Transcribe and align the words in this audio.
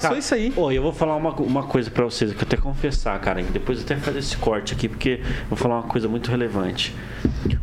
Só 0.00 0.14
isso 0.14 0.32
aí. 0.32 0.52
Ô, 0.54 0.70
eu 0.70 0.80
vou 0.80 0.92
falar 0.92 1.16
uma, 1.16 1.32
uma 1.32 1.64
coisa 1.64 1.90
pra 1.90 2.04
vocês, 2.04 2.30
que 2.32 2.38
eu 2.38 2.42
até 2.42 2.56
confessar, 2.56 3.18
cara. 3.20 3.42
Depois 3.42 3.78
eu 3.78 3.84
até 3.84 3.96
fazer 3.96 4.20
esse 4.20 4.36
corte 4.36 4.72
aqui, 4.72 4.88
porque 4.88 5.18
eu 5.22 5.48
vou 5.48 5.58
falar 5.58 5.74
uma 5.80 5.88
coisa 5.88 6.06
muito 6.06 6.30
relevante. 6.30 6.94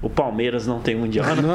O 0.02 0.10
Palmeiras 0.10 0.68
não 0.68 0.82
tem 0.82 0.96
mundial. 0.98 1.26
Não, 1.34 1.46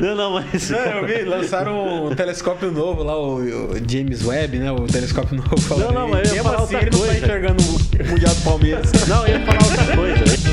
não, 0.00 0.16
não, 0.16 0.30
mas. 0.32 0.70
É, 0.72 0.98
eu 0.98 1.06
vi, 1.06 1.22
lançaram 1.24 2.06
um 2.06 2.14
telescópio 2.14 2.72
novo 2.72 3.04
lá, 3.04 3.16
o, 3.16 3.36
o 3.36 3.74
James 3.88 4.24
Webb, 4.24 4.58
né? 4.58 4.72
O 4.72 4.86
telescópio 4.86 5.36
novo. 5.36 5.78
Não, 5.78 5.92
não, 5.92 6.08
mas 6.08 6.28
eu 6.30 6.36
ia 6.36 6.42
Mesmo 6.42 6.50
falar 6.50 6.64
assim, 6.64 6.74
outra 6.74 6.80
ele 6.88 6.90
não 6.90 6.98
tá 6.98 7.06
coisa. 7.06 7.24
enxergando 7.24 7.62
o 7.62 8.10
Mundial 8.10 8.34
do 8.34 8.40
Palmeiras. 8.42 8.92
Não, 9.06 9.26
eu 9.26 9.38
ia 9.38 9.46
falar 9.46 9.64
outra 9.64 9.96
coisa. 9.96 10.51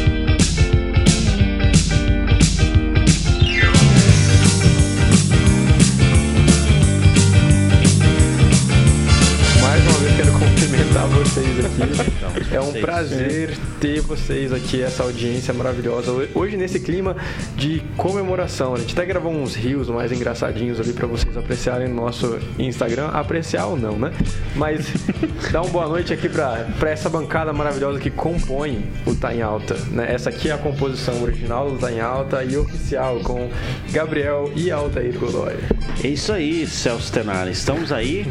Cumprimentar 10.80 11.08
vocês 11.08 11.66
aqui. 11.66 12.56
É 12.56 12.62
um 12.62 12.72
prazer 12.74 13.58
ter 13.82 14.02
vocês 14.02 14.54
aqui, 14.54 14.82
essa 14.82 15.04
audiência 15.04 15.54
maravilhosa. 15.54 16.12
Hoje 16.34 16.56
nesse 16.56 16.80
clima 16.80 17.16
de 17.56 17.82
comemoração. 17.98 18.74
A 18.74 18.78
gente 18.78 18.94
até 18.94 19.06
gravou 19.06 19.32
uns 19.32 19.56
rios 19.56 19.90
mais 19.90 20.12
engraçadinhos 20.12 20.80
ali 20.80 20.94
para 20.94 21.06
vocês 21.06 21.36
apreciarem 21.36 21.90
no 21.90 21.96
nosso 21.96 22.40
Instagram. 22.58 23.08
Apreciar 23.08 23.66
ou 23.66 23.78
não, 23.78 23.98
né? 24.00 24.12
Mas 24.56 24.88
dá 25.52 25.62
uma 25.62 25.70
boa 25.70 25.88
noite 25.88 26.14
aqui 26.14 26.30
para 26.30 26.90
essa 26.90 27.10
bancada 27.10 27.52
maravilhosa 27.52 28.00
que 28.00 28.10
compõe 28.10 28.86
o 29.06 29.14
Tá 29.16 29.36
em 29.36 29.42
Alta. 29.42 29.76
Né? 29.92 30.14
Essa 30.14 30.30
aqui 30.30 30.50
é 30.50 30.54
a 30.54 30.58
composição 30.58 31.22
original 31.22 31.70
do 31.72 31.78
Tá 31.78 31.92
em 31.92 32.00
Alta 32.00 32.44
e 32.44 32.56
oficial 32.56 33.20
com 33.20 33.50
Gabriel 33.92 34.50
e 34.56 34.72
Altair 34.72 35.18
Godoy. 35.20 35.56
É 36.04 36.08
isso 36.08 36.32
aí, 36.32 36.66
Celso 36.66 37.12
Tenari. 37.12 37.52
Estamos 37.52 37.92
aí 37.92 38.26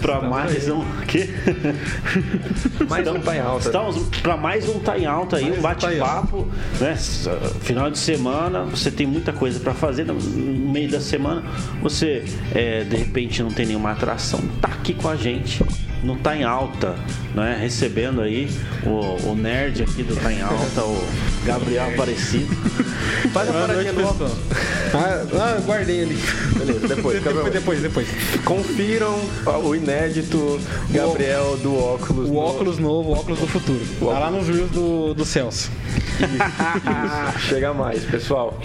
para 0.00 0.20
mais 0.22 0.66
aí. 0.66 0.72
um. 0.72 0.84
Quê? 1.06 1.28
Mais 2.88 3.06
um 3.08 3.20
Tá 3.20 3.36
em 3.36 3.40
Alta. 3.40 3.66
Estamos 3.66 4.08
para 4.20 4.36
mais 4.36 4.68
um 4.68 4.78
Tá 4.78 4.98
em 4.98 5.06
Alta 5.06 5.36
aí, 5.36 5.50
um 5.50 5.60
bate-papo, 5.60 6.46
né? 6.80 6.96
Final 7.60 7.90
de 7.90 7.98
semana, 7.98 8.64
você 8.64 8.90
tem 8.90 9.06
muita 9.06 9.32
coisa 9.32 9.58
para 9.60 9.74
fazer 9.74 10.04
no 10.04 10.14
no 10.14 10.72
meio 10.72 10.90
da 10.90 11.00
semana. 11.00 11.42
Você 11.82 12.24
é, 12.54 12.84
de 12.84 12.96
repente 12.96 13.42
não 13.42 13.50
tem 13.50 13.66
nenhuma 13.66 13.92
atração, 13.92 14.40
tá 14.60 14.68
aqui 14.68 14.94
com 14.94 15.08
a 15.08 15.16
gente. 15.16 15.64
No 16.02 16.16
Tá 16.16 16.36
em 16.36 16.44
Alta, 16.44 16.94
né? 17.34 17.56
Recebendo 17.60 18.20
aí 18.20 18.48
o, 18.84 19.30
o 19.30 19.34
nerd 19.34 19.82
aqui 19.82 20.02
do 20.02 20.14
Tá 20.16 20.32
em 20.32 20.40
Alta, 20.40 20.82
o 20.82 21.04
Gabriel 21.44 21.88
Aparecido. 21.92 22.54
Faz 23.32 23.48
a 23.48 23.52
paradinha 23.52 23.92
no 23.92 24.14
pessoal. 24.14 24.30
Ah, 24.94 25.26
ah, 25.34 25.60
guardei 25.64 26.02
ali. 26.02 26.18
Beleza, 26.56 26.88
depois. 26.88 27.22
Depois, 27.26 27.52
depois, 27.52 27.80
depois. 27.82 28.08
Confiram 28.44 29.18
o 29.64 29.74
inédito 29.74 30.60
Gabriel 30.90 31.56
do 31.58 31.76
óculos. 31.76 32.28
O 32.28 32.32
no- 32.34 32.38
óculos 32.38 32.78
novo, 32.78 33.10
o 33.10 33.12
óculos 33.14 33.40
do 33.40 33.46
futuro. 33.46 33.80
Tá 34.00 34.18
lá 34.18 34.30
nos 34.30 34.46
reels 34.48 34.70
do, 34.70 35.12
do 35.14 35.24
Celso. 35.24 35.70
Chega 37.48 37.72
mais, 37.74 38.04
pessoal. 38.04 38.58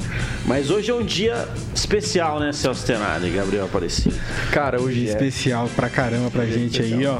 Mas 0.45 0.69
hoje 0.69 0.91
é 0.91 0.93
um 0.93 1.03
dia 1.03 1.47
especial, 1.73 2.39
né, 2.39 2.51
Celso 2.53 2.85
Tenari, 2.85 3.29
Gabriel 3.29 3.65
Aparecido? 3.65 4.15
Cara, 4.51 4.81
hoje 4.81 5.07
é. 5.07 5.11
Especial 5.11 5.69
pra 5.75 5.89
caramba 5.89 6.29
pra 6.31 6.45
gente 6.45 6.81
aí, 6.81 7.05
ó. 7.05 7.19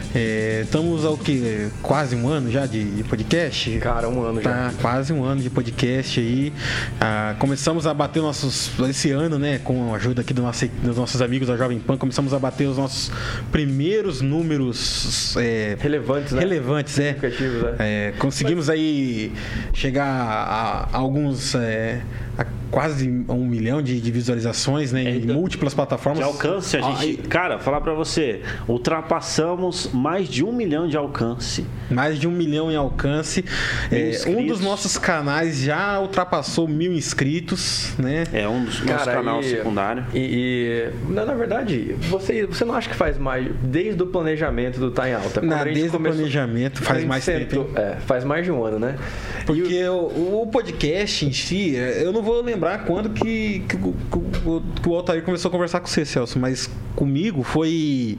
É, 0.13 0.61
estamos 0.63 1.05
ao 1.05 1.17
que? 1.17 1.69
Quase 1.81 2.15
um 2.17 2.27
ano 2.27 2.51
já 2.51 2.65
de, 2.65 2.83
de 2.83 3.03
podcast? 3.03 3.77
Cara, 3.79 4.09
um 4.09 4.21
ano 4.23 4.41
já. 4.41 4.49
Tá 4.49 4.73
quase 4.81 5.13
um 5.13 5.23
ano 5.23 5.41
de 5.41 5.49
podcast 5.49 6.19
aí. 6.19 6.51
Ah, 6.99 7.35
começamos 7.39 7.87
a 7.87 7.93
bater 7.93 8.21
nossos. 8.21 8.71
Esse 8.89 9.11
ano, 9.11 9.39
né? 9.39 9.59
Com 9.59 9.93
a 9.93 9.95
ajuda 9.95 10.21
aqui 10.21 10.33
do 10.33 10.41
nosso, 10.41 10.67
dos 10.83 10.97
nossos 10.97 11.21
amigos 11.21 11.47
da 11.47 11.55
Jovem 11.55 11.79
Pan, 11.79 11.97
começamos 11.97 12.33
a 12.33 12.39
bater 12.39 12.67
os 12.67 12.77
nossos 12.77 13.09
primeiros 13.51 14.19
números 14.19 15.35
é, 15.37 15.77
Relevantes, 15.79 16.33
né? 16.33 16.39
relevantes, 16.41 16.99
é. 16.99 17.13
Significativos, 17.13 17.63
né? 17.63 17.75
É, 17.79 18.13
conseguimos 18.19 18.69
aí 18.69 19.31
chegar 19.73 20.05
a, 20.07 20.89
a 20.91 20.97
alguns. 20.97 21.55
é, 21.55 22.01
a 22.37 22.45
quase 22.71 23.09
um 23.27 23.45
milhão 23.45 23.81
de, 23.81 23.99
de 23.99 24.11
visualizações, 24.11 24.93
né? 24.93 25.03
Em 25.03 25.25
múltiplas 25.27 25.73
plataformas. 25.73 26.19
De 26.19 26.23
alcance, 26.23 26.77
a 26.77 26.87
Ah, 26.87 26.95
gente. 26.95 27.23
Cara, 27.23 27.59
falar 27.59 27.81
pra 27.81 27.93
você, 27.93 28.41
ultrapassamos 28.65 29.89
mais 30.01 30.27
de 30.27 30.43
um 30.43 30.51
milhão 30.51 30.87
de 30.87 30.97
alcance. 30.97 31.65
Mais 31.89 32.17
de 32.19 32.27
um 32.27 32.31
milhão 32.31 32.71
em 32.71 32.75
alcance. 32.75 33.45
É, 33.91 34.17
um 34.27 34.45
dos 34.47 34.59
nossos 34.59 34.97
canais 34.97 35.59
já 35.59 35.99
ultrapassou 35.99 36.67
mil 36.67 36.91
inscritos, 36.93 37.93
né? 37.99 38.23
É 38.33 38.47
um 38.47 38.63
dos 38.65 38.79
nossos 38.81 39.05
Cara, 39.05 39.13
canal 39.17 39.41
e- 39.41 39.43
secundário. 39.43 40.05
E, 40.13 40.19
e- 40.19 41.11
na, 41.13 41.25
na 41.25 41.33
verdade, 41.35 41.95
você, 42.09 42.45
você 42.47 42.65
não 42.65 42.73
acha 42.73 42.89
que 42.89 42.95
faz 42.95 43.17
mais 43.17 43.47
desde 43.61 44.01
o 44.01 44.07
planejamento 44.07 44.79
do 44.79 44.89
Tá 44.91 45.07
em 45.07 45.13
Alta? 45.13 45.41
Desde 45.63 45.95
o 45.95 45.99
planejamento, 45.99 46.81
faz 46.81 47.03
mais 47.05 47.23
tempo. 47.25 47.69
É, 47.75 47.97
faz 48.07 48.23
mais 48.23 48.43
de 48.45 48.51
um 48.51 48.63
ano, 48.65 48.79
né? 48.79 48.95
E 49.39 49.43
o- 49.43 49.45
Porque 49.45 49.83
o, 49.87 50.41
o 50.43 50.47
podcast 50.51 51.25
em 51.25 51.31
si, 51.33 51.75
é, 51.75 52.03
eu 52.03 52.11
não 52.11 52.23
vou 52.23 52.41
lembrar 52.41 52.85
quando 52.85 53.09
que, 53.11 53.59
que, 53.69 53.75
o- 53.75 53.93
que 54.11 54.17
o- 54.49 54.63
que 54.81 54.89
o 54.89 54.95
Altair 54.95 55.21
começou 55.23 55.49
a 55.49 55.51
conversar 55.51 55.79
com 55.79 55.87
você, 55.87 56.03
Celso, 56.05 56.39
mas 56.39 56.69
comigo 56.95 57.43
foi. 57.43 58.17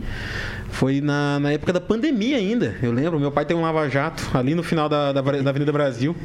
Foi 0.72 1.02
na, 1.02 1.38
na 1.38 1.52
época 1.52 1.72
da 1.72 1.80
pandemia 1.80 2.38
ainda. 2.38 2.74
Eu 2.82 2.92
lembro, 2.92 3.20
meu 3.20 3.30
pai 3.30 3.44
tem 3.44 3.54
um 3.56 3.60
lava-jato 3.60 4.30
ali 4.36 4.54
no 4.54 4.62
final 4.62 4.88
da, 4.88 5.12
da, 5.12 5.20
da 5.20 5.50
Avenida 5.50 5.70
Brasil. 5.70 6.16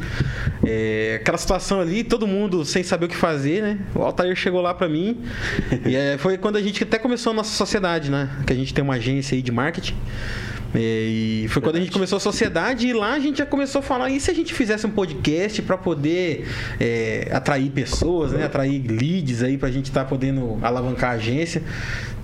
É, 0.65 1.19
aquela 1.21 1.37
situação 1.37 1.81
ali, 1.81 2.03
todo 2.03 2.25
mundo 2.25 2.63
sem 2.63 2.81
saber 2.81 3.05
o 3.05 3.09
que 3.09 3.15
fazer, 3.15 3.61
né? 3.61 3.79
O 3.93 4.01
Altair 4.01 4.35
chegou 4.35 4.61
lá 4.61 4.73
pra 4.73 4.87
mim. 4.87 5.21
e 5.85 5.95
é, 5.95 6.17
foi 6.17 6.37
quando 6.37 6.55
a 6.55 6.61
gente 6.61 6.81
até 6.81 6.97
começou 6.97 7.31
a 7.31 7.35
nossa 7.35 7.51
sociedade, 7.51 8.09
né? 8.09 8.29
Que 8.47 8.53
a 8.53 8.55
gente 8.55 8.73
tem 8.73 8.83
uma 8.83 8.95
agência 8.95 9.35
aí 9.35 9.41
de 9.41 9.51
marketing. 9.51 9.95
É, 10.73 10.79
e 10.79 11.47
foi 11.49 11.61
quando 11.61 11.77
a 11.77 11.79
gente 11.79 11.91
começou 11.91 12.17
a 12.17 12.19
sociedade 12.19 12.87
e 12.87 12.93
lá 12.93 13.13
a 13.13 13.19
gente 13.19 13.37
já 13.37 13.45
começou 13.45 13.79
a 13.79 13.81
falar, 13.81 14.09
e 14.09 14.19
se 14.19 14.29
a 14.29 14.33
gente 14.33 14.53
fizesse 14.53 14.85
um 14.85 14.89
podcast 14.89 15.61
para 15.61 15.77
poder 15.77 16.45
é, 16.79 17.29
atrair 17.31 17.69
pessoas, 17.69 18.31
né? 18.31 18.45
Atrair 18.45 18.83
leads 18.87 19.43
aí 19.43 19.57
pra 19.57 19.71
gente 19.71 19.85
estar 19.85 20.05
podendo 20.05 20.57
alavancar 20.61 21.11
a 21.11 21.13
agência. 21.13 21.63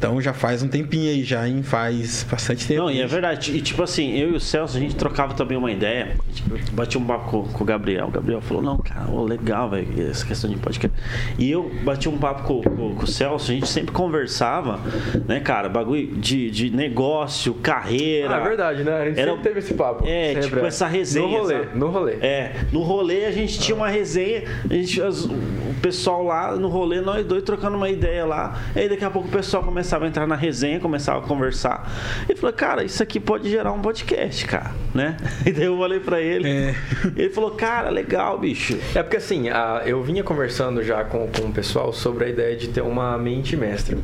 Então 0.04 0.20
já 0.20 0.34
faz 0.34 0.62
um 0.62 0.68
tempinho 0.68 1.10
aí 1.10 1.24
já, 1.24 1.48
hein? 1.48 1.64
Faz 1.64 2.26
bastante 2.30 2.68
tempo. 2.68 2.82
Não, 2.82 2.92
e 2.92 3.00
é 3.02 3.08
verdade. 3.08 3.56
E 3.56 3.62
tipo 3.62 3.82
assim, 3.84 4.18
eu 4.18 4.32
e 4.32 4.36
o 4.36 4.40
Celso, 4.40 4.76
a 4.76 4.80
gente 4.82 4.98
trocava 4.98 5.34
também 5.34 5.58
uma 5.58 5.72
ideia. 5.72 6.18
Tipo, 6.34 6.58
bati 6.74 6.98
um 6.98 7.06
papo 7.06 7.30
com, 7.32 7.44
com 7.48 7.64
o 7.64 7.66
Gabriel. 7.66 8.08
O 8.08 8.12
Gabriel 8.12 8.42
falou, 8.42 8.62
não, 8.62 8.78
cara, 8.80 9.10
ô, 9.10 9.24
legal, 9.24 9.70
velho, 9.70 9.88
essa 10.10 10.26
questão 10.26 10.50
de 10.50 10.58
podcast. 10.58 10.94
E 11.40 11.50
eu 11.50 11.72
bati 11.86 12.10
um 12.10 12.18
papo 12.18 12.44
com, 12.44 12.62
com- 12.62 12.96
com 12.96 13.04
o 13.04 13.08
Celso, 13.08 13.50
a 13.50 13.54
gente 13.54 13.68
sempre 13.70 13.94
conversava, 13.94 14.78
né, 15.26 15.40
cara, 15.40 15.70
bagulho 15.70 16.06
de, 16.18 16.52
de 16.52 16.70
negócio, 16.70 17.54
carreira. 17.54 18.36
Ah, 18.36 18.40
é 18.40 18.44
verdade, 18.44 18.84
né? 18.84 18.94
A 18.94 19.06
gente 19.06 19.20
Era- 19.22 19.32
sempre 19.32 19.44
teve 19.44 19.60
esse 19.60 19.74
papo. 19.74 20.04
É, 20.06 20.34
Sempre, 20.34 20.50
tipo 20.50 20.66
essa 20.66 20.86
resenha. 20.86 21.26
No 21.28 21.38
rolê, 21.38 21.54
sabe? 21.64 21.80
no 21.80 21.88
rolê. 21.90 22.14
É, 22.16 22.56
no 22.74 22.82
rolê 22.82 23.24
a 23.26 23.32
gente 23.32 23.58
tinha 23.58 23.74
uma 23.76 23.88
resenha, 23.88 24.44
a 24.70 24.74
gente, 24.74 25.02
as- 25.02 25.24
o 25.24 25.76
pessoal 25.82 26.24
lá 26.26 26.56
no 26.58 26.68
rolê, 26.68 27.00
nós 27.00 27.26
dois 27.26 27.42
trocando 27.44 27.78
uma 27.78 27.90
ideia 27.90 28.26
lá. 28.26 28.62
Aí 28.76 28.90
daqui 28.90 29.06
a 29.06 29.10
pouco 29.10 29.30
o 29.30 29.32
pessoal 29.32 29.64
começava 29.94 30.06
a 30.06 30.08
entrar 30.08 30.28
na 30.28 30.36
resenha, 30.36 30.80
começava 30.80 31.20
a 31.20 31.28
conversar. 31.28 31.92
E 32.28 32.36
falou, 32.36 32.54
cara, 32.54 32.84
isso 32.84 33.04
aqui 33.04 33.20
pode 33.20 33.50
gerar 33.50 33.72
um 33.74 33.80
podcast, 33.80 34.46
cara, 34.46 34.72
né? 34.94 35.18
E 35.46 35.52
daí 35.54 35.66
eu 35.66 35.78
falei 35.78 36.00
pra 36.00 36.20
ele. 36.20 36.50
É. 36.50 36.76
Ele 37.16 37.30
falou, 37.30 37.52
cara, 37.52 37.90
legal, 37.90 38.40
bicho. 38.40 38.78
É 38.96 39.04
porque 39.04 39.18
assim, 39.18 39.50
a- 39.50 39.84
eu 39.86 40.02
vinha 40.02 40.24
conversando 40.24 40.82
já 40.84 41.04
com, 41.04 41.28
com 41.28 41.48
o 41.48 41.52
pessoal 41.52 41.94
sobre 41.94 42.26
a 42.26 42.30
ideia 42.30 42.56
de 42.56 42.70
ter 42.70 42.82
uma 42.82 43.16
mente 43.18 43.56
mestra. 43.56 43.98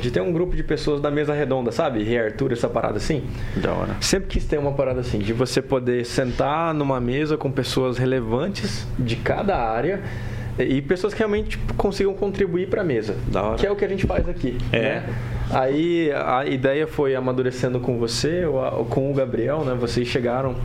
De 0.00 0.10
ter 0.10 0.20
um 0.22 0.32
grupo 0.32 0.56
de 0.56 0.62
pessoas 0.62 1.00
da 1.00 1.10
mesa 1.10 1.34
redonda, 1.34 1.70
sabe? 1.70 2.02
Rei 2.02 2.18
Arthur, 2.18 2.52
essa 2.52 2.68
parada 2.68 2.96
assim. 2.96 3.22
Da 3.56 3.72
hora. 3.72 3.96
Sempre 4.00 4.28
quis 4.28 4.44
ter 4.46 4.58
uma 4.58 4.72
parada 4.72 5.00
assim, 5.00 5.18
de 5.18 5.32
você 5.34 5.60
poder 5.60 6.06
sentar 6.06 6.72
numa 6.72 7.00
mesa 7.00 7.36
com 7.36 7.50
pessoas 7.50 7.98
relevantes 7.98 8.86
de 8.98 9.16
cada 9.16 9.56
área 9.58 10.02
e 10.58 10.80
pessoas 10.82 11.12
que 11.12 11.18
realmente 11.18 11.50
tipo, 11.50 11.74
consigam 11.74 12.14
contribuir 12.14 12.68
para 12.68 12.82
a 12.82 12.84
mesa. 12.84 13.16
Que 13.56 13.66
é 13.66 13.70
o 13.70 13.76
que 13.76 13.84
a 13.84 13.88
gente 13.88 14.06
faz 14.06 14.28
aqui. 14.28 14.56
É. 14.72 14.80
né? 14.80 15.14
Aí 15.50 16.10
a 16.12 16.46
ideia 16.46 16.86
foi 16.86 17.14
amadurecendo 17.14 17.80
com 17.80 17.98
você, 17.98 18.44
ou 18.44 18.84
com 18.86 19.10
o 19.10 19.14
Gabriel, 19.14 19.64
né? 19.64 19.74
Vocês 19.74 20.08
chegaram, 20.08 20.56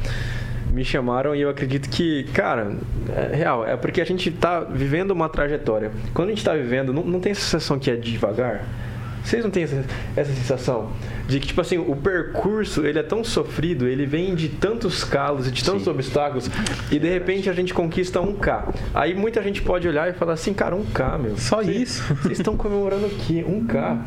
me 0.72 0.86
chamaram 0.86 1.36
e 1.36 1.42
eu 1.42 1.50
acredito 1.50 1.90
que, 1.90 2.24
cara, 2.34 2.76
é 3.16 3.36
real, 3.36 3.66
é 3.66 3.76
porque 3.76 4.00
a 4.00 4.06
gente 4.06 4.32
tá 4.32 4.62
vivendo 4.62 5.12
uma 5.12 5.28
trajetória. 5.28 5.92
Quando 6.14 6.30
a 6.30 6.32
gente 6.32 6.44
tá 6.44 6.54
vivendo, 6.54 6.94
não, 6.94 7.04
não 7.04 7.20
tem 7.20 7.32
essa 7.32 7.42
sensação 7.42 7.78
que 7.78 7.92
é 7.92 7.96
devagar? 7.96 8.66
Vocês 9.24 9.44
não 9.44 9.52
têm 9.52 9.64
essa, 9.64 9.84
essa 10.16 10.34
sensação 10.34 10.92
de 11.30 11.40
que, 11.40 11.48
tipo 11.48 11.62
assim, 11.62 11.78
o 11.78 11.96
percurso, 11.96 12.86
ele 12.86 13.00
é 13.00 13.04
tão 13.04 13.24
sofrido, 13.24 13.88
ele 13.88 14.06
vem 14.06 14.34
de 14.36 14.50
tantos 14.50 15.04
calos 15.04 15.48
e 15.48 15.52
de 15.52 15.64
tantos 15.64 15.84
Sim. 15.84 15.92
obstáculos, 15.92 16.50
e 16.92 16.98
de 17.00 17.08
repente 17.08 17.50
a 17.50 17.54
gente 17.54 17.74
conquista 17.74 18.20
um 18.20 18.34
K. 18.34 18.68
Aí 18.94 19.14
muita 19.14 19.42
gente 19.44 19.62
pode 19.62 19.88
olhar 19.88 20.10
e 20.10 20.14
falar 20.14 20.34
assim, 20.34 20.54
cara, 20.54 20.76
um 20.76 20.84
K, 20.86 21.18
meu. 21.18 21.38
Só 21.38 21.58
Vocês- 21.64 21.82
isso? 21.82 22.14
Vocês 22.16 22.40
estão 22.40 22.58
comemorando 22.58 23.06
aqui, 23.06 23.46
um 23.48 23.66
K. 23.66 23.98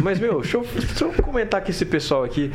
Mas, 0.00 0.18
meu, 0.18 0.40
deixa 0.40 0.56
eu, 0.56 0.66
deixa 0.74 1.04
eu 1.04 1.12
comentar 1.22 1.60
com 1.62 1.70
esse 1.70 1.84
pessoal 1.84 2.22
aqui. 2.24 2.50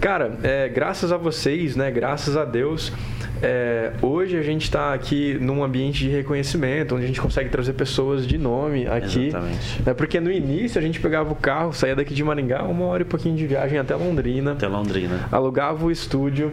Cara, 0.00 0.36
é, 0.42 0.68
graças 0.68 1.12
a 1.12 1.16
vocês, 1.16 1.76
né? 1.76 1.90
Graças 1.90 2.36
a 2.36 2.44
Deus. 2.44 2.92
É, 3.40 3.92
hoje 4.02 4.36
a 4.36 4.42
gente 4.42 4.64
está 4.64 4.92
aqui 4.92 5.38
num 5.40 5.62
ambiente 5.62 6.00
de 6.00 6.08
reconhecimento, 6.10 6.96
onde 6.96 7.04
a 7.04 7.06
gente 7.06 7.20
consegue 7.20 7.48
trazer 7.48 7.72
pessoas 7.72 8.26
de 8.26 8.36
nome 8.36 8.86
aqui. 8.88 9.28
Exatamente. 9.28 9.82
Né? 9.86 9.94
Porque 9.94 10.18
no 10.18 10.30
início 10.32 10.76
a 10.76 10.82
gente 10.82 10.98
pegava 10.98 11.32
o 11.32 11.36
carro, 11.36 11.72
saía 11.72 11.94
daqui 11.94 12.12
de 12.14 12.24
Maringá, 12.24 12.64
uma 12.64 12.86
hora 12.86 13.02
e 13.02 13.04
pouquinho 13.04 13.27
de 13.34 13.46
viagem 13.46 13.78
até 13.78 13.94
Londrina. 13.94 14.52
Até 14.52 14.68
Londrina. 14.68 15.28
Alugava 15.30 15.84
o 15.84 15.90
estúdio. 15.90 16.52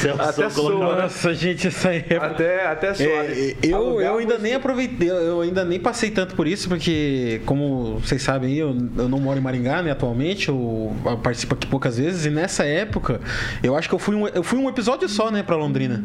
Celso 0.00 0.22
Até 0.22 0.48
colocou- 0.54 0.86
sua. 0.86 1.02
Nossa, 1.02 1.34
gente, 1.34 1.66
essa 1.68 1.92
época. 1.94 2.26
Até, 2.26 2.66
até 2.66 2.94
suave. 2.94 3.56
É, 3.62 3.66
eu, 3.66 3.76
Alugava 3.76 4.02
eu 4.14 4.18
ainda 4.18 4.38
nem 4.38 4.54
aproveitei, 4.54 5.10
eu 5.10 5.40
ainda 5.40 5.64
nem 5.64 5.78
passei 5.80 6.10
tanto 6.10 6.34
por 6.34 6.46
isso, 6.46 6.68
porque, 6.68 7.40
como 7.46 7.98
vocês 7.98 8.22
sabem, 8.22 8.52
aí, 8.52 8.58
eu, 8.58 8.76
eu 8.98 9.08
não 9.08 9.18
moro 9.20 9.38
em 9.38 9.42
Maringá, 9.42 9.82
né, 9.82 9.90
atualmente, 9.90 10.48
eu, 10.48 10.94
eu 11.04 11.18
participo 11.18 11.54
aqui 11.54 11.66
poucas 11.66 11.98
vezes, 11.98 12.26
e 12.26 12.30
nessa 12.30 12.64
época, 12.64 13.20
eu 13.62 13.76
acho 13.76 13.88
que 13.88 13.94
eu 13.94 13.98
fui 13.98 14.14
um, 14.14 14.26
eu 14.28 14.42
fui 14.42 14.58
um 14.58 14.68
episódio 14.68 15.08
só, 15.08 15.30
né, 15.30 15.42
pra 15.42 15.56
Londrina. 15.56 16.04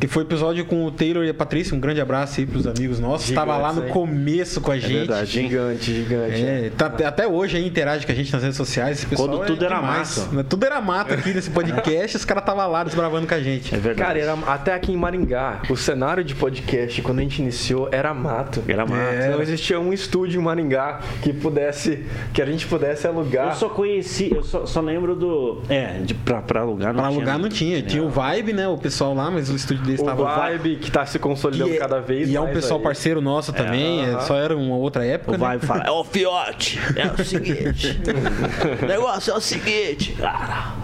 Que 0.00 0.08
foi 0.08 0.22
o 0.24 0.26
episódio 0.26 0.64
com 0.66 0.84
o 0.84 0.90
Taylor 0.90 1.24
e 1.24 1.30
a 1.30 1.34
Patrícia, 1.34 1.74
um 1.74 1.80
grande 1.80 2.00
abraço 2.00 2.38
aí 2.40 2.46
pros 2.46 2.66
amigos 2.66 2.98
nossos. 2.98 3.28
Gigantes, 3.28 3.48
Tava 3.48 3.56
lá 3.62 3.72
no 3.72 3.82
começo 3.84 4.60
com 4.60 4.70
a 4.70 4.78
gente. 4.78 4.92
verdade, 4.92 5.40
hein? 5.40 5.48
Gigante, 5.48 5.94
gigante. 5.94 6.42
É, 6.44 6.70
tá- 6.76 6.92
até 7.06 7.26
hoje 7.26 7.56
aí 7.56 7.66
interage 7.66 8.04
com 8.04 8.12
a 8.12 8.14
gente 8.14 8.30
nas 8.32 8.42
redes 8.42 8.56
sociais. 8.56 8.98
Esse 8.98 9.06
pessoal 9.06 9.28
Quando 9.28 9.42
é 9.44 9.46
tudo 9.46 9.64
era 9.64 9.76
demais, 9.76 10.18
mato. 10.18 10.34
né? 10.34 10.44
Tudo 10.46 10.66
era 10.66 10.80
mato 10.80 11.14
aqui 11.14 11.32
nesse 11.32 11.48
podcast, 11.48 12.16
os 12.18 12.24
caras 12.24 12.42
estavam 12.42 12.53
lá 12.66 12.84
desbravando 12.84 13.26
com 13.26 13.34
a 13.34 13.40
gente. 13.40 13.74
É 13.74 13.78
verdade. 13.78 14.06
Cara, 14.06 14.18
era, 14.18 14.32
até 14.46 14.74
aqui 14.74 14.92
em 14.92 14.96
Maringá, 14.96 15.62
o 15.68 15.76
cenário 15.76 16.22
de 16.22 16.34
podcast, 16.34 17.00
quando 17.02 17.18
a 17.18 17.22
gente 17.22 17.40
iniciou, 17.42 17.88
era 17.90 18.14
mato. 18.14 18.62
Era 18.68 18.86
mato. 18.86 19.00
É. 19.00 19.30
Não 19.30 19.42
existia 19.42 19.78
um 19.80 19.92
estúdio 19.92 20.40
em 20.40 20.44
Maringá 20.44 21.00
que 21.22 21.32
pudesse, 21.32 22.04
que 22.32 22.40
a 22.40 22.46
gente 22.46 22.66
pudesse 22.66 23.06
alugar. 23.06 23.48
Eu 23.48 23.54
só 23.54 23.68
conheci, 23.68 24.30
eu 24.34 24.42
só, 24.42 24.64
só 24.66 24.80
lembro 24.80 25.14
do. 25.16 25.62
É, 25.68 25.98
de, 26.02 26.14
pra, 26.14 26.40
pra 26.42 26.60
alugar 26.60 26.92
não 26.92 27.00
Pra 27.02 27.10
tinha. 27.10 27.18
alugar 27.18 27.38
não 27.38 27.48
tinha. 27.48 27.82
Tinha 27.82 28.02
o 28.02 28.08
Vibe, 28.10 28.52
né? 28.52 28.68
O 28.68 28.78
pessoal 28.78 29.14
lá, 29.14 29.30
mas 29.30 29.50
o 29.50 29.56
estúdio 29.56 29.84
deles 29.84 30.00
o 30.00 30.04
estava 30.04 30.24
Vibe 30.24 30.76
que 30.76 30.90
tá 30.90 31.04
se 31.04 31.18
consolidando 31.18 31.70
E 31.70 31.76
é- 31.76 31.78
cada 31.78 32.00
vez 32.00 32.28
E 32.28 32.36
é 32.36 32.38
mais. 32.38 32.50
um 32.50 32.54
pessoal 32.54 32.78
aí. 32.78 32.84
parceiro 32.84 33.20
nosso 33.20 33.52
também, 33.52 34.04
é, 34.04 34.20
só 34.20 34.36
era 34.36 34.56
uma 34.56 34.76
outra 34.76 35.04
época. 35.04 35.32
O 35.32 35.38
né? 35.38 35.46
Vibe 35.48 35.66
fala, 35.66 35.84
é 35.86 35.90
o 35.90 36.04
fiote, 36.04 36.78
é 36.96 37.06
o 37.20 37.24
seguinte. 37.24 38.00
o 38.82 38.86
negócio 38.86 39.32
é 39.32 39.36
o 39.36 39.40
seguinte, 39.40 40.12
cara. 40.12 40.74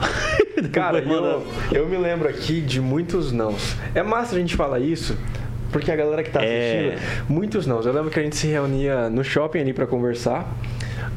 Cara, 0.72 0.99
eu, 0.99 1.46
eu 1.72 1.86
me 1.88 1.96
lembro 1.96 2.28
aqui 2.28 2.60
de 2.60 2.80
muitos 2.80 3.32
nãos. 3.32 3.76
É 3.94 4.02
massa 4.02 4.36
a 4.36 4.38
gente 4.38 4.56
falar 4.56 4.80
isso, 4.80 5.16
porque 5.72 5.90
a 5.90 5.96
galera 5.96 6.22
que 6.22 6.30
tá 6.30 6.42
É. 6.42 6.94
assistindo, 6.94 7.26
muitos 7.28 7.66
nãos. 7.66 7.86
Eu 7.86 7.92
lembro 7.92 8.10
que 8.10 8.18
a 8.18 8.22
gente 8.22 8.36
se 8.36 8.46
reunia 8.46 9.08
no 9.10 9.22
shopping 9.22 9.60
ali 9.60 9.72
pra 9.72 9.86
conversar. 9.86 10.46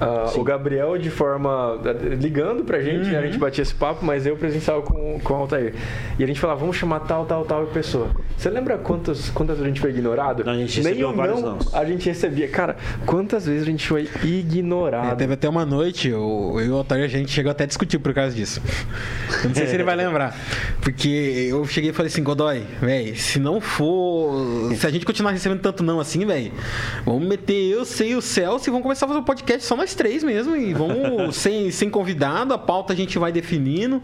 Ah, 0.01 0.31
o 0.35 0.43
Gabriel 0.43 0.97
de 0.97 1.09
forma. 1.09 1.79
ligando 2.19 2.63
pra 2.63 2.81
gente, 2.81 3.09
né? 3.09 3.17
a 3.17 3.21
Uhum. 3.21 3.25
gente 3.27 3.37
batia 3.37 3.61
esse 3.61 3.73
papo, 3.73 4.03
mas 4.05 4.25
eu 4.25 4.35
presencial 4.35 4.81
com, 4.81 5.19
com 5.23 5.33
o 5.33 5.37
Altair. 5.37 5.73
E 6.19 6.23
a 6.23 6.27
gente 6.27 6.39
falava, 6.39 6.59
vamos 6.59 6.75
chamar 6.75 7.01
tal, 7.01 7.25
tal, 7.25 7.45
tal 7.45 7.65
pessoa. 7.67 8.09
Você 8.37 8.49
lembra 8.49 8.77
quantas, 8.77 9.29
quantas 9.29 9.57
vezes 9.57 9.65
a 9.65 9.67
gente 9.73 9.79
foi 9.81 9.91
ignorado? 9.91 10.43
Não, 10.43 10.53
a 10.53 10.57
gente 10.57 10.75
Nem 10.81 10.93
recebeu 10.93 11.13
vários 11.15 11.41
não 11.41 11.51
nãos. 11.51 11.73
a 11.73 11.85
gente 11.85 12.05
recebia. 12.09 12.47
Cara, 12.47 12.75
quantas 13.05 13.45
vezes 13.45 13.63
a 13.63 13.65
gente 13.65 13.87
foi 13.87 14.09
É, 14.21 14.25
ignorado? 14.27 15.17
teve 15.17 15.33
até 15.33 15.47
uma 15.47 15.65
noite, 15.65 16.09
eu, 16.09 16.51
eu 16.55 16.61
e 16.65 16.69
o 16.69 16.75
Otário, 16.75 17.05
a 17.05 17.07
gente 17.07 17.31
chegou 17.31 17.51
até 17.51 17.63
a 17.63 17.67
discutir 17.67 17.99
por 17.99 18.13
causa 18.13 18.35
disso. 18.35 18.61
Eu 19.43 19.49
não 19.49 19.55
sei 19.55 19.67
se 19.67 19.75
ele 19.75 19.83
vai 19.83 19.95
lembrar. 19.97 20.35
Porque 20.81 21.47
eu 21.49 21.63
cheguei 21.65 21.91
e 21.91 21.93
falei 21.93 22.11
assim, 22.11 22.23
Godoy, 22.23 22.63
velho, 22.81 23.15
se 23.15 23.39
não 23.39 23.61
for. 23.61 24.73
Se 24.75 24.85
a 24.85 24.89
gente 24.89 25.05
continuar 25.05 25.31
recebendo 25.31 25.61
tanto 25.61 25.83
não 25.83 25.99
assim, 25.99 26.25
velho, 26.25 26.51
vamos 27.05 27.25
meter 27.27 27.53
eu, 27.71 27.85
você 27.85 28.07
e 28.09 28.15
o 28.15 28.21
Celso 28.21 28.69
e 28.69 28.71
vamos 28.71 28.83
começar 28.83 29.05
a 29.05 29.09
fazer 29.09 29.19
um 29.19 29.23
podcast 29.23 29.63
só 29.65 29.75
nós 29.83 29.93
três 29.93 30.23
mesmo. 30.23 30.55
E 30.55 30.73
vamos 30.73 31.35
sem, 31.35 31.69
sem 31.69 31.89
convidado, 31.89 32.53
a 32.53 32.57
pauta 32.57 32.93
a 32.93 32.95
gente 32.95 33.19
vai 33.19 33.31
definindo. 33.31 34.01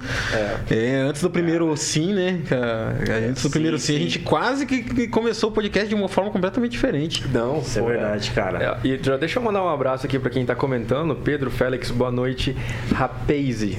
É, 0.70 0.98
antes 0.98 1.22
do 1.22 1.30
primeiro 1.30 1.76
sim, 1.78 2.14
né? 2.14 2.42
cara? 2.48 2.96
Antes 3.30 3.44
do 3.44 3.50
primeiro 3.50 3.80
sim, 3.80 3.96
a 3.96 3.98
sim. 3.98 4.04
gente 4.04 4.20
quase 4.20 4.66
que, 4.66 5.08
começou 5.08 5.50
o 5.50 5.54
podcast 5.54 5.88
de 5.88 5.96
uma 5.96 6.08
forma 6.08 6.30
completamente 6.30 6.72
diferente. 6.72 7.26
Não, 7.30 7.60
Isso 7.60 7.80
é 7.80 7.82
verdade, 7.82 8.32
cara. 8.32 8.80
É, 8.84 8.88
e 8.88 9.00
já 9.02 9.18
deixa 9.18 9.40
eu 9.40 9.44
mandar 9.44 9.64
um 9.64 9.70
abraço 9.70 10.06
aqui 10.06 10.20
pra 10.20 10.30
quem 10.30 10.46
tá 10.46 10.56
comentando. 10.56 11.16
Pedro 11.16 11.50
Félix, 11.50 11.90
boa 11.90 12.12
noite. 12.12 12.56
Rapaze. 12.94 13.78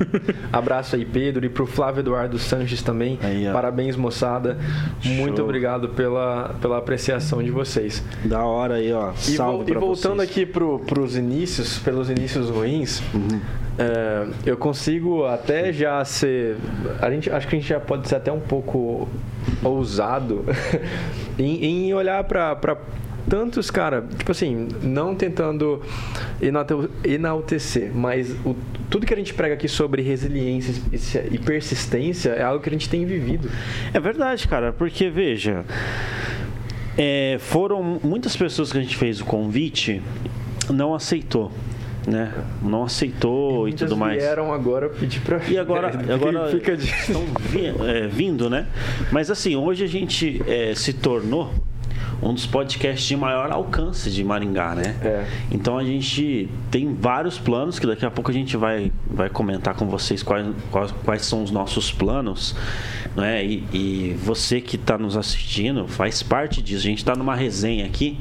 abraço 0.52 0.96
aí, 0.96 1.04
Pedro. 1.04 1.46
E 1.46 1.48
pro 1.48 1.66
Flávio 1.66 2.00
Eduardo 2.00 2.38
Sanches 2.38 2.82
também. 2.82 3.18
Aí. 3.22 3.48
Parabéns, 3.50 3.96
moçada. 3.96 4.58
Muito 5.04 5.36
Show. 5.36 5.44
obrigado 5.44 5.88
pela, 5.90 6.56
pela 6.60 6.78
apreciação 6.78 7.42
de 7.42 7.50
vocês. 7.50 8.02
Da 8.24 8.44
hora 8.44 8.74
aí, 8.74 8.92
ó. 8.92 9.12
E, 9.12 9.36
Salve 9.36 9.62
e 9.62 9.72
pra 9.72 9.80
voltando 9.80 10.16
vocês. 10.16 10.30
aqui 10.30 10.44
pro, 10.44 10.80
pros 10.80 11.16
inícios, 11.16 11.37
pelos 11.84 12.08
inícios 12.10 12.50
ruins, 12.50 13.02
Uhum. 13.14 13.40
é, 13.78 14.26
eu 14.46 14.56
consigo 14.56 15.24
até 15.24 15.72
já 15.72 16.04
ser. 16.04 16.56
A 17.00 17.10
gente, 17.10 17.30
acho 17.30 17.46
que 17.48 17.56
a 17.56 17.58
gente 17.58 17.68
já 17.68 17.78
pode 17.80 18.08
ser 18.08 18.16
até 18.16 18.32
um 18.32 18.40
pouco 18.40 19.08
ousado 19.62 20.44
em, 21.38 21.64
em 21.88 21.94
olhar 21.94 22.22
pra 22.24 22.56
Tantos, 23.28 23.70
cara, 23.70 24.06
tipo 24.16 24.32
assim, 24.32 24.68
não 24.82 25.14
tentando 25.14 25.82
enalte- 26.40 26.88
enaltecer, 27.04 27.90
mas 27.94 28.30
o- 28.42 28.56
tudo 28.88 29.04
que 29.04 29.12
a 29.12 29.16
gente 29.18 29.34
prega 29.34 29.52
aqui 29.52 29.68
sobre 29.68 30.00
resiliência 30.00 31.26
e 31.30 31.36
persistência 31.36 32.30
é 32.30 32.42
algo 32.42 32.62
que 32.62 32.70
a 32.70 32.72
gente 32.72 32.88
tem 32.88 33.04
vivido. 33.04 33.50
É 33.92 34.00
verdade, 34.00 34.48
cara, 34.48 34.72
porque 34.72 35.10
veja, 35.10 35.62
é, 36.96 37.36
foram 37.38 38.00
muitas 38.02 38.34
pessoas 38.34 38.72
que 38.72 38.78
a 38.78 38.80
gente 38.80 38.96
fez 38.96 39.20
o 39.20 39.26
convite 39.26 40.00
não 40.70 40.94
aceitou, 40.94 41.50
né? 42.06 42.32
Não 42.62 42.84
aceitou 42.84 43.66
e, 43.68 43.70
Muitas 43.70 43.88
tudo 43.88 43.98
mais. 43.98 44.16
vieram 44.22 44.52
agora 44.52 44.88
pedir 44.88 45.20
pra. 45.20 45.40
E 45.48 45.58
agora, 45.58 45.90
Fica- 45.92 46.14
agora 46.14 46.48
fica 46.50 46.76
de... 46.76 46.86
estão 46.86 47.24
vi- 47.40 47.66
é, 47.66 48.06
vindo, 48.08 48.48
né? 48.48 48.66
Mas 49.12 49.30
assim, 49.30 49.56
hoje 49.56 49.84
a 49.84 49.88
gente 49.88 50.42
é, 50.46 50.74
se 50.74 50.92
tornou 50.92 51.52
um 52.20 52.34
dos 52.34 52.46
podcasts 52.46 53.06
de 53.06 53.16
maior 53.16 53.52
alcance 53.52 54.10
de 54.10 54.24
Maringá, 54.24 54.74
né? 54.74 54.96
É. 55.02 55.24
Então 55.52 55.78
a 55.78 55.84
gente 55.84 56.48
tem 56.68 56.92
vários 56.92 57.38
planos 57.38 57.78
que 57.78 57.86
daqui 57.86 58.04
a 58.04 58.10
pouco 58.10 58.30
a 58.30 58.34
gente 58.34 58.56
vai, 58.56 58.90
vai 59.08 59.28
comentar 59.30 59.74
com 59.74 59.86
vocês 59.86 60.20
quais, 60.22 60.44
quais, 60.72 60.90
quais 61.04 61.24
são 61.24 61.44
os 61.44 61.52
nossos 61.52 61.92
planos, 61.92 62.56
né? 63.14 63.44
E, 63.44 63.64
e 63.72 64.16
você 64.24 64.60
que 64.60 64.74
está 64.74 64.98
nos 64.98 65.16
assistindo 65.16 65.86
faz 65.86 66.20
parte 66.22 66.60
disso. 66.60 66.80
A 66.86 66.90
gente 66.90 66.98
está 66.98 67.14
numa 67.14 67.36
resenha 67.36 67.86
aqui. 67.86 68.18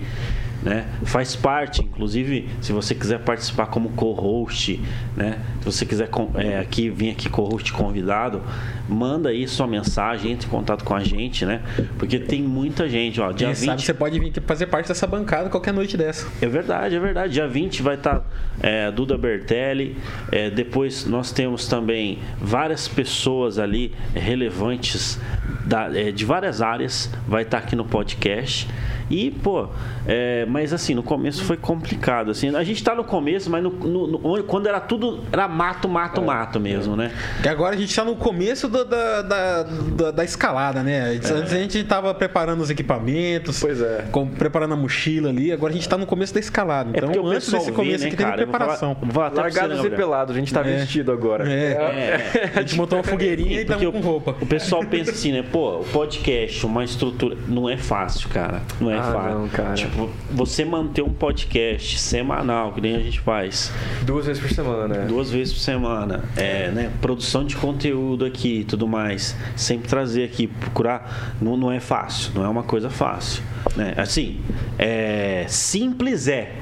Né? 0.67 0.85
Faz 1.05 1.33
parte, 1.33 1.81
inclusive, 1.81 2.49
se 2.59 2.73
você 2.73 2.93
quiser 2.93 3.19
participar 3.19 3.67
como 3.67 3.91
co-host, 3.91 4.81
né? 5.15 5.39
Se 5.61 5.65
você 5.65 5.85
quiser 5.85 6.09
é, 6.35 6.59
aqui 6.59 6.89
vir 6.89 7.11
aqui 7.11 7.29
co-host 7.29 7.71
convidado, 7.71 8.41
manda 8.89 9.29
aí 9.29 9.47
sua 9.47 9.65
mensagem, 9.65 10.33
entre 10.33 10.45
em 10.45 10.49
contato 10.49 10.83
com 10.83 10.93
a 10.93 11.01
gente, 11.01 11.45
né? 11.45 11.61
Porque 11.97 12.19
tem 12.19 12.43
muita 12.43 12.89
gente, 12.89 13.21
ó, 13.21 13.31
dia 13.31 13.47
Quem 13.47 13.55
20 13.55 13.65
sabe 13.65 13.81
você 13.81 13.93
pode 13.93 14.19
vir 14.19 14.27
aqui 14.27 14.41
fazer 14.41 14.65
parte 14.67 14.89
dessa 14.89 15.07
bancada 15.07 15.49
qualquer 15.49 15.73
noite 15.73 15.95
dessa. 15.95 16.27
é 16.41 16.47
verdade, 16.47 16.95
é 16.95 16.99
verdade. 16.99 17.31
Dia 17.31 17.47
20 17.47 17.81
vai 17.81 17.95
estar 17.95 18.27
é, 18.61 18.91
Duda 18.91 19.17
Bertelli. 19.17 19.95
É, 20.29 20.49
depois 20.49 21.05
nós 21.05 21.31
temos 21.31 21.65
também 21.69 22.19
várias 22.41 22.89
pessoas 22.89 23.57
ali 23.57 23.93
relevantes 24.13 25.17
da- 25.65 25.89
é, 25.97 26.11
de 26.11 26.25
várias 26.25 26.61
áreas. 26.61 27.09
Vai 27.25 27.43
estar 27.43 27.59
aqui 27.59 27.73
no 27.73 27.85
podcast. 27.85 28.67
E, 29.09 29.31
pô, 29.31 29.67
é, 30.05 30.45
mas 30.47 30.73
assim, 30.73 30.93
no 30.93 31.03
começo 31.03 31.43
foi 31.43 31.57
complicado. 31.57 32.31
Assim, 32.31 32.55
a 32.55 32.63
gente 32.63 32.83
tá 32.83 32.93
no 32.93 33.03
começo, 33.03 33.49
mas 33.49 33.63
no- 33.63 33.69
no- 33.71 34.07
no- 34.07 34.43
quando 34.43 34.67
era 34.67 34.79
tudo, 34.79 35.23
era 35.31 35.47
mato, 35.47 35.87
mato, 35.87 36.21
mato 36.21 36.59
mesmo, 36.59 36.95
né? 36.95 37.11
Que 37.41 37.47
agora 37.49 37.75
a 37.75 37.77
gente 37.77 37.95
tá 37.95 38.03
no 38.03 38.15
começo 38.15 38.67
do- 38.67 38.83
da, 38.85 39.21
da, 39.21 39.63
da, 39.63 40.11
da 40.11 40.23
escalada, 40.23 40.83
né? 40.83 41.11
Antes 41.11 41.31
antes 41.31 41.53
a 41.53 41.57
gente 41.57 41.83
tava 41.83 42.13
preparando 42.13 42.61
os 42.61 42.69
equipamentos, 42.69 43.59
Pois 43.59 43.81
é. 43.81 44.05
com- 44.11 44.27
preparando 44.27 44.73
a 44.73 44.77
mochila 44.77 45.29
ali, 45.29 45.51
agora 45.51 45.71
a 45.71 45.75
gente 45.75 45.87
tá 45.87 45.97
no 45.97 46.05
começo 46.05 46.33
da 46.33 46.39
escalada. 46.39 46.89
É 46.93 46.97
Então 46.97 47.23
o 47.23 47.27
antes 47.27 47.49
desse 47.51 47.67
vê, 47.67 47.71
começo 47.71 48.03
né, 48.03 48.07
aqui 48.07 48.17
teve 48.17 48.29
cara? 48.29 48.43
Vou 48.45 48.51
falar- 48.51 48.65
preparação. 48.77 48.97
vou 49.01 49.11
falar 49.11 49.29
né, 49.31 49.35
Largados 49.41 49.85
e 49.85 49.89
pelados, 49.89 50.35
a 50.35 50.39
gente 50.39 50.53
tá 50.53 50.61
É. 50.61 50.63
vestido 50.77 51.11
agora. 51.11 51.49
É. 51.49 52.51
A 52.55 52.61
gente 52.61 52.75
montou 52.75 52.97
uma 52.97 53.03
fogueirinha 53.03 53.61
e 53.61 53.65
Porque 53.65 53.85
tamo 53.85 53.91
com 53.93 53.99
roupa. 53.99 54.35
O 54.41 54.45
pessoal 54.45 54.83
pensa 54.85 55.11
assim, 55.11 55.31
né? 55.31 55.43
Pô, 55.49 55.79
o 55.79 55.83
podcast, 55.85 56.65
uma 56.65 56.83
estrutura. 56.83 57.37
Não 57.47 57.69
é 57.69 57.77
fácil, 57.77 58.29
cara. 58.29 58.61
Não 58.79 58.91
é 58.91 58.96
Ah, 58.99 59.13
fácil. 59.13 59.39
não, 59.39 59.47
cara. 59.47 59.73
Tipo, 59.73 60.09
você 60.31 60.65
manter 60.65 61.01
um 61.01 61.13
podcast 61.13 61.99
semanal, 61.99 62.73
que 62.73 62.81
nem 62.81 62.95
a 62.95 62.99
gente 62.99 63.19
faz, 63.19 63.71
Duas 64.05 64.25
vezes 64.25 64.41
por 64.41 64.51
semana, 64.51 64.87
né? 64.87 65.05
duas 65.05 65.29
vezes 65.29 65.53
por 65.53 65.59
semana, 65.59 66.23
é, 66.35 66.69
né? 66.71 66.91
Produção 67.01 67.45
de 67.45 67.55
conteúdo 67.55 68.25
aqui 68.25 68.59
e 68.59 68.63
tudo 68.63 68.87
mais. 68.87 69.35
Sempre 69.55 69.87
trazer 69.87 70.23
aqui, 70.23 70.47
procurar. 70.47 71.35
Não, 71.41 71.57
não 71.57 71.71
é 71.71 71.79
fácil, 71.79 72.31
não 72.35 72.45
é 72.45 72.49
uma 72.49 72.63
coisa 72.63 72.89
fácil. 72.89 73.43
Né? 73.75 73.93
Assim, 73.97 74.39
é, 74.77 75.45
simples 75.47 76.27
é. 76.27 76.53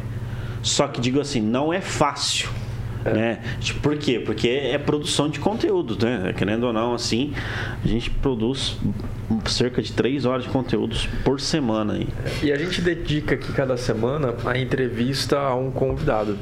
Só 0.61 0.87
que 0.87 0.99
digo 0.99 1.19
assim, 1.19 1.41
não 1.41 1.71
é 1.71 1.79
fácil. 1.79 2.49
É. 3.05 3.13
Né? 3.13 3.39
Tipo, 3.59 3.79
por 3.81 3.97
quê? 3.97 4.19
Porque 4.19 4.49
é 4.49 4.77
produção 4.77 5.29
de 5.29 5.39
conteúdo, 5.39 5.97
né? 6.03 6.33
Querendo 6.35 6.65
ou 6.65 6.73
não, 6.73 6.93
assim, 6.93 7.33
a 7.83 7.87
gente 7.87 8.09
produz 8.09 8.77
cerca 9.45 9.81
de 9.81 9.93
três 9.93 10.25
horas 10.25 10.43
de 10.43 10.49
conteúdos 10.49 11.07
por 11.23 11.39
semana. 11.39 11.93
Aí. 11.93 12.07
E 12.43 12.51
a 12.51 12.57
gente 12.57 12.81
dedica 12.81 13.35
aqui 13.35 13.53
cada 13.53 13.77
semana 13.77 14.33
a 14.45 14.57
entrevista 14.57 15.37
a 15.37 15.55
um 15.55 15.69
convidado. 15.71 16.37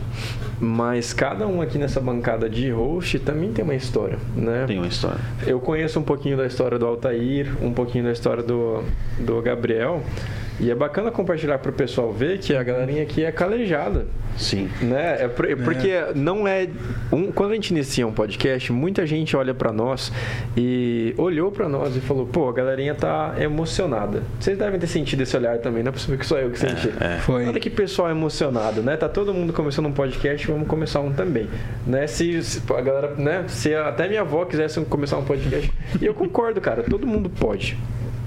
Mas 0.60 1.12
cada 1.12 1.46
um 1.46 1.62
aqui 1.62 1.78
nessa 1.78 2.00
bancada 2.00 2.50
de 2.50 2.70
host 2.70 3.20
também 3.20 3.52
tem 3.52 3.66
uma 3.66 3.76
história, 3.76 4.18
né? 4.34 4.64
Tem 4.66 4.78
uma 4.78 4.88
história. 4.88 5.20
Eu 5.46 5.60
conheço 5.60 6.00
um 6.00 6.04
pouquinho 6.04 6.38
da 6.38 6.46
história 6.46 6.80
do 6.80 6.86
Altair, 6.86 7.52
um 7.62 7.74
pouquinho 7.74 8.06
da 8.06 8.12
história 8.12 8.42
do, 8.42 8.82
do 9.20 9.42
Gabriel. 9.42 10.02
E 10.60 10.70
é 10.70 10.76
bacana 10.76 11.12
compartilhar 11.12 11.58
para 11.60 11.72
o 11.72 11.74
pessoal 11.74 12.12
ver 12.12 12.40
que 12.40 12.56
a 12.56 12.64
galerinha 12.64 13.04
aqui 13.04 13.24
é 13.24 13.32
calejada. 13.32 14.06
Sim. 14.38 14.70
Né? 14.82 15.18
É, 15.20 15.24
é 15.24 15.56
porque 15.56 15.90
é. 15.90 16.12
não 16.16 16.48
é. 16.48 16.68
Um, 17.12 17.32
quando 17.32 17.52
a 17.52 17.56
gente 17.56 17.72
inicia 17.72 18.06
um 18.06 18.12
podcast, 18.12 18.72
muita 18.72 19.06
gente 19.06 19.36
olha 19.36 19.54
para 19.54 19.72
nós 19.72 20.12
e 20.58 21.14
olhou 21.18 21.52
para 21.52 21.70
nós 21.70 21.96
e 21.96 22.00
falou: 22.00 22.26
pô, 22.26 22.50
a 22.50 22.54
galerinha 22.54 22.96
tá 22.96 23.36
emocionada. 23.40 24.24
Vocês 24.40 24.58
devem 24.58 24.80
ter 24.80 24.88
sentido 24.88 25.22
esse 25.22 25.36
olhar 25.36 25.60
também, 25.60 25.84
não 25.84 25.90
é 25.90 25.92
possível 25.92 26.18
que 26.18 26.26
só 26.26 26.38
eu 26.38 26.50
que 26.50 26.60
senti. 26.60 26.92
É, 27.00 27.16
é. 27.16 27.18
Foi. 27.20 27.48
Olha 27.48 27.60
que 27.60 27.70
pessoal 27.70 28.10
emocionado, 28.10 28.82
né? 28.82 28.98
Tá 28.98 29.10
todo 29.10 29.34
mundo 29.34 29.54
começando 29.54 29.88
um 29.88 29.92
podcast, 29.94 30.48
vamos 30.48 30.68
começar 30.68 31.00
um 31.00 31.12
também. 31.14 31.48
Né? 31.86 32.08
Se, 32.08 32.42
se 32.44 32.62
a 32.74 32.82
galera, 32.82 33.16
né? 33.16 33.46
Se 33.48 33.74
até 33.74 34.08
minha 34.08 34.22
avó 34.22 34.46
quisesse 34.46 34.80
começar 34.86 35.18
um 35.18 35.26
podcast. 35.26 35.72
E 36.02 36.06
eu 36.06 36.14
concordo, 36.14 36.60
cara, 36.60 36.84
todo 36.84 37.06
mundo 37.06 37.30
pode 37.30 37.78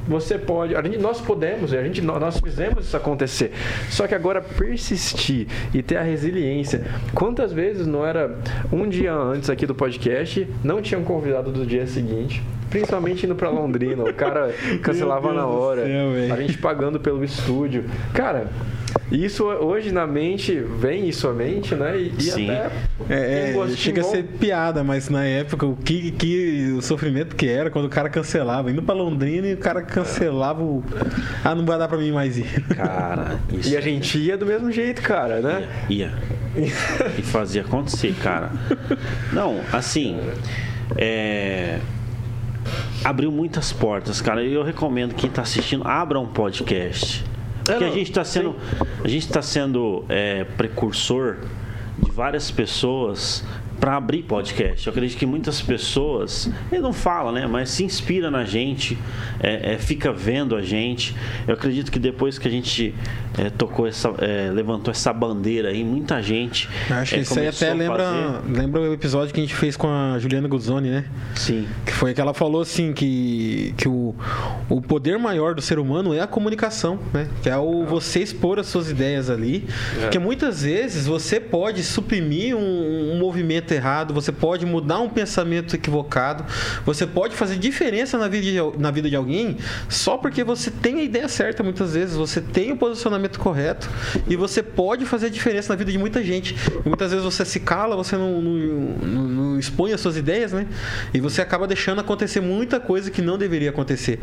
você 0.07 0.39
pode, 0.39 0.75
a 0.75 0.83
gente, 0.83 0.99
nós 0.99 1.21
podemos, 1.21 1.73
a 1.73 1.83
gente, 1.83 2.01
nós 2.01 2.41
fizemos 2.41 2.87
isso 2.87 2.97
acontecer. 2.97 3.53
Só 3.91 4.07
que 4.07 4.15
agora 4.15 4.41
persistir 4.41 5.47
e 5.75 5.83
ter 5.83 5.97
a 5.97 6.03
resiliência. 6.03 6.85
Quantas 7.15 7.53
vezes 7.53 7.87
não 7.87 8.07
era 8.07 8.39
um 8.73 8.89
dia 8.89 9.13
antes 9.13 9.51
aqui 9.51 9.67
do 9.67 9.75
podcast, 9.75 10.47
não 10.63 10.81
tinha 10.81 10.99
um 10.99 11.05
convidado 11.05 11.51
do 11.51 11.67
dia 11.67 11.87
seguinte, 11.87 12.43
principalmente 12.71 13.27
indo 13.27 13.35
para 13.35 13.49
Londrina, 13.49 14.05
o 14.05 14.15
cara 14.15 14.53
cancelava 14.83 15.33
na 15.33 15.47
hora, 15.47 15.85
céu, 15.85 16.35
a 16.35 16.41
gente 16.41 16.59
pagando 16.59 17.01
pelo 17.01 17.25
estúdio. 17.25 17.85
Cara, 18.13 18.49
isso 19.11 19.45
hoje 19.45 19.93
na 19.93 20.07
mente, 20.07 20.59
vem 20.59 21.09
isso 21.09 21.29
à 21.29 21.33
mente, 21.33 21.75
né? 21.75 21.97
E, 21.97 22.23
Sim. 22.23 22.51
até. 22.51 22.71
É, 23.09 23.55
é 23.57 23.69
chega 23.77 24.01
a 24.01 24.05
ser 24.05 24.25
piada, 24.25 24.83
mas 24.83 25.09
na 25.09 25.25
época, 25.25 25.65
o 25.65 25.77
que, 25.77 26.11
que 26.11 26.73
o 26.77 26.83
sofrimento 26.83 27.37
que 27.37 27.47
era 27.47 27.71
quando 27.71 27.85
o 27.85 27.89
cara 27.89 28.09
cancelava. 28.09 28.71
Indo 28.71 28.83
pra 28.83 28.95
Londrina 28.95 29.47
e 29.47 29.55
o 29.55 29.59
cara 29.59 29.83
cancelava 29.83 30.63
o. 30.63 30.83
Ah, 31.45 31.55
não 31.55 31.65
vai 31.65 31.79
dar 31.79 31.87
pra 31.87 31.99
mim 31.99 32.11
mais 32.11 32.37
ir. 32.37 32.65
Cara, 32.75 33.39
isso. 33.53 33.69
E 33.69 33.77
a 33.77 33.81
gente 33.81 34.19
ia 34.19 34.37
do 34.37 34.45
mesmo 34.45 34.71
jeito, 34.73 35.01
cara, 35.03 35.41
né? 35.41 35.69
Ia. 35.89 36.13
ia. 36.57 36.73
e 37.17 37.23
fazia 37.23 37.63
acontecer, 37.63 38.15
cara. 38.23 38.51
Não, 39.33 39.61
assim. 39.73 40.19
É 40.97 41.79
abriu 43.05 43.31
muitas 43.31 43.73
portas, 43.73 44.21
cara. 44.21 44.43
E 44.43 44.53
eu 44.53 44.65
recomendo 44.65 45.15
quem 45.15 45.31
está 45.31 45.43
assistindo, 45.43 45.87
abra 45.87 46.19
um 46.19 46.27
podcast. 46.27 47.25
Porque 47.67 47.85
a 47.85 47.91
gente 47.91 48.11
está 48.11 48.25
sendo, 48.25 48.57
a 49.05 49.09
gente 49.09 49.27
está 49.27 49.43
sendo 49.43 50.05
é, 50.09 50.45
precursor 50.45 51.39
de 51.99 52.11
várias 52.11 52.51
pessoas 52.51 53.45
para 53.79 53.97
abrir 53.97 54.23
podcast. 54.23 54.87
Eu 54.87 54.91
acredito 54.91 55.19
que 55.19 55.27
muitas 55.27 55.61
pessoas, 55.61 56.51
ele 56.71 56.81
não 56.81 56.93
fala, 56.93 57.33
né, 57.33 57.47
mas 57.47 57.71
se 57.71 57.85
inspira 57.85 58.31
na 58.31 58.45
gente, 58.45 58.99
é, 59.41 59.75
é, 59.75 59.79
fica 59.79 60.13
vendo 60.13 60.57
a 60.57 60.63
gente. 60.63 61.15
Eu 61.47 61.55
acredito 61.55 61.91
que 61.91 61.99
depois 61.99 62.39
que 62.39 62.49
a 62.49 62.51
gente 62.51 62.95
é, 63.39 63.51
tocou 63.51 63.87
essa, 63.87 64.09
é, 64.19 64.51
levantou 64.51 64.91
essa 64.91 65.13
bandeira 65.13 65.69
aí, 65.69 65.85
muita 65.85 66.23
gente. 66.23 66.69
Acho 66.91 67.15
que 67.15 67.19
é, 67.19 67.23
isso 67.23 67.39
aí 67.39 67.49
até 67.49 67.75
lembra, 67.75 68.43
lembra 68.49 68.81
o 68.81 68.93
episódio 68.93 69.33
que 69.35 69.41
a 69.41 69.43
gente 69.43 69.55
fez 69.55 69.77
com 69.77 69.89
a 69.89 70.19
Juliana 70.19 70.49
Guzzoni, 70.49 70.89
né? 70.89 71.05
Sim. 71.35 71.67
Que 71.85 71.93
foi 71.93 72.15
que 72.15 72.21
ela 72.21 72.33
falou 72.33 72.63
assim 72.63 72.93
que, 72.93 73.75
que 73.77 73.89
o, 73.89 74.15
o 74.69 74.81
poder 74.81 75.19
maior 75.19 75.55
do 75.55 75.61
ser 75.61 75.79
humano 75.79 76.15
é 76.15 76.21
a 76.21 76.27
comunicação, 76.27 76.99
né? 77.13 77.29
Que 77.43 77.51
é 77.51 77.57
o 77.57 77.85
você 77.85 78.21
expor 78.21 78.59
as 78.59 78.67
suas 78.67 78.91
ideias 78.91 79.29
ali. 79.29 79.67
É. 79.99 80.01
Porque 80.03 80.19
muitas 80.19 80.63
vezes 80.63 81.07
você 81.07 81.39
pode 81.39 81.83
suprimir 81.83 82.57
um, 82.57 83.13
um 83.13 83.19
movimento 83.19 83.66
pensamento 83.67 83.73
errado, 83.73 84.15
você 84.15 84.33
pode 84.33 84.65
mudar 84.65 85.01
um 85.01 85.09
pensamento 85.09 85.75
equivocado, 85.75 86.45
você 86.85 87.07
pode 87.07 87.35
fazer 87.35 87.57
diferença 87.57 88.17
na 88.17 88.29
vida 88.29 88.45
de, 88.45 88.79
na 88.79 88.91
vida 88.91 89.11
de 89.11 89.17
alguém 89.17 89.57
só 89.89 90.17
porque 90.17 90.45
você 90.45 90.71
tem 90.71 91.01
a 91.01 91.03
ideia 91.03 91.29
certa 91.29 91.63
muitas 91.63 91.95
vezes, 91.95 92.17
você 92.17 92.41
tem 92.41 92.73
o 92.73 92.77
posicionamento 92.77 93.39
correto 93.39 93.89
e 94.29 94.37
você 94.37 94.63
pode 94.63 95.05
fazer 95.05 95.31
diferença 95.31 95.73
na 95.73 95.77
vida 95.77 95.91
de 95.91 95.99
muita 95.99 96.23
gente. 96.23 96.55
E 96.85 96.89
muitas 96.89 97.11
vezes 97.11 97.25
você 97.25 97.45
se 97.45 97.61
cala, 97.61 97.97
você 97.97 98.17
não, 98.17 98.41
não, 98.41 98.53
não, 98.53 99.23
não 99.23 99.59
expõe 99.59 99.93
as 99.93 100.01
suas 100.01 100.17
ideias, 100.17 100.53
né? 100.53 100.67
E 101.13 101.21
você 101.21 101.43
acaba 101.43 101.67
deixando 101.67 102.01
acontecer 102.01 102.41
muita 102.41 102.79
coisa 102.79 103.11
que 103.11 103.21
não 103.21 103.37
deveria 103.37 103.71
acontecer. 103.71 104.21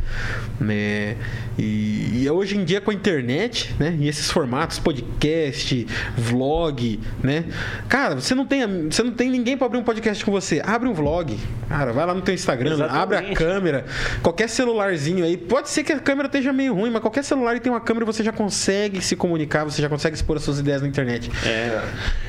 Né? 0.59 1.17
E, 1.57 2.23
e 2.23 2.29
hoje 2.29 2.57
em 2.57 2.63
dia 2.63 2.79
com 2.79 2.91
a 2.91 2.93
internet, 2.93 3.73
né? 3.79 3.97
E 3.99 4.07
esses 4.07 4.31
formatos, 4.31 4.79
podcast, 4.79 5.85
vlog, 6.17 6.99
né? 7.21 7.45
Cara, 7.89 8.15
você 8.15 8.35
não 8.35 8.45
tem, 8.45 8.89
você 8.89 9.03
não 9.03 9.11
tem 9.11 9.29
ninguém 9.33 9.57
para 9.57 9.65
abrir 9.65 9.79
um 9.79 9.83
podcast 9.83 10.23
com 10.23 10.31
você. 10.31 10.61
Abre 10.63 10.87
um 10.87 10.93
vlog. 10.93 11.37
Cara, 11.67 11.91
vai 11.91 12.05
lá 12.05 12.13
no 12.13 12.21
teu 12.21 12.33
Instagram, 12.33 12.73
Exatamente. 12.73 13.01
abre 13.01 13.17
a 13.17 13.33
câmera. 13.33 13.85
Qualquer 14.21 14.47
celularzinho 14.47 15.25
aí. 15.25 15.35
Pode 15.35 15.69
ser 15.69 15.83
que 15.83 15.91
a 15.91 15.99
câmera 15.99 16.27
esteja 16.27 16.53
meio 16.53 16.73
ruim, 16.73 16.91
mas 16.91 17.01
qualquer 17.01 17.23
celular 17.23 17.55
que 17.55 17.61
tem 17.61 17.71
uma 17.71 17.81
câmera 17.81 18.05
você 18.05 18.23
já 18.23 18.31
consegue 18.31 19.01
se 19.01 19.15
comunicar, 19.15 19.63
você 19.63 19.81
já 19.81 19.89
consegue 19.89 20.15
expor 20.15 20.37
as 20.37 20.43
suas 20.43 20.59
ideias 20.59 20.81
na 20.81 20.87
internet. 20.87 21.31
É. 21.45 21.81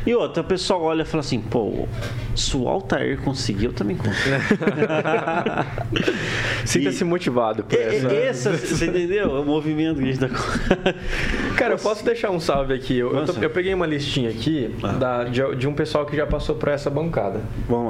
E 0.06 0.14
outra, 0.14 0.42
o 0.42 0.46
pessoal 0.46 0.82
olha 0.82 1.02
e 1.02 1.04
fala 1.04 1.20
assim, 1.20 1.40
pô, 1.40 1.86
se 2.34 2.56
o 2.56 2.68
Altair 2.68 3.20
conseguiu, 3.20 3.70
eu 3.70 3.74
também 3.74 3.96
consigo. 3.96 4.14
Sinta-se 6.64 7.04
motivado 7.04 7.64
por 7.64 7.78
essa. 7.78 8.08
Essa, 8.08 8.52
você 8.52 8.86
entendeu? 8.86 9.40
O 9.40 9.44
movimento 9.44 9.98
que 9.98 10.04
a 10.04 10.12
gente 10.12 10.20
tá 10.20 10.28
Cara, 11.56 11.74
eu 11.74 11.78
posso 11.78 12.04
deixar 12.04 12.30
um 12.30 12.40
salve 12.40 12.74
aqui. 12.74 12.98
Eu, 12.98 13.14
eu, 13.14 13.26
tô, 13.26 13.32
eu 13.40 13.50
peguei 13.50 13.74
uma 13.74 13.86
listinha 13.86 14.30
aqui 14.30 14.74
ah. 14.82 14.88
da, 14.88 15.24
de, 15.24 15.56
de 15.56 15.68
um 15.68 15.74
pessoal 15.74 16.06
que 16.06 16.16
já 16.16 16.26
passou 16.26 16.54
por 16.54 16.68
essa 16.68 16.90
bancada. 16.94 17.40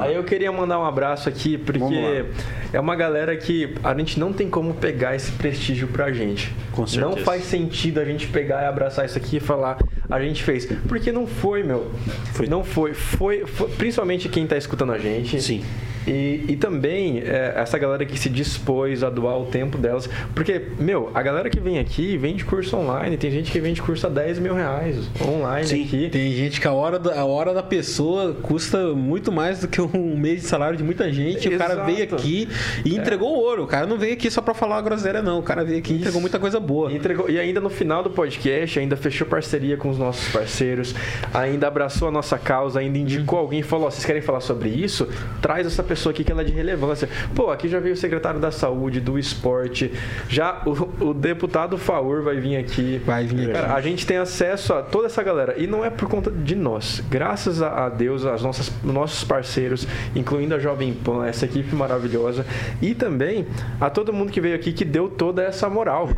Aí 0.01 0.15
eu 0.15 0.25
queria 0.25 0.51
mandar 0.51 0.81
um 0.81 0.85
abraço 0.85 1.29
aqui, 1.29 1.59
porque 1.59 2.25
é 2.73 2.81
uma 2.81 2.97
galera 2.97 3.37
que 3.37 3.75
a 3.85 3.95
gente 3.97 4.19
não 4.19 4.33
tem 4.33 4.49
como 4.49 4.75
pegar 4.75 5.15
esse 5.15 5.31
prestígio 5.33 5.89
pra 5.89 6.13
gente. 6.13 6.53
Com 6.73 6.87
certeza. 6.87 7.15
Não 7.15 7.25
faz 7.25 7.45
sentido 7.45 8.01
a 8.01 8.05
gente 8.05 8.27
pegar 8.27 8.63
e 8.63 8.67
abraçar 8.67 9.05
isso 9.05 9.19
aqui 9.19 9.37
e 9.37 9.41
falar, 9.41 9.79
a 10.11 10.21
gente 10.21 10.43
fez. 10.43 10.67
Porque 10.89 11.13
não 11.13 11.27
foi, 11.27 11.63
meu. 11.63 11.91
Foi. 12.33 12.47
Não 12.47 12.65
foi. 12.65 12.95
Foi, 12.95 13.47
foi 13.47 13.69
principalmente 13.71 14.29
quem 14.29 14.47
tá 14.47 14.57
escutando 14.57 14.93
a 14.93 14.99
gente. 14.99 15.41
Sim. 15.41 15.63
E, 16.07 16.45
e 16.49 16.57
também 16.57 17.21
é, 17.21 17.55
essa 17.57 17.79
galera 17.79 18.05
que 18.05 18.19
se 18.19 18.29
dispôs 18.29 19.03
a 19.03 19.11
doar 19.11 19.39
o 19.39 19.47
tempo 19.47 19.79
delas. 19.79 20.09
Porque, 20.35 20.63
meu, 20.79 21.11
a 21.15 21.23
galera 21.23 21.49
que 21.49 21.61
vem 21.61 21.79
aqui 21.79 22.17
vende 22.17 22.45
curso 22.45 22.77
online. 22.77 23.17
Tem 23.17 23.31
gente 23.31 23.51
que 23.51 23.61
vende 23.61 23.81
curso 23.81 24.07
a 24.07 24.11
10 24.11 24.39
mil 24.39 24.55
reais 24.55 25.09
online 25.23 25.67
Sim, 25.67 25.85
aqui. 25.85 26.09
Tem 26.11 26.33
gente 26.33 26.61
que 26.61 26.67
a 26.67 26.73
hora, 26.73 26.99
da, 26.99 27.21
a 27.21 27.25
hora 27.25 27.55
da 27.55 27.63
pessoa 27.63 28.35
custa 28.35 28.95
muito 28.95 29.33
mais 29.33 29.61
do 29.61 29.69
que 29.69 29.81
um 29.81 30.17
mês 30.17 30.43
de 30.43 30.47
salário 30.47 30.77
de 30.77 30.85
muita 30.85 31.13
gente. 31.13 31.49
Exato. 31.49 31.55
O 31.55 31.59
cara 31.59 31.85
veio 31.85 32.05
aqui 32.05 32.49
e 32.85 32.95
é. 32.95 32.99
entregou 32.99 33.37
o 33.37 33.41
ouro. 33.41 33.65
O 33.65 33.67
cara 33.67 33.87
não 33.87 33.97
veio 33.97 34.15
aqui 34.15 34.31
só 34.31 34.43
para 34.43 34.55
falar 34.55 34.77
uma 34.77 34.83
groselha, 34.83 35.23
não. 35.23 35.39
O 35.39 35.43
cara 35.43 35.65
veio 35.65 35.79
aqui 35.79 35.95
e 35.95 35.97
entregou 35.97 36.21
muita 36.21 36.39
coisa 36.39 36.61
boa. 36.61 36.93
E, 36.93 36.97
entregou, 36.97 37.29
e 37.31 37.39
ainda 37.39 37.61
no 37.61 37.71
final 37.71 38.03
do 38.03 38.11
podcast, 38.11 38.79
ainda 38.79 38.97
fechou 38.97 39.27
parceria 39.27 39.77
com 39.77 39.89
os 39.89 39.99
nossos 39.99 40.31
parceiros, 40.33 40.95
ainda 41.33 41.67
abraçou 41.67 42.09
a 42.09 42.11
nossa 42.11 42.39
causa, 42.39 42.81
ainda 42.81 42.99
indicou 42.99 43.39
alguém 43.39 43.61
e 43.61 43.63
falou: 43.63 43.87
oh, 43.87 43.91
vocês 43.91 44.05
querem 44.05 44.23
falar 44.23 44.41
sobre 44.41 44.69
isso? 44.69 45.09
Traz 45.41 45.67
essa 45.67 45.83
pessoa 45.83 45.94
aqui 46.11 46.25
que 46.25 46.33
ela 46.33 46.43
é 46.43 46.45
de 46.45 46.53
relevância. 46.53 47.09
Pô, 47.35 47.51
aqui 47.51 47.69
já 47.69 47.79
veio 47.79 47.95
o 47.95 47.97
secretário 47.97 48.41
da 48.41 48.51
saúde, 48.51 49.01
do 49.01 49.19
esporte, 49.19 49.93
já 50.29 50.63
o, 50.67 51.09
o 51.11 51.15
deputado 51.15 51.79
Faur 51.79 52.23
vai 52.23 52.37
vir 52.37 52.57
aqui. 52.57 53.01
Vai 53.05 53.27
vir 53.27 53.53
Cara, 53.53 53.75
a 53.75 53.81
gente 53.81 54.07
tem 54.07 54.17
acesso 54.17 54.73
a 54.73 54.83
toda 54.83 55.07
essa 55.07 55.23
galera. 55.23 55.55
E 55.57 55.67
não 55.67 55.85
é 55.85 55.91
por 55.91 56.09
conta 56.09 56.31
de 56.31 56.55
nós. 56.55 57.03
Graças 57.11 57.63
a 57.63 57.89
Deus, 57.89 58.25
as 58.25 58.43
nossas, 58.43 58.73
nossos 58.83 59.25
parceiros, 59.25 59.87
incluindo 60.15 60.55
a 60.55 60.59
Jovem 60.59 60.93
Pan, 60.93 61.27
essa 61.27 61.45
equipe 61.45 61.75
maravilhosa. 61.75 62.47
E 62.81 62.95
também 62.95 63.47
a 63.81 63.91
todo 63.91 64.13
mundo 64.13 64.31
que 64.31 64.41
veio 64.41 64.55
aqui 64.55 64.73
que 64.73 64.85
deu 64.85 65.09
toda 65.09 65.43
essa 65.43 65.69
moral. 65.69 66.11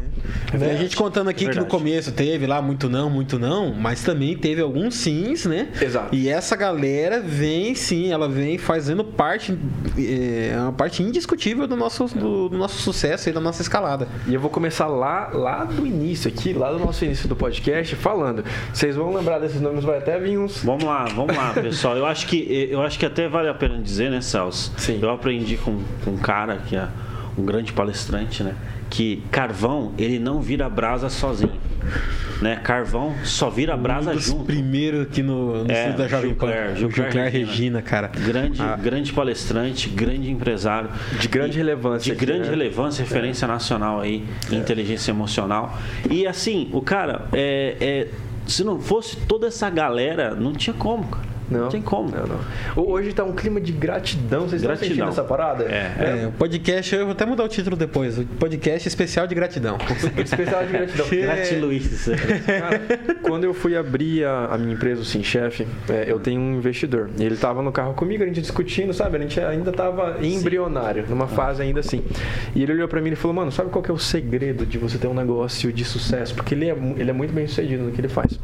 É. 0.52 0.58
Né? 0.58 0.72
A 0.72 0.76
gente 0.76 0.96
contando 0.96 1.28
aqui 1.28 1.48
que 1.48 1.58
no 1.58 1.66
começo 1.66 2.12
teve 2.12 2.46
lá 2.46 2.60
muito 2.60 2.88
não, 2.88 3.08
muito 3.08 3.38
não, 3.38 3.72
mas 3.72 4.02
também 4.02 4.36
teve 4.36 4.60
alguns 4.60 4.96
sims, 4.96 5.46
né? 5.46 5.68
Exato. 5.80 6.14
E 6.14 6.28
essa 6.28 6.56
galera 6.56 7.20
vem 7.20 7.74
sim, 7.74 8.12
ela 8.12 8.28
vem 8.28 8.58
fazendo 8.58 9.04
parte, 9.04 9.56
é 9.98 10.56
uma 10.58 10.72
parte 10.72 11.02
indiscutível 11.02 11.66
do 11.66 11.76
nosso, 11.76 12.06
do, 12.06 12.48
do 12.48 12.58
nosso 12.58 12.80
sucesso 12.80 13.28
e 13.28 13.32
da 13.32 13.40
nossa 13.40 13.62
escalada. 13.62 14.08
E 14.26 14.34
eu 14.34 14.40
vou 14.40 14.50
começar 14.50 14.86
lá, 14.86 15.30
lá 15.32 15.64
do 15.64 15.86
início 15.86 16.28
aqui, 16.28 16.52
lá 16.52 16.72
do 16.72 16.78
nosso 16.78 17.04
início 17.04 17.28
do 17.28 17.36
podcast, 17.36 17.94
falando. 17.96 18.44
Vocês 18.72 18.96
vão 18.96 19.14
lembrar 19.14 19.38
desses 19.38 19.60
nomes, 19.60 19.84
vai 19.84 19.98
até 19.98 20.18
vir 20.18 20.38
uns. 20.38 20.62
Vamos 20.62 20.84
lá, 20.84 21.04
vamos 21.04 21.36
lá, 21.36 21.52
pessoal. 21.52 21.96
Eu 21.96 22.06
acho 22.06 22.26
que 22.26 22.68
eu 22.70 22.82
acho 22.82 22.98
que 22.98 23.06
até 23.06 23.28
vale 23.28 23.48
a 23.48 23.54
pena 23.54 23.78
dizer, 23.78 24.10
né, 24.10 24.20
Celso? 24.20 24.72
Sim. 24.76 24.98
Eu 25.00 25.10
aprendi 25.10 25.56
com, 25.56 25.80
com 26.04 26.12
um 26.12 26.18
cara 26.18 26.58
que 26.58 26.76
é 26.76 26.88
um 27.38 27.44
grande 27.44 27.72
palestrante, 27.72 28.42
né? 28.42 28.54
Que 28.90 29.22
carvão, 29.30 29.92
ele 29.98 30.18
não 30.18 30.40
vira 30.40 30.68
brasa 30.68 31.08
sozinho. 31.08 31.52
né? 32.40 32.56
Carvão 32.56 33.14
só 33.24 33.48
vira 33.48 33.76
brasa 33.76 34.10
um 34.10 34.14
dos 34.14 34.24
junto. 34.24 34.44
primeiro 34.44 35.02
aqui 35.02 35.22
no, 35.22 35.64
no 35.64 35.70
É, 35.72 35.92
da 35.92 36.06
Jovem 36.06 36.34
Pan. 36.34 36.74
Gilcler 36.74 37.12
Regina. 37.30 37.30
Regina, 37.30 37.82
cara. 37.82 38.08
Grande, 38.08 38.60
Ah. 38.60 38.76
grande 38.76 39.12
palestrante, 39.12 39.88
grande 39.88 40.30
empresário. 40.30 40.90
De 41.18 41.28
grande 41.28 41.54
E- 41.54 41.58
relevância 41.58 42.04
De 42.04 42.12
aqui, 42.12 42.26
grande 42.26 42.44
né? 42.44 42.50
relevância, 42.50 43.02
referência 43.02 43.48
nacional 43.48 44.00
aí 44.00 44.24
em 44.50 44.56
inteligência 44.56 45.10
emocional. 45.12 45.78
E 46.10 46.26
assim, 46.26 46.68
o 46.72 46.80
cara, 46.82 47.26
é, 47.32 47.76
é, 47.80 48.08
se 48.46 48.62
não 48.62 48.78
fosse 48.80 49.16
toda 49.16 49.46
essa 49.46 49.70
galera, 49.70 50.34
não 50.34 50.52
tinha 50.52 50.74
como, 50.74 51.04
cara. 51.08 51.35
Não, 51.50 51.68
tem 51.68 51.80
como. 51.82 52.10
Não, 52.10 52.26
não. 52.26 52.40
Hoje 52.84 53.12
tá 53.12 53.24
um 53.24 53.32
clima 53.32 53.60
de 53.60 53.72
gratidão. 53.72 54.40
Vocês 54.42 54.62
estão 54.62 54.68
Gratidão. 54.68 54.88
sentindo 54.88 55.08
essa 55.08 55.24
parada? 55.24 55.64
É. 55.64 56.22
É, 56.24 56.26
o 56.26 56.32
podcast, 56.32 56.94
eu 56.94 57.04
vou 57.04 57.12
até 57.12 57.24
mudar 57.24 57.44
o 57.44 57.48
título 57.48 57.76
depois. 57.76 58.18
O 58.18 58.24
podcast 58.24 58.88
especial 58.88 59.26
de 59.26 59.34
gratidão. 59.34 59.78
Especial 60.16 60.64
de 60.64 60.72
gratidão. 60.72 61.06
Gratiluz. 61.08 62.08
Cara, 62.46 62.80
quando 63.22 63.44
eu 63.44 63.54
fui 63.54 63.76
abrir 63.76 64.24
a, 64.24 64.46
a 64.46 64.58
minha 64.58 64.74
empresa, 64.74 65.02
o 65.02 65.04
Sim 65.04 65.22
Chef, 65.22 65.66
é, 65.88 66.04
eu 66.06 66.18
tenho 66.18 66.40
um 66.40 66.56
investidor. 66.56 67.10
E 67.18 67.24
ele 67.24 67.36
tava 67.36 67.62
no 67.62 67.70
carro 67.72 67.94
comigo, 67.94 68.22
a 68.22 68.26
gente 68.26 68.40
discutindo, 68.40 68.92
sabe? 68.92 69.16
A 69.16 69.20
gente 69.20 69.40
ainda 69.40 69.72
tava 69.72 70.18
embrionário, 70.22 71.04
numa 71.08 71.26
fase 71.26 71.62
ainda 71.62 71.80
assim. 71.80 72.02
E 72.54 72.62
ele 72.62 72.72
olhou 72.72 72.88
pra 72.88 73.00
mim 73.00 73.10
e 73.10 73.16
falou: 73.16 73.34
Mano, 73.34 73.52
sabe 73.52 73.70
qual 73.70 73.82
que 73.82 73.90
é 73.90 73.94
o 73.94 73.98
segredo 73.98 74.66
de 74.66 74.78
você 74.78 74.98
ter 74.98 75.06
um 75.06 75.14
negócio 75.14 75.72
de 75.72 75.84
sucesso? 75.84 76.34
Porque 76.34 76.54
ele 76.54 76.68
é, 76.68 76.76
ele 76.96 77.10
é 77.10 77.12
muito 77.12 77.32
bem 77.32 77.46
sucedido 77.46 77.84
no 77.84 77.92
que 77.92 78.00
ele 78.00 78.08
faz. 78.08 78.38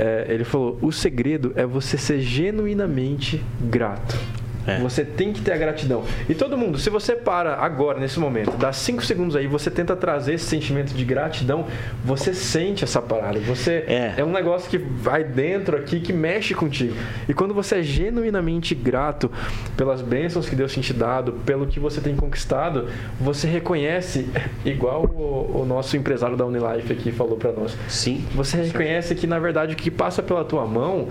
É, 0.00 0.24
ele 0.28 0.44
falou: 0.44 0.78
O 0.80 0.90
segredo 0.90 1.52
é 1.54 1.66
você 1.66 1.98
ser 1.98 2.20
genuinamente 2.20 3.42
grato. 3.60 4.18
É. 4.66 4.78
Você 4.80 5.04
tem 5.04 5.32
que 5.32 5.40
ter 5.40 5.52
a 5.52 5.56
gratidão. 5.56 6.04
E 6.28 6.34
todo 6.34 6.56
mundo, 6.56 6.78
se 6.78 6.90
você 6.90 7.14
para 7.16 7.54
agora, 7.56 7.98
nesse 7.98 8.18
momento, 8.20 8.56
dá 8.56 8.72
cinco 8.72 9.04
segundos 9.04 9.34
aí, 9.34 9.46
você 9.46 9.70
tenta 9.70 9.96
trazer 9.96 10.34
esse 10.34 10.44
sentimento 10.44 10.92
de 10.94 11.04
gratidão, 11.04 11.66
você 12.04 12.34
sente 12.34 12.84
essa 12.84 13.00
parada. 13.00 13.38
Você 13.40 13.84
É. 13.86 14.14
é 14.18 14.24
um 14.24 14.32
negócio 14.32 14.68
que 14.68 14.78
vai 14.78 15.24
dentro 15.24 15.76
aqui, 15.76 16.00
que 16.00 16.12
mexe 16.12 16.54
contigo. 16.54 16.94
E 17.28 17.34
quando 17.34 17.54
você 17.54 17.76
é 17.78 17.82
genuinamente 17.82 18.74
grato 18.74 19.30
pelas 19.76 20.02
bênçãos 20.02 20.48
que 20.48 20.54
Deus 20.54 20.72
tem 20.74 20.82
te 20.82 20.92
dado, 20.92 21.32
pelo 21.44 21.66
que 21.66 21.80
você 21.80 22.00
tem 22.00 22.14
conquistado, 22.14 22.88
você 23.20 23.46
reconhece, 23.46 24.28
igual 24.64 25.04
o, 25.04 25.60
o 25.62 25.64
nosso 25.66 25.96
empresário 25.96 26.36
da 26.36 26.44
Unilife 26.44 26.92
aqui 26.92 27.10
falou 27.10 27.36
pra 27.36 27.52
nós, 27.52 27.76
Sim. 27.88 28.24
você 28.34 28.56
reconhece 28.58 29.14
que 29.14 29.26
na 29.26 29.38
verdade 29.38 29.74
o 29.74 29.76
que 29.76 29.90
passa 29.90 30.22
pela 30.22 30.44
tua 30.44 30.66
mão 30.66 31.08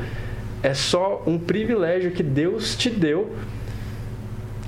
é 0.62 0.74
só 0.74 1.24
um 1.26 1.38
privilégio 1.38 2.12
que 2.12 2.24
Deus 2.24 2.76
te 2.76 2.90
deu 2.90 3.32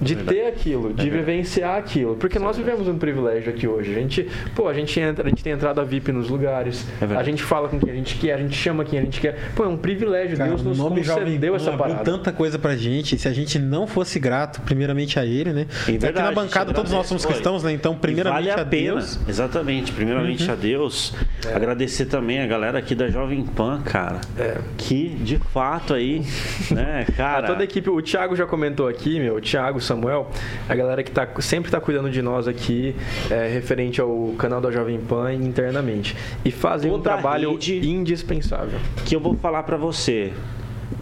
de 0.02 0.16
Verdade. 0.16 0.38
ter 0.38 0.48
aquilo, 0.48 0.94
de 0.94 1.08
É 1.08 1.12
vivenciar 1.12 1.78
aquilo. 1.78 2.16
Porque 2.16 2.40
nós 2.40 2.58
vivemos 2.58 2.88
um 2.88 2.98
privilégio 2.98 3.52
aqui 3.54 3.68
hoje. 3.68 3.92
A 3.92 3.94
gente, 3.94 4.28
pô, 4.56 4.68
a 4.68 4.74
gente 4.74 5.00
entra, 5.00 5.26
a 5.26 5.30
gente 5.30 5.44
tem 5.44 5.54
entrada 5.54 5.84
VIP 5.84 6.12
nos 6.12 6.30
lugares. 6.30 6.86
É 7.00 7.16
a 7.16 7.24
gente 7.24 7.44
fala 7.44 7.70
com 7.70 7.80
quem 7.80 7.92
a 7.92 7.96
gente 7.96 8.18
quer, 8.18 8.34
a 8.34 8.38
gente 8.38 8.56
chama 8.56 8.84
quem 8.84 9.00
a 9.00 9.02
gente 9.02 9.22
quer. 9.22 9.52
Pô, 9.56 9.64
é 9.64 9.68
um 9.68 9.78
privilégio. 9.78 10.38
Cara, 10.38 10.50
Deus 10.50 10.64
nos 10.64 10.78
nome 10.78 11.04
concedeu 11.04 11.56
essa 11.56 11.72
parada. 11.72 12.04
tanta 12.04 12.32
coisa 12.32 12.58
pra 12.58 12.76
gente. 12.76 13.18
Se 13.18 13.28
a 13.28 13.34
gente 13.34 13.60
não 13.60 13.86
fosse 13.86 14.20
grato, 14.20 14.62
primeiramente 14.62 15.20
a 15.20 15.26
ele, 15.26 15.54
né? 15.54 15.68
Aqui 15.84 15.98
verdade, 15.98 16.16
na 16.16 16.24
a 16.24 16.26
gente 16.28 16.36
bancada 16.36 16.74
todos 16.74 16.92
nós 16.92 17.06
somos 17.06 17.26
cristãos, 17.26 17.64
né? 17.64 17.72
Então, 17.72 17.96
primeiramente 17.96 18.48
vale 18.48 18.50
a, 18.50 18.64
a, 18.64 18.66
pena, 18.66 18.94
Deus. 18.94 19.16
Uhum. 19.16 19.24
exatamente. 19.28 19.92
Primeiramente 19.92 20.50
a 20.50 20.56
Deus. 20.56 21.14
Agradecer 21.54 22.06
também 22.06 22.42
a 22.42 22.48
galera 22.48 22.80
aqui 22.80 22.96
da 22.96 23.10
Jovem 23.10 23.44
Pan, 23.44 23.82
cara. 23.82 24.22
É. 24.38 24.58
Que 24.78 25.10
de 25.10 25.38
fato 25.38 25.94
aí, 25.94 26.24
né, 26.72 27.06
A 27.12 27.12
cara. 27.12 27.48
toda 27.48 27.62
a 27.62 27.64
equipe, 27.64 27.90
o 27.90 28.02
Thiago 28.02 28.36
já 28.36 28.46
comentou 28.46 28.88
aqui, 28.88 29.20
meu, 29.20 29.36
o 29.36 29.42
Thiago, 29.42 29.80
Samuel, 29.92 30.30
a 30.70 30.74
galera 30.74 31.04
que 31.04 31.12
tá, 31.12 31.28
sempre 31.40 31.70
tá 31.70 31.82
cuidando 31.82 32.10
de 32.10 32.22
nós 32.22 32.48
aqui, 32.48 32.96
é, 33.30 33.48
referente 33.48 34.00
ao 34.00 34.34
canal 34.38 34.62
da 34.62 34.72
Jovem 34.72 34.98
Pan 35.00 35.34
internamente. 35.34 36.16
E 36.46 36.52
fazem 36.52 36.90
um 36.90 36.94
Toda 36.96 37.10
a 37.10 37.14
trabalho 37.14 37.60
indispensável. 37.68 38.80
que 39.06 39.14
eu 39.14 39.20
vou 39.20 39.36
falar 39.36 39.64
pra 39.64 39.76
você. 39.76 40.32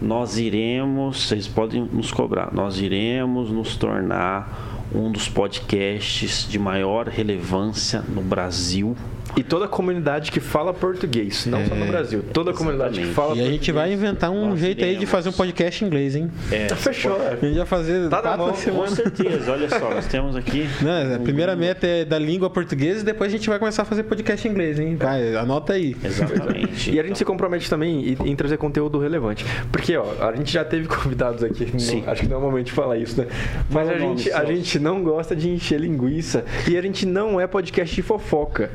Nós 0.02 0.38
iremos, 0.38 1.28
vocês 1.28 1.46
podem 1.46 1.88
nos 1.92 2.10
cobrar, 2.10 2.52
nós 2.52 2.80
iremos 2.80 3.50
nos 3.50 3.76
tornar 3.76 4.88
um 4.92 5.12
dos 5.12 5.28
podcasts 5.28 6.48
de 6.48 6.58
maior 6.58 7.06
relevância 7.06 8.02
no 8.08 8.22
Brasil. 8.22 8.96
E 9.36 9.42
toda 9.42 9.64
a 9.66 9.68
comunidade 9.68 10.30
que 10.32 10.40
fala 10.40 10.72
português, 10.74 11.46
não 11.46 11.64
só 11.66 11.74
no 11.74 11.86
Brasil, 11.86 12.22
toda 12.32 12.50
a 12.50 12.54
comunidade 12.54 12.94
que 13.00 13.06
Exatamente. 13.06 13.14
fala 13.14 13.38
É. 13.40 13.44
E 13.44 13.48
a 13.48 13.50
gente 13.50 13.72
vai 13.72 13.92
inventar 13.92 14.30
um 14.30 14.50
Nós 14.50 14.60
jeito 14.60 14.78
aí 14.82 14.90
de 14.90 14.96
iremos. 14.96 15.10
fazer 15.10 15.28
um 15.28 15.32
podcast 15.32 15.84
em 15.84 15.86
inglês, 15.86 16.16
hein? 16.16 16.30
É, 16.50 16.68
Fechou, 16.74 17.16
A 17.20 17.32
é. 17.32 17.38
gente 17.40 17.56
vai 17.58 17.66
fazer 17.66 18.08
Tá 18.08 18.20
quatro 18.22 18.38
mão, 18.38 18.50
com 18.50 18.56
semanas. 18.56 18.90
certeza. 18.94 19.52
Olha 19.52 19.68
só, 19.68 19.90
nós 19.90 20.06
temos 20.06 20.36
aqui. 20.36 20.68
Né? 20.82 21.14
A 21.16 21.18
primeira 21.18 21.54
meta 21.56 21.86
é 21.86 22.04
da 22.04 22.18
língua 22.18 22.48
portuguesa 22.50 23.00
e 23.00 23.04
depois 23.04 23.32
a 23.32 23.36
gente 23.36 23.48
vai 23.48 23.58
começar 23.58 23.82
a 23.82 23.84
fazer 23.84 24.02
podcast 24.04 24.46
em 24.46 24.50
inglês, 24.50 24.78
hein? 24.78 24.96
Vai, 24.96 25.34
anota 25.36 25.74
aí. 25.74 25.96
Exatamente. 26.02 26.90
E 26.90 26.98
a 26.98 27.02
gente 27.02 27.18
se 27.18 27.24
compromete 27.24 27.68
também 27.68 28.16
em, 28.24 28.34
trazer 28.36 28.56
conteúdo 28.56 28.98
relevante. 28.98 29.44
Porque, 29.70 29.96
ó, 29.96 30.04
a 30.20 30.34
gente 30.34 30.50
já 30.52 30.64
teve 30.64 30.86
convidados 30.88 31.42
aqui. 31.44 31.68
não- 31.72 31.78
Sim. 31.78 32.02
acho 32.06 32.22
que 32.22 32.28
não 32.28 32.36
é 32.36 32.38
o 32.38 32.42
momento 32.42 32.66
de 32.66 32.72
falar 32.72 32.96
isso, 32.96 33.20
né? 33.20 33.26
Mas 33.70 33.86
Fala 33.86 33.96
a 33.96 34.00
gente, 34.00 34.32
a 34.32 34.44
gente 34.44 34.78
não 34.78 35.02
gosta 35.02 35.36
de 35.36 35.48
encher 35.50 35.78
linguiça. 35.80 36.44
E 36.68 36.76
a 36.76 36.82
gente 36.82 37.04
não 37.06 37.40
é 37.40 37.46
podcast 37.46 37.94
de 37.94 38.02
fofoca. 38.02 38.70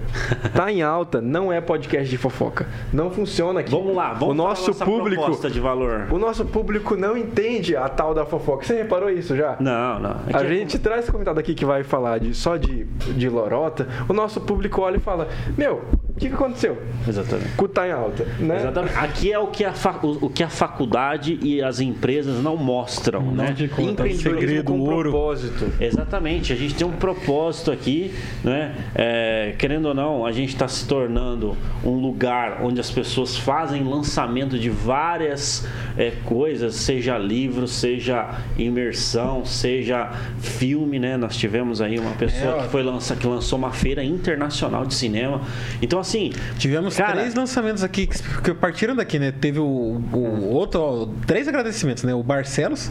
Tá 0.53 0.71
em 0.71 0.81
alta, 0.81 1.21
não 1.21 1.51
é 1.51 1.59
podcast 1.61 2.09
de 2.09 2.17
fofoca. 2.17 2.67
Não 2.93 3.09
funciona 3.09 3.61
aqui. 3.61 3.71
Vamos 3.71 3.95
lá, 3.95 4.13
vamos 4.13 4.29
o 4.29 4.33
nosso 4.33 4.73
público. 4.75 5.21
proposta 5.23 5.49
de 5.49 5.59
valor. 5.59 6.07
O 6.11 6.17
nosso 6.17 6.45
público 6.45 6.95
não 6.95 7.17
entende 7.17 7.75
a 7.75 7.87
tal 7.89 8.13
da 8.13 8.25
fofoca. 8.25 8.65
Você 8.65 8.75
reparou 8.75 9.09
isso 9.09 9.35
já? 9.35 9.57
Não, 9.59 9.99
não. 9.99 10.15
A 10.33 10.43
é- 10.43 10.47
gente 10.47 10.77
traz 10.79 11.09
convidado 11.09 11.39
aqui 11.39 11.53
que 11.53 11.65
vai 11.65 11.83
falar 11.83 12.19
de, 12.19 12.33
só 12.33 12.57
de, 12.57 12.83
de 12.83 13.29
lorota. 13.29 13.87
O 14.07 14.13
nosso 14.13 14.41
público 14.41 14.81
olha 14.81 14.97
e 14.97 14.99
fala: 14.99 15.27
Meu, 15.57 15.81
o 16.15 16.17
que, 16.17 16.29
que 16.29 16.33
aconteceu? 16.33 16.81
Exatamente. 17.07 17.49
O 17.61 17.67
tá 17.67 17.87
em 17.87 17.91
alta, 17.91 18.23
né? 18.39 18.55
Exatamente. 18.57 18.95
Aqui 18.97 19.33
é 19.33 19.37
o 19.39 19.47
que, 19.47 19.65
a 19.65 19.73
fa- 19.73 19.99
o, 20.01 20.25
o 20.25 20.29
que 20.29 20.41
a 20.43 20.47
faculdade 20.49 21.37
e 21.41 21.61
as 21.61 21.79
empresas 21.81 22.41
não 22.41 22.55
mostram, 22.55 23.21
né? 23.21 23.53
te 23.53 23.67
conta, 23.67 23.91
Empreendedorismo 24.07 24.39
segredo, 24.39 24.71
com 24.71 24.79
ouro. 24.79 25.09
propósito. 25.11 25.71
Exatamente, 25.79 26.53
a 26.53 26.55
gente 26.55 26.73
tem 26.75 26.87
um 26.87 26.91
propósito 26.93 27.69
aqui, 27.71 28.13
né? 28.43 28.75
É, 28.95 29.55
querendo 29.57 29.87
ou 29.87 29.93
não, 29.93 30.25
a 30.25 30.31
gente 30.31 30.49
está 30.53 30.67
se 30.69 30.87
tornando 30.87 31.57
um 31.83 31.95
lugar 31.99 32.59
onde 32.63 32.79
as 32.79 32.89
pessoas 32.89 33.35
fazem 33.35 33.83
lançamento 33.83 34.57
de 34.57 34.69
várias 34.69 35.67
é, 35.97 36.11
coisas, 36.23 36.75
seja 36.75 37.17
livro, 37.17 37.67
seja 37.67 38.39
imersão, 38.57 39.43
seja 39.43 40.11
filme, 40.39 40.97
né? 40.97 41.17
Nós 41.17 41.35
tivemos 41.35 41.81
aí 41.81 41.99
uma 41.99 42.11
pessoa 42.11 42.59
É, 42.59 42.61
que 42.63 42.69
foi 42.69 42.83
lança, 42.83 43.15
que 43.17 43.27
lançou 43.27 43.59
uma 43.59 43.71
feira 43.71 44.01
internacional 44.03 44.85
de 44.85 44.93
cinema. 44.93 45.41
Então 45.81 46.04
assim, 46.07 46.31
Tivemos 46.57 46.95
Cara- 46.95 47.13
três 47.13 47.33
lançamentos 47.35 47.83
aqui 47.83 48.07
que, 48.07 48.53
partiram 48.53 48.95
daqui, 48.95 49.19
né? 49.19 49.31
Teve 49.31 49.59
o, 49.59 49.63
o 50.13 50.49
outro, 50.53 50.79
ó, 50.81 51.07
três 51.25 51.47
agradecimentos, 51.47 52.03
né? 52.03 52.13
O 52.13 52.23
Barcelos, 52.23 52.89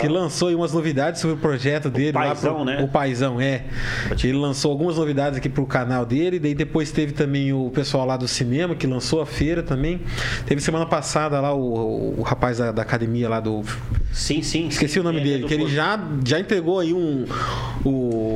que 0.00 0.08
lançou 0.08 0.48
aí 0.48 0.54
umas 0.54 0.72
novidades 0.72 1.20
sobre 1.20 1.36
o 1.36 1.38
projeto 1.38 1.90
dele. 1.90 2.12
lá 2.12 2.26
Paizão, 2.26 2.54
pro- 2.56 2.64
né? 2.64 2.82
O 2.82 2.88
Paizão, 2.88 3.40
é. 3.40 3.64
Ele 4.22 4.34
lançou 4.34 4.70
algumas 4.70 4.96
novidades 4.96 5.38
aqui 5.38 5.48
pro 5.48 5.66
canal 5.66 6.04
dele. 6.06 6.38
Daí 6.38 6.54
depois 6.54 6.90
teve 6.92 7.12
também 7.12 7.52
o 7.52 7.70
pessoal 7.70 8.06
lá 8.06 8.16
do 8.16 8.28
cinema, 8.28 8.74
que 8.74 8.86
lançou 8.86 9.20
a 9.20 9.26
feira 9.26 9.62
também. 9.62 10.00
Teve 10.46 10.60
semana 10.60 10.86
passada 10.86 11.40
lá 11.40 11.54
o, 11.54 12.14
o 12.18 12.22
rapaz 12.22 12.58
da, 12.58 12.70
da 12.72 12.82
academia 12.82 13.28
lá 13.28 13.40
do. 13.40 13.62
sim, 14.12 14.42
sim. 14.42 14.68
Esqueci 14.68 14.94
sim, 14.94 15.00
o 15.00 15.02
nome 15.02 15.20
é, 15.20 15.24
dele, 15.24 15.38
do 15.42 15.48
que 15.48 15.54
ele 15.54 15.66
já, 15.68 15.98
já 16.24 16.38
entregou 16.38 16.78
aí 16.80 16.92
um. 16.92 17.24
O, 17.84 17.88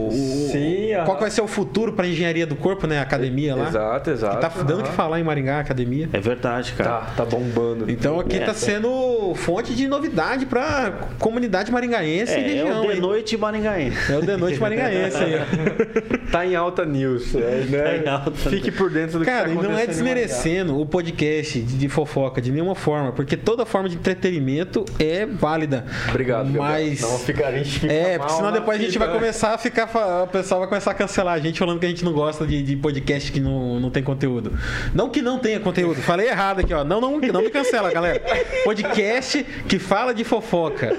o- 0.09 0.49
Sim, 0.51 0.89
qual 0.95 1.03
aham. 1.07 1.15
que 1.17 1.21
vai 1.23 1.31
ser 1.31 1.41
o 1.43 1.47
futuro 1.47 1.93
para 1.93 2.07
engenharia 2.07 2.47
do 2.47 2.57
corpo, 2.57 2.87
né? 2.87 2.99
A 2.99 3.03
academia 3.03 3.55
lá. 3.55 3.69
Exato, 3.69 4.06
exato. 4.11 4.37
Que 4.37 4.43
tá 4.43 4.63
dando 4.63 4.81
o 4.81 4.83
que 4.85 4.93
falar 4.93 5.21
em 5.21 5.25
Maringá, 5.25 5.61
academia. 5.61 6.09
É 6.13 6.21
verdade, 6.21 6.73
cara. 6.73 6.91
Tá, 6.91 7.07
tá 7.19 7.25
bombando. 7.25 7.91
Então 7.91 8.19
aqui 8.21 8.37
É, 8.37 8.41
tá 8.45 8.53
é. 8.53 8.55
sendo 8.55 9.35
fonte 9.37 9.75
de 9.75 9.87
novidade 9.89 10.47
pra 10.47 10.93
comunidade 11.19 11.71
maringaense 11.73 12.33
e 12.33 12.37
É, 12.37 12.39
é 12.39 12.43
região. 12.63 12.81
o 12.83 12.87
de 12.87 12.93
aí. 12.93 13.01
noite 13.01 13.37
maringaense. 13.37 14.13
É 14.13 14.17
o 14.19 14.23
de 14.23 14.37
noite 14.37 14.59
maringaense 14.61 15.17
aí. 15.17 15.35
Tá 16.31 16.45
em 16.45 16.57
alta 16.57 16.85
news, 16.85 17.35
é, 17.35 17.65
né? 17.69 17.83
Tá 17.83 17.97
em 17.97 18.09
alta 18.09 18.31
Fique 18.51 18.71
por 18.73 18.91
dentro 18.91 19.21
do 19.21 19.25
Cara, 19.25 19.47
que 19.49 19.55
e 19.55 19.57
tá 19.57 19.63
não 19.63 19.79
é 19.79 19.87
desmerecendo 19.87 20.79
o 20.79 20.85
podcast 20.85 21.61
de, 21.61 21.79
de 21.79 21.89
fofoca 21.89 22.43
de 22.43 22.51
nenhuma 22.51 22.75
forma, 22.75 23.13
porque 23.13 23.37
toda 23.37 23.65
forma 23.65 23.89
de 23.89 23.95
entretenimento 23.97 24.85
é 24.99 25.25
válida. 25.25 25.85
Obrigado, 26.09 26.47
Gabriel. 26.47 26.63
Mas. 26.65 27.01
Não, 27.01 27.19
fica, 27.21 27.47
a 27.47 27.53
gente 27.53 27.79
fica 27.81 27.93
É, 27.93 28.19
mal 28.19 28.27
porque 28.27 28.35
senão 28.41 28.53
depois 28.53 28.79
a 28.81 28.83
gente 28.83 28.99
vai 28.99 29.09
né? 29.09 29.15
começar 29.15 29.55
a 29.55 29.59
ficar. 29.59 29.89
O 30.25 30.27
pessoal 30.27 30.61
vai 30.61 30.69
começar 30.69 30.91
a 30.91 30.95
cancelar 30.95 31.35
a 31.35 31.39
gente 31.39 31.59
falando 31.59 31.79
que 31.79 31.87
a 31.87 31.89
gente 31.89 32.05
não 32.05 32.13
gosta 32.13 32.45
de, 32.47 32.61
de 32.63 32.77
podcast 32.77 33.31
que 33.31 33.41
não, 33.41 33.79
não 33.79 33.91
tem 33.97 34.03
conteúdo. 34.03 34.53
Não 34.95 35.09
que 35.09 35.23
não 35.23 35.39
tenha 35.39 35.59
conteúdo. 35.59 36.03
Falei 36.03 36.29
errado 36.29 36.61
aqui, 36.61 36.75
ó. 36.75 36.85
Não, 36.85 37.01
não, 37.01 37.19
não 37.19 37.41
me 37.43 37.51
cancela, 37.51 37.91
galera. 37.91 38.21
Podcast 38.63 39.43
que 39.67 39.79
fala 39.79 40.13
de 40.13 40.23
fofoca. 40.23 40.95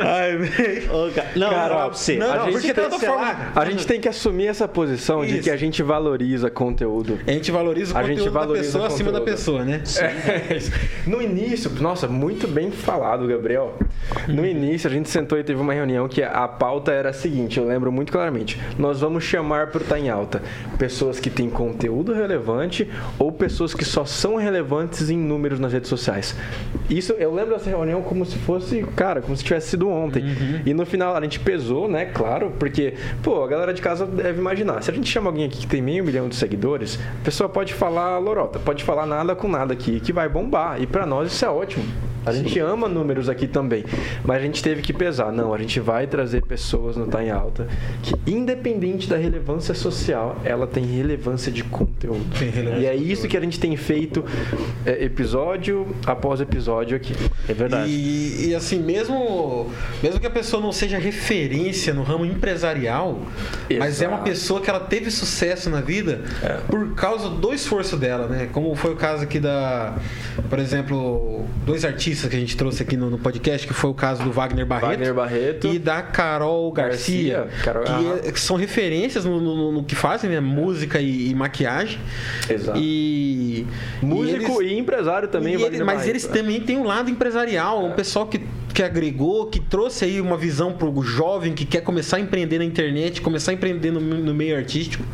Ai, 0.00 0.36
velho. 0.36 1.12
Cara, 1.14 1.30
Não, 1.36 1.50
Cara, 1.50 1.74
não, 1.84 1.92
você. 1.92 2.16
não, 2.16 2.32
a 2.32 2.38
gente 2.44 2.52
porque 2.52 2.74
tem 2.74 2.90
que 2.90 3.06
forma-. 3.06 3.52
A 3.54 3.64
gente 3.64 3.86
tem 3.86 4.00
que 4.00 4.08
assumir 4.08 4.46
essa 4.46 4.66
posição 4.68 5.24
de 5.24 5.34
Isso. 5.34 5.42
que 5.42 5.50
a 5.50 5.56
gente 5.56 5.82
valoriza 5.82 6.50
conteúdo. 6.50 7.18
A 7.26 7.30
gente 7.32 7.50
valoriza 7.50 7.94
o 7.94 7.98
A 7.98 8.02
gente 8.02 8.18
conteúdo 8.18 8.32
valoriza 8.32 8.62
da 8.62 8.66
pessoa 8.66 8.86
acima 8.86 9.12
da 9.12 9.20
pessoa, 9.20 9.64
né? 9.64 9.82
É, 10.50 10.56
isso. 10.56 10.72
no 11.06 11.20
início, 11.20 11.70
nossa, 11.80 12.06
muito 12.08 12.46
bem 12.48 12.70
falado, 12.70 13.26
Gabriel. 13.26 13.76
No 14.28 14.44
início, 14.46 14.88
a 14.88 14.92
gente 14.92 15.08
sentou 15.08 15.38
e 15.38 15.44
teve 15.44 15.60
uma 15.60 15.72
reunião 15.72 16.08
que 16.08 16.22
a 16.22 16.48
pauta 16.48 16.92
era 16.92 17.10
a 17.10 17.12
seguinte, 17.12 17.58
eu 17.58 17.66
lembro 17.66 17.92
muito 17.92 18.10
claramente. 18.12 18.60
Nós 18.78 19.00
vamos 19.00 19.24
chamar 19.24 19.68
pro 19.68 19.80
Tá 19.80 19.98
em 19.98 20.08
Alta 20.08 20.42
pessoas 20.78 21.18
que 21.20 21.28
têm 21.30 21.50
conteúdo 21.50 22.12
relevante 22.12 22.88
ou 23.18 23.32
pessoas 23.32 23.74
que 23.74 23.84
só 23.84 24.04
são 24.04 24.36
relevantes 24.36 25.10
em 25.10 25.16
números 25.18 25.58
nas 25.58 25.72
redes 25.72 25.88
sociais. 25.88 26.34
Isso, 26.88 27.12
eu 27.14 27.32
lembro 27.34 27.54
dessa 27.54 27.68
reunião 27.70 28.02
como 28.02 28.24
se 28.24 28.38
fosse, 28.38 28.82
cara, 28.96 29.20
como 29.20 29.36
se 29.36 29.44
tivesse 29.44 29.59
sido 29.60 29.88
ontem. 29.88 30.24
E 30.64 30.74
no 30.74 30.84
final 30.86 31.14
a 31.14 31.20
gente 31.20 31.40
pesou, 31.40 31.88
né, 31.88 32.06
claro, 32.06 32.52
porque, 32.58 32.94
pô, 33.22 33.44
a 33.44 33.48
galera 33.48 33.72
de 33.72 33.82
casa 33.82 34.06
deve 34.06 34.38
imaginar. 34.38 34.82
Se 34.82 34.90
a 34.90 34.94
gente 34.94 35.08
chama 35.08 35.28
alguém 35.28 35.44
aqui 35.46 35.58
que 35.58 35.66
tem 35.66 35.82
meio 35.82 36.04
milhão 36.04 36.28
de 36.28 36.36
seguidores, 36.36 36.98
a 37.20 37.24
pessoa 37.24 37.48
pode 37.48 37.74
falar 37.74 38.18
lorota, 38.18 38.58
pode 38.58 38.84
falar 38.84 39.06
nada 39.06 39.34
com 39.34 39.48
nada 39.48 39.72
aqui, 39.72 40.00
que 40.00 40.12
vai 40.12 40.28
bombar. 40.28 40.80
E 40.80 40.86
pra 40.86 41.06
nós 41.06 41.32
isso 41.32 41.44
é 41.44 41.48
ótimo. 41.48 42.09
A 42.24 42.32
gente 42.32 42.58
ama 42.58 42.86
números 42.86 43.28
aqui 43.28 43.46
também, 43.46 43.84
mas 44.24 44.38
a 44.38 44.40
gente 44.40 44.62
teve 44.62 44.82
que 44.82 44.92
pesar. 44.92 45.32
Não, 45.32 45.54
a 45.54 45.58
gente 45.58 45.80
vai 45.80 46.06
trazer 46.06 46.42
pessoas 46.42 46.96
no 46.96 47.06
Tá 47.06 47.24
em 47.24 47.30
Alta 47.30 47.66
que, 48.02 48.14
independente 48.30 49.08
da 49.08 49.16
relevância 49.16 49.74
social, 49.74 50.38
ela 50.44 50.66
tem 50.66 50.84
relevância 50.84 51.50
de 51.50 51.64
conteúdo. 51.64 52.26
Relevância 52.34 52.78
e 52.78 52.86
é 52.86 52.94
isso 52.94 53.26
que 53.26 53.36
a 53.36 53.40
gente 53.40 53.58
tem 53.58 53.74
feito 53.76 54.24
é, 54.84 55.04
episódio 55.04 55.86
após 56.06 56.40
episódio 56.40 56.96
aqui. 56.96 57.14
É 57.48 57.54
verdade. 57.54 57.90
E, 57.90 58.48
e, 58.48 58.54
assim, 58.54 58.78
mesmo, 58.78 59.70
mesmo 60.02 60.20
que 60.20 60.26
a 60.26 60.30
pessoa 60.30 60.62
não 60.62 60.72
seja 60.72 60.98
referência 60.98 61.94
no 61.94 62.02
ramo 62.02 62.26
empresarial, 62.26 63.18
mas 63.78 64.02
é 64.02 64.06
uma 64.06 64.16
Exato. 64.16 64.30
pessoa 64.30 64.60
que 64.60 64.68
ela 64.68 64.80
teve 64.80 65.10
sucesso 65.10 65.70
na 65.70 65.80
vida 65.80 66.20
por 66.68 66.94
causa 66.94 67.30
do 67.30 67.54
esforço 67.54 67.96
dela, 67.96 68.26
né? 68.26 68.48
Como 68.52 68.74
foi 68.74 68.92
o 68.92 68.96
caso 68.96 69.22
aqui 69.22 69.40
da, 69.40 69.96
por 70.48 70.58
exemplo, 70.58 71.46
dois 71.64 71.84
artistas 71.84 72.09
que 72.28 72.36
a 72.36 72.38
gente 72.40 72.56
trouxe 72.56 72.82
aqui 72.82 72.96
no, 72.96 73.08
no 73.10 73.18
podcast, 73.18 73.66
que 73.66 73.72
foi 73.74 73.90
o 73.90 73.94
caso 73.94 74.22
do 74.22 74.32
Wagner 74.32 74.66
Barreto, 74.66 74.88
Wagner 74.90 75.14
Barreto. 75.14 75.66
e 75.68 75.78
da 75.78 76.02
Carol 76.02 76.70
Garcia, 76.72 77.44
Garcia. 77.44 77.62
Carol- 77.64 77.84
que, 77.84 78.28
é- 78.28 78.32
que 78.32 78.40
são 78.40 78.56
referências 78.56 79.24
no, 79.24 79.40
no- 79.40 79.72
no 79.72 79.84
que 79.84 79.94
fazem, 79.94 80.30
né? 80.30 80.40
Música 80.40 81.00
e, 81.00 81.30
e 81.30 81.34
maquiagem. 81.34 81.98
Exato. 82.48 82.78
E 82.80 83.66
Músico 84.02 84.62
e 84.62 84.66
e, 84.66 84.68
eles- 84.70 84.78
empresário 84.80 85.28
também. 85.28 85.54
e 85.56 85.62
ele- 85.62 85.78
mas 85.84 85.96
Barreto, 85.98 86.08
eles 86.10 86.28
né? 86.28 86.32
também 86.34 86.60
têm 86.60 86.76
um 86.76 86.84
lado 86.84 87.10
empresarial, 87.10 87.84
um 87.84 87.92
pessoal 87.92 88.26
que, 88.26 88.40
que 88.72 88.82
agregou, 88.82 89.46
que 89.46 89.60
trouxe 89.60 90.04
aí 90.04 90.20
uma 90.20 90.36
visão 90.36 90.72
pro 90.72 91.02
jovem 91.02 91.54
que 91.54 91.64
quer 91.64 91.80
começar 91.82 92.16
a 92.16 92.20
empreender 92.20 92.58
na 92.58 92.64
internet, 92.64 93.20
começar 93.20 93.50
a 93.50 93.54
empreender 93.54 93.90
no, 93.90 94.00
no 94.00 94.34
meio 94.34 94.56
artístico. 94.56 95.04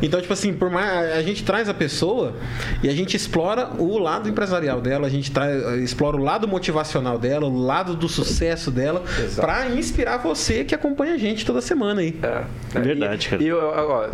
Então, 0.00 0.20
tipo 0.20 0.32
assim, 0.32 0.52
por 0.52 0.70
mais 0.70 1.12
a 1.12 1.22
gente 1.22 1.44
traz 1.44 1.68
a 1.68 1.74
pessoa 1.74 2.34
e 2.82 2.88
a 2.88 2.92
gente 2.92 3.16
explora 3.16 3.70
o 3.78 3.98
lado 3.98 4.28
empresarial 4.28 4.80
dela, 4.80 5.06
a 5.06 5.10
gente 5.10 5.30
traz, 5.30 5.62
explora 5.82 6.16
o 6.16 6.20
lado 6.22 6.46
motivacional 6.48 7.18
dela, 7.18 7.46
o 7.46 7.62
lado 7.64 7.94
do 7.94 8.08
sucesso 8.08 8.70
dela, 8.70 9.02
pra 9.36 9.68
inspirar 9.70 10.18
você 10.18 10.64
que 10.64 10.74
acompanha 10.74 11.14
a 11.14 11.18
gente 11.18 11.44
toda 11.44 11.60
semana 11.60 12.00
aí. 12.00 12.18
É, 12.22 12.80
Verdade, 12.80 13.26
e, 13.26 13.30
cara. 13.30 13.42
E 13.42 13.48
eu, 13.48 13.58
ó, 13.58 14.08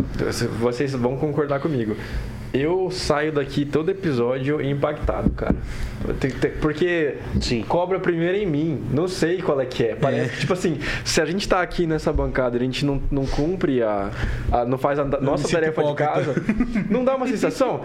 vocês 0.59 0.93
vão 0.93 1.17
concordar 1.17 1.59
comigo. 1.59 1.95
Eu 2.53 2.89
saio 2.91 3.31
daqui 3.31 3.63
todo 3.63 3.89
episódio 3.91 4.59
impactado, 4.61 5.29
cara. 5.29 5.55
Porque 6.61 7.15
Sim. 7.41 7.63
cobra 7.67 7.99
primeiro 7.99 8.37
em 8.37 8.45
mim. 8.45 8.83
Não 8.91 9.07
sei 9.07 9.41
qual 9.41 9.59
é 9.61 9.65
que 9.65 9.83
é. 9.83 9.95
Parece 9.95 10.25
É. 10.25 10.27
que, 10.29 10.39
tipo 10.39 10.53
assim, 10.53 10.79
se 11.03 11.21
a 11.21 11.25
gente 11.25 11.47
tá 11.47 11.61
aqui 11.61 11.85
nessa 11.85 12.11
bancada 12.11 12.57
e 12.57 12.59
a 12.61 12.63
gente 12.63 12.85
não, 12.85 13.01
não 13.11 13.25
cumpre 13.25 13.83
a, 13.83 14.09
a- 14.51 14.65
não 14.65 14.77
faz 14.77 14.97
a 14.97 15.03
da- 15.03 15.19
nossa 15.21 15.47
tarefa 15.47 15.83
de 15.83 15.93
casa, 15.93 16.35
não 16.89 17.03
dá 17.03 17.15
uma 17.15 17.27
sensação? 17.29 17.81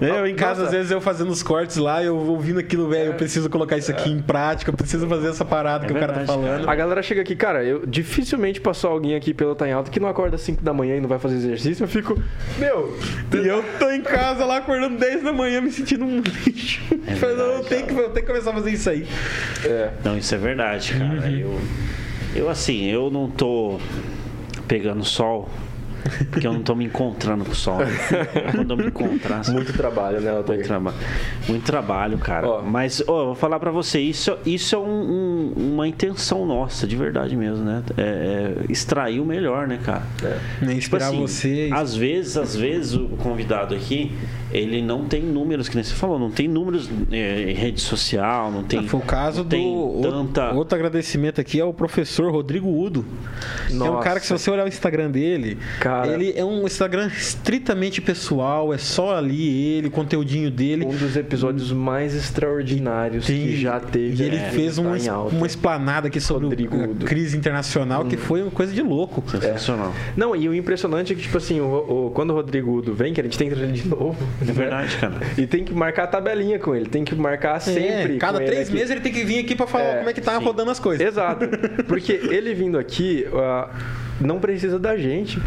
Eu, 0.00 0.26
em 0.26 0.34
casa, 0.34 0.60
Nossa, 0.62 0.64
às 0.66 0.70
vezes, 0.72 0.90
eu 0.90 1.00
fazendo 1.00 1.30
os 1.30 1.42
cortes 1.42 1.76
lá, 1.76 2.02
eu 2.02 2.16
ouvindo 2.16 2.58
aquilo, 2.60 2.88
velho, 2.88 3.10
eu 3.10 3.14
preciso 3.14 3.50
colocar 3.50 3.76
isso 3.76 3.90
aqui 3.90 4.10
em 4.10 4.20
prática, 4.20 4.70
eu 4.70 4.74
preciso 4.76 5.06
fazer 5.06 5.28
essa 5.28 5.44
parada 5.44 5.84
É 5.84 5.88
que 5.88 5.92
o 5.92 5.98
cara 6.00 6.12
tá 6.12 6.18
verdade, 6.20 6.40
falando. 6.42 6.68
A 6.70 6.74
galera 6.74 7.02
chega 7.02 7.20
aqui, 7.22 7.36
cara, 7.36 7.62
eu 7.64 7.84
dificilmente 7.86 8.60
passou 8.60 8.90
alguém 8.90 9.14
aqui 9.14 9.34
pelo 9.34 9.54
Tá 9.54 9.68
em 9.68 9.72
Alta 9.72 9.90
que 9.90 10.00
não 10.00 10.08
acorda 10.08 10.36
às 10.36 10.42
5 10.42 10.62
da 10.62 10.72
manhã 10.72 10.96
e 10.96 11.00
não 11.00 11.08
vai 11.08 11.18
fazer 11.18 11.36
exercício. 11.36 11.84
Eu 11.84 11.88
fico, 11.88 12.18
meu, 12.58 12.96
E 13.32 13.46
eu 13.46 13.62
tô 13.78 13.90
em 13.90 14.00
casa 14.06 14.44
lá 14.44 14.58
acordando 14.58 14.96
10 14.98 15.22
da 15.22 15.32
manhã 15.32 15.60
me 15.60 15.70
sentindo 15.70 16.04
um 16.04 16.20
lixo. 16.20 16.80
Falei, 17.20 17.36
não, 17.36 17.44
eu, 17.44 17.62
verdade, 17.62 17.68
tenho 17.68 17.86
que, 17.86 17.92
eu 17.92 18.10
tenho 18.10 18.14
que 18.14 18.32
começar 18.32 18.50
a 18.50 18.54
fazer 18.54 18.70
isso 18.72 18.88
aí. 18.90 19.06
é, 19.64 19.90
Não, 20.04 20.16
isso 20.16 20.34
é 20.34 20.38
verdade, 20.38 20.94
cara. 20.94 21.30
Eu, 21.30 21.58
eu, 22.34 22.48
assim, 22.48 22.86
eu 22.86 23.10
não 23.10 23.28
tô 23.30 23.78
pegando 24.66 25.04
sol 25.04 25.48
porque 26.30 26.46
eu 26.46 26.52
não 26.52 26.62
tô 26.62 26.74
me 26.74 26.84
encontrando 26.84 27.44
com 27.44 27.52
o 27.52 27.54
sol. 27.54 27.78
Quando 28.54 28.70
eu 28.72 28.76
me 28.76 28.86
encontrar, 28.86 29.42
muito 29.50 29.72
trabalho, 29.72 30.20
né, 30.20 30.30
Altair? 30.30 30.58
muito, 30.58 30.66
traba 30.68 30.94
muito 31.48 31.64
trabalho, 31.64 32.18
cara. 32.18 32.48
Ó. 32.48 32.62
Mas, 32.62 33.02
ó, 33.06 33.20
eu 33.20 33.26
vou 33.26 33.34
falar 33.34 33.58
pra 33.60 33.70
você, 33.70 34.00
isso, 34.00 34.36
isso 34.44 34.74
é 34.74 34.78
um- 34.78 35.52
um- 35.56 35.72
uma 35.74 35.86
intenção 35.88 36.44
nossa, 36.46 36.86
de 36.86 36.96
verdade 36.96 37.36
mesmo, 37.36 37.64
né? 37.64 37.82
É, 37.96 38.02
é 38.68 38.72
extrair 38.72 39.20
o 39.20 39.24
melhor, 39.24 39.66
né, 39.66 39.78
cara? 39.82 40.02
Né, 40.22 40.36
Tipo 40.60 40.72
Inspirar 40.72 41.08
assim, 41.08 41.20
você. 41.20 41.70
Às 41.72 41.94
vezes, 41.94 42.36
às 42.36 42.54
vezes 42.56 42.94
o 42.94 43.08
convidado 43.22 43.74
aqui, 43.74 44.12
ele 44.52 44.80
não 44.82 45.04
tem 45.04 45.22
números, 45.22 45.68
que 45.68 45.74
nem 45.74 45.84
você 45.84 45.94
falou, 45.94 46.18
não 46.18 46.30
tem 46.30 46.46
números 46.48 46.88
é, 47.10 47.50
em 47.50 47.54
rede 47.54 47.80
social, 47.80 48.50
não 48.50 48.62
tem. 48.62 48.86
Foi 48.86 49.00
o 49.00 49.02
caso 49.02 49.42
do. 49.44 50.00
tanta. 50.02 50.52
Outro 50.54 50.76
agradecimento 50.76 51.40
aqui 51.40 51.60
é 51.60 51.64
o 51.64 51.72
professor 51.74 52.30
Rodrigo 52.30 52.68
Udo. 52.68 53.04
Que 53.66 53.72
é 53.72 53.76
um 53.76 53.78
Nossa. 53.78 54.02
cara 54.04 54.20
que, 54.20 54.26
se 54.26 54.32
você 54.32 54.50
olhar 54.50 54.64
o 54.64 54.68
Instagram 54.68 55.10
dele, 55.10 55.58
Cara. 55.80 55.95
Ele 56.04 56.32
é 56.36 56.44
um 56.44 56.64
Instagram 56.66 57.06
estritamente 57.08 58.00
pessoal, 58.00 58.72
é 58.74 58.78
só 58.78 59.16
ali 59.16 59.76
ele, 59.76 59.88
o 59.88 59.90
conteúdinho 59.90 60.50
dele. 60.50 60.84
Um 60.84 60.94
dos 60.96 61.16
episódios 61.16 61.70
mais 61.72 62.14
extraordinários 62.14 63.26
Tem- 63.26 63.46
que 63.46 63.56
já 63.56 63.78
teve. 63.80 64.22
E 64.22 64.26
ele 64.26 64.36
é, 64.36 64.50
fez 64.50 64.76
tá 64.76 64.82
uma, 64.82 64.96
uma 65.28 65.46
esplanada 65.46 66.08
aqui 66.08 66.20
sobre 66.20 66.44
Rodrigo 66.44 66.76
o- 66.76 66.82
a 67.02 67.04
crise 67.06 67.36
internacional, 67.36 68.04
que 68.04 68.16
foi 68.16 68.42
uma 68.42 68.50
coisa 68.50 68.72
de 68.72 68.82
louco. 68.82 69.22
Sensacional. 69.30 69.94
Não, 70.16 70.34
e 70.34 70.48
o 70.48 70.54
impressionante 70.54 71.12
é 71.12 71.16
que, 71.16 71.22
tipo 71.22 71.36
assim, 71.38 71.60
o, 71.60 72.06
o- 72.06 72.10
quando 72.10 72.30
o 72.30 72.34
Rodrigo 72.34 72.72
Udo 72.72 72.94
vem, 72.94 73.12
que 73.14 73.20
a 73.20 73.24
gente 73.24 73.38
tem 73.38 73.48
que 73.48 73.54
trazer 73.54 73.70
ele 73.72 73.80
de 73.80 73.88
novo. 73.88 74.16
É 74.42 74.52
verdade, 74.52 74.96
cara. 74.96 75.14
E 75.38 75.46
tem 75.46 75.64
que 75.64 75.72
marcar 75.74 76.04
a 76.04 76.06
tabelinha 76.08 76.58
com 76.58 76.74
ele, 76.74 76.86
tem 76.86 77.04
que 77.04 77.14
marcar 77.14 77.60
sempre. 77.60 78.16
É, 78.16 78.18
cada 78.18 78.38
três 78.40 78.70
meses 78.70 78.90
ele 78.90 79.00
tem 79.00 79.12
que 79.12 79.24
vir 79.24 79.38
aqui 79.40 79.54
pra 79.54 79.66
falar 79.66 79.84
É, 79.84 79.96
como 79.98 80.10
é 80.10 80.12
que 80.12 80.20
tá 80.20 80.38
sim. 80.38 80.44
rodando 80.44 80.70
as 80.70 80.78
coisas. 80.78 81.06
Exato. 81.06 81.46
Porque 81.86 82.12
ele 82.12 82.54
vindo 82.54 82.78
aqui, 82.78 83.26
ah, 83.34 83.70
não 84.20 84.38
precisa 84.40 84.78
da 84.78 84.96
gente. 84.96 85.38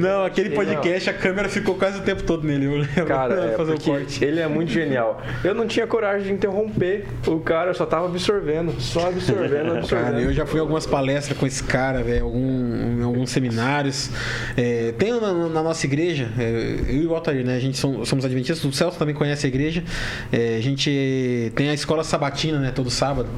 Não, 0.00 0.24
aquele 0.24 0.50
podcast, 0.50 1.10
a 1.10 1.12
câmera 1.12 1.48
ficou 1.48 1.74
quase 1.74 1.98
o 1.98 2.02
tempo 2.02 2.22
todo 2.22 2.46
nele. 2.46 2.66
Eu 2.66 2.76
lembro. 2.78 3.06
Cara, 3.06 3.34
é, 3.52 3.56
fazer 3.56 3.74
o 3.74 3.80
corte. 3.80 4.24
ele 4.24 4.40
é 4.40 4.46
muito 4.48 4.70
genial. 4.70 5.22
Eu 5.42 5.54
não 5.54 5.66
tinha 5.66 5.86
coragem 5.86 6.28
de 6.28 6.32
interromper 6.32 7.06
o 7.26 7.40
cara, 7.40 7.70
eu 7.70 7.74
só 7.74 7.86
tava 7.86 8.06
absorvendo, 8.06 8.80
só 8.80 9.08
absorvendo, 9.08 9.76
absorvendo. 9.78 10.06
Cara, 10.12 10.20
eu 10.20 10.32
já 10.32 10.46
fui 10.46 10.58
em 10.58 10.60
algumas 10.60 10.86
palestras 10.86 11.36
com 11.36 11.46
esse 11.46 11.62
cara, 11.62 12.02
velho, 12.02 12.24
algum, 12.24 12.98
em 13.00 13.02
alguns 13.02 13.30
seminários. 13.30 14.10
É, 14.56 14.92
tem 14.98 15.12
na, 15.12 15.32
na 15.32 15.62
nossa 15.62 15.86
igreja, 15.86 16.28
é, 16.38 16.76
eu 16.88 17.02
e 17.02 17.06
o 17.06 17.14
Altair, 17.14 17.44
né? 17.44 17.56
A 17.56 17.60
gente 17.60 17.78
som- 17.78 18.04
somos 18.04 18.24
adventistas, 18.24 18.64
o 18.64 18.72
Celso 18.72 18.98
também 18.98 19.14
conhece 19.14 19.46
a 19.46 19.48
igreja. 19.48 19.82
É, 20.32 20.56
a 20.56 20.60
gente 20.62 21.52
tem 21.54 21.70
a 21.70 21.74
escola 21.74 22.04
sabatina, 22.04 22.58
né? 22.58 22.72
Todo 22.74 22.90
sábado. 22.90 23.28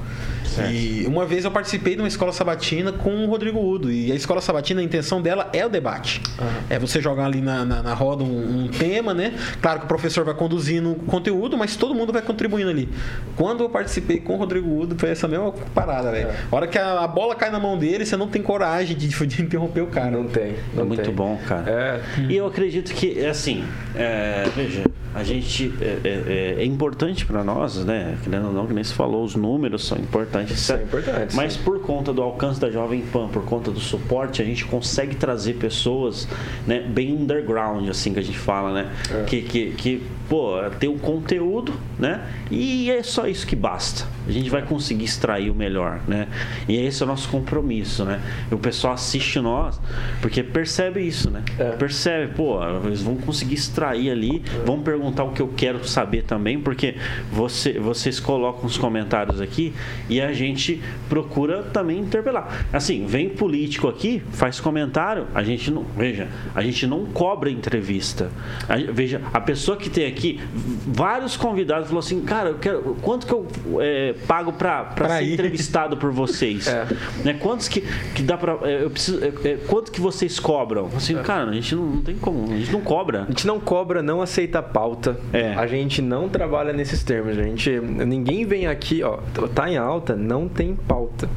E 0.71 1.07
uma 1.07 1.25
vez 1.25 1.45
eu 1.45 1.51
participei 1.51 1.95
de 1.95 2.03
uma 2.03 2.09
escola 2.09 2.33
sabatina 2.33 2.93
com 2.93 3.25
o 3.25 3.27
Rodrigo 3.27 3.59
Udo. 3.61 3.91
E 3.91 4.11
a 4.13 4.15
escola 4.15 4.41
sabatina, 4.41 4.81
a 4.81 4.85
intenção 4.85 5.21
dela 5.23 5.49
é 5.53 5.65
o 5.65 5.69
debate. 5.69 6.21
É 6.69 6.79
você 6.79 7.01
jogar 7.01 7.27
ali 7.27 7.41
na, 7.41 7.65
na, 7.65 7.83
na 7.83 7.95
roda 7.95 8.25
um, 8.25 8.65
um 8.65 8.69
tema, 8.69 9.15
né? 9.15 9.35
Claro 9.61 9.81
que 9.81 9.85
o 9.85 9.89
professor 9.89 10.25
vai 10.25 10.35
conduzindo 10.35 10.93
o 10.93 10.95
conteúdo, 10.97 11.57
mas 11.57 11.77
todo 11.77 11.95
mundo 11.95 12.13
vai 12.13 12.23
contribuindo 12.23 12.71
ali. 12.71 12.89
Quando 13.37 13.63
eu 13.65 13.71
participei 13.71 14.19
com 14.21 14.35
o 14.35 14.37
Rodrigo 14.37 14.69
Udo, 14.81 14.97
foi 14.99 15.11
essa 15.11 15.27
mesma 15.29 15.53
parada, 15.75 16.11
velho. 16.11 16.29
A 16.51 16.57
hora 16.57 16.67
que 16.67 16.79
a, 16.79 17.01
a 17.01 17.09
bola 17.09 17.35
cai 17.35 17.51
na 17.51 17.59
mão 17.61 17.79
dele, 17.79 18.05
você 18.05 18.17
não 18.17 18.29
tem 18.29 18.43
coragem 18.43 18.97
de, 18.97 19.09
de 19.09 19.43
interromper 19.43 19.83
o 19.83 19.87
cara. 19.87 20.11
Não 20.11 20.25
tem. 20.25 20.51
É 20.53 20.57
Não 20.75 20.85
muito 20.87 21.03
tem. 21.03 21.13
bom, 21.15 21.39
cara. 21.47 21.71
É. 21.71 22.01
E 22.29 22.37
eu 22.37 22.47
acredito 22.47 22.93
que, 22.93 23.25
assim, 23.25 23.65
é, 23.95 24.45
veja, 24.55 24.85
a 25.15 25.25
gente 25.25 25.73
é, 25.81 25.99
é- 26.05 26.63
é 26.63 26.65
importante 26.65 27.27
para 27.27 27.43
nós, 27.43 27.85
né? 27.85 28.17
Querendo 28.23 28.47
ou 28.49 28.53
não, 28.53 28.67
que 28.67 28.73
nem 28.73 28.85
se 28.85 28.93
falou, 28.93 29.25
os 29.25 29.35
números 29.35 29.87
são 29.87 29.99
importantes. 29.99 30.61
São 30.61 30.77
certo? 30.77 30.89
importantes, 30.89 31.35
Mas 31.37 31.55
sim. 31.55 31.61
por 31.65 31.81
conta 31.81 32.13
do 32.13 32.23
alcance 32.23 32.61
da 32.61 32.71
Jovem 32.71 33.03
Pan, 33.03 33.29
por 33.29 33.45
conta 33.45 33.71
do 33.71 33.81
suporte, 33.81 34.41
a 34.41 34.45
gente 34.45 34.65
consegue 34.65 35.17
trazer 35.17 35.55
pessoas, 35.55 36.29
né, 36.67 36.81
bem 36.81 37.13
underground, 37.13 37.89
assim 37.89 38.13
que 38.13 38.21
a 38.21 38.23
gente 38.23 38.39
fala, 38.39 38.73
né? 38.73 38.91
É. 39.11 39.25
Que, 39.25 39.43
que, 39.43 39.71
que, 39.73 40.03
pô, 40.29 40.57
tem 40.79 40.89
o 40.89 40.99
conteúdo, 40.99 41.73
né? 41.99 42.25
E 42.51 42.91
é 42.91 43.03
só 43.03 43.27
isso 43.27 43.47
que 43.47 43.57
basta. 43.57 44.05
A 44.31 44.33
gente 44.33 44.49
vai 44.51 44.63
conseguir 44.63 45.05
extrair 45.05 45.51
o 45.51 45.55
melhor, 45.55 46.01
né? 46.07 46.29
E 46.69 46.77
esse 46.77 47.03
é 47.03 47.07
o 47.07 47.09
nosso 47.09 47.29
compromisso, 47.29 48.05
né? 48.05 48.21
E 48.51 48.55
o 48.55 48.59
pessoal 48.59 48.95
assiste 48.95 49.41
nós 49.41 49.81
porque 50.21 50.43
percebe 50.43 51.01
isso, 51.01 51.31
né? 51.31 51.43
É. 51.59 51.71
Percebe, 51.73 52.33
pô, 52.35 52.59
eles 52.85 53.03
vão 53.03 53.17
conseguir 53.17 53.55
extrair 53.55 54.11
ali, 54.11 54.43
vão 54.65 54.81
perguntar 54.81 55.25
o 55.25 55.33
que 55.33 55.43
eu 55.43 55.49
quero 55.57 55.87
saber 55.87 56.23
também, 56.23 56.61
porque 56.61 56.95
você, 57.33 57.79
vocês 57.79 58.21
colocam 58.21 58.67
os 58.67 58.79
comentários 58.79 59.41
aqui 59.41 59.73
e 60.09 60.21
a 60.21 60.33
gente 60.33 60.81
procura 61.09 61.63
também 61.65 61.99
interpelar. 61.99 62.67
Assim, 62.73 63.07
vem 63.07 63.29
político 63.29 63.89
aqui, 63.89 64.23
faz 64.33 64.61
comentário, 64.61 65.27
a 65.35 65.43
gente 65.43 65.71
não, 65.71 65.83
veja, 65.97 66.29
a 66.55 66.63
gente 66.63 66.87
não 66.87 67.07
cobra 67.07 67.51
entrevista. 67.51 68.31
A- 68.69 68.77
veja, 68.93 69.21
a 69.33 69.41
pessoa 69.41 69.77
que 69.77 69.91
tem 69.91 70.07
aqui, 70.07 70.41
vários 70.87 71.37
convidados 71.37 71.89
falou 71.89 72.01
assim, 72.01 72.21
cara, 72.23 72.51
eu 72.51 72.59
quero, 72.59 72.97
quanto 73.03 73.27
que 73.27 73.33
eu 73.33 73.47
é, 73.81 74.15
pago 74.27 74.53
Pra 74.53 74.95
ser 75.19 75.23
ir. 75.25 75.33
entrevistado 75.35 75.97
por 75.97 76.11
vocês? 76.13 76.67
É. 76.71 76.87
Né? 77.25 77.35
Quantos 77.39 77.69
que, 77.69 77.81
que 78.15 78.23
dá 78.23 78.37
pra. 78.37 78.57
é, 78.63 78.85
Eu 78.85 78.91
preciso, 78.91 79.19
é, 79.25 79.29
é, 79.49 79.57
quanto 79.67 79.91
que 79.91 80.01
vocês 80.01 80.39
cobram? 80.39 80.89
Assim, 80.97 81.15
cara, 81.17 81.51
a 81.51 81.53
gente 81.53 81.75
não, 81.75 81.85
não 81.87 82.03
tem 82.03 82.15
como, 82.17 82.45
a 82.53 82.57
gente 82.57 82.73
não 82.73 82.81
cobra. 82.81 83.23
A 83.25 83.27
gente 83.27 83.47
não 83.47 83.59
cobra, 83.59 84.03
não 84.03 84.23
aceita 84.23 84.63
pauta. 84.63 85.19
É. 85.33 85.55
A 85.55 85.67
gente 85.67 86.01
não 86.03 86.29
trabalha 86.29 86.73
nesses 86.73 87.03
termos. 87.03 87.37
A 87.39 87.43
gente, 87.43 87.71
ninguém 87.81 88.45
vem 88.45 88.67
aqui, 88.67 89.03
ó, 89.03 89.19
tá 89.55 89.69
em 89.71 89.77
alta, 89.77 90.15
não 90.15 90.49
tem 90.49 90.75
pauta. 90.75 91.29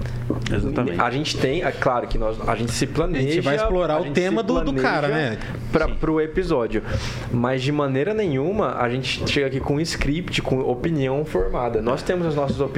Exatamente. 0.51 0.99
A 0.99 1.09
gente 1.11 1.37
tem, 1.37 1.63
é 1.63 1.71
claro 1.71 2.07
que 2.07 2.17
nós, 2.17 2.37
a 2.47 2.55
gente 2.55 2.71
se 2.71 2.87
planeja. 2.87 3.27
A 3.27 3.31
gente 3.31 3.41
vai 3.41 3.55
explorar 3.55 4.01
o 4.01 4.11
tema 4.11 4.43
do- 4.43 4.61
do 4.63 4.73
cara, 4.73 5.07
né? 5.07 5.37
Pra, 5.71 5.87
Sim. 5.87 5.95
pro 5.95 6.21
episódio. 6.21 6.83
Mas 7.31 7.61
de 7.63 7.71
maneira 7.71 8.13
nenhuma 8.13 8.75
a 8.77 8.89
gente 8.89 9.27
chega 9.29 9.47
aqui 9.47 9.59
com 9.59 9.75
um 9.75 9.79
script, 9.79 10.41
com 10.41 10.59
opinião 10.59 11.25
formada. 11.25 11.81
Nós 11.81 12.03
temos 12.03 12.25
as 12.27 12.35
nossas 12.35 12.59
opiniões, 12.59 12.72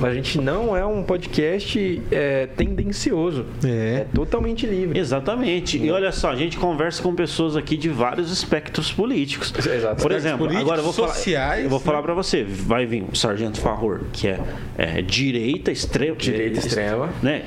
mas 0.00 0.12
a 0.12 0.14
gente 0.14 0.40
não 0.40 0.76
é 0.76 0.84
um 0.84 1.02
podcast 1.02 2.02
é, 2.10 2.46
tendencioso. 2.56 3.44
É. 3.64 4.06
totalmente 4.14 4.66
livre. 4.66 4.98
Exatamente. 4.98 5.78
E 5.78 5.90
olha 5.90 6.12
só, 6.12 6.30
a 6.30 6.36
gente 6.36 6.56
conversa 6.56 7.02
com 7.02 7.14
pessoas 7.14 7.56
aqui 7.56 7.76
de 7.76 7.88
vários 7.88 8.30
espectros 8.30 8.92
políticos. 8.92 9.52
Exato. 9.66 10.02
Por 10.02 10.12
exemplo, 10.12 10.38
políticos, 10.38 10.62
agora 10.62 10.80
eu 10.80 10.84
vou 10.84 10.92
falar, 10.92 11.08
sociais, 11.14 11.64
eu 11.64 11.70
vou 11.70 11.78
né? 11.78 11.84
falar 11.84 12.02
para 12.02 12.14
você, 12.14 12.44
vai 12.44 12.86
vir 12.86 13.04
o 13.10 13.16
Sargento 13.16 13.60
Farror, 13.60 14.00
que 14.12 14.28
é, 14.28 14.40
é 14.76 15.02
direita 15.02 15.70
extrema, 15.70 16.16
Direita 16.16 16.58
extrema. 16.58 17.10
né? 17.22 17.44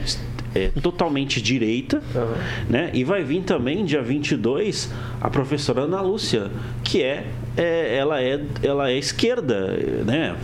É, 0.56 0.71
totalmente 0.82 1.41
direita, 1.41 2.02
Aham. 2.15 2.36
né? 2.69 2.89
E 2.93 3.04
vai 3.04 3.23
vir 3.23 3.43
também 3.43 3.86
dia 3.86 4.02
22 4.02 4.91
a 5.21 5.30
professora 5.30 5.82
Ana 5.82 6.02
Lúcia, 6.02 6.50
que 6.84 7.04
é, 7.04 7.26
é 7.58 7.98
ela 7.98 8.22
é 8.22 8.39
ela 8.62 8.89
é 8.89 8.98
esquerda, 8.98 9.78
né? 10.06 10.36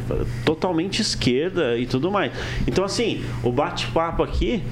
Totalmente 0.44 1.02
esquerda 1.02 1.78
e 1.78 1.86
tudo 1.86 2.12
mais. 2.12 2.34
Então 2.68 2.84
assim, 2.84 3.24
o 3.44 3.52
bate-papo 3.52 4.24
aqui 4.24 4.64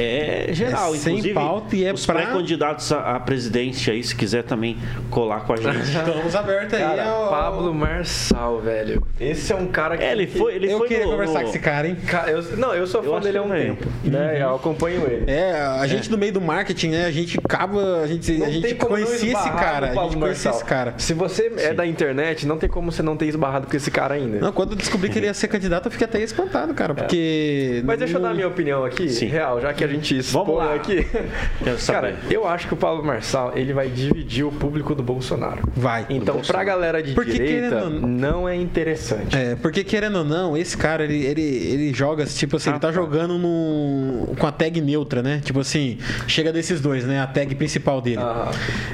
é 0.00 0.52
geral, 0.52 0.94
É 0.94 0.98
sem 0.98 1.12
inclusive 1.14 1.34
pauta 1.34 1.76
e 1.76 1.84
é 1.84 1.92
os 1.92 2.04
pra- 2.06 2.14
pré-candidatos 2.16 2.90
a, 2.92 3.16
a 3.16 3.20
presidente 3.20 3.90
aí, 3.90 4.02
se 4.02 4.14
quiser 4.14 4.42
também 4.44 4.78
colar 5.10 5.40
com 5.40 5.52
a 5.52 5.56
gente. 5.56 5.78
Estamos 5.90 6.34
abertos 6.34 6.74
aí. 6.74 6.80
Cara, 6.80 7.04
ao- 7.08 7.30
Pablo 7.30 7.74
Marçal, 7.74 8.60
velho. 8.60 9.06
Esse 9.20 9.52
é 9.52 9.56
um 9.56 9.66
cara 9.66 9.96
que. 9.96 10.04
É, 10.04 10.12
ele 10.12 10.26
foi, 10.26 10.54
ele 10.54 10.72
eu 10.72 10.78
foi 10.78 10.88
queria 10.88 11.04
no- 11.04 11.12
conversar 11.12 11.34
no- 11.40 11.44
com 11.44 11.50
esse 11.50 11.58
cara, 11.58 11.88
hein? 11.88 11.96
Eu- 12.28 12.56
não, 12.56 12.74
eu 12.74 12.86
sou 12.86 13.02
Eu 13.02 13.10
fã 13.10 13.16
acho 13.18 13.26
dele 13.26 13.38
há 13.38 13.42
um 13.42 13.48
também. 13.48 13.66
tempo. 13.74 13.86
Né? 14.04 14.42
Eu 14.42 14.54
acompanho 14.56 15.04
ele. 15.06 15.30
É, 15.30 15.52
a 15.52 15.86
gente 15.86 16.10
no 16.10 16.18
meio 16.18 16.32
do 16.32 16.40
marketing, 16.40 16.88
né? 16.90 17.06
A 17.06 17.10
gente 17.10 17.38
acaba. 17.42 18.00
A 18.02 18.06
gente, 18.06 18.32
Não 18.32 18.46
a 18.46 18.50
gente 18.50 18.74
conhecia 18.76 19.32
esse 19.32 19.50
cara. 19.50 19.90
A 19.90 20.04
gente 20.04 20.16
conhecia 20.16 20.50
esse 20.50 20.64
cara. 20.64 20.94
Se 20.98 21.14
você 21.14 21.52
é 21.58 21.72
da 21.74 21.86
internet, 21.86 22.46
não 22.46 22.56
tem 22.58 22.68
como 22.68 22.90
você 22.90 23.02
não 23.02 23.16
ter 23.16 23.26
esbarrado 23.26 23.66
com 23.66 23.76
esse 23.76 23.90
cara 23.90 24.14
ainda. 24.14 24.38
Não, 24.38 24.52
quando 24.52 24.70
eu 24.72 24.76
descobri 24.76 25.08
que 25.10 25.18
ele 25.18 25.26
ia 25.26 25.34
ser 25.34 25.48
candidato, 25.48 25.86
eu 25.86 25.90
fiquei 25.90 26.06
até 26.06 26.20
espantado, 26.22 26.72
cara. 26.74 26.94
Porque. 26.94 27.82
Mas 27.84 27.98
deixa 27.98 28.16
eu 28.16 28.20
dar 28.22 28.34
minha 28.34 28.48
opinião 28.48 28.84
aqui, 28.84 29.08
Sim. 29.08 29.26
real, 29.26 29.60
já 29.60 29.72
que 29.72 29.84
a 29.84 29.86
gente 29.90 30.20
lá. 30.56 30.74
aqui. 30.74 31.06
Cara, 31.86 32.16
eu 32.30 32.46
acho 32.46 32.66
que 32.68 32.74
o 32.74 32.76
Pablo 32.76 33.04
Marçal, 33.04 33.52
ele 33.56 33.72
vai 33.72 33.88
dividir 33.88 34.44
o 34.44 34.52
público 34.52 34.94
do 34.94 35.02
Bolsonaro. 35.02 35.62
Vai. 35.76 36.06
Então, 36.10 36.40
pra 36.40 36.64
galera 36.64 37.02
de 37.02 37.12
Porque 37.14 37.32
direita, 37.32 37.76
querendo 37.80 38.06
não- 38.06 38.48
é 38.48 38.56
interessante. 38.56 39.36
É, 39.36 39.54
porque 39.56 39.84
querendo 39.84 40.18
ou 40.18 40.24
não, 40.24 40.56
esse 40.56 40.76
cara, 40.76 41.04
ele, 41.04 41.24
ele, 41.24 41.42
ele 41.42 41.94
joga, 41.94 42.24
tipo 42.26 42.56
assim, 42.56 42.70
ele 42.70 42.78
tá 42.78 42.88
Ah, 42.88 42.92
tá. 42.92 42.94
jogando 42.96 43.38
no, 43.38 44.34
com 44.38 44.46
a 44.46 44.52
tag 44.52 44.80
neutra, 44.80 45.22
né? 45.22 45.40
Tipo 45.44 45.60
assim, 45.60 45.98
chega 46.26 46.52
desses 46.52 46.80
dois, 46.80 47.04
né? 47.04 47.20
A 47.20 47.26
tag 47.26 47.54
principal 47.54 48.00
dele. 48.00 48.18
Aham. 48.22 48.50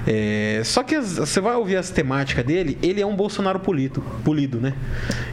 É, 0.06 0.60
só 0.64 0.82
que 0.82 0.94
as- 0.94 1.16
você 1.16 1.40
vai 1.40 1.54
ouvir 1.56 1.76
as 1.76 1.90
temáticas 1.90 2.44
dele, 2.44 2.78
ele 2.82 3.00
é 3.00 3.06
um 3.06 3.16
Bolsonaro 3.16 3.58
polido, 3.60 4.02
polido, 4.24 4.60
né? 4.60 4.74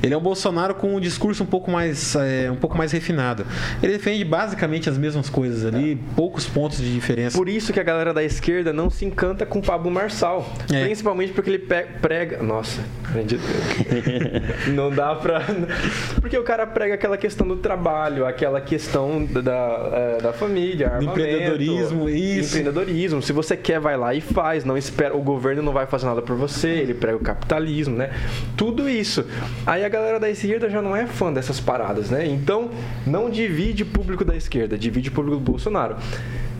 Ele 0.02 0.14
é 0.14 0.18
um 0.18 0.22
Bolsonaro 0.22 0.76
com 0.76 0.96
um 0.96 1.00
discurso 1.00 1.44
um 1.44 1.48
pouco 1.48 1.70
mais, 1.72 2.16
é, 2.16 2.50
um 2.52 2.56
pouco 2.56 2.78
mais 2.78 2.92
refinado. 2.92 3.46
Ele 3.82 3.94
defende 3.94 4.24
basicamente 4.24 4.90
as 4.90 4.98
mesmas 4.98 5.30
coisas 5.30 5.43
ali, 5.66 5.98
poucos 6.16 6.46
pontos 6.46 6.80
de 6.80 6.94
diferença. 6.94 7.38
Por 7.38 7.50
isso 7.50 7.74
que 7.74 7.80
a 7.80 7.84
galera 7.84 8.14
da 8.14 8.24
esquerda 8.24 8.72
não 8.72 8.90
se 8.90 9.06
encanta 9.06 9.46
com 9.46 9.60
o 9.60 9.62
Pablo 9.62 9.92
Marçal. 9.92 10.48
É. 10.72 10.84
Principalmente 10.84 11.34
porque 11.34 11.50
ele 11.50 11.60
prega. 11.60 12.42
Nossa, 12.42 12.82
não 14.74 14.90
dá 14.90 15.16
pra. 15.16 15.42
Porque 16.20 16.38
o 16.38 16.44
cara 16.44 16.66
prega 16.66 16.96
aquela 16.96 17.18
questão 17.18 17.48
do 17.48 17.58
trabalho, 17.58 18.26
aquela 18.26 18.62
questão 18.62 19.26
da, 19.26 19.42
da, 19.42 20.30
é, 20.30 20.34
família, 20.34 20.88
armamento, 20.88 21.20
empreendedorismo, 21.20 22.10
isso. 22.10 22.58
Empreendedorismo. 22.58 23.22
Se 23.22 23.34
você 23.34 23.58
quer, 23.58 23.80
vai 23.80 23.98
lá 23.98 24.14
e 24.14 24.22
faz. 24.22 24.64
Não 24.64 24.78
espera. 24.78 25.16
O 25.16 25.22
governo 25.22 25.62
não 25.62 25.74
vai 25.74 25.86
fazer 25.86 26.06
nada 26.06 26.22
por 26.22 26.36
você. 26.36 26.70
Ele 26.70 26.94
prega 26.94 27.18
o 27.18 27.20
capitalismo, 27.20 27.96
né? 27.96 28.12
Tudo 28.56 28.90
isso. 28.90 29.26
Aí 29.66 29.84
a 29.84 29.90
galera 29.90 30.20
da 30.20 30.30
esquerda 30.30 30.70
já 30.70 30.82
não 30.82 30.96
é 30.96 31.06
fã 31.06 31.32
dessas 31.32 31.60
paradas, 31.60 32.10
né? 32.10 32.26
Então, 32.26 32.72
não 33.06 33.30
divide 33.30 33.84
público 33.86 34.24
da 34.24 34.36
esquerda, 34.36 34.78
divide 34.78 35.12
público 35.12 35.33
do 35.34 35.40
Bolsonaro. 35.40 35.98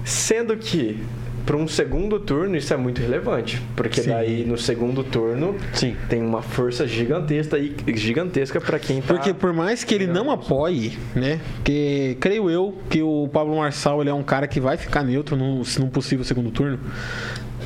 Sendo 0.04 0.58
que 0.58 1.00
para 1.46 1.58
um 1.58 1.68
segundo 1.68 2.20
turno 2.20 2.56
isso 2.56 2.74
é 2.74 2.78
muito 2.78 3.02
relevante, 3.02 3.62
porque 3.76 4.02
Sim. 4.02 4.10
daí 4.10 4.46
no 4.46 4.58
segundo 4.58 5.04
turno 5.04 5.56
Sim. 5.74 5.96
tem 6.10 6.22
uma 6.22 6.42
força 6.42 6.88
gigantesca 6.88 7.58
e 7.58 7.76
gigantesca 7.96 8.62
para 8.62 8.80
quem 8.80 9.02
tá 9.02 9.14
Porque 9.14 9.34
por 9.34 9.52
mais 9.52 9.84
que 9.84 9.94
ele 9.94 10.08
não 10.08 10.32
apoie, 10.32 10.98
né? 11.14 11.40
Que 11.64 12.18
creio 12.20 12.50
eu 12.50 12.78
que 12.90 13.02
o 13.02 13.28
Pablo 13.32 13.58
Marçal 13.58 14.02
ele 14.02 14.10
é 14.10 14.14
um 14.14 14.24
cara 14.24 14.48
que 14.48 14.60
vai 14.60 14.78
ficar 14.78 15.04
neutro 15.04 15.36
no, 15.36 15.66
se 15.66 15.80
não 15.80 15.90
possível 15.90 16.24
segundo 16.24 16.50
turno. 16.50 16.80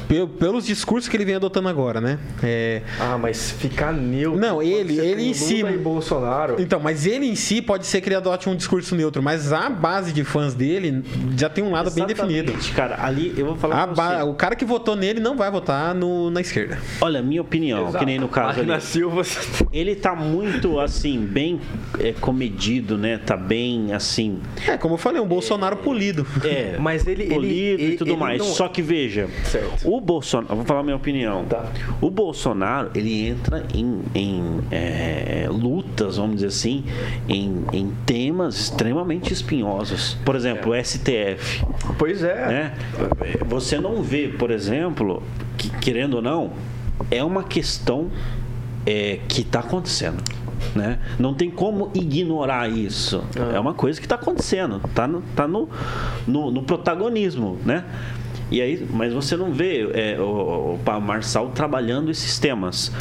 Pe- 0.08 0.28
Pelos 0.40 0.66
discursos 0.66 1.10
que 1.10 1.18
ele 1.18 1.26
vem 1.26 1.36
adotando 1.36 1.68
agora, 1.68 2.00
né? 2.00 2.18
É, 2.44 2.82
Ah, 3.00 3.18
mas 3.18 3.52
ficar 3.52 3.92
neutro. 3.92 4.40
Não, 4.40 4.62
ele- 4.62 5.00
ele 5.00 5.30
em 5.30 5.34
si- 5.34 5.60
e 5.64 5.78
Bolsonaro. 5.78 6.56
Então, 6.60 6.80
mas 6.80 7.06
ele 7.06 7.26
em 7.26 7.36
si 7.36 7.62
pode 7.62 7.86
ser 7.86 8.02
que 8.02 8.08
ele 8.10 8.16
adote 8.16 8.48
um 8.50 8.56
discurso 8.56 8.96
neutro, 8.96 9.22
mas 9.22 9.52
a 9.52 9.70
base 9.70 10.12
de 10.14 10.24
fãs 10.24 10.54
dele 10.54 11.04
já 11.38 11.50
tem 11.50 11.64
um 11.64 11.72
lado 11.72 11.92
bem 11.92 12.06
definido. 12.06 12.52
Exatamente, 12.52 12.74
Cara, 12.74 12.98
ali 13.04 13.34
eu 13.38 13.46
vou 13.48 13.56
falar 13.56 13.88
ba- 13.88 14.18
você. 14.18 14.24
O 14.24 14.34
cara 14.34 14.56
que 14.56 14.66
votou 14.66 14.96
nele 14.96 15.20
não 15.20 15.36
vai 15.36 15.50
votar 15.52 15.94
no- 15.96 16.30
na 16.30 16.42
esquerda. 16.42 16.80
Olha, 17.02 17.22
minha 17.22 17.42
opinião, 17.42 17.92
que 17.92 18.06
nem 18.06 18.20
no 18.20 18.28
caso 18.28 18.58
Marina 18.58 18.74
ali. 18.76 18.82
Silva. 18.84 19.22
Ele 19.74 19.96
tá 19.96 20.16
muito, 20.16 20.80
assim, 20.80 21.20
bem 21.20 21.60
é, 22.00 22.14
comedido, 22.14 22.98
né? 22.98 23.18
Tá 23.18 23.36
bem, 23.36 23.94
assim... 23.94 24.40
É, 24.68 24.78
como 24.78 24.94
eu 24.96 24.98
falei, 24.98 25.22
um 25.22 25.28
Bolsonaro 25.28 25.78
polido. 25.78 26.26
É, 26.44 26.78
Mas 26.80 27.06
ele- 27.08 27.24
ele- 27.24 27.34
polido 27.34 27.82
ele- 27.82 27.94
e 27.94 27.98
tudo 27.98 28.12
ele 28.12 28.18
mais. 28.18 28.40
não- 28.40 28.46
Só 28.46 28.68
que 28.68 28.82
veja, 28.82 29.28
Certo. 29.44 29.88
o 29.88 29.97
Bolsonaro, 30.00 30.56
vou 30.56 30.66
falar 30.66 30.84
minha 30.84 30.96
opinião. 30.96 31.46
Tá. 31.46 31.66
O 32.02 32.10
Bolsonaro 32.10 32.92
ele 32.96 33.28
entra 33.28 33.66
em, 33.74 34.02
em, 34.14 34.60
é, 34.72 35.48
lutas, 35.50 36.18
vamos 36.18 36.36
dizer 36.36 36.48
assim, 36.48 36.84
em, 37.28 37.64
em 37.74 37.92
temas 38.06 38.60
extremamente 38.60 39.32
espinhosos. 39.34 40.18
Por 40.26 40.36
exemplo, 40.36 40.72
o 40.72 40.84
STF. 40.84 41.66
Pois 41.98 42.24
é. 42.24 42.48
né? 42.48 42.74
Você 43.48 43.80
não 43.80 44.02
vê, 44.02 44.28
por 44.28 44.52
exemplo, 44.52 45.24
que 45.58 45.70
querendo 45.80 46.16
ou 46.16 46.22
não, 46.22 46.52
é 47.12 47.24
uma 47.24 47.44
questão 47.44 48.10
é, 48.86 49.20
que 49.28 49.42
está 49.42 49.60
acontecendo. 49.60 50.24
Né? 50.76 51.00
Não 51.20 51.34
tem 51.34 51.50
como 51.50 51.92
ignorar 51.94 52.70
isso. 52.70 53.24
Ah. 53.36 53.56
É 53.56 53.60
uma 53.60 53.74
coisa 53.74 54.00
que 54.00 54.06
está 54.06 54.16
acontecendo, 54.16 54.82
está 54.86 55.08
no, 55.08 55.22
tá 55.36 55.48
no, 55.48 55.70
no, 56.26 56.52
no 56.52 56.64
protagonismo, 56.64 57.60
né? 57.66 57.84
E 58.50 58.62
aí, 58.62 58.88
mas 58.94 59.12
você 59.14 59.36
não 59.36 59.52
vê 59.52 59.82
é, 59.94 60.18
o, 60.20 60.78
o 60.86 61.02
Marçal 61.02 61.50
trabalhando 61.50 62.10
esses 62.10 62.40
temas. 62.40 62.92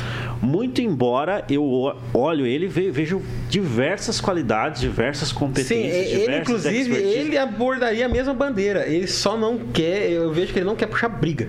Muito 0.42 0.80
embora 0.82 1.44
eu 1.48 1.94
olho 2.12 2.44
ele 2.46 2.64
e 2.64 2.68
ve- 2.68 2.90
vejo 2.90 3.22
diversas 3.48 4.20
qualidades, 4.20 4.80
diversas 4.80 5.28
Sim, 5.28 5.34
competências, 5.36 5.78
ele 5.78 6.18
diversas 6.20 6.40
inclusive 6.42 6.78
expertise. 6.80 7.18
ele 7.18 7.38
abordaria 7.38 8.06
a 8.06 8.08
mesma 8.08 8.34
bandeira. 8.34 8.86
Ele 8.88 9.06
só 9.06 9.36
não 9.38 9.56
quer, 9.72 10.10
eu 10.10 10.32
vejo 10.32 10.52
que 10.52 10.58
ele 10.58 10.66
não 10.66 10.74
quer 10.76 10.86
puxar 10.86 11.08
briga. 11.08 11.48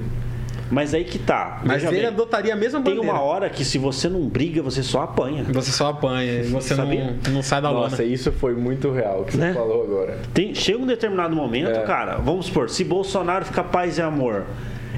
Mas 0.70 0.94
aí 0.94 1.04
que 1.04 1.18
tá. 1.20 1.62
Mas 1.64 1.84
ele 1.84 1.98
bem, 1.98 2.06
adotaria 2.08 2.54
a 2.54 2.56
mesma 2.58 2.82
Tem 2.82 2.96
bandeira. 2.96 3.14
uma 3.16 3.22
hora 3.24 3.50
que 3.50 3.64
se 3.64 3.78
você 3.78 4.10
não 4.10 4.22
briga, 4.28 4.62
você 4.62 4.84
só 4.84 5.04
apanha. 5.04 5.46
Você 5.54 5.72
só 5.72 5.90
apanha, 5.90 6.44
você 6.44 6.76
Sabia? 6.76 7.16
não, 7.26 7.34
não 7.36 7.42
sai 7.44 7.62
da 7.62 7.72
Nossa, 7.72 8.02
lona. 8.02 8.14
isso 8.14 8.32
foi 8.32 8.54
muito 8.54 8.92
real 8.92 9.24
que 9.24 9.32
você 9.34 9.38
Né? 9.38 9.54
falou 9.54 9.84
agora. 9.84 10.18
Tem, 10.34 10.54
chega 10.54 10.78
um 10.80 10.86
determinado 10.88 11.36
momento, 11.36 11.70
É. 11.72 11.84
cara, 11.84 12.18
vamos 12.18 12.48
supor, 12.48 12.70
se 12.70 12.84
Bolsonaro 12.84 13.46
ficar 13.46 13.64
paz 13.66 13.98
e 13.98 14.02
amor, 14.02 14.44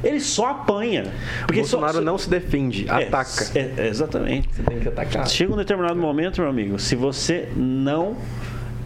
Ele 0.01 0.19
só 0.21 0.51
apanha. 0.51 1.12
Porque 1.45 1.60
Bolsonaro 1.60 1.95
só, 1.95 2.01
não 2.01 2.17
se 2.17 2.29
defende, 2.29 2.88
é, 2.88 3.03
ataca. 3.08 3.29
É, 3.53 3.88
exatamente. 3.89 4.47
Você 4.53 4.63
tem 4.63 4.79
que 4.79 4.88
atacar. 4.88 5.27
Chega 5.27 5.51
um 5.53 5.58
determinado 5.58 5.99
momento, 5.99 6.39
meu 6.39 6.49
amigo, 6.49 6.79
se 6.79 6.95
você 6.95 7.49
não 7.53 8.15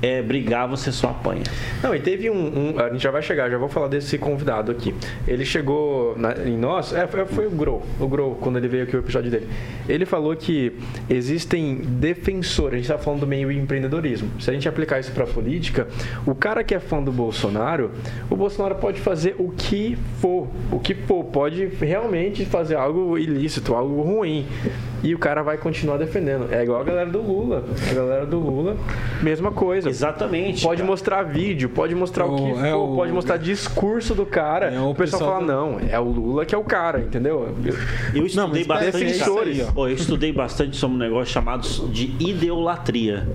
é, 0.04 0.22
brigar, 0.22 0.68
você 0.68 0.92
só 0.92 1.12
apanha. 1.12 1.44
Não, 1.82 1.96
e 1.96 2.00
teve 2.00 2.30
um, 2.30 2.36
um, 2.36 2.80
A 2.80 2.90
gente 2.90 3.02
já 3.02 3.10
vai 3.10 3.22
chegar, 3.22 3.50
já 3.50 3.58
vou 3.58 3.70
falar 3.70 3.88
desse 3.88 4.18
convidado 4.18 4.70
aqui. 4.70 4.94
Ele 5.26 5.46
chegou 5.46 6.14
na, 6.18 6.34
em 6.46 6.58
nós, 6.58 6.92
é, 6.92 7.08
foi 7.08 7.48
o 7.48 7.50
Grow, 7.50 7.82
o 7.98 8.08
Grow, 8.08 8.36
quando 8.36 8.58
ele 8.58 8.68
veio 8.68 8.84
aqui 8.84 8.98
o 8.98 9.00
episódio 9.00 9.32
dele. 9.32 9.48
Ele 9.88 10.06
falou 10.06 10.36
que 10.36 10.74
existem 11.10 11.78
defensores, 11.78 12.74
a 12.74 12.76
gente 12.76 12.92
está 12.92 12.98
falando 12.98 13.22
do 13.22 13.28
meio 13.28 13.50
empreendedorismo. 13.50 14.30
Se 14.42 14.50
a 14.50 14.54
gente 14.54 14.68
aplicar 14.68 15.00
isso 15.00 15.12
para 15.14 15.26
política, 15.26 15.88
o 16.26 16.36
cara 16.36 16.66
que 16.66 16.76
é 16.76 16.80
fã 16.82 17.02
do 17.02 17.12
Bolsonaro, 17.12 17.92
o 18.30 18.36
Bolsonaro 18.36 18.76
pode 18.76 19.00
fazer 19.00 19.36
o 19.40 19.52
que 19.52 19.98
for, 20.20 20.50
o 20.70 20.80
que 20.80 20.94
for, 20.94 21.24
pode 21.24 21.66
realmente 21.80 22.46
fazer 22.46 22.76
algo 22.76 23.18
ilícito, 23.18 23.74
algo 23.74 24.02
ruim. 24.02 24.46
E 25.04 25.14
o 25.14 25.20
cara 25.20 25.44
vai 25.44 25.58
continuar 25.58 25.98
defendendo. 25.98 26.48
É 26.50 26.64
igual 26.64 26.80
a 26.80 26.84
galera 26.84 27.10
do 27.10 27.22
Lula. 27.22 27.66
A 27.92 27.94
galera 27.94 28.26
do 28.26 28.40
Lula, 28.40 28.78
mesma 29.22 29.52
coisa. 29.52 29.93
Exatamente. 29.94 30.64
Pode 30.64 30.82
cara. 30.82 30.92
mostrar 30.92 31.24
vídeo, 31.24 31.70
pode 31.70 31.94
mostrar 31.94 32.26
o, 32.26 32.34
o 32.34 32.36
que 32.36 32.66
é 32.66 32.72
for, 32.72 32.78
o, 32.78 32.96
pode 32.96 33.12
mostrar 33.12 33.38
discurso 33.38 34.16
do 34.16 34.26
cara. 34.26 34.72
É 34.72 34.80
o, 34.80 34.90
o 34.90 34.96
pessoal 34.96 35.34
fala, 35.34 35.40
do... 35.42 35.46
não, 35.46 35.80
é 35.88 36.00
o 36.00 36.04
Lula 36.04 36.46
que 36.46 36.56
é 36.56 36.58
o 36.58 36.64
cara, 36.64 37.00
entendeu? 37.00 37.56
Eu 38.14 38.26
estudei 38.26 38.62
não, 38.62 38.68
bastante. 38.68 39.06
Defensores. 39.06 39.60
eu 39.76 39.90
estudei 39.90 40.34
bastante 40.34 40.78
sobre 40.78 40.96
um 40.98 41.00
negócio 41.00 41.32
chamado 41.32 41.68
de 41.90 42.16
ideolatria. 42.20 43.28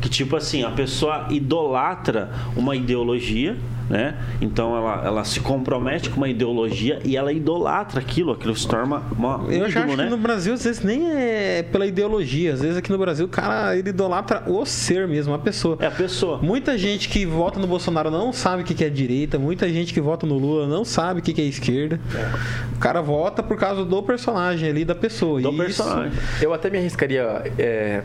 Que 0.00 0.08
tipo 0.08 0.36
assim, 0.36 0.62
a 0.62 0.70
pessoa 0.70 1.26
idolatra 1.30 2.30
uma 2.56 2.76
ideologia 2.76 3.56
né? 3.88 4.16
Então 4.40 4.76
ela, 4.76 5.02
ela 5.04 5.24
se 5.24 5.40
compromete 5.40 6.10
com 6.10 6.16
uma 6.16 6.28
ideologia 6.28 7.00
e 7.04 7.16
ela 7.16 7.32
idolatra 7.32 8.00
aquilo, 8.00 8.32
aquilo 8.32 8.56
se 8.56 8.66
torna 8.66 9.02
uma 9.16 9.38
um 9.38 9.50
Eu 9.50 9.66
ídolo, 9.66 9.66
acho 9.66 9.96
né? 9.96 10.04
que 10.04 10.10
no 10.10 10.16
Brasil 10.16 10.54
às 10.54 10.64
vezes 10.64 10.82
nem 10.82 11.10
é 11.10 11.62
pela 11.62 11.86
ideologia, 11.86 12.54
às 12.54 12.60
vezes 12.60 12.76
aqui 12.76 12.90
no 12.90 12.98
Brasil 12.98 13.26
o 13.26 13.28
cara 13.28 13.76
ele 13.76 13.90
idolatra 13.90 14.42
o 14.46 14.64
ser 14.64 15.06
mesmo, 15.06 15.34
a 15.34 15.38
pessoa. 15.38 15.76
É 15.80 15.86
a 15.86 15.90
pessoa. 15.90 16.38
Muita 16.38 16.76
gente 16.78 17.08
que 17.08 17.26
vota 17.26 17.58
no 17.60 17.66
Bolsonaro 17.66 18.10
não 18.10 18.32
sabe 18.32 18.62
o 18.62 18.64
que 18.64 18.84
é 18.84 18.88
direita, 18.88 19.38
muita 19.38 19.68
gente 19.68 19.92
que 19.92 20.00
vota 20.00 20.26
no 20.26 20.38
Lula 20.38 20.66
não 20.66 20.84
sabe 20.84 21.20
o 21.20 21.22
que 21.22 21.40
é 21.40 21.44
esquerda. 21.44 22.00
É. 22.14 22.76
O 22.76 22.78
cara 22.78 23.00
vota 23.00 23.42
por 23.42 23.56
causa 23.56 23.84
do 23.84 24.02
personagem 24.02 24.68
ali, 24.68 24.84
da 24.84 24.94
pessoa. 24.94 25.40
Do 25.40 25.52
personagem. 25.52 26.12
Eu 26.40 26.52
até 26.52 26.70
me 26.70 26.78
arriscaria 26.78 27.22
é 27.58 28.02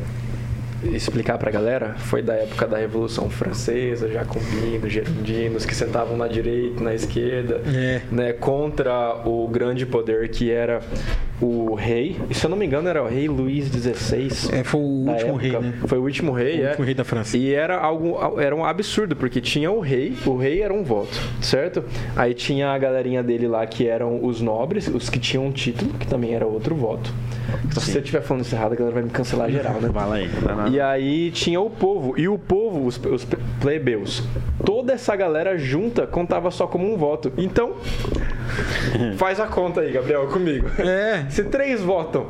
explicar 0.83 1.37
para 1.37 1.49
a 1.49 1.53
galera 1.53 1.95
foi 1.97 2.21
da 2.21 2.33
época 2.33 2.67
da 2.67 2.77
Revolução 2.77 3.29
Francesa, 3.29 4.09
jacobinos, 4.09 4.91
gerondinos, 4.91 5.65
que 5.65 5.75
sentavam 5.75 6.15
na 6.17 6.27
direita, 6.27 6.83
na 6.83 6.93
esquerda, 6.93 7.61
é. 7.67 8.01
né, 8.11 8.33
contra 8.33 9.21
o 9.25 9.47
grande 9.47 9.85
poder 9.85 10.29
que 10.29 10.51
era 10.51 10.81
o 11.41 11.73
rei. 11.75 12.17
E 12.29 12.33
se 12.33 12.45
eu 12.45 12.49
não 12.49 12.57
me 12.57 12.65
engano 12.65 12.87
era 12.89 13.03
o 13.03 13.07
rei 13.07 13.27
Luís 13.27 13.67
XVI. 13.67 14.59
É, 14.59 14.63
foi 14.63 14.79
o 14.79 14.83
último 14.83 15.13
época. 15.13 15.37
rei, 15.37 15.51
né? 15.59 15.73
Foi 15.87 15.97
o 15.97 16.03
último 16.03 16.31
rei, 16.31 16.59
o 16.59 16.63
é. 16.63 16.67
último 16.69 16.85
rei 16.85 16.93
da 16.93 17.03
França. 17.03 17.37
E 17.37 17.53
era 17.53 17.77
algo 17.77 18.39
era 18.39 18.55
um 18.55 18.65
absurdo, 18.65 19.15
porque 19.15 19.39
tinha 19.41 19.71
o 19.71 19.79
rei, 19.79 20.13
o 20.25 20.35
rei 20.35 20.61
era 20.61 20.73
um 20.73 20.83
voto, 20.83 21.19
certo? 21.41 21.83
Aí 22.15 22.33
tinha 22.33 22.69
a 22.69 22.77
galerinha 22.77 23.23
dele 23.23 23.47
lá 23.47 23.65
que 23.65 23.87
eram 23.87 24.23
os 24.23 24.41
nobres, 24.41 24.87
os 24.87 25.09
que 25.09 25.19
tinham 25.19 25.45
um 25.45 25.51
título, 25.51 25.93
que 25.93 26.07
também 26.07 26.33
era 26.33 26.45
outro 26.45 26.75
voto. 26.75 27.13
Se 27.71 27.91
você 27.91 27.99
estiver 27.99 28.21
falando 28.21 28.43
isso 28.43 28.55
errado, 28.55 28.73
a 28.73 28.75
galera 28.75 28.93
vai 28.93 29.03
me 29.03 29.09
cancelar 29.09 29.49
geral, 29.49 29.75
né? 29.81 29.89
Fala 29.93 30.15
aí. 30.15 30.29
E 30.71 30.79
aí 30.79 31.31
tinha 31.31 31.59
o 31.59 31.69
povo. 31.69 32.13
E 32.17 32.27
o 32.27 32.37
povo, 32.37 32.85
os, 32.85 32.97
os 32.97 33.27
plebeus, 33.59 34.23
toda 34.65 34.93
essa 34.93 35.15
galera 35.15 35.57
junta 35.57 36.07
contava 36.07 36.51
só 36.51 36.67
como 36.67 36.91
um 36.91 36.97
voto. 36.97 37.31
Então, 37.37 37.73
faz 39.17 39.39
a 39.39 39.47
conta 39.47 39.81
aí, 39.81 39.91
Gabriel, 39.91 40.27
comigo. 40.27 40.67
É. 40.79 41.25
Se 41.29 41.43
três 41.43 41.81
votam 41.81 42.27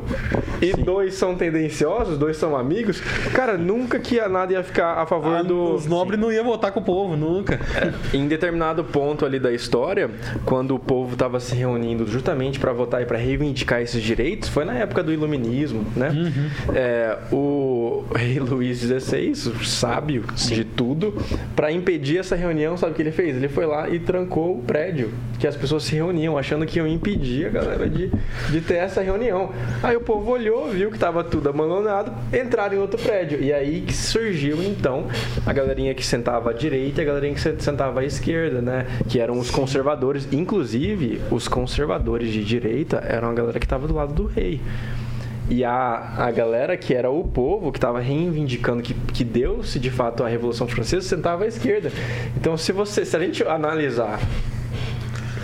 e 0.62 0.74
Sim. 0.74 0.84
dois 0.84 1.14
são 1.16 1.36
tendenciosos, 1.36 2.18
dois 2.18 2.38
são 2.38 2.56
amigos, 2.56 3.02
cara, 3.34 3.58
nunca 3.58 4.00
que 4.00 4.20
nada 4.28 4.54
ia 4.54 4.64
ficar 4.64 4.94
a 4.94 5.06
favor 5.06 5.38
ah, 5.38 5.44
do. 5.44 5.74
Os 5.74 5.86
nobres 5.86 6.20
não 6.20 6.32
iam 6.32 6.44
votar 6.44 6.72
com 6.72 6.80
o 6.80 6.84
povo, 6.84 7.16
nunca. 7.16 7.60
É, 7.76 8.18
em 8.18 8.28
determinado 8.28 8.84
ponto 8.84 9.26
ali 9.26 9.40
da 9.40 9.52
história, 9.52 10.10
quando 10.46 10.76
o 10.76 10.80
povo 10.80 11.14
estava 11.14 11.40
se 11.40 11.56
reunindo 11.56 12.06
justamente 12.06 12.60
para 12.60 12.74
votar 12.74 13.02
e 13.02 13.06
para 13.06 13.18
reivindicar 13.18 13.82
esses 13.82 14.02
direitos, 14.02 14.50
foi 14.50 14.66
na 14.66 14.74
época 14.74 15.04
do 15.04 15.09
iluminismo, 15.12 15.86
né? 15.96 16.10
Uhum. 16.10 16.76
É, 16.76 17.18
o 17.32 18.06
rei 18.16 18.40
Luís 18.40 18.80
XVI, 18.80 19.36
sábio 19.64 20.24
Sim. 20.36 20.56
de 20.56 20.64
tudo, 20.64 21.14
para 21.56 21.72
impedir 21.72 22.18
essa 22.18 22.36
reunião, 22.36 22.78
sabe 22.78 22.94
o 22.94 22.96
que 22.96 23.02
ele 23.02 23.12
fez? 23.12 23.36
Ele 23.36 23.50
foi 23.50 23.66
lá 23.66 23.90
e 23.90 24.00
trancou 24.00 24.58
o 24.58 24.64
prédio 24.64 25.12
que 25.40 25.48
as 25.48 25.56
pessoas 25.56 25.84
se 25.84 25.96
reuniam, 25.96 26.38
achando 26.38 26.66
que 26.66 26.78
iam 26.78 26.88
impedir 26.88 27.48
a 27.48 27.50
galera 27.50 27.90
de, 27.90 28.12
de 28.50 28.62
ter 28.62 28.76
essa 28.76 29.02
reunião. 29.02 29.52
Aí 29.82 29.96
o 29.96 30.02
povo 30.02 30.32
olhou, 30.32 30.70
viu 30.70 30.90
que 30.90 30.98
estava 30.98 31.24
tudo 31.24 31.48
abandonado, 31.48 32.12
entraram 32.34 32.76
em 32.76 32.80
outro 32.80 33.00
prédio. 33.02 33.42
E 33.42 33.54
aí 33.54 33.82
que 33.82 33.94
surgiu, 33.94 34.62
então, 34.62 35.08
a 35.46 35.54
galerinha 35.54 35.94
que 35.94 36.06
sentava 36.06 36.50
à 36.50 36.54
direita 36.54 37.02
e 37.02 37.04
a 37.04 37.08
galerinha 37.08 37.34
que 37.34 37.64
sentava 37.64 38.02
à 38.02 38.06
esquerda, 38.06 38.62
né? 38.62 38.86
Que 39.08 39.20
eram 39.20 39.40
os 39.40 39.50
conservadores. 39.50 40.28
Inclusive, 40.32 41.22
os 41.32 41.48
conservadores 41.48 42.32
de 42.32 42.44
direita 42.44 42.98
eram 42.98 43.30
a 43.30 43.34
galera 43.34 43.60
que 43.60 43.66
estava 43.66 43.88
do 43.88 43.94
lado 43.94 44.14
do 44.14 44.26
rei. 44.26 44.60
E 45.50 45.66
a, 45.66 46.14
a 46.18 46.32
galera 46.32 46.78
que 46.78 46.94
era 46.94 47.10
o 47.10 47.24
povo, 47.24 47.72
que 47.72 47.80
estava 47.80 48.00
reivindicando 48.00 48.84
que, 48.84 48.94
que 48.94 49.24
deu-se 49.24 49.80
de 49.80 49.90
fato 49.90 50.24
a 50.24 50.28
Revolução 50.28 50.68
Francesa, 50.68 51.08
sentava 51.08 51.44
à 51.44 51.48
esquerda. 51.48 51.92
Então, 52.38 52.56
se 52.56 52.72
você, 52.72 53.04
se 53.04 53.18
a 53.18 53.20
gente 53.20 53.44
analisar 53.44 54.20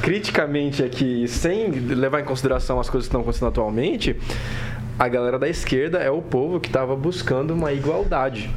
criticamente 0.03 0.83
aqui, 0.83 1.27
sem 1.27 1.71
levar 1.71 2.19
em 2.19 2.23
consideração 2.23 2.79
as 2.79 2.87
coisas 2.87 3.07
que 3.07 3.09
estão 3.09 3.21
acontecendo 3.21 3.47
atualmente, 3.47 4.15
a 4.99 5.07
galera 5.07 5.39
da 5.39 5.49
esquerda 5.49 5.97
é 5.97 6.11
o 6.11 6.21
povo 6.21 6.59
que 6.59 6.67
estava 6.67 6.95
buscando 6.95 7.55
uma 7.55 7.73
igualdade. 7.73 8.53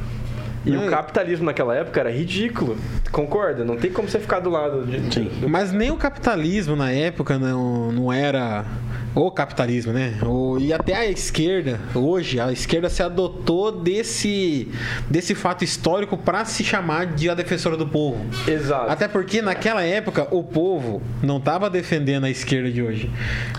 E 0.65 0.75
o 0.75 0.87
capitalismo 0.87 1.45
naquela 1.45 1.75
época 1.75 1.99
era 1.99 2.11
ridículo. 2.11 2.77
Concorda? 3.11 3.63
Não 3.63 3.75
tem 3.75 3.91
como 3.91 4.07
você 4.07 4.19
ficar 4.19 4.39
do 4.39 4.49
lado 4.49 4.85
de. 4.85 5.13
Sim. 5.13 5.31
Mas 5.47 5.71
nem 5.71 5.89
o 5.89 5.95
capitalismo 5.95 6.75
na 6.75 6.91
época 6.91 7.39
não, 7.39 7.91
não 7.91 8.13
era 8.13 8.65
o 9.15 9.31
capitalismo, 9.31 9.91
né? 9.91 10.17
O, 10.23 10.57
e 10.59 10.71
até 10.71 10.95
a 10.95 11.05
esquerda, 11.05 11.79
hoje, 11.93 12.39
a 12.39 12.51
esquerda 12.51 12.89
se 12.89 13.01
adotou 13.01 13.71
desse, 13.71 14.67
desse 15.09 15.35
fato 15.35 15.63
histórico 15.63 16.17
para 16.17 16.45
se 16.45 16.63
chamar 16.63 17.07
de 17.07 17.29
a 17.29 17.33
defensora 17.33 17.75
do 17.75 17.87
povo. 17.87 18.25
Exato. 18.47 18.91
Até 18.91 19.07
porque 19.07 19.41
naquela 19.41 19.83
época 19.83 20.27
o 20.31 20.43
povo 20.43 21.01
não 21.21 21.37
estava 21.37 21.69
defendendo 21.69 22.25
a 22.25 22.29
esquerda 22.29 22.71
de 22.71 22.81
hoje. 22.81 23.11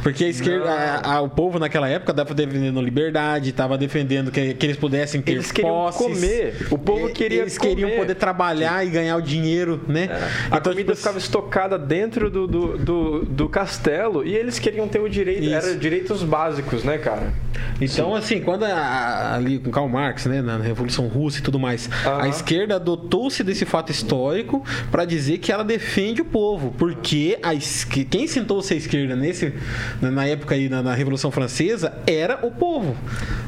Porque 0.03 0.25
a 0.25 0.29
esquerda, 0.29 0.71
a, 0.71 1.15
a, 1.15 1.21
o 1.21 1.29
povo 1.29 1.59
naquela 1.59 1.89
época 1.89 2.13
estava 2.13 2.35
defendendo 2.35 2.81
liberdade, 2.81 3.51
estava 3.51 3.77
defendendo 3.77 4.31
que, 4.31 4.55
que, 4.55 4.67
eles 4.67 4.77
pudessem 4.77 5.21
ter 5.21 5.33
eles 5.33 5.53
queriam 5.53 5.75
posses. 5.75 6.01
comer. 6.01 6.67
O 6.71 6.79
povo 6.79 7.11
queria 7.11 7.43
Eles 7.43 7.59
comer. 7.59 7.75
queriam 7.75 7.91
poder 7.99 8.15
trabalhar 8.15 8.83
Sim. 8.83 8.89
e 8.89 8.91
ganhar 8.91 9.17
o 9.17 9.23
dinheiro, 9.23 9.81
né? 9.87 10.09
É. 10.11 10.15
A 10.51 10.59
então, 10.59 10.73
comida 10.73 10.93
tipo, 10.93 10.97
ficava 10.97 11.19
estocada 11.19 11.79
dentro 11.79 12.31
do, 12.31 12.47
do, 12.47 12.79
do, 12.79 13.25
do 13.25 13.49
castelo 13.49 14.25
e 14.25 14.35
eles 14.35 14.59
queriam 14.59 14.89
ter 14.89 15.01
o 15.01 15.09
direito 15.09 15.40
isso. 15.41 15.55
Era 15.55 15.77
direitos 15.77 16.23
básicos, 16.23 16.85
né, 16.85 16.99
cara? 16.99 17.33
Então, 17.81 18.11
Sim. 18.13 18.19
assim, 18.19 18.41
quando 18.41 18.65
a, 18.65 19.35
ali 19.35 19.59
com 19.59 19.71
Karl 19.71 19.89
Marx, 19.89 20.27
né, 20.27 20.43
na 20.43 20.59
Revolução 20.59 21.09
Russa 21.09 21.39
e 21.39 21.43
tudo 21.43 21.59
mais, 21.59 21.89
a 22.05 22.29
esquerda 22.29 22.77
adotou-se 22.77 23.43
desse 23.43 23.65
fato 23.65 23.91
histórico 23.91 24.63
para 24.91 25.05
dizer 25.05 25.39
que 25.39 25.51
ela 25.51 25.65
defende 25.65 26.21
o 26.21 26.25
povo, 26.25 26.75
porque 26.77 27.39
a, 27.43 27.51
quem 28.11 28.27
sentou-se 28.27 28.73
à 28.73 28.77
esquerda 28.77 29.17
nesse, 29.17 29.53
na 30.01 30.27
época 30.27 30.55
aí, 30.55 30.69
na, 30.69 30.83
na, 30.83 30.95
Revolução 30.95 31.31
Francesa, 31.31 31.95
era 32.07 32.39
o 32.43 32.51
povo. 32.51 32.97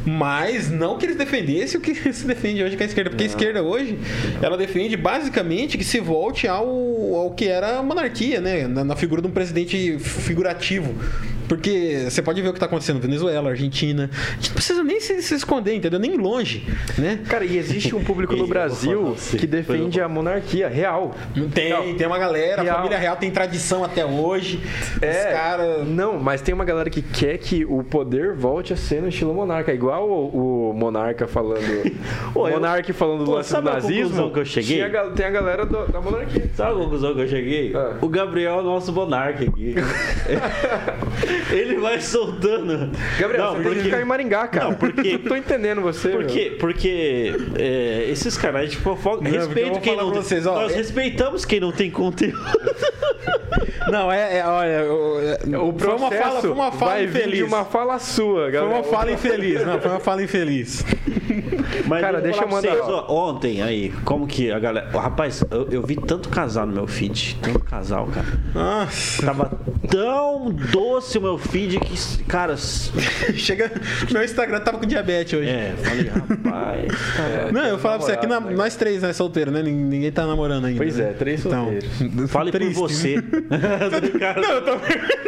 Mas 0.05 0.71
não 0.71 0.97
que 0.97 1.07
eles 1.07 1.17
defendessem 1.17 1.79
o 1.79 1.83
que 1.83 1.95
se 2.13 2.27
defende 2.27 2.63
hoje 2.63 2.77
com 2.77 2.83
a 2.83 2.87
esquerda, 2.87 3.11
porque 3.11 3.25
não. 3.25 3.31
a 3.31 3.35
esquerda 3.35 3.63
hoje, 3.63 3.99
ela 4.41 4.57
defende 4.57 4.97
basicamente 4.97 5.77
que 5.77 5.85
se 5.85 6.01
volte 6.01 6.49
ao, 6.49 6.67
ao 7.15 7.31
que 7.33 7.47
era 7.47 7.79
a 7.79 7.83
monarquia, 7.83 8.41
né, 8.41 8.67
na, 8.67 8.83
na 8.83 8.97
figura 8.97 9.21
de 9.21 9.29
um 9.29 9.31
presidente 9.31 9.99
figurativo. 9.99 10.95
Porque 11.53 12.07
você 12.09 12.23
pode 12.23 12.41
ver 12.41 12.49
o 12.49 12.53
que 12.53 12.57
está 12.57 12.65
acontecendo 12.65 12.95
na 12.95 13.03
Venezuela, 13.03 13.51
Argentina. 13.51 14.09
A 14.11 14.35
gente 14.37 14.49
não 14.49 14.55
precisa 14.55 14.83
nem 14.83 14.99
se, 14.99 15.21
se, 15.21 15.35
esconder, 15.35 15.75
entendeu? 15.75 16.01
Nem 16.01 16.17
longe, 16.17 16.67
né? 16.97 17.21
Cara, 17.29 17.45
e 17.45 17.59
existe 17.59 17.95
um 17.95 18.03
público 18.03 18.35
no 18.41 18.47
Brasil 18.47 19.15
que 19.39 19.47
defende 19.47 20.01
a 20.01 20.09
monarquia 20.09 20.67
real. 20.67 21.15
Tem, 21.53 21.69
real. 21.69 21.83
tem 21.95 22.07
uma 22.07 22.19
galera, 22.19 22.63
real. 22.63 22.75
a 22.75 22.79
família 22.79 22.99
real 22.99 23.17
tem 23.17 23.31
tradição 23.31 23.85
até 23.85 24.03
hoje. 24.03 24.63
É, 25.03 25.33
cara... 25.33 25.85
Não, 25.85 26.19
mas 26.19 26.41
tem 26.41 26.55
uma 26.55 26.65
galera 26.65 26.89
que 26.89 27.03
quer 27.03 27.37
que 27.37 27.67
o 27.67 27.85
poder 27.85 28.33
volte 28.33 28.73
a 28.73 28.77
ser 28.77 29.03
no 29.03 29.09
estilo 29.09 29.35
monarca. 29.35 29.75
Igual 29.75 30.09
o, 30.09 30.71
o 30.71 30.73
monarca 30.73 31.27
falando... 31.27 31.61
o 32.35 32.49
monarca 32.49 32.95
falando 32.95 33.27
do 33.27 33.31
lance 33.31 33.55
do 33.55 33.61
nazismo. 33.61 34.31
que 34.33 34.39
eu 34.39 34.45
cheguei? 34.47 34.89
Tinha, 34.89 35.11
tem 35.11 35.27
a 35.27 35.31
galera 35.31 35.67
do, 35.67 35.87
da 35.87 36.01
monarquia. 36.01 36.51
Sabe 36.55 36.73
a 36.73 36.75
conclusão 36.77 37.15
que 37.15 37.21
eu 37.21 37.29
cheguei? 37.29 37.77
Ah. 37.77 37.99
O 38.01 38.09
Gabriel 38.09 38.55
é 38.55 38.61
o 38.61 38.63
nosso 38.63 38.91
monarca 38.91 39.45
aqui. 39.45 39.75
Ele 41.51 41.77
vai 41.77 42.01
soltando. 42.01 42.91
Gabriel, 43.19 43.45
Não, 43.45 43.57
você 43.57 43.63
tem 43.63 43.75
que 43.75 43.83
ficar 43.85 44.01
em 44.01 44.05
Maringá, 44.05 44.47
cara. 44.49 44.67
Não, 44.67 44.75
porque- 44.75 45.13
Não 45.19 45.19
tô 45.19 45.37
entendendo 45.37 45.81
você. 45.81 46.09
meu. 46.09 46.19
Porque, 46.19 46.57
porque 46.59 47.35
é, 47.59 48.07
esses 48.11 48.37
canais 48.37 48.71
de 48.71 48.77
fofoca. 48.77 49.19
porque 49.19 49.37
eu 49.37 49.41
respeito 49.41 49.81
quem 49.81 49.97
não 49.97 50.11
pra 50.11 50.21
vocês, 50.23 50.47
ó, 50.47 50.55
Nós 50.55 50.73
é- 50.73 50.77
respeitamos 50.77 51.45
quem 51.45 51.61
não 51.61 51.73
tem 51.73 51.91
conteúdo. 51.91 52.39
Não, 53.91 54.11
é, 54.13 54.39
é 54.39 54.47
olha, 54.47 54.69
eu- 54.85 55.69
O 55.69 55.79
foi 55.79 55.95
uma 55.95 56.11
fala, 56.11 56.41
foi 56.41 56.51
uma 56.51 56.71
fala 56.73 56.91
vai 56.93 57.05
infeliz. 57.05 57.43
uma 57.43 57.65
fala 57.65 57.99
sua, 57.99 58.43
Foi 58.43 58.51
Gabriel. 58.53 58.77
uma 58.77 58.85
fala 58.85 59.11
infeliz, 59.13 59.67
não, 59.67 59.81
foi 59.81 59.91
uma 59.91 60.01
fala 60.01 60.23
infeliz. 60.23 60.85
Mas 61.87 62.01
Cara, 62.01 62.21
deixa 62.21 62.43
eu 62.45 62.49
mandar, 62.49 62.71
vocês, 62.77 62.89
ó, 62.89 63.07
ontem 63.31 63.61
aí, 63.61 63.91
como 64.05 64.27
que 64.27 64.53
a 64.53 64.59
galera. 64.59 64.89
Rapaz, 64.91 65.45
eu, 65.51 65.67
eu 65.71 65.83
vi 65.83 65.97
tanto 65.97 66.29
casal 66.29 66.65
no 66.67 66.73
meu 66.73 66.87
feed. 66.87 67.39
Tanto 67.43 67.59
casal, 67.61 68.07
cara. 68.07 68.27
Nossa, 68.55 69.27
Tava 69.27 69.59
tão 69.91 70.51
doce 70.71 71.19
o 71.19 71.22
meu 71.23 71.39
feed 71.39 71.79
que, 71.81 72.25
cara. 72.25 72.57
chega. 73.35 73.71
Meu 74.11 74.23
Instagram 74.25 74.61
tava 74.61 74.79
com 74.79 74.87
diabetes 74.87 75.33
hoje. 75.39 75.49
É, 75.49 75.73
falei, 75.83 76.09
rapaz. 76.09 76.93
É, 77.23 77.53
Não, 77.53 77.65
eu 77.67 77.79
falava 77.79 77.99
pra 78.05 78.07
você, 78.07 78.13
aqui 78.19 78.27
na- 78.27 78.41
né? 78.41 78.55
nós 78.55 78.75
três, 78.77 79.03
né, 79.03 79.13
solteiros, 79.13 79.53
né? 79.53 79.63
Ninguém 79.63 80.11
tá 80.11 80.27
namorando 80.27 80.65
ainda. 80.67 80.79
Pois 80.79 80.97
né? 80.97 81.11
é, 81.11 81.13
três 81.13 81.45
Então, 81.45 81.65
solteiros. 81.71 82.31
Fale 82.31 82.51
triste, 82.51 82.75
por 82.75 82.89
você. 82.91 83.17
Cara, 84.19 84.41
não, 84.41 84.51
eu 84.51 84.63
tô... 84.63 84.73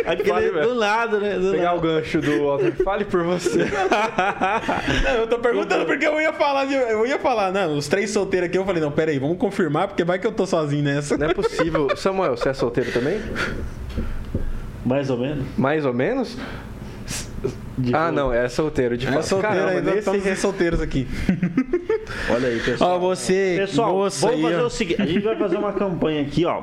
Aquele 0.07 0.29
Fale, 0.29 0.51
do 0.51 0.75
lado, 0.75 1.21
né? 1.21 1.39
Do 1.39 1.51
Pegar 1.53 1.73
lado. 1.73 1.79
o 1.79 1.81
gancho 1.81 2.21
do 2.21 2.45
Walter. 2.45 2.73
Fale 2.85 3.05
por 3.05 3.23
você. 3.25 3.65
Não, 5.05 5.15
eu 5.21 5.27
tô 5.27 5.39
perguntando 5.39 5.85
porque 5.87 6.07
eu 6.07 6.21
ia 6.21 6.33
falar, 6.33 6.65
de- 6.67 6.75
eu 6.75 7.07
ia 7.07 7.19
falar, 7.19 7.53
não, 7.53 7.77
os 7.77 7.87
três 7.89 8.11
solteiros 8.11 8.49
aqui, 8.49 8.59
eu 8.59 8.65
falei, 8.65 8.83
não, 8.83 8.91
pera 8.91 9.11
aí, 9.11 9.19
vamos 9.19 9.39
confirmar, 9.39 9.89
porque 9.89 10.05
vai 10.05 10.19
que 10.19 10.27
eu 10.27 10.33
tô 10.33 10.47
sozinho 10.47 10.83
nessa. 10.83 11.17
Não 11.17 11.27
é 11.29 11.35
possível. 11.35 11.89
Samuel, 11.97 12.37
você 12.37 12.49
é 12.49 12.55
solteiro 12.55 12.91
também? 12.93 13.21
Mais 14.85 15.09
ou 15.11 15.19
menos. 15.19 15.45
Mais 15.57 15.85
ou 15.87 15.93
menos? 15.95 16.37
De 17.77 17.95
ah, 17.95 18.11
não, 18.13 18.33
é 18.33 18.49
solteiro 18.49 18.97
de 18.97 19.07
É 19.07 19.13
fato. 19.13 19.23
solteiro 19.27 19.57
Caramba, 19.57 19.73
ainda, 19.79 19.91
nesse 19.91 19.99
estamos 19.99 20.25
re- 20.25 20.37
solteiros 20.37 20.81
aqui. 20.81 21.07
Olha 22.31 22.49
aí, 22.49 22.61
pessoal. 22.61 22.97
Ó, 22.97 22.99
você, 22.99 23.57
Pessoal, 23.59 23.95
vamos 23.95 24.25
aí, 24.25 24.43
fazer 24.43 24.63
ó. 24.63 24.67
o 24.67 24.71
seguinte: 24.71 25.03
a 25.03 25.07
gente 25.07 25.21
vai 25.21 25.37
fazer 25.37 25.57
uma 25.57 25.73
campanha 25.73 26.23
aqui, 26.23 26.45
ó. 26.45 26.61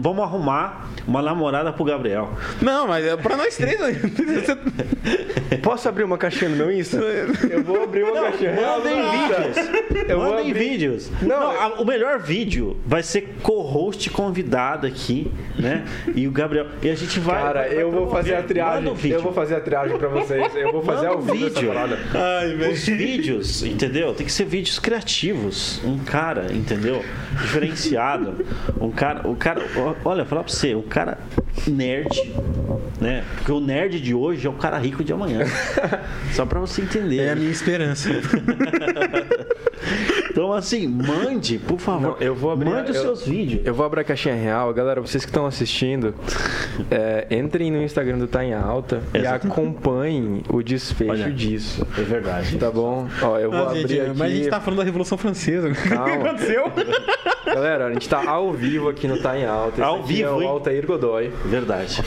Vamos 0.00 0.22
arrumar 0.24 0.90
uma 1.06 1.20
namorada 1.22 1.72
pro 1.72 1.84
Gabriel. 1.84 2.30
Não, 2.62 2.86
mas 2.88 3.04
é 3.04 3.16
pra 3.16 3.36
nós 3.36 3.56
três. 3.56 3.78
Posso 5.62 5.88
abrir 5.88 6.04
uma 6.04 6.18
caixinha 6.18 6.50
no 6.50 6.56
meu 6.56 6.72
Insta? 6.72 6.96
Eu 6.98 7.62
vou 7.62 7.82
abrir 7.82 8.04
uma 8.04 8.22
caixinha. 8.22 8.52
Mandem 8.54 8.96
Não, 8.96 9.10
vídeos. 9.10 10.08
Eu 10.08 10.18
Mandem 10.18 10.50
abrir- 10.50 10.54
vídeos. 10.70 11.10
Não, 11.22 11.28
Não, 11.40 11.52
eu- 11.52 11.60
a- 11.60 11.80
o 11.80 11.84
melhor 11.84 12.18
vídeo 12.20 12.76
vai 12.86 13.02
ser 13.02 13.36
co-host 13.42 14.10
convidado 14.10 14.86
aqui, 14.86 15.30
né? 15.58 15.84
E 16.14 16.26
o 16.26 16.30
Gabriel. 16.30 16.66
E 16.82 16.90
a 16.90 16.94
gente 16.94 17.18
vai. 17.20 17.40
Cara, 17.42 17.60
vai- 17.60 17.68
vai 17.70 17.82
eu 17.82 17.90
vou 17.90 18.08
fazer 18.10 18.34
a 18.34 18.42
triagem. 18.42 18.88
Um 18.90 18.96
eu 19.04 19.20
vou 19.22 19.32
fazer 19.32 19.54
a 19.56 19.60
triagem 19.60 19.96
pra 19.98 20.08
vocês. 20.08 20.54
Eu 20.54 20.72
vou 20.72 20.82
fazer 20.82 21.06
Manda 21.08 21.18
ao 21.18 21.22
vivo 21.22 21.46
essa 21.46 21.54
vídeo. 21.60 21.68
parada. 21.74 21.98
Ai. 22.14 22.70
Os 22.72 22.86
vídeos, 22.86 23.62
entendeu? 23.62 24.14
Tem 24.14 24.26
que 24.26 24.32
ser 24.32 24.44
criativos. 24.78 25.80
Um 25.84 25.98
cara, 25.98 26.52
entendeu? 26.52 27.04
Diferenciado. 27.40 28.44
Um 28.80 28.90
cara, 28.90 29.28
o 29.28 29.36
cara, 29.36 29.62
olha, 30.04 30.24
falar 30.24 30.44
pra 30.44 30.52
você, 30.52 30.74
o 30.74 30.82
cara 30.82 31.18
nerd, 31.66 32.08
né? 33.00 33.24
Porque 33.36 33.52
o 33.52 33.60
nerd 33.60 34.00
de 34.00 34.14
hoje 34.14 34.46
é 34.46 34.50
o 34.50 34.54
cara 34.54 34.78
rico 34.78 35.04
de 35.04 35.12
amanhã. 35.12 35.40
Só 36.32 36.46
pra 36.46 36.60
você 36.60 36.82
entender. 36.82 37.20
É 37.20 37.32
a 37.32 37.36
minha 37.36 37.50
esperança. 37.50 38.10
Então, 40.34 40.52
assim, 40.52 40.88
mande, 40.88 41.58
por 41.60 41.78
favor. 41.78 42.00
Não, 42.02 42.16
eu 42.18 42.34
vou 42.34 42.50
abrir- 42.50 42.68
Mande 42.68 42.90
os 42.90 42.96
eu- 42.96 43.02
seus 43.02 43.24
vídeos. 43.24 43.64
Eu 43.64 43.72
vou 43.72 43.86
abrir 43.86 44.00
a 44.00 44.04
caixinha 44.04 44.34
real. 44.34 44.74
Galera, 44.74 45.00
vocês 45.00 45.24
que 45.24 45.30
estão 45.30 45.46
assistindo, 45.46 46.12
é, 46.90 47.28
entrem 47.30 47.70
no 47.70 47.80
Instagram 47.80 48.18
do 48.18 48.26
Tá 48.26 48.44
em 48.44 48.52
Alta 48.52 49.00
e 49.14 49.24
acompanhem 49.24 50.42
o 50.48 50.60
desfecho 50.60 51.12
Olha. 51.12 51.30
disso. 51.30 51.86
É 51.96 52.02
verdade. 52.02 52.58
Tá 52.58 52.68
bom? 52.68 53.06
Ó, 53.22 53.38
eu 53.38 53.48
vou 53.48 53.60
Ah, 53.60 53.66
abrir 53.70 53.86
gente, 53.86 54.00
aqui. 54.00 54.18
mas 54.18 54.32
a 54.32 54.34
gente 54.34 54.48
tá 54.48 54.60
falando 54.60 54.78
da 54.80 54.84
Revolução 54.84 55.16
Francesa. 55.16 55.68
O 55.70 55.72
que 55.72 55.88
Calma. 55.88 56.14
aconteceu? 56.16 56.64
Galera, 57.46 57.86
a 57.86 57.92
gente 57.92 58.08
tá 58.08 58.28
ao 58.28 58.52
vivo 58.52 58.88
aqui 58.88 59.06
no 59.06 59.18
Tá 59.22 59.38
em 59.38 59.44
Alta. 59.46 59.74
Esse 59.74 59.82
Ao 59.82 60.00
aqui 60.00 60.14
vivo, 60.14 60.28
é 60.42 60.44
o? 60.46 60.48
Altair 60.48 60.84
Godoy. 60.84 61.30
Verdade. 61.44 62.02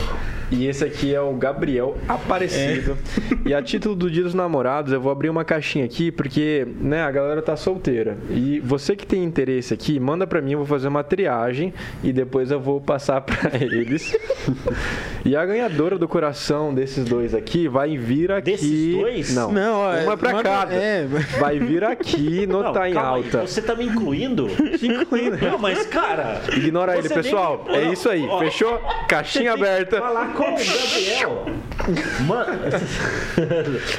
E 0.49 0.65
esse 0.65 0.83
aqui 0.83 1.13
é 1.13 1.19
o 1.21 1.33
Gabriel 1.33 1.97
Aparecido. 2.07 2.97
E 3.45 3.53
a 3.53 3.61
título 3.61 3.95
do 3.95 4.09
Dia 4.09 4.23
dos 4.23 4.33
Namorados, 4.33 4.93
eu 4.93 5.01
vou 5.01 5.11
abrir 5.11 5.29
uma 5.29 5.43
caixinha 5.43 5.83
aqui, 5.85 6.11
porque 6.11 6.65
né, 6.79 7.01
a 7.01 7.11
galera 7.11 7.41
tá 7.41 7.55
solteira. 7.55 8.17
E 8.29 8.59
você 8.61 8.95
que 8.95 9.05
tem 9.05 9.23
interesse 9.23 9.73
aqui, 9.73 9.99
manda 9.99 10.25
pra 10.25 10.41
mim, 10.41 10.53
eu 10.53 10.59
vou 10.59 10.67
fazer 10.67 10.87
uma 10.87 11.03
triagem 11.03 11.73
e 12.03 12.13
depois 12.13 12.49
eu 12.51 12.59
vou 12.59 12.79
passar 12.79 13.19
pra 13.21 13.51
eles. 13.59 14.15
E 15.25 15.35
a 15.35 15.45
ganhadora 15.45 15.97
do 15.97 16.07
coração 16.07 16.73
desses 16.73 17.03
dois 17.03 17.33
aqui 17.33 17.67
vai 17.67 17.97
vir 17.97 18.31
aqui. 18.31 18.51
Desses 18.51 18.95
dois? 18.95 19.35
Não, 19.35 19.51
Não, 19.51 19.79
ó, 19.81 19.95
uma 20.03 20.15
pra 20.17 20.31
manda- 20.31 20.43
cada. 20.43 20.73
é. 20.75 21.05
Vai 21.39 21.59
vir 21.59 21.83
aqui 21.83 22.47
no 22.47 22.63
Não, 22.63 22.73
Tá 22.73 22.89
em 22.89 22.93
calma 22.93 23.17
aí, 23.17 23.23
Alta. 23.23 23.41
Você 23.41 23.61
tá 23.61 23.75
me 23.75 23.85
incluindo? 23.85 24.47
Incluindo. 24.81 25.37
Não, 25.41 25.57
mas, 25.57 25.85
cara. 25.87 26.41
Ignora 26.55 26.97
ele, 26.97 27.09
pessoal. 27.09 27.65
nem- 27.67 27.77
É 27.77 27.91
isso 27.91 28.09
aí. 28.09 28.25
ó, 28.27 28.39
Fechou? 28.39 28.79
Caixinha 29.09 29.53
aberta. 29.53 29.99
Falar 29.99 30.33
com 30.37 30.43
o 30.43 30.55
Gabriel. 30.55 31.45
Mano. 32.27 32.59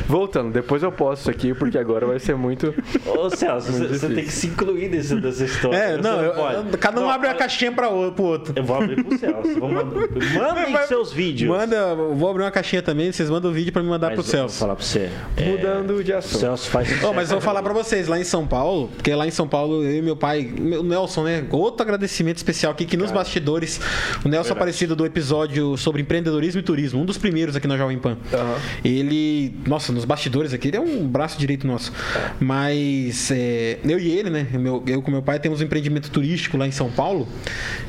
Voltando, 0.07 0.53
depois 0.53 0.82
eu 0.82 0.93
posto 0.93 1.22
isso 1.22 1.30
aqui, 1.30 1.55
porque 1.55 1.78
agora 1.78 2.07
vai 2.07 2.18
ser 2.18 2.36
muito. 2.36 2.74
Ô, 3.07 3.30
Celso, 3.30 3.72
você, 3.72 3.86
você 3.89 4.09
tem 4.09 4.24
que 4.24 4.32
se 4.32 4.47
incluir 4.49 4.89
nesse, 4.89 5.14
nessa 5.14 5.45
história. 5.45 5.76
É, 5.76 5.97
Você 5.97 6.03
não, 6.03 6.20
eu- 6.20 6.32
eu- 6.32 6.78
cada 6.78 7.01
um 7.01 7.05
Não, 7.05 7.11
abre 7.11 7.28
a 7.28 7.34
caixinha 7.34 7.72
pra 7.72 7.89
o- 7.89 8.12
pro 8.12 8.24
outro. 8.24 8.53
Eu 8.57 8.64
vou 8.64 8.76
abrir 8.76 9.03
pro 9.03 9.18
Celso. 9.18 9.59
Vou 9.59 9.68
mandar- 9.70 9.95
Mandem 9.95 10.72
Vai- 10.72 10.86
seus 10.86 11.12
vídeos. 11.12 11.51
Manda, 11.51 11.76
eu 11.76 12.14
vou 12.14 12.30
abrir 12.30 12.43
uma 12.43 12.51
caixinha 12.51 12.82
também, 12.82 13.11
vocês 13.12 13.28
mandam 13.30 13.51
o 13.51 13.55
vídeo 13.55 13.72
pra 13.72 13.82
me 13.82 13.89
mandar 13.89 14.09
Mas 14.09 14.16
pro 14.16 14.22
eu 14.22 14.24
vou 14.24 14.49
Celso. 14.49 14.59
falar 14.59 14.76
pra 14.76 14.84
você. 14.84 15.11
É, 15.36 15.45
Mudando 15.45 16.03
de 16.05 16.12
o 16.12 16.18
assunto. 16.18 16.41
Celso 16.41 16.70
faz. 16.70 17.05
Ó, 17.05 17.12
mas 17.12 17.30
eu 17.30 17.36
vou 17.39 17.41
falar 17.45 17.62
pra 17.62 17.72
vocês, 17.72 18.07
lá 18.09 18.18
em 18.18 18.24
São 18.24 18.47
Paulo, 18.47 18.89
porque 18.95 19.14
lá 19.14 19.26
em 19.26 19.30
São 19.30 19.49
Paulo, 19.49 19.82
eu 19.82 19.97
e 19.99 20.03
meu 20.03 20.16
pai, 20.16 20.53
o 20.78 20.82
Nelson, 20.82 21.24
né? 21.24 21.45
Outro 21.51 21.82
agradecimento 21.82 22.36
especial 22.36 22.72
aqui, 22.72 22.84
que 22.84 22.97
nos 22.97 23.11
bastidores, 23.11 23.80
o 24.24 24.28
Nelson 24.28 24.53
Aparecido 24.53 24.97
do 24.97 25.05
episódio 25.07 25.76
sobre 25.76 26.03
empreendedorismo 26.03 26.28
e 26.29 26.62
turismo, 26.62 27.01
um 27.01 27.05
dos 27.05 27.18
primeiros 27.18 27.57
aqui 27.57 27.66
na 27.66 27.76
Jovem 27.76 27.99
Pan. 27.99 28.16
Aham. 28.33 28.55
Ele, 28.85 29.55
nossa, 29.66 29.93
nos 29.93 30.05
bastidores 30.05 30.53
aqui, 30.53 30.68
ele 30.68 30.76
é 30.76 30.81
um 30.81 31.07
braço 31.07 31.39
direito 31.39 31.66
nosso. 31.66 31.93
Mas 32.41 33.31
é, 33.31 33.79
eu 33.85 33.99
e 33.99 34.11
ele, 34.11 34.31
né? 34.31 34.47
Meu, 34.53 34.83
eu 34.87 35.03
com 35.03 35.11
meu 35.11 35.22
pai 35.22 35.39
temos 35.39 35.61
um 35.61 35.64
empreendimento 35.64 36.11
turístico 36.11 36.57
lá 36.57 36.66
em 36.66 36.70
São 36.72 36.91
Paulo. 36.91 37.26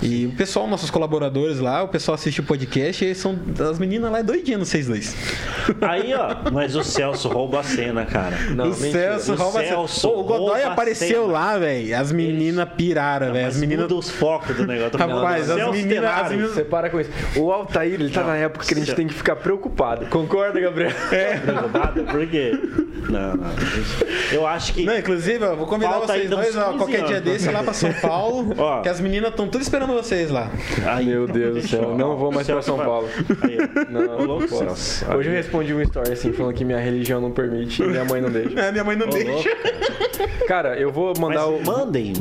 E 0.01 0.25
o 0.25 0.31
pessoal, 0.31 0.67
nossos 0.67 0.89
colaboradores 0.89 1.59
lá, 1.59 1.83
o 1.83 1.87
pessoal 1.87 2.15
assiste 2.15 2.39
o 2.39 2.43
podcast 2.43 3.03
e 3.05 3.13
são. 3.15 3.37
As 3.69 3.79
meninas 3.79 4.11
lá 4.11 4.19
é 4.19 4.23
doidinha 4.23 4.57
no 4.57 4.65
62. 4.65 5.15
Aí, 5.81 6.13
ó. 6.13 6.49
Mas 6.51 6.75
o 6.75 6.83
Celso 6.83 7.27
rouba 7.29 7.59
a 7.59 7.63
cena, 7.63 8.05
cara. 8.05 8.37
Não, 8.55 8.65
o 8.65 8.69
mentira. 8.69 8.91
Celso 9.19 9.33
O 9.33 9.35
rouba 9.35 9.59
Celso 9.63 10.07
Ô, 10.09 10.19
O 10.19 10.23
Godoy 10.23 10.37
rouba 10.49 10.57
a 10.63 10.71
apareceu 10.71 11.21
cena. 11.23 11.33
lá, 11.33 11.57
velho. 11.57 11.97
As 11.97 12.11
meninas 12.11 12.67
piraram, 12.75 13.33
velho. 13.33 13.47
As 13.47 13.57
meninas. 13.57 13.83
muda 13.83 13.95
os 13.95 14.09
focos 14.09 14.55
do 14.55 14.65
negócio. 14.65 14.97
Rapaz, 14.97 15.49
as 15.49 15.71
meninas- 15.71 16.19
as 16.21 16.29
meninas- 16.31 16.51
Você 16.51 16.63
para 16.63 16.89
com 16.89 16.99
isso. 16.99 17.09
O 17.35 17.51
Altair, 17.51 17.93
ele 17.93 18.09
tá 18.09 18.23
na 18.29 18.37
época 18.37 18.65
que 18.65 18.73
a 18.73 18.77
gente 18.77 18.93
tem 18.95 19.07
que 19.07 19.13
ficar 19.13 19.35
preocupado. 19.35 20.05
Concorda, 20.07 20.59
Gabriel? 20.59 20.91
É. 21.11 21.37
Preocupado? 21.37 22.03
Por 22.03 22.27
quê? 22.27 22.51
Não, 23.09 23.35
não. 23.35 23.49
Eu 24.31 24.45
acho 24.45 24.73
que. 24.73 24.85
Não, 24.85 24.97
inclusive, 24.97 25.43
eu 25.43 25.55
vou 25.57 25.65
convidar 25.65 25.93
Falta 25.93 26.13
vocês 26.13 26.29
dois, 26.29 26.55
ó, 26.55 26.65
15 26.65 26.77
qualquer 26.77 27.03
dia 27.05 27.17
anos. 27.17 27.29
desse 27.31 27.49
lá 27.49 27.63
pra 27.63 27.73
São 27.73 27.91
Paulo. 27.93 28.53
Ó. 28.57 28.81
que 28.81 28.89
as 28.89 28.99
meninas 28.99 29.31
estão 29.31 29.47
tudo 29.47 29.61
esperando 29.61 29.93
vocês 29.93 30.29
lá. 30.29 30.51
Aí, 30.85 31.05
Meu 31.07 31.27
Deus 31.27 31.61
do 31.63 31.67
céu, 31.67 31.95
não 31.97 32.15
vou 32.17 32.31
mais 32.31 32.45
pra 32.45 32.61
São 32.61 32.77
Paulo. 32.77 33.07
Aí. 33.41 33.57
Não, 33.89 34.39
posso. 34.47 35.05
Hoje 35.11 35.29
eu 35.29 35.33
respondi 35.33 35.73
uma 35.73 35.83
história 35.83 36.13
assim, 36.13 36.31
falando 36.31 36.53
que 36.53 36.63
minha 36.63 36.79
religião 36.79 37.19
não 37.19 37.31
permite 37.31 37.81
e 37.81 37.87
minha 37.87 38.05
mãe 38.05 38.21
não 38.21 38.29
deixa. 38.29 38.49
É, 38.59 38.71
minha 38.71 38.83
mãe 38.83 38.95
não 38.95 39.07
Ô, 39.07 39.09
deixa. 39.09 39.29
louco. 39.31 40.45
Cara, 40.47 40.77
eu 40.77 40.91
vou 40.91 41.09
Mas 41.09 41.19
mandar 41.19 41.47
o. 41.47 41.63
mandem. 41.63 42.13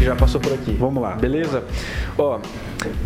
Que 0.00 0.06
já 0.06 0.16
passou 0.16 0.40
por 0.40 0.52
aqui. 0.54 0.72
Vamos 0.72 1.02
lá. 1.02 1.10
Beleza? 1.12 1.62
Ó, 2.16 2.40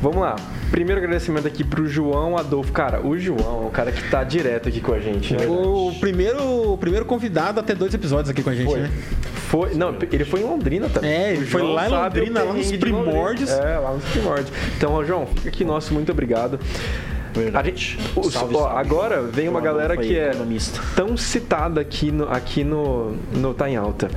vamos 0.01 0.21
lá. 0.21 0.37
Primeiro 0.71 1.01
agradecimento 1.01 1.47
aqui 1.47 1.65
pro 1.65 1.89
João 1.89 2.39
Adolfo. 2.39 2.73
Cara, 2.73 3.05
o 3.05 3.19
João 3.19 3.65
é 3.65 3.67
um 3.67 3.71
cara 3.71 3.91
que 3.91 4.09
tá 4.09 4.23
direto 4.23 4.69
aqui 4.69 4.81
com 4.81 4.93
a 4.95 5.01
gente, 5.01 5.35
né? 5.35 5.45
O 5.49 5.93
primeiro, 5.99 6.73
o 6.73 6.79
primeiro 6.79 7.05
convidado 7.05 7.59
a 7.59 7.63
ter 7.65 7.75
dois 7.75 7.93
episódios 7.93 8.31
aqui 8.31 8.45
com 8.45 8.51
a 8.51 8.55
gente, 8.55 8.71
Foi. 8.71 8.81
né? 8.81 8.91
Foi, 9.49 9.75
não, 9.75 9.95
ele 10.11 10.25
foi 10.25 10.41
em 10.41 10.45
Londrina 10.45 10.89
também. 10.89 11.11
É, 11.11 11.33
ele 11.33 11.45
O 11.45 11.49
foi 11.49 11.63
lá 11.63 11.87
em 11.87 11.91
Londrina, 11.91 12.43
o 12.45 12.49
lá 12.49 12.55
nos 12.55 12.73
primórdios. 12.73 13.51
É, 13.51 13.79
lá 13.79 13.93
nos 13.93 14.05
primórdios. 14.05 14.53
Então, 14.77 14.93
ó, 14.95 15.05
João, 15.05 15.27
fica 15.27 15.49
aqui 15.49 15.65
nosso 15.65 15.93
muito 15.93 16.13
obrigado. 16.13 16.61
A 17.53 17.63
gente, 17.65 17.99
Salve, 18.31 18.55
ó, 18.55 18.61
salve. 18.61 18.79
agora 18.79 19.21
vem 19.23 19.49
uma 19.49 19.61
galera 19.61 19.97
que 19.97 20.17
é 20.17 20.29
economista. 20.31 20.81
tão 20.95 21.17
citada 21.17 21.81
aqui 21.81 22.13
no, 22.13 22.29
aqui 22.31 22.63
no, 22.63 23.17
no 23.35 23.53
Tá 23.53 23.69
em 23.69 23.75
Alta. 23.77 24.09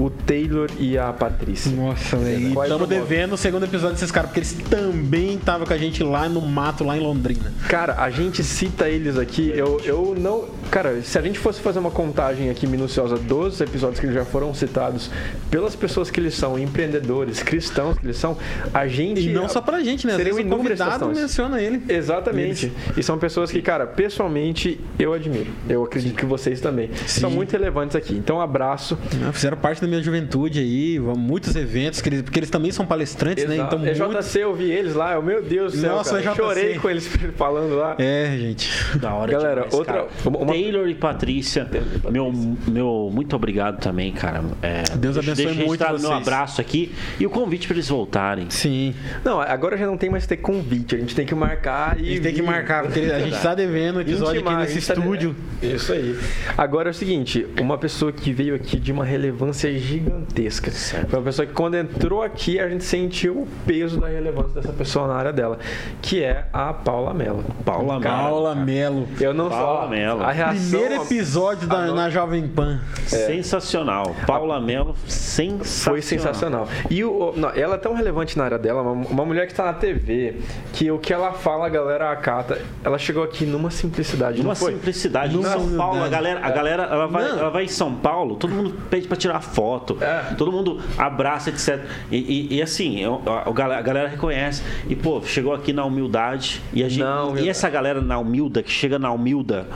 O 0.00 0.08
Taylor 0.08 0.70
e 0.78 0.96
a 0.96 1.12
Patrícia. 1.12 1.70
Nossa, 1.70 2.16
velho. 2.16 2.60
Estamos 2.62 2.88
devendo 2.88 3.34
o 3.34 3.36
segundo 3.36 3.64
episódio 3.64 3.94
desses 3.94 4.10
caras, 4.10 4.30
porque 4.30 4.40
eles 4.40 4.52
também 4.68 5.34
estavam 5.34 5.66
com 5.66 5.72
a 5.72 5.78
gente 5.78 6.02
lá 6.02 6.28
no 6.28 6.40
mato, 6.40 6.82
lá 6.84 6.96
em 6.96 7.00
Londrina. 7.00 7.52
Cara, 7.68 7.96
a 7.98 8.10
gente 8.10 8.42
cita 8.42 8.88
eles 8.88 9.18
aqui, 9.18 9.52
eu, 9.54 9.80
eu 9.84 10.14
não. 10.18 10.48
Cara, 10.70 11.02
se 11.02 11.18
a 11.18 11.22
gente 11.22 11.38
fosse 11.38 11.60
fazer 11.60 11.78
uma 11.78 11.90
contagem 11.90 12.48
aqui 12.48 12.66
minuciosa 12.66 13.16
dos 13.16 13.60
episódios 13.60 14.00
que 14.00 14.06
eles 14.06 14.14
já 14.14 14.24
foram 14.24 14.54
citados, 14.54 15.10
pelas 15.50 15.76
pessoas 15.76 16.10
que 16.10 16.18
eles 16.18 16.34
são, 16.34 16.58
empreendedores, 16.58 17.42
cristãos 17.42 17.98
que 17.98 18.06
eles 18.06 18.16
são, 18.16 18.38
a 18.72 18.86
gente. 18.86 19.28
E 19.28 19.32
não 19.32 19.48
só 19.48 19.60
pra 19.60 19.82
gente, 19.82 20.06
né? 20.06 20.16
Seriam 20.16 20.36
o 20.36 20.40
inúmeras 20.40 20.78
convidado 20.78 21.14
menciona 21.14 21.60
ele. 21.60 21.82
Exatamente. 21.88 22.72
E 22.96 23.02
são 23.02 23.18
pessoas 23.18 23.50
que, 23.50 23.60
cara, 23.60 23.86
pessoalmente 23.86 24.80
eu 24.98 25.12
admiro. 25.12 25.50
Eu 25.68 25.84
acredito 25.84 26.16
que 26.16 26.24
vocês 26.24 26.60
também. 26.60 26.90
São 27.06 27.28
Sim. 27.28 27.36
muito 27.36 27.52
relevantes 27.52 27.96
aqui. 27.96 28.14
Então, 28.14 28.36
um 28.36 28.40
abraço. 28.40 28.96
Ah, 29.26 29.32
Fizeram 29.32 29.56
parte 29.56 29.80
da 29.80 29.89
minha 29.90 30.02
juventude 30.02 30.58
aí, 30.60 30.98
muitos 30.98 31.54
eventos, 31.56 32.00
que 32.00 32.08
eles- 32.08 32.22
porque 32.22 32.38
eles 32.38 32.50
também 32.50 32.70
são 32.70 32.86
palestrantes, 32.86 33.44
né? 33.46 33.54
Exato. 33.56 33.76
Então, 33.76 33.86
é 33.86 33.94
muito... 34.08 34.22
JC, 34.22 34.38
eu 34.44 34.54
vi 34.54 34.70
eles 34.70 34.94
lá. 34.94 35.14
Eu, 35.14 35.22
meu 35.22 35.42
Deus 35.42 35.72
do 35.72 35.78
céu. 35.80 35.96
Nossa, 35.96 36.20
cara. 36.22 36.32
é. 36.32 36.34
Chorei 36.36 36.74
com 36.78 36.88
eles 36.90 37.06
falando 37.36 37.76
lá. 37.76 37.96
É, 37.98 38.36
gente. 38.38 38.70
Da 38.98 39.12
hora 39.14 39.32
Galera, 39.32 39.54
demais, 39.62 39.74
outra- 39.74 40.06
uma- 40.24 40.46
Taylor 40.52 40.88
e 40.88 40.94
Patrícia, 40.94 41.68
meu, 42.10 42.32
meu 42.66 43.10
muito 43.12 43.34
obrigado 43.36 43.78
também, 43.80 44.12
cara. 44.12 44.42
É, 44.62 44.82
Deus 44.96 45.14
deixa- 45.16 45.32
abençoe 45.32 45.34
deixa 45.34 45.48
muito 45.50 45.64
registrado 45.70 45.98
meu 46.00 46.08
vocês. 46.10 46.22
abraço 46.22 46.60
aqui 46.60 46.92
e 47.18 47.26
o 47.26 47.30
convite 47.30 47.66
para 47.66 47.76
eles 47.76 47.88
voltarem. 47.88 48.48
Sim. 48.50 48.94
Não, 49.24 49.40
agora 49.40 49.76
já 49.76 49.86
não 49.86 49.96
tem 49.96 50.08
mais 50.10 50.24
que 50.24 50.30
ter 50.30 50.36
convite. 50.38 50.94
A 50.94 50.98
gente 50.98 51.14
tem 51.14 51.26
que 51.26 51.34
marcar 51.34 51.98
e. 51.98 52.02
A 52.02 52.06
gente 52.12 52.20
tem 52.22 52.34
que 52.34 52.42
marcar, 52.42 52.84
porque 52.84 53.00
a 53.00 53.18
gente 53.20 53.38
tá 53.42 53.54
devendo 53.54 54.00
episódio 54.00 54.36
Intimar, 54.40 54.62
aqui 54.62 54.74
nesse 54.74 54.86
tá- 54.86 54.94
estúdio. 54.94 55.34
Isso 55.62 55.92
aí. 55.92 56.18
Agora 56.56 56.88
é 56.88 56.92
o 56.92 56.94
seguinte, 56.94 57.46
uma 57.60 57.76
pessoa 57.78 58.12
que 58.12 58.32
veio 58.32 58.54
aqui 58.54 58.78
de 58.78 58.92
uma 58.92 59.04
relevância 59.04 59.68
gigantesca. 59.80 60.70
Foi 60.70 61.18
uma 61.18 61.24
pessoa 61.24 61.46
que 61.46 61.52
quando 61.52 61.76
entrou 61.76 62.22
aqui 62.22 62.58
a 62.60 62.68
gente 62.68 62.84
sentiu 62.84 63.42
o 63.42 63.48
peso 63.66 64.00
da 64.00 64.08
relevância 64.08 64.60
dessa 64.60 64.72
pessoa 64.72 65.08
na 65.08 65.14
área 65.14 65.32
dela, 65.32 65.58
que 66.02 66.22
é 66.22 66.46
a 66.52 66.72
Paula 66.72 67.12
Mello. 67.14 67.44
Paula 67.64 68.00
Cara, 68.00 68.22
Paula 68.24 68.54
Melo. 68.54 69.08
Eu 69.20 69.34
não 69.34 69.48
Paula 69.48 69.82
só 69.82 69.88
Mello. 69.88 70.22
a 70.22 70.30
reação 70.32 70.80
Primeiro 70.80 71.02
episódio 71.04 71.68
da, 71.68 71.78
a 71.78 71.92
na 71.92 72.10
Jovem 72.10 72.46
Pan. 72.46 72.80
Sensacional. 73.06 74.14
Paula 74.26 74.60
Mello, 74.60 74.94
sensacional. 75.06 75.64
Foi 75.90 76.02
sensacional. 76.02 76.68
E 76.88 77.04
o, 77.04 77.32
não, 77.36 77.50
ela 77.50 77.74
é 77.76 77.78
tão 77.78 77.94
relevante 77.94 78.36
na 78.36 78.44
área 78.44 78.58
dela, 78.58 78.82
uma, 78.82 78.92
uma 79.06 79.24
mulher 79.24 79.46
que 79.46 79.52
está 79.52 79.64
na 79.64 79.72
TV, 79.72 80.36
que 80.72 80.90
o 80.90 80.98
que 80.98 81.12
ela 81.12 81.32
fala, 81.32 81.66
a 81.66 81.68
galera 81.68 82.10
acata. 82.10 82.60
Ela 82.84 82.98
chegou 82.98 83.22
aqui 83.22 83.44
numa 83.46 83.70
simplicidade, 83.70 84.40
Uma 84.40 84.48
não 84.50 84.54
foi? 84.56 84.72
simplicidade. 84.72 85.34
Numa 85.34 85.48
em 85.48 85.52
São 85.52 85.76
Paulo, 85.76 86.02
a 86.02 86.08
galera, 86.08 86.40
a 86.44 86.50
galera 86.50 86.82
ela, 86.84 87.06
vai, 87.06 87.28
Não. 87.28 87.38
ela 87.38 87.50
vai 87.50 87.64
em 87.64 87.68
São 87.68 87.94
Paulo, 87.94 88.36
todo 88.36 88.52
mundo 88.54 88.74
pede 88.90 89.06
pra 89.06 89.16
tirar 89.16 89.40
foto, 89.40 89.59
É. 90.00 90.34
todo 90.36 90.50
mundo 90.52 90.80
abraça, 90.96 91.50
etc. 91.50 91.84
E, 92.10 92.16
e- 92.16 92.56
e 92.56 92.62
assim, 92.62 93.00
eu- 93.00 93.20
a, 93.26 93.48
a 93.48 93.82
galera- 93.82 94.08
reconhece. 94.08 94.62
E, 94.88 94.96
pô, 94.96 95.20
chegou 95.22 95.52
aqui 95.52 95.72
na 95.72 95.84
humildade. 95.84 96.60
E, 96.72 96.82
a 96.82 96.88
gente, 96.88 97.00
Na 97.02 97.16
e 97.16 97.22
humildade. 97.22 97.48
essa 97.48 97.68
galera 97.70 98.00
na 98.00 98.18
humilda, 98.18 98.62
que 98.62 98.70
chega 98.70 98.98
na 98.98 99.10
humilda, 99.12 99.66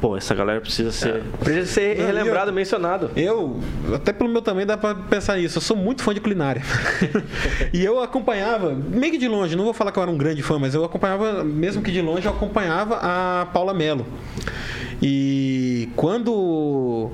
pô, 0.00 0.16
essa 0.16 0.34
galera 0.34 0.60
precisa 0.60 0.90
ser. 0.92 1.22
Precisa 1.40 1.66
ser 1.66 1.98
Não, 1.98 2.06
relembrado, 2.06 2.50
eu- 2.50 2.54
mencionado. 2.54 3.10
Eu, 3.16 3.60
até 3.94 4.12
pelo 4.12 4.28
meu 4.30 4.42
tamanho, 4.42 4.66
dá 4.66 4.76
pra 4.76 4.94
pensar 4.94 5.36
nisso. 5.36 5.58
Eu 5.58 5.62
sou 5.62 5.76
muito 5.76 6.02
fã 6.02 6.12
de 6.14 6.20
culinária. 6.20 6.62
e 7.72 7.84
eu 7.84 8.02
acompanhava, 8.02 8.74
meio 8.74 9.12
que 9.12 9.18
de 9.18 9.28
longe, 9.28 9.56
não 9.56 9.64
vou 9.64 9.72
falar 9.74 9.90
que 9.92 9.98
eu 9.98 10.02
era 10.02 10.10
um 10.12 10.16
grande 10.18 10.42
fã, 10.42 10.58
mas 10.58 10.74
eu 10.74 10.84
acompanhava, 10.84 11.42
mesmo 11.44 11.82
que 11.82 11.90
de 11.90 12.00
longe, 12.02 12.26
eu 12.26 12.32
acompanhava 12.32 12.98
a 13.02 13.46
Paula 13.52 13.72
Mello. 13.74 14.06
E 15.02 15.88
quando. 15.96 17.10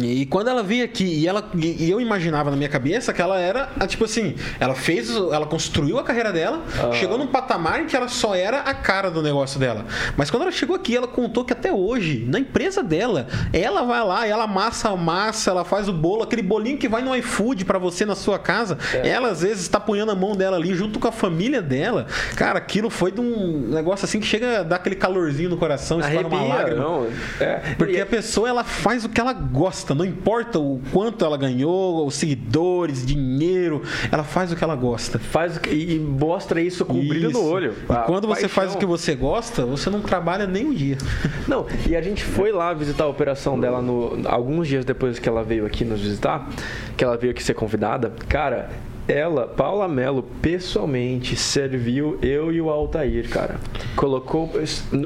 E 0.00 0.26
quando 0.26 0.48
ela 0.48 0.62
veio 0.62 0.84
aqui 0.84 1.04
e, 1.04 1.26
ela, 1.26 1.48
e 1.54 1.90
eu 1.90 2.00
imaginava 2.00 2.50
na 2.50 2.56
minha 2.56 2.68
cabeça 2.68 3.12
que 3.12 3.20
ela 3.22 3.38
era, 3.38 3.70
ah, 3.78 3.86
tipo 3.86 4.04
assim, 4.04 4.34
ela 4.58 4.74
fez, 4.74 5.10
ela 5.10 5.46
construiu 5.46 5.98
a 5.98 6.02
carreira 6.04 6.32
dela, 6.32 6.62
chegou 6.94 7.16
num 7.18 7.26
patamar 7.26 7.80
em 7.82 7.86
que 7.86 7.96
ela 7.96 8.08
só 8.08 8.34
era 8.34 8.60
a 8.60 8.74
cara 8.74 9.10
do 9.10 9.22
negócio 9.22 9.58
dela. 9.58 9.84
Mas 10.16 10.30
quando 10.30 10.42
ela 10.42 10.52
chegou 10.52 10.76
aqui, 10.76 10.96
ela 10.96 11.06
contou 11.08 11.44
que 11.44 11.52
até 11.52 11.72
hoje, 11.72 12.24
na 12.28 12.38
empresa 12.38 12.82
dela, 12.82 13.26
ela 13.52 13.82
vai 13.82 14.04
lá, 14.04 14.26
ela 14.26 14.44
amassa 14.44 14.90
a 14.90 14.96
massa, 14.96 15.50
ela 15.50 15.64
faz 15.64 15.88
o 15.88 15.92
bolo, 15.92 16.22
aquele 16.22 16.42
bolinho 16.42 16.78
que 16.78 16.88
vai 16.88 17.02
no 17.02 17.14
iFood 17.16 17.64
pra 17.64 17.78
você 17.78 18.04
na 18.04 18.14
sua 18.14 18.38
casa, 18.38 18.78
ela 19.02 19.28
às 19.30 19.42
vezes 19.42 19.62
está 19.62 19.80
punhando 19.80 20.12
a 20.12 20.14
mão 20.14 20.34
dela 20.36 20.56
ali 20.56 20.74
junto 20.74 20.98
com 20.98 21.08
a 21.08 21.12
família 21.12 21.60
dela. 21.62 22.06
Cara, 22.36 22.58
aquilo 22.58 22.90
foi 22.90 23.10
de 23.12 23.20
um 23.20 23.68
negócio 23.70 24.04
assim 24.04 24.20
que 24.20 24.26
chega 24.26 24.60
a 24.60 24.62
dar 24.62 24.76
aquele 24.76 24.96
calorzinho 24.96 25.50
no 25.50 25.56
coração, 25.56 26.00
escorre 26.00 26.24
uma 26.24 26.42
lágrima. 26.56 26.82
não. 26.82 27.06
É, 27.40 27.74
Porque 27.76 27.96
e- 27.96 28.00
a 28.00 28.06
pessoa 28.06 28.48
ela 28.48 28.64
faz 28.64 29.04
o 29.04 29.08
que 29.08 29.20
ela 29.20 29.32
gosta, 29.32 29.79
não 29.94 30.04
importa 30.04 30.58
o 30.58 30.80
quanto 30.92 31.24
ela 31.24 31.36
ganhou, 31.36 32.06
os 32.06 32.14
seguidores, 32.14 33.04
dinheiro, 33.04 33.82
ela 34.10 34.24
faz 34.24 34.52
o 34.52 34.56
que 34.56 34.62
ela 34.64 34.74
gosta. 34.76 35.18
faz 35.18 35.56
o 35.56 35.60
que- 35.60 35.70
e 35.70 35.98
mostra 35.98 36.60
isso 36.60 36.84
com 36.84 36.94
brilho 36.94 37.30
no 37.30 37.38
Isso. 37.38 37.44
olho. 37.44 37.74
E 37.88 38.06
quando 38.06 38.26
você 38.28 38.48
faz 38.48 38.70
o 38.74 38.78
que 38.78 38.86
paixão. 38.86 38.96
você 38.98 39.14
gosta, 39.14 39.64
você 39.66 39.90
não 39.90 40.00
trabalha 40.00 40.46
nem 40.46 40.66
um 40.66 40.74
dia. 40.74 40.96
Não, 41.48 41.66
e 41.88 41.96
a 41.96 42.00
gente 42.02 42.22
foi 42.24 42.52
lá 42.52 42.72
visitar 42.72 43.04
a 43.04 43.08
operação 43.08 43.58
dela 43.58 43.80
no, 43.82 44.20
alguns 44.26 44.68
dias 44.68 44.84
depois 44.84 45.18
que 45.18 45.28
ela 45.28 45.42
veio 45.42 45.66
aqui 45.66 45.84
nos 45.84 46.00
visitar, 46.00 46.48
que 46.96 47.02
ela 47.04 47.16
veio 47.16 47.32
aqui 47.32 47.42
ser 47.42 47.54
convidada. 47.54 48.12
Cara, 48.28 48.70
ela, 49.08 49.46
Paula 49.46 49.88
Mello, 49.88 50.22
pessoalmente 50.42 51.34
serviu 51.36 52.18
eu 52.22 52.52
e 52.52 52.60
o 52.60 52.70
Altair, 52.70 53.28
cara. 53.28 53.56
Colocou, 53.96 54.50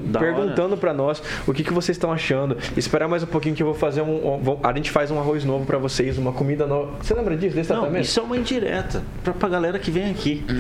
Da 0.05 0.21
perguntando 0.21 0.77
pra 0.77 0.93
nós 0.93 1.23
o 1.47 1.53
que, 1.55 1.65
que 1.65 1.73
vocês 1.73 1.97
estão 1.97 2.13
achando. 2.13 2.57
Esperar 2.77 3.09
mais 3.09 3.23
um 3.23 3.27
pouquinho 3.27 3.55
que 3.55 3.63
eu 3.63 3.67
vou 3.67 3.75
fazer 3.75 4.03
um. 4.03 4.35
um- 4.35 4.59
a 4.63 4.73
gente 4.75 4.91
faz 4.91 5.11
um 5.11 5.19
arroz 5.19 5.45
novo 5.45 5.65
pra 5.65 5.79
vocês, 5.79 6.19
uma 6.19 6.33
comida 6.33 6.67
nova. 6.67 6.93
Você 7.03 7.15
lembra 7.15 7.37
disso, 7.37 7.55
desse 7.57 7.71
Não, 7.73 7.81
tratamento? 7.81 8.05
isso 8.05 8.21
é 8.21 8.23
uma 8.23 8.37
indireta 8.37 9.03
pra, 9.23 9.33
pra 9.33 9.49
galera 9.49 9.79
que 9.79 9.91
vem 9.91 10.11
aqui. 10.11 10.45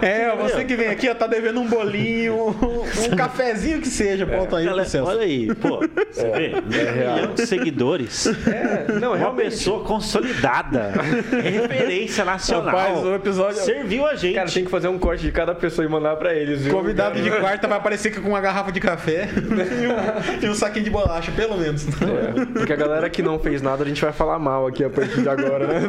É, 0.00 0.34
você 0.36 0.64
que 0.64 0.76
vem 0.76 0.88
aqui, 0.88 1.08
ó, 1.08 1.14
tá 1.14 1.26
devendo 1.26 1.60
um 1.60 1.66
bolinho, 1.68 2.34
um, 2.34 3.12
um 3.12 3.16
cafezinho 3.16 3.80
que 3.80 3.88
seja, 3.88 4.26
pra 4.26 4.38
Altair 4.38 4.66
Galera, 4.66 4.84
do 4.86 4.90
Celso. 4.90 5.10
olha 5.10 5.20
aí, 5.22 5.54
pô, 5.54 5.80
você 6.10 6.30
vê? 6.30 6.52
Um 6.56 6.94
real. 6.94 7.14
milhão 7.16 7.34
de 7.34 7.46
seguidores. 7.46 8.26
É, 8.46 8.92
não, 9.00 9.10
Uma 9.10 9.16
realmente. 9.16 9.44
pessoa 9.50 9.82
consolidada. 9.84 10.92
É 11.32 11.48
referência 11.48 12.24
nacional. 12.34 12.64
Rapaz, 12.66 13.04
o 13.04 13.14
episódio- 13.14 13.60
Serviu 13.62 14.06
a 14.06 14.14
gente. 14.14 14.34
Cara, 14.34 14.50
tem 14.50 14.64
que 14.64 14.70
fazer 14.70 14.88
um 14.88 14.98
corte 14.98 15.22
de 15.24 15.32
cada 15.32 15.54
pessoa 15.54 15.84
e 15.84 15.88
mandar 15.88 16.16
pra 16.16 16.34
eles, 16.34 16.62
viu? 16.62 16.74
Convidado 16.74 17.20
de 17.20 17.30
quarta 17.30 17.66
vai 17.68 17.78
aparecer 17.78 18.14
com 18.20 18.28
uma 18.28 18.40
garrafa 18.40 18.70
de 18.72 18.80
café 18.80 19.28
e 19.34 20.44
um, 20.44 20.46
e 20.46 20.50
um 20.50 20.54
saquinho 20.54 20.84
de 20.84 20.90
bolacha, 20.90 21.32
pelo 21.32 21.56
menos. 21.56 21.86
É, 21.86 22.44
porque 22.52 22.72
a 22.72 22.76
galera 22.76 23.08
que 23.10 23.22
não 23.22 23.38
fez 23.38 23.62
nada, 23.62 23.82
a 23.84 23.86
gente 23.86 24.00
vai 24.02 24.12
falar 24.12 24.38
mal 24.38 24.66
aqui 24.66 24.84
a 24.84 24.90
partir 24.90 25.22
de 25.22 25.28
agora, 25.28 25.66
né? 25.66 25.80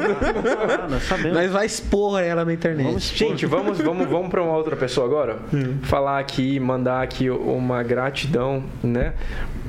Ah, 0.84 0.88
nós 0.90 1.04
sabemos. 1.04 1.34
Nós 1.38 1.52
vai 1.52 1.66
expor 1.66 2.22
ela 2.22 2.46
na 2.46 2.54
internet. 2.54 2.86
Vamos 2.88 3.04
Gente, 3.10 3.46
vamos, 3.46 3.80
vamos, 3.80 4.08
vamos 4.08 4.30
para 4.30 4.42
uma 4.42 4.56
outra 4.56 4.76
pessoa 4.76 5.06
agora? 5.08 5.38
Falar 5.84 6.20
aqui, 6.20 6.60
mandar 6.60 7.02
aqui 7.02 7.30
uma 7.30 7.82
gratidão, 7.84 8.64
né? 8.84 9.14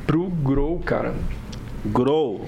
Pro 0.06 0.28
Grow, 0.28 0.78
cara. 0.84 1.12
Grow. 1.92 2.44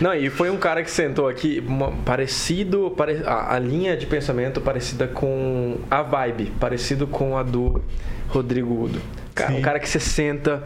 Não, 0.00 0.14
e 0.14 0.28
foi 0.30 0.50
um 0.50 0.56
cara 0.56 0.82
que 0.82 0.90
sentou 0.90 1.28
aqui, 1.28 1.62
uma- 1.66 1.92
parecido, 2.04 2.92
pare- 2.96 3.22
a, 3.24 3.54
a 3.54 3.58
linha 3.58 3.96
de 3.96 4.06
pensamento 4.06 4.60
parecida 4.60 5.06
com 5.08 5.76
a 5.90 6.02
vibe, 6.02 6.52
parecido 6.60 7.06
com 7.06 7.36
a 7.36 7.42
do 7.42 7.82
Rodrigo 8.28 8.84
Udo. 8.84 9.00
Cara, 9.34 9.52
um 9.52 9.60
cara 9.62 9.78
que 9.80 9.88
você 9.88 9.98
senta, 10.00 10.62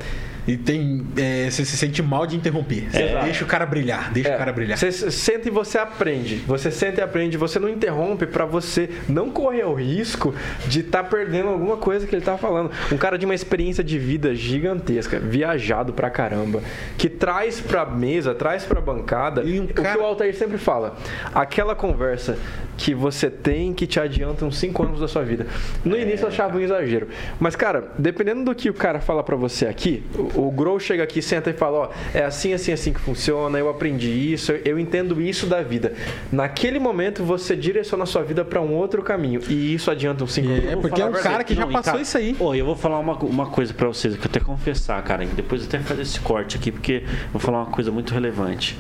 E 0.48 0.56
tem. 0.56 1.06
é, 1.16 1.48
você 1.50 1.64
se 1.64 1.76
sente 1.76 2.02
mal 2.02 2.26
de 2.26 2.34
interromper. 2.36 2.88
É. 2.92 3.22
deixa 3.22 3.44
o 3.44 3.46
cara 3.46 3.66
brilhar, 3.66 4.10
deixa 4.12 4.30
É, 4.30 4.34
o 4.34 4.38
cara 4.38 4.52
brilhar. 4.52 4.76
Você 4.78 4.90
senta 4.90 5.46
e 5.48 5.50
você 5.50 5.78
aprende. 5.78 6.36
Você 6.46 6.70
senta 6.70 7.00
e 7.00 7.04
aprende. 7.04 7.36
Você 7.36 7.58
não 7.58 7.68
interrompe 7.68 8.26
pra 8.26 8.44
você 8.46 8.88
não 9.08 9.30
correr 9.30 9.64
o 9.64 9.74
risco 9.74 10.34
de 10.66 10.80
estar 10.80 11.04
perdendo 11.04 11.50
alguma 11.50 11.76
coisa 11.76 12.06
que 12.06 12.14
ele 12.14 12.24
tá 12.24 12.36
falando. 12.38 12.70
Um 12.90 12.96
cara 12.96 13.18
de 13.18 13.24
uma 13.26 13.34
experiência 13.34 13.84
de 13.84 13.98
vida 13.98 14.34
gigantesca, 14.34 15.18
viajado 15.20 15.92
pra 15.92 16.08
caramba, 16.10 16.62
que 16.96 17.08
traz 17.10 17.60
pra 17.60 17.84
mesa, 17.84 18.34
traz 18.34 18.64
pra 18.64 18.80
bancada 18.80 19.42
E 19.42 19.60
um 19.60 19.64
o 19.64 19.68
cara- 19.68 19.92
que 19.92 19.98
o 19.98 20.04
Altair 20.04 20.34
sempre 20.34 20.56
fala. 20.58 20.96
Aquela 21.34 21.74
conversa 21.74 22.38
que 22.78 22.94
você 22.94 23.28
tem 23.28 23.74
que 23.74 23.86
te 23.86 23.98
adianta 24.00 24.44
uns 24.44 24.56
5 24.56 24.82
anos 24.82 25.00
da 25.00 25.08
sua 25.08 25.22
vida. 25.24 25.46
No 25.84 25.96
início 25.96 26.24
eu 26.24 26.28
achava 26.28 26.56
um 26.56 26.60
exagero. 26.60 27.08
Mas, 27.38 27.54
cara, 27.56 27.92
dependendo 27.98 28.44
do 28.44 28.54
que 28.54 28.70
o 28.70 28.74
cara 28.74 29.00
fala 29.00 29.22
pra 29.22 29.34
você 29.36 29.66
aqui, 29.66 30.02
o, 30.38 30.50
Grow 30.50 30.78
chega 30.78 31.02
aqui, 31.02 31.20
senta 31.20 31.50
e 31.50 31.52
fala, 31.52 31.78
ó, 31.78 31.88
é 32.14 32.24
assim, 32.24 32.52
assim, 32.52 32.72
assim 32.72 32.92
que 32.92 33.00
funciona, 33.00 33.58
eu 33.58 33.68
aprendi 33.68 34.32
isso, 34.32 34.52
eu, 34.64 34.78
entendo 34.78 35.20
isso 35.20 35.46
da 35.46 35.62
vida. 35.62 35.92
Naquele 36.30 36.78
momento 36.78 37.24
você 37.24 37.56
direciona 37.56 38.04
a 38.04 38.06
sua 38.06 38.22
vida 38.22 38.44
pra 38.44 38.60
um 38.60 38.72
outro 38.72 39.02
caminho. 39.02 39.40
E 39.48 39.74
isso 39.74 39.90
adianta 39.90 40.26
5 40.26 40.48
anos. 40.48 40.64
É, 40.64 40.76
porque 40.76 41.02
é 41.02 41.06
um 41.06 41.12
cara 41.12 41.44
que 41.44 41.54
já 41.54 41.62
Não, 41.62 41.70
e, 41.70 41.72
passou 41.72 41.92
cara, 41.92 42.02
isso 42.02 42.18
aí. 42.18 42.36
Ô, 42.38 42.54
eu 42.54 42.64
vou 42.64 42.76
falar 42.76 42.98
uma, 42.98 43.16
uma 43.18 43.46
coisa 43.46 43.74
pra 43.74 43.88
vocês, 43.88 44.14
que 44.14 44.20
eu 44.20 44.30
até 44.30 44.40
confessar, 44.40 45.02
cara. 45.02 45.24
e 45.24 45.26
Depois 45.26 45.62
eu 45.62 45.68
até 45.68 45.78
fazer 45.80 46.02
esse 46.02 46.20
corte 46.20 46.56
aqui, 46.56 46.70
porque 46.70 47.02
eu 47.04 47.32
vou 47.32 47.40
falar 47.40 47.58
uma 47.58 47.72
coisa 47.72 47.90
muito 47.90 48.12
relevante. 48.14 48.76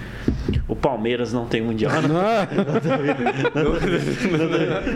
O 0.68 0.76
Palmeiras 0.76 1.32
não 1.32 1.46
tem 1.46 1.62
mundial. 1.62 1.92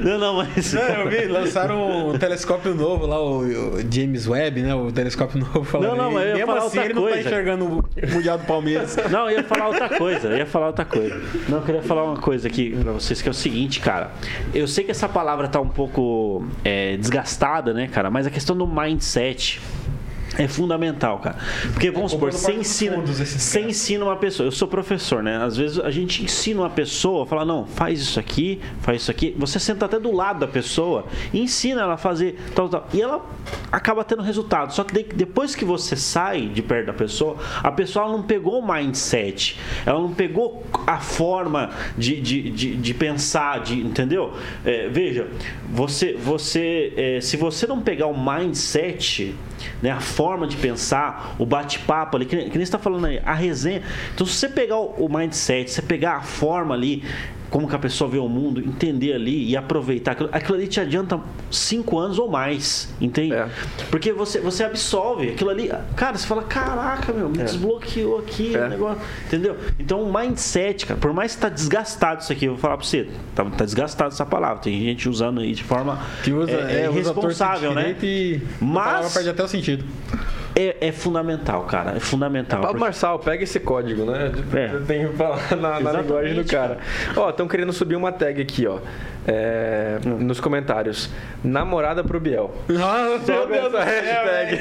Não, 0.04 0.18
não, 0.18 0.34
mas. 0.34 0.74
Não, 0.74 0.82
eu 0.82 1.08
vi, 1.08 1.26
lançaram 1.26 2.10
um 2.10 2.18
telescópio 2.18 2.74
novo 2.74 3.06
lá, 3.06 3.18
o, 3.18 3.42
James 3.90 4.28
Webb, 4.28 4.60
né? 4.60 4.74
O 4.74 4.92
telescópio 4.92 5.40
novo 5.40 5.64
falando. 5.64 5.96
Não, 5.96 5.96
não, 5.96 6.12
mas 6.12 6.28
eu 6.28 6.36
ia 6.36 6.46
falar 6.46 6.58
assim 6.58 6.66
outra 6.78 6.84
ele 6.84 6.92
não 6.94 7.02
tá 7.02 7.08
coisa. 7.08 7.28
enxergando 7.28 7.64
o 7.64 7.82
Mundial 8.12 8.36
do 8.38 8.44
Palmeiras. 8.44 8.96
Não, 9.10 9.30
eu 9.30 9.38
ia 9.38 9.44
falar 9.44 9.68
outra 9.68 9.88
coisa, 9.88 10.28
eu 10.28 10.36
ia 10.36 10.46
falar 10.46 10.66
outra 10.66 10.84
coisa. 10.84 11.20
Não, 11.48 11.58
eu 11.58 11.64
queria 11.64 11.82
falar 11.82 12.04
uma 12.04 12.16
coisa 12.16 12.48
aqui 12.48 12.76
pra 12.76 12.92
vocês, 12.92 13.22
que 13.22 13.28
é 13.28 13.30
o 13.30 13.34
seguinte, 13.34 13.80
cara. 13.80 14.10
Eu 14.54 14.68
sei 14.68 14.84
que 14.84 14.90
essa 14.90 15.08
palavra 15.08 15.48
tá 15.48 15.60
um 15.60 15.68
pouco 15.68 16.46
é, 16.64 16.96
desgastada, 16.96 17.72
né, 17.72 17.88
cara? 17.88 18.10
Mas 18.10 18.26
a 18.26 18.30
questão 18.30 18.56
do 18.56 18.66
mindset. 18.66 19.60
É 20.38 20.48
fundamental, 20.48 21.18
cara. 21.18 21.36
Porque 21.72 21.90
vamos 21.90 22.12
supor, 22.12 22.30
comprando 22.30 22.42
você 22.42 22.52
ensina, 22.54 22.96
fundos 22.96 23.18
você 23.18 23.60
ensina 23.60 24.04
uma 24.04 24.16
pessoa. 24.16 24.46
Eu 24.46 24.52
sou 24.52 24.66
professor, 24.66 25.22
né? 25.22 25.36
Às 25.44 25.56
vezes 25.56 25.78
a 25.78 25.90
gente 25.90 26.22
ensina 26.24 26.62
uma 26.62 26.70
pessoa, 26.70 27.26
fala, 27.26 27.44
não, 27.44 27.66
faz 27.66 28.00
isso 28.00 28.18
aqui, 28.18 28.60
faz 28.80 29.02
isso 29.02 29.10
aqui. 29.10 29.34
Você 29.38 29.58
senta 29.58 29.84
até 29.84 29.98
do 29.98 30.10
lado 30.10 30.40
da 30.40 30.46
pessoa 30.46 31.04
e 31.32 31.40
ensina 31.40 31.82
ela 31.82 31.94
a 31.94 31.96
fazer 31.98 32.38
tal, 32.54 32.68
tal. 32.68 32.88
E 32.94 33.02
ela 33.02 33.24
acaba 33.70 34.02
tendo 34.04 34.22
resultado. 34.22 34.72
Só 34.72 34.84
que 34.84 35.02
depois 35.02 35.54
que 35.54 35.64
você 35.64 35.96
sai 35.96 36.48
de 36.48 36.62
perto 36.62 36.86
da 36.86 36.92
pessoa, 36.94 37.36
a 37.62 37.70
pessoa 37.70 38.08
não 38.08 38.22
pegou 38.22 38.60
o 38.60 38.66
mindset, 38.66 39.58
ela 39.84 40.00
não 40.00 40.14
pegou 40.14 40.64
a 40.86 40.98
forma 40.98 41.70
de, 41.96 42.20
de, 42.20 42.50
de, 42.50 42.76
de 42.76 42.94
pensar, 42.94 43.60
de, 43.60 43.78
entendeu? 43.80 44.32
É, 44.64 44.88
veja, 44.88 45.28
você, 45.70 46.14
você 46.14 46.92
é, 46.96 47.20
se 47.20 47.36
você 47.36 47.66
não 47.66 47.82
pegar 47.82 48.06
o 48.06 48.16
mindset, 48.18 49.34
né, 49.80 49.90
a 49.90 50.00
forma 50.00 50.46
de 50.46 50.56
pensar, 50.56 51.34
o 51.38 51.46
bate-papo 51.46 52.16
ali, 52.16 52.26
que, 52.26 52.36
que 52.50 52.56
nem 52.56 52.62
está 52.62 52.78
falando 52.78 53.06
aí, 53.06 53.20
a 53.24 53.34
resenha. 53.34 53.82
Então, 54.14 54.26
se 54.26 54.34
você 54.34 54.48
pegar 54.48 54.78
o, 54.78 55.06
o 55.06 55.08
mindset, 55.08 55.70
se 55.70 55.76
você 55.76 55.82
pegar 55.82 56.16
a 56.16 56.22
forma 56.22 56.74
ali, 56.74 57.04
como 57.52 57.68
que 57.68 57.76
a 57.76 57.78
pessoa 57.78 58.08
vê 58.08 58.16
o 58.16 58.28
mundo, 58.30 58.60
entender 58.60 59.12
ali 59.12 59.50
e 59.50 59.54
aproveitar 59.58 60.12
aquilo, 60.12 60.30
aquilo 60.32 60.56
ali 60.56 60.66
te 60.66 60.80
adianta 60.80 61.20
cinco 61.50 61.98
anos 61.98 62.18
ou 62.18 62.26
mais, 62.26 62.88
entende? 62.98 63.34
É. 63.34 63.46
Porque 63.90 64.10
você, 64.10 64.40
você 64.40 64.64
absolve 64.64 65.28
aquilo 65.28 65.50
ali, 65.50 65.70
cara, 65.94 66.16
você 66.16 66.26
fala, 66.26 66.44
caraca, 66.44 67.12
meu, 67.12 67.28
me 67.28 67.36
desbloqueou 67.36 68.18
aqui 68.20 68.56
É. 68.56 68.64
o 68.64 68.68
negócio, 68.70 69.02
entendeu? 69.26 69.54
Então, 69.78 70.02
o 70.02 70.10
mindset, 70.10 70.86
cara, 70.86 70.98
por 70.98 71.12
mais 71.12 71.34
que 71.34 71.42
tá 71.42 71.50
desgastado 71.50 72.22
isso 72.22 72.32
aqui, 72.32 72.46
eu 72.46 72.52
vou 72.52 72.58
falar 72.60 72.78
pra 72.78 72.86
você, 72.86 73.06
tá, 73.34 73.44
tá 73.44 73.64
desgastado 73.66 74.14
essa 74.14 74.24
palavra, 74.24 74.62
tem 74.62 74.80
gente 74.80 75.06
usando 75.06 75.42
aí 75.42 75.52
de 75.52 75.62
forma 75.62 76.00
Que 76.24 76.32
usa, 76.32 76.50
é, 76.52 76.86
é, 76.86 76.90
irresponsável, 76.90 77.74
né? 77.74 77.94
E 78.02 78.40
Mas- 78.62 78.80
a 78.80 78.84
palavra 78.88 79.10
perde 79.10 79.28
até 79.28 79.44
o 79.44 79.48
sentido. 79.48 79.84
É, 80.54 80.88
é 80.88 80.92
fundamental, 80.92 81.62
cara. 81.64 81.96
É 81.96 82.00
fundamental. 82.00 82.60
Pablo 82.60 82.74
porque- 82.74 82.84
Marçal, 82.84 83.18
pega 83.18 83.42
esse 83.44 83.58
código, 83.60 84.04
né? 84.04 84.30
É. 84.54 84.68
Tem 84.86 85.08
que 85.08 85.16
falar 85.16 85.56
na, 85.56 85.80
na 85.80 85.92
linguagem 86.02 86.34
do 86.34 86.44
cara. 86.44 86.78
Ó, 87.16 87.30
estão 87.30 87.48
querendo 87.48 87.72
subir 87.72 87.96
uma 87.96 88.12
tag 88.12 88.40
aqui, 88.40 88.66
ó. 88.66 88.78
É, 89.26 89.98
nos 90.04 90.40
comentários. 90.40 91.08
Namorada 91.44 92.02
pro 92.02 92.18
Biel. 92.20 92.52
Sobe 93.24 93.54
essa 93.54 93.84
hashtag. 93.84 94.60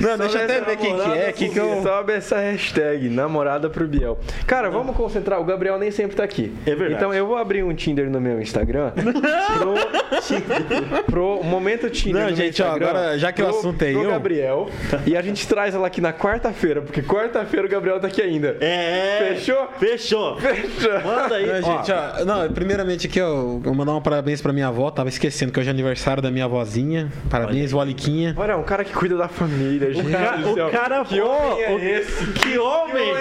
Não, 0.00 0.16
deixa 0.18 0.38
eu 0.38 0.40
Sobe 0.40 0.44
até 0.44 0.60
ver 0.60 0.76
quem 0.76 0.96
que 0.96 1.10
é. 1.18 1.32
Que 1.32 1.48
que 1.48 1.58
eu... 1.58 1.70
Biel. 1.70 1.82
Sobe 1.82 2.12
essa 2.12 2.38
hashtag, 2.38 3.08
namorada 3.08 3.68
pro 3.68 3.86
Biel. 3.86 4.18
Cara, 4.46 4.70
vamos 4.70 4.96
concentrar. 4.96 5.40
O 5.40 5.44
Gabriel 5.44 5.78
nem 5.78 5.90
sempre 5.90 6.16
tá 6.16 6.24
aqui. 6.24 6.52
É 6.66 6.70
verdade. 6.70 6.94
Então 6.94 7.12
eu 7.14 7.26
vou 7.26 7.36
abrir 7.36 7.62
um 7.64 7.74
Tinder 7.74 8.08
no 8.10 8.20
meu 8.20 8.40
Instagram. 8.40 8.92
pro, 9.58 11.02
pro 11.04 11.42
momento 11.44 11.88
Tinder. 11.90 12.22
Não, 12.22 12.30
no 12.30 12.36
meu 12.36 12.44
gente, 12.44 12.62
ó, 12.62 12.66
Instagram, 12.66 12.88
agora, 12.88 13.18
já 13.18 13.32
que 13.32 13.42
o 13.42 13.46
pro- 13.46 13.58
assunto 13.58 13.82
é 13.82 13.92
pro 13.92 14.02
eu- 14.04 14.10
Gabriel. 14.10 14.70
E 15.06 15.16
a 15.16 15.22
gente 15.22 15.46
traz 15.48 15.74
ela 15.74 15.86
aqui 15.86 16.00
na 16.00 16.12
quarta-feira, 16.12 16.80
porque 16.80 17.02
quarta-feira 17.02 17.66
o 17.66 17.70
Gabriel 17.70 17.98
tá 18.00 18.06
aqui 18.06 18.22
ainda. 18.22 18.56
É. 18.60 19.34
Fechou? 19.34 19.68
Fechou. 19.78 20.36
Fechou. 20.38 21.00
Manda 21.04 21.34
aí. 21.36 21.60
Não, 21.60 21.68
ó. 21.68 21.76
gente, 21.78 21.92
ó, 21.92 22.24
não, 22.24 22.52
primeiramente 22.52 22.99
aqui, 23.06 23.20
ó, 23.20 23.26
eu 23.26 23.60
vou 23.62 23.74
mandar 23.74 23.94
um 23.94 24.00
parabéns 24.00 24.40
pra 24.42 24.52
minha 24.52 24.68
avó. 24.68 24.90
Tava 24.90 25.08
esquecendo 25.08 25.52
que 25.52 25.60
hoje 25.60 25.68
é 25.68 25.72
aniversário 25.72 26.22
da 26.22 26.30
minha 26.30 26.44
avózinha. 26.44 27.10
Parabéns, 27.28 27.70
Voliquinha. 27.72 28.34
Olha, 28.36 28.56
um 28.56 28.62
cara 28.62 28.84
que 28.84 28.92
cuida 28.92 29.16
da 29.16 29.28
família, 29.28 29.92
gente. 29.92 30.06
O 30.06 30.10
cara, 30.10 30.36
do 30.36 30.54
céu. 30.54 30.66
o 30.68 30.70
cara 30.70 31.04
Que 31.04 31.20
Ô, 31.20 31.28
homem 31.30 31.62
é 31.64 31.98
esse? 32.00 32.26
Que 32.32 32.58
homem! 32.58 33.12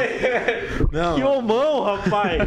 Não, 0.91 1.15
Que 1.15 1.23
homão, 1.23 1.83
rapaz! 1.83 2.39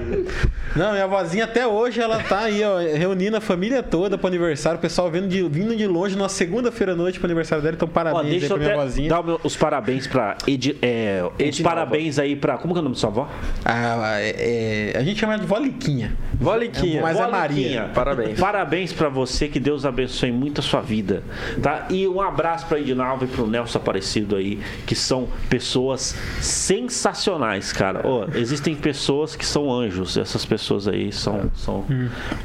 não, 0.76 0.92
minha 0.92 1.04
avózinha 1.04 1.44
até 1.44 1.66
hoje 1.66 2.00
ela 2.00 2.18
tá 2.22 2.40
aí, 2.40 2.62
ó, 2.64 2.78
reunindo 2.78 3.36
a 3.36 3.40
família 3.40 3.82
toda 3.82 4.16
pro 4.18 4.26
aniversário. 4.28 4.78
O 4.78 4.80
pessoal 4.82 5.10
vindo 5.10 5.28
de, 5.28 5.42
vindo 5.48 5.74
de 5.76 5.86
longe 5.86 6.16
numa 6.16 6.28
segunda-feira 6.28 6.92
à 6.92 6.96
noite 6.96 7.18
pro 7.18 7.26
aniversário 7.26 7.62
dela. 7.62 7.74
Então, 7.74 7.88
Ó, 7.88 7.92
parabéns 7.92 8.24
aí 8.24 8.30
deixa 8.40 8.46
pra 8.48 8.54
eu 8.56 8.58
minha 8.58 8.70
até 8.72 8.80
avózinha. 8.80 9.22
meu- 9.22 9.40
os 9.44 9.56
parabéns 9.56 10.06
pra 10.06 10.36
Edi, 10.46 10.76
é, 10.82 11.22
os 11.48 11.60
parabéns 11.60 12.18
aí 12.18 12.34
pra. 12.36 12.58
Como 12.58 12.74
que 12.74 12.78
é 12.78 12.80
o 12.80 12.84
nome 12.84 12.94
da 12.94 13.00
sua 13.00 13.10
avó? 13.10 13.28
Ah, 13.64 14.20
é- 14.20 14.92
é, 14.94 14.98
a 14.98 15.02
gente 15.02 15.18
chama 15.20 15.38
de 15.38 15.46
Voliquinha. 15.46 16.16
Voliquinha. 16.34 17.02
Mas 17.02 17.18
é 17.24 17.30
Voliquinha. 17.30 17.80
Maria. 17.80 17.94
Parabéns. 17.94 18.40
Parabéns 18.40 18.92
pra 18.92 19.08
você, 19.08 19.48
que 19.48 19.58
Deus 19.60 19.84
abençoe 19.84 20.30
muito 20.32 20.60
a 20.60 20.62
sua 20.62 20.80
vida, 20.80 21.22
tá? 21.62 21.86
E 21.90 22.06
um 22.08 22.20
abraço 22.20 22.66
pra 22.66 22.78
Edinalva 22.80 23.24
e 23.24 23.28
pro 23.28 23.46
Nelson 23.46 23.78
Aparecido 23.78 24.36
aí, 24.36 24.60
que 24.86 24.94
são 24.94 25.28
pessoas 25.48 26.14
sensacionais, 26.40 27.72
cara. 27.72 28.00
Ó, 28.04 28.26
existem 28.34 28.74
pessoas 28.74 29.34
que 29.36 29.44
são 29.44 29.72
anjos, 29.72 30.16
essas 30.16 30.44
pessoas 30.44 30.86
aí 30.88 31.12
são, 31.12 31.50
são 31.54 31.84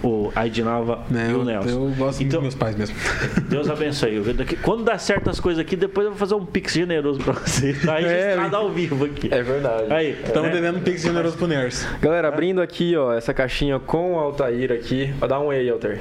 o 0.03 0.32
a 0.36 0.45
Edinalva 0.47 0.99
e 1.09 1.13
o 1.15 1.19
eu, 1.39 1.45
Nelson. 1.45 1.69
eu 1.69 1.80
gosto 1.97 2.19
muito 2.19 2.21
então, 2.21 2.41
dos 2.41 2.41
meus 2.41 2.55
pais 2.55 2.75
mesmo. 2.75 2.95
Deus 3.49 3.69
abençoe. 3.69 4.15
Eu- 4.15 4.34
daqui- 4.34 4.55
Quando 4.57 4.84
dá 4.84 4.97
certas 4.97 5.39
coisas 5.39 5.59
aqui, 5.61 5.75
depois 5.75 6.05
eu 6.05 6.11
vou 6.11 6.19
fazer 6.19 6.36
um 6.36 6.45
pix 6.45 6.73
generoso 6.73 7.19
pra 7.19 7.34
você. 7.34 7.73
Tá 7.73 7.95
registrado 7.99 8.55
ao 8.55 8.69
vivo 8.71 9.05
aqui. 9.05 9.30
É 9.32 9.41
verdade. 9.41 9.91
Aí, 9.93 10.11
Estamos 10.23 10.49
né? 10.49 10.55
devendo 10.55 10.78
um 10.78 10.82
pix 10.82 11.01
generoso 11.01 11.38
pro 11.38 11.47
Ners. 11.47 11.86
Galera, 12.01 12.28
abrindo 12.28 12.61
aqui, 12.61 12.95
ó, 12.95 13.13
essa 13.13 13.34
caixinha 13.34 13.80
com 13.80 14.13
o 14.15 14.19
Altair 14.19 14.66
aqui. 14.74 15.13
Ó, 15.22 15.28
dá 15.28 15.39
um 15.39 15.45
oi 15.47 15.57
aí, 15.57 15.70
Altair. 15.70 15.99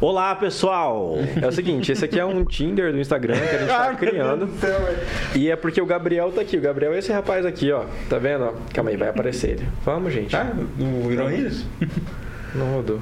Olá, 0.00 0.34
pessoal. 0.34 1.16
É 1.40 1.46
o 1.46 1.52
seguinte, 1.52 1.92
esse 1.92 2.04
aqui 2.04 2.18
é 2.18 2.24
um 2.24 2.44
Tinder 2.44 2.92
do 2.92 2.98
Instagram 2.98 3.34
que 3.36 3.56
a 3.56 3.58
gente 3.58 3.68
tá 3.68 3.94
criando. 3.98 4.48
E 5.34 5.50
é 5.50 5.56
porque 5.56 5.80
o 5.80 5.86
Gabriel 5.86 6.30
tá 6.32 6.40
aqui. 6.40 6.56
O 6.56 6.60
Gabriel 6.60 6.92
é 6.94 6.98
esse 6.98 7.12
rapaz 7.12 7.44
aqui, 7.46 7.70
ó. 7.72 7.84
Tá 8.08 8.18
vendo? 8.18 8.44
ó? 8.44 8.52
Calma 8.72 8.90
aí, 8.90 8.96
vai 8.96 9.08
aparecer 9.08 9.50
ele. 9.50 9.68
Vamos, 9.84 10.12
gente. 10.12 10.30
Tá? 10.30 10.52
Não 10.78 11.08
virou 11.08 11.30
isso? 11.30 11.68
Não 12.54 12.74
rodou. 12.74 13.00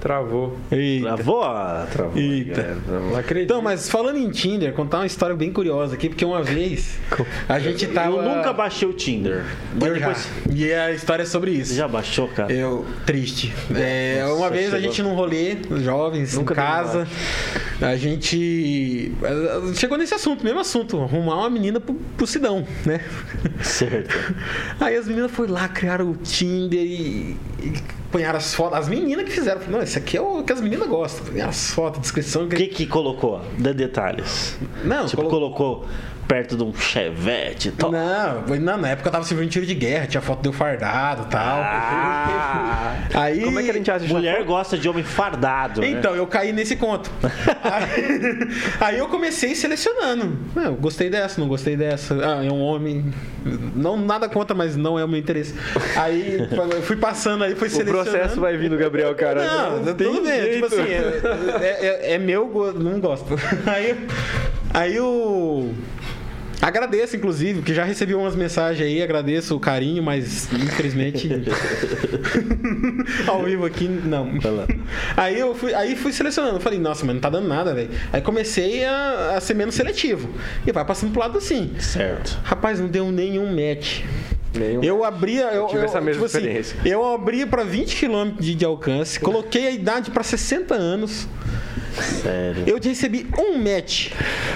Travou. 0.00 0.56
Eita. 0.70 1.06
Travou? 1.06 1.42
Ah, 1.42 1.86
Travou. 1.90 2.16
Eita. 2.16 2.60
É, 2.60 2.76
travou. 2.86 3.10
Não 3.10 3.16
acredito. 3.16 3.50
Então, 3.50 3.62
mas 3.62 3.88
falando 3.88 4.16
em 4.18 4.30
Tinder, 4.30 4.72
contar 4.72 4.98
uma 4.98 5.06
história 5.06 5.34
bem 5.34 5.52
curiosa 5.52 5.94
aqui, 5.94 6.08
porque 6.08 6.24
uma 6.24 6.42
vez 6.42 6.98
a 7.48 7.58
gente 7.58 7.86
tava. 7.88 8.16
Eu 8.16 8.22
nunca 8.22 8.52
baixei 8.52 8.86
o 8.86 8.92
Tinder. 8.92 9.44
Eu 9.80 9.98
já. 9.98 10.08
depois. 10.08 10.28
E 10.54 10.72
a 10.72 10.92
história 10.92 11.22
é 11.22 11.26
sobre 11.26 11.50
isso. 11.50 11.72
Você 11.72 11.76
já 11.76 11.88
baixou, 11.88 12.28
cara? 12.28 12.52
Eu, 12.52 12.86
triste. 13.04 13.52
É, 13.74 14.20
Nossa, 14.22 14.34
uma 14.34 14.50
vez 14.50 14.72
a 14.72 14.80
gente 14.80 15.02
num 15.02 15.14
rolê, 15.14 15.56
jovens, 15.82 16.34
Nunca 16.34 16.52
em 16.52 16.56
casa, 16.56 17.08
a 17.80 17.96
gente 17.96 19.12
chegou 19.74 19.98
nesse 19.98 20.14
assunto, 20.14 20.44
mesmo 20.44 20.60
assunto, 20.60 21.00
arrumar 21.00 21.36
uma 21.36 21.50
menina 21.50 21.80
pro, 21.80 21.94
pro 21.94 22.26
Sidão, 22.26 22.66
né? 22.84 23.00
Certo. 23.62 24.14
Aí 24.80 24.96
as 24.96 25.06
meninas 25.06 25.30
foram 25.30 25.54
lá, 25.54 25.68
criaram 25.68 26.10
o 26.10 26.16
Tinder 26.16 26.80
e, 26.80 27.36
punharam 28.10 28.38
as 28.38 28.54
fotos. 28.54 28.78
As 28.78 28.88
meninas 28.88 29.24
que 29.24 29.30
fizeram. 29.30 29.60
Não, 29.68 29.82
esse 29.82 29.98
aqui 29.98 30.16
é 30.16 30.20
o 30.20 30.42
que 30.42 30.52
as 30.52 30.60
meninas 30.60 30.88
gostam. 30.88 31.24
Punharam 31.26 31.50
as 31.50 31.70
fotos, 31.70 32.00
descrição. 32.00 32.44
O 32.44 32.48
que 32.48 32.66
que 32.68 32.86
colocou? 32.86 33.40
Dê 33.58 33.72
detalhes. 33.74 34.56
Não, 34.84 35.06
Tipo, 35.06 35.22
colo- 35.22 35.30
colocou 35.52 35.86
perto 36.28 36.56
de 36.56 36.62
um 36.62 36.74
chevette 36.74 37.68
e 37.68 37.72
tal. 37.72 37.90
Não, 37.90 38.42
foi- 38.46 38.58
não, 38.58 38.76
na 38.76 38.90
época 38.90 39.08
eu 39.08 39.12
tava 39.12 39.24
servindo 39.24 39.48
tiro 39.48 39.64
de 39.66 39.74
guerra, 39.74 40.06
tinha 40.06 40.20
foto 40.20 40.42
do 40.42 40.52
fardado 40.52 41.22
e 41.22 41.30
tal. 41.30 41.58
Ah, 41.60 42.94
Aí, 43.14 43.40
Como 43.42 43.58
é 43.58 43.62
que 43.62 43.70
a 43.70 43.72
gente 43.72 43.90
acha 43.90 44.04
mulher 44.06 44.44
gosta 44.44 44.76
de 44.76 44.88
homem 44.88 45.02
fardado. 45.02 45.80
né? 45.80 45.88
Então, 45.88 46.14
eu 46.14 46.26
caí 46.26 46.52
nesse 46.52 46.76
conto. 46.76 47.10
aí, 47.64 48.38
aí 48.80 48.98
eu 48.98 49.08
comecei 49.08 49.54
selecionando. 49.54 50.38
Não, 50.54 50.64
eu 50.64 50.74
gostei 50.74 51.08
dessa, 51.08 51.40
não 51.40 51.48
gostei 51.48 51.76
dessa. 51.76 52.14
Ah, 52.14 52.44
é 52.44 52.50
um 52.52 52.60
homem. 52.60 53.12
Não, 53.74 53.96
nada 53.96 54.28
contra, 54.28 54.54
mas 54.54 54.76
não 54.76 54.98
é 54.98 55.04
o 55.04 55.08
meu 55.08 55.18
interesse. 55.18 55.54
Aí 55.96 56.46
eu 56.72 56.82
fui 56.82 56.96
passando 56.96 57.44
aí, 57.44 57.54
fui 57.54 57.68
O 57.68 57.70
selecionando. 57.70 58.10
processo 58.10 58.40
vai 58.40 58.56
vir 58.56 58.68
do 58.68 58.76
Gabriel, 58.76 59.14
cara. 59.14 59.44
Não, 59.46 59.94
tem 59.94 60.06
tudo 60.12 60.22
bem. 60.26 60.52
Tipo 60.52 60.66
assim, 60.66 60.82
é, 61.62 61.78
é- 62.10 62.12
é 62.14 62.18
meu 62.18 62.46
gosto, 62.48 62.78
não 62.78 63.00
gosto. 63.00 63.34
Aí, 63.66 64.06
aí 64.74 64.96
eu. 64.96 65.72
Agradeço, 66.60 67.14
inclusive, 67.16 67.62
que 67.62 67.72
já 67.72 67.84
recebi 67.84 68.14
umas 68.14 68.34
mensagens 68.34 68.84
aí, 68.84 69.00
agradeço 69.02 69.54
o 69.54 69.60
carinho, 69.60 70.02
mas 70.02 70.52
infelizmente. 70.52 71.28
ao 73.26 73.44
vivo 73.44 73.64
aqui, 73.64 73.88
não. 73.88 74.28
Aí 75.16 75.38
eu 75.38 75.54
fui, 75.54 75.72
aí 75.72 75.94
fui 75.94 76.12
selecionando, 76.12 76.58
falei, 76.58 76.78
nossa, 76.78 77.04
mas 77.04 77.14
não 77.14 77.20
tá 77.20 77.30
dando 77.30 77.46
nada, 77.46 77.74
velho. 77.74 77.90
Aí 78.12 78.20
comecei 78.20 78.84
a, 78.84 79.34
a 79.36 79.40
ser 79.40 79.54
menos 79.54 79.74
seletivo. 79.74 80.28
E 80.66 80.72
vai 80.72 80.84
passando 80.84 81.12
pro 81.12 81.20
lado 81.20 81.38
assim. 81.38 81.72
Certo. 81.78 82.38
Rapaz, 82.42 82.80
não 82.80 82.88
deu 82.88 83.10
nenhum 83.12 83.46
match. 83.50 84.00
Nenhum. 84.54 84.82
Eu 84.82 85.04
abria. 85.04 85.44
Eu, 85.52 85.66
tive 85.66 85.80
eu- 85.80 85.84
essa 85.84 86.00
mesma 86.00 86.12
tipo 86.14 86.24
assim, 86.24 86.38
experiência. 86.38 86.76
eu 86.84 87.04
abria 87.04 87.46
para 87.46 87.62
20 87.62 87.96
km 87.96 88.32
de, 88.38 88.54
de 88.54 88.64
alcance, 88.64 89.20
coloquei 89.20 89.66
a 89.68 89.70
idade 89.70 90.10
para 90.10 90.22
60 90.22 90.74
anos. 90.74 91.28
Sério. 92.22 92.64
Eu 92.66 92.78
recebi 92.80 93.26
um 93.38 93.58
match 93.58 94.12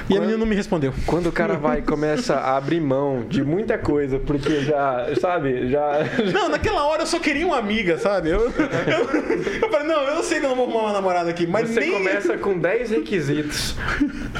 e 0.09 0.17
a 0.17 0.21
menina 0.21 0.39
não 0.39 0.47
me 0.47 0.55
respondeu. 0.55 0.93
Quando 1.07 1.29
o 1.29 1.33
cara 1.33 1.55
vai 1.55 1.79
e 1.79 1.83
começa 1.83 2.35
a 2.35 2.57
abrir 2.57 2.81
mão 2.81 3.25
de 3.29 3.43
muita 3.45 3.79
coisa, 3.79 4.19
porque 4.19 4.61
já, 4.61 5.09
sabe, 5.21 5.69
já. 5.69 6.01
Não, 6.33 6.49
naquela 6.49 6.85
hora 6.85 7.03
eu 7.03 7.07
só 7.07 7.19
queria 7.19 7.47
uma 7.47 7.59
amiga, 7.59 7.99
sabe? 7.99 8.31
Eu, 8.31 8.41
eu, 8.41 9.63
eu 9.63 9.71
falei, 9.71 9.87
não, 9.87 10.03
eu 10.03 10.15
não 10.17 10.23
sei 10.23 10.41
que 10.41 10.47
eu 10.47 10.51
não 10.51 10.57
vou 10.57 10.67
arrumar 10.67 10.83
uma 10.85 10.93
namorada 10.93 11.31
aqui, 11.31 11.47
mas 11.47 11.71
Você 11.71 11.81
nem... 11.81 11.93
começa 11.93 12.39
com 12.39 12.59
10 12.59 12.91
requisitos. 12.91 13.77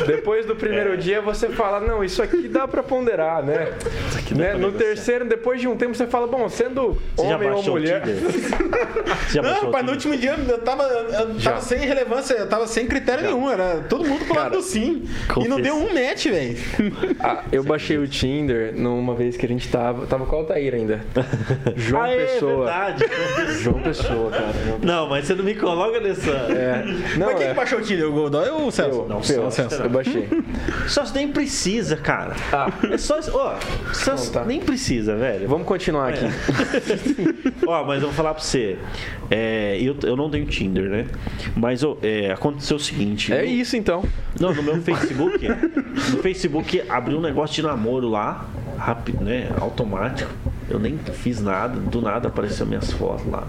Depois 0.07 0.47
do 0.47 0.57
primeiro 0.57 0.97
dia 0.97 1.21
você 1.21 1.49
fala, 1.49 1.81
não, 1.81 2.03
isso 2.03 2.23
aqui 2.23 2.49
dá 2.49 2.67
pra 2.67 2.83
ponderar, 2.83 3.43
né? 3.43 3.73
Né? 4.37 4.55
No 4.55 4.73
terceiro, 4.73 5.25
depois 5.25 5.61
de 5.61 5.69
um 5.69 5.77
tempo, 5.77 5.95
você 5.95 6.07
fala, 6.07 6.27
bom, 6.27 6.49
sendo 6.49 6.99
Você 7.17 7.29
já 7.29 7.37
homem 7.37 7.51
ou 7.51 7.63
mulher. 7.65 8.03
Tinder? 8.03 8.17
Você 8.17 9.35
já 9.35 9.43
Não, 9.43 9.61
rapaz, 9.67 9.85
no 9.85 9.93
último 9.93 10.17
dia 10.17 10.37
eu 10.49 10.59
tava, 10.59 10.83
eu 10.85 11.39
Já. 11.39 11.53
tava 11.53 11.63
sem 11.63 11.79
relevância, 11.81 12.35
eu 12.35 12.49
tava 12.49 12.67
sem 12.67 12.87
critério 12.93 13.25
nenhum, 13.25 13.51
era 13.51 13.81
todo 13.89 14.05
mundo 14.05 14.25
pro 14.27 14.35
lado 14.37 14.57
do 14.57 14.63
sim. 14.63 15.03
E 15.05 15.49
não 15.49 15.57
confesso. 15.57 15.63
deu 15.63 15.77
um 15.77 15.93
match, 15.95 16.27
velho. 16.27 16.57
Ah, 17.21 17.45
eu 17.51 17.63
baixei 17.65 17.97
o 17.99 18.07
Tinder 18.07 18.75
numa 18.77 19.15
vez 19.15 19.37
que 19.37 19.47
a 19.47 19.49
gente 19.49 19.69
tava. 19.69 20.07
Tava 20.07 20.27
com 20.27 20.37
o 20.37 20.39
Altair 20.41 20.75
ainda. 20.75 21.01
João 21.77 22.03
Ah, 22.03 22.11
é 22.11 22.17
Pessoa. 22.27 22.65
verdade. 22.67 23.05
João 23.61 23.81
Pessoa, 23.83 24.31
cara. 24.31 24.53
João 24.67 24.79
Não, 24.83 25.09
mas 25.09 25.27
você 25.27 25.35
não 25.35 25.45
me 25.45 25.55
coloca 25.55 26.01
nessa. 26.01 26.31
É. 26.31 26.85
Não, 27.17 27.27
Mas 27.29 27.37
quem 27.39 27.47
é. 27.47 27.49
que 27.51 27.55
baixou 27.55 27.79
o 27.79 27.83
Tinder? 27.83 28.09
O 28.09 28.13
Godoy 28.13 28.49
ou 28.51 28.67
o 28.67 28.71
Celso? 28.71 29.01
Eu, 29.01 29.09
Não, 29.09 29.17
eu, 29.17 29.51
Celso, 29.51 29.83
eu 29.83 29.89
baixei. 29.91 30.29
Só 30.89 31.05
nem 31.15 31.29
precisa, 31.29 31.97
cara. 31.97 32.35
Ah. 32.53 32.71
É 32.91 32.99
só. 32.99 33.19
Ó, 33.33 33.55
só 33.93 34.17
tá. 34.33 34.45
nem 34.45 34.61
precisa, 34.61 35.17
velho. 35.17 35.49
Vamos 35.49 35.67
continuar 35.67 36.11
aqui. 36.11 36.27
Ó, 37.67 37.85
mas 37.85 38.01
eu 38.03 38.09
vou 38.09 38.13
falar 38.17 38.35
pra 38.35 38.43
você. 38.43 38.77
É, 39.31 39.79
eu, 39.81 39.97
eu 40.03 40.17
não 40.17 40.29
tenho 40.31 40.45
Tinder, 40.47 40.85
né? 40.91 41.07
Mas 41.57 41.83
ó, 41.83 41.97
é, 42.03 42.33
aconteceu 42.33 42.72
o 42.75 42.81
seguinte. 42.81 43.33
É 43.33 43.45
isso 43.45 43.77
então. 43.77 44.05
Não, 44.39 44.55
no 44.55 44.63
meu 44.63 44.81
Facebook. 44.83 45.47
no 45.49 46.23
Facebook 46.23 46.83
abriu 46.89 47.19
um 47.19 47.21
negócio 47.21 47.57
de 47.57 47.63
namoro 47.63 48.09
lá, 48.09 48.47
rápido, 48.77 49.25
né? 49.25 49.51
Automático. 49.61 50.31
Eu 50.73 50.79
nem 50.79 50.97
fiz 50.99 51.41
nada, 51.41 51.79
do 51.79 52.01
nada 52.01 52.29
apareceu 52.29 52.65
minhas 52.67 52.91
fotos 52.93 53.27
lá. 53.31 53.47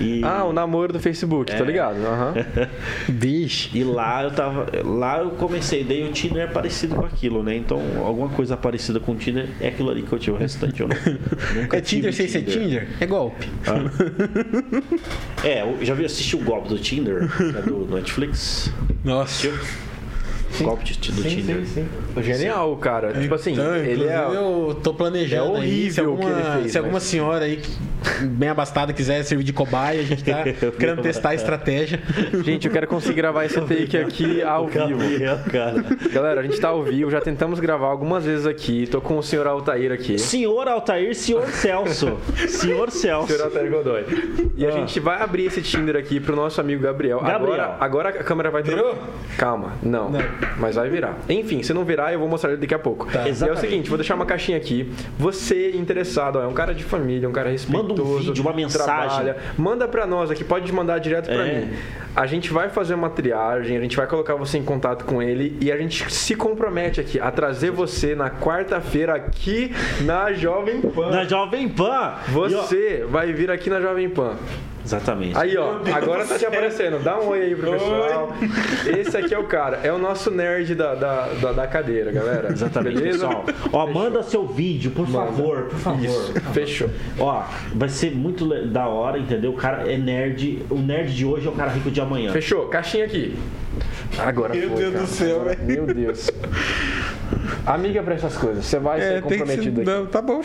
E, 0.00 0.22
Ah, 0.24 0.44
o 0.44 0.52
namoro 0.52 0.92
do 0.92 0.98
Facebook, 1.00 1.52
É. 1.52 1.56
tô 1.56 1.64
ligado. 1.64 1.96
aham. 2.04 2.34
Bicho. 3.08 3.70
e 3.74 3.82
lá 3.84 4.22
eu 4.24 4.30
tava. 4.30 4.66
Lá 4.84 5.18
eu 5.20 5.30
comecei, 5.30 5.84
daí 5.84 6.08
o 6.08 6.12
Tinder 6.12 6.42
é 6.44 6.46
parecido 6.46 6.94
com 6.94 7.04
aquilo, 7.04 7.42
né? 7.42 7.56
Então, 7.56 7.80
alguma 8.04 8.28
coisa 8.28 8.56
parecida 8.56 8.98
com 9.00 9.12
o 9.12 9.16
Tinder 9.16 9.48
é 9.60 9.68
aquilo 9.68 9.90
ali 9.90 10.02
que 10.02 10.12
eu 10.12 10.18
tive. 10.18 10.36
O 10.36 10.38
restante 10.38 10.80
eu 10.80 10.88
não, 10.88 10.96
nunca 11.62 11.76
É 11.76 11.80
Tinder 11.80 12.12
sem 12.12 12.26
ser 12.28 12.42
Tinder? 12.42 12.88
É 13.00 13.06
golpe. 13.06 13.48
É, 15.44 15.62
eu 15.62 15.84
já 15.84 15.94
vi 15.94 16.04
assistir 16.04 16.36
o 16.36 16.40
golpe 16.40 16.68
do 16.68 16.78
Tinder, 16.78 17.28
que 17.36 17.42
é 17.58 17.62
do 17.62 17.86
Netflix. 17.94 18.72
Nossa. 19.04 19.22
Assistiu? 19.48 19.52
Golpe 20.60 20.84
de- 20.84 21.12
do 21.12 21.22
Tinder. 21.22 21.62
Genial, 22.22 22.76
cara. 22.76 23.12
Tipo 23.14 23.34
assim, 23.34 23.52
Então, 23.52 23.74
ele 23.76 24.04
é. 24.06 24.16
Eu 24.18 24.78
tô 24.82 24.92
planejando 24.94 25.56
é 25.56 25.60
aí, 25.60 25.90
se 25.90 26.00
horrível 26.00 26.14
o 26.14 26.16
que 26.18 26.24
alguma, 26.26 26.40
ele 26.50 26.60
fez, 26.60 26.72
se 26.72 26.78
alguma 26.78 26.94
mas- 26.94 27.02
senhora 27.04 27.44
aí 27.44 27.60
bem 28.22 28.48
abastada 28.48 28.92
quiser 28.92 29.22
servir 29.22 29.44
de 29.44 29.52
cobaia, 29.52 30.00
a 30.00 30.04
gente 30.04 30.24
tá 30.24 30.42
querendo 30.78 31.02
testar 31.02 31.30
a 31.30 31.34
estratégia. 31.34 32.00
Gente, 32.44 32.66
eu 32.66 32.72
quero 32.72 32.86
conseguir 32.88 33.14
gravar 33.14 33.44
esse 33.44 33.60
take 33.60 33.96
aqui 33.96 34.42
ao 34.42 34.66
vivo. 34.66 34.98
Cara. 35.50 35.84
Galera, 36.12 36.40
a 36.40 36.42
gente 36.42 36.58
tá 36.60 36.68
ao 36.68 36.82
vivo, 36.82 37.10
já 37.10 37.20
tentamos 37.20 37.60
gravar 37.60 37.86
algumas 37.88 38.24
vezes 38.24 38.46
aqui. 38.46 38.86
Tô 38.88 39.00
com 39.00 39.18
o 39.18 39.22
senhor 39.22 39.46
Altair 39.46 39.92
aqui. 39.92 40.18
Senhor 40.18 40.66
Altair, 40.68 41.14
senhor 41.14 41.46
Celso. 41.48 42.18
Senhor 42.48 42.90
Celso. 42.90 43.28
Senhor 43.28 43.44
Altair 43.44 43.70
Godoy. 43.70 44.04
E 44.56 44.66
a 44.66 44.70
gente 44.72 44.98
vai 44.98 45.22
abrir 45.22 45.46
esse 45.46 45.62
Tinder 45.62 45.96
aqui 45.96 46.18
pro 46.18 46.34
nosso 46.34 46.60
amigo 46.60 46.82
Gabriel. 46.82 47.20
Gabriel. 47.20 47.42
Agora, 47.52 47.76
agora 47.80 48.08
a 48.08 48.12
câmera 48.24 48.50
vai 48.50 48.62
Virou? 48.62 48.96
Calma, 49.38 49.74
não, 49.82 50.10
Não. 50.10 50.20
Mas 50.58 50.76
vai 50.76 50.88
virar. 50.88 51.18
Enfim, 51.28 51.62
se 51.62 51.72
não 51.72 51.84
virar, 51.84 52.12
eu 52.12 52.18
vou 52.18 52.28
mostrar 52.28 52.50
ele 52.52 52.60
daqui 52.60 52.74
a 52.74 52.78
pouco. 52.78 53.06
E 53.12 53.48
é 53.48 53.52
o 53.52 53.56
seguinte, 53.56 53.88
vou 53.88 53.98
deixar 53.98 54.14
uma 54.14 54.26
caixinha 54.26 54.56
aqui. 54.58 54.92
Você 55.18 55.70
interessado, 55.72 56.36
ó, 56.38 56.42
é 56.42 56.46
um 56.46 56.52
cara 56.52 56.74
de 56.74 56.84
família, 56.84 57.28
um 57.28 57.32
cara 57.32 57.50
respeitoso. 57.50 57.88
Manda 57.88 58.02
um 58.02 58.18
vídeo, 58.18 58.42
uma 58.42 58.52
mensagem. 58.52 58.84
trabalha. 58.84 59.36
Manda 59.56 59.88
pra 59.88 60.06
nós 60.06 60.30
aqui, 60.30 60.44
pode 60.44 60.70
mandar 60.72 60.98
direto 60.98 61.26
pra 61.26 61.46
É. 61.46 61.60
mim. 61.60 61.72
A 62.14 62.26
gente 62.26 62.52
vai 62.52 62.68
fazer 62.68 62.94
uma 62.94 63.08
triagem, 63.08 63.76
a 63.76 63.80
gente 63.80 63.96
vai 63.96 64.06
colocar 64.06 64.34
você 64.34 64.58
em 64.58 64.62
contato 64.62 65.04
com 65.04 65.22
ele 65.22 65.56
e 65.60 65.72
a 65.72 65.76
gente 65.78 66.12
se 66.12 66.34
compromete 66.34 67.00
aqui 67.00 67.18
a 67.18 67.30
trazer 67.30 67.70
você 67.70 68.14
na 68.14 68.28
quarta-feira 68.30 69.14
aqui 69.14 69.72
na 70.02 70.32
Jovem 70.32 70.80
Pan. 70.82 71.10
Na 71.10 71.24
Jovem 71.24 71.68
Pan. 71.68 72.14
E, 72.28 72.34
ó, 72.54 72.62
Você 72.62 73.06
vai 73.08 73.32
vir 73.32 73.50
aqui 73.50 73.70
na 73.70 73.80
Jovem 73.80 74.08
Pan. 74.10 74.36
Exatamente. 74.84 75.36
Aí, 75.36 75.56
ó, 75.56 75.76
agora 75.94 76.24
tá 76.26 76.38
te 76.38 76.44
aparecendo. 76.44 77.02
Dá 77.02 77.18
um 77.18 77.28
oi 77.28 77.42
aí 77.42 77.54
pro 77.54 77.72
pessoal. 77.72 78.34
Esse 78.98 79.16
aqui 79.16 79.34
é 79.34 79.38
o 79.38 79.44
cara. 79.44 79.80
É 79.82 79.92
o 79.92 79.98
nosso 79.98 80.30
nerd 80.30 80.74
da, 80.74 80.94
da, 80.94 81.28
da, 81.40 81.52
da 81.52 81.66
cadeira, 81.66 82.10
galera. 82.10 82.50
Exatamente, 82.52 82.96
Beleza? 82.96 83.26
pessoal. 83.28 83.44
Ó, 83.72 83.86
manda 83.86 84.22
seu 84.22 84.46
vídeo, 84.46 84.90
por 84.90 85.06
favor, 85.06 85.64
por 85.64 85.78
favor. 85.78 86.04
Isso, 86.04 86.32
fechou. 86.52 86.90
Ó, 87.18 87.42
vai 87.74 87.88
ser 87.88 88.14
muito 88.14 88.46
da 88.66 88.86
hora, 88.88 89.18
entendeu? 89.18 89.52
O 89.52 89.56
cara 89.56 89.90
é 89.90 89.96
nerd. 89.96 90.64
O 90.68 90.78
nerd 90.78 91.14
de 91.14 91.24
hoje 91.24 91.46
é 91.46 91.50
o 91.50 91.54
cara 91.54 91.70
rico 91.70 91.90
de 91.90 92.00
amanhã. 92.00 92.32
Fechou. 92.32 92.66
Caixinha 92.66 93.04
aqui. 93.04 93.36
Agora 94.18 94.54
Meu 94.54 94.68
foi, 94.70 94.78
Deus 94.78 94.92
cara. 94.92 95.04
do 95.04 95.10
céu, 95.10 95.36
Agora- 95.40 95.56
velho. 95.56 95.66
Meu 95.84 95.94
Deus. 95.94 96.30
Amiga 97.66 98.02
pra 98.02 98.14
essas 98.14 98.36
coisas. 98.36 98.64
Você 98.66 98.78
vai 98.78 98.98
É, 98.98 99.02
ser 99.02 99.14
ser. 99.14 99.22
comprometido 99.22 99.80
aqui. 99.80 99.90
Não, 99.90 100.06
tá 100.06 100.20
bom. 100.20 100.42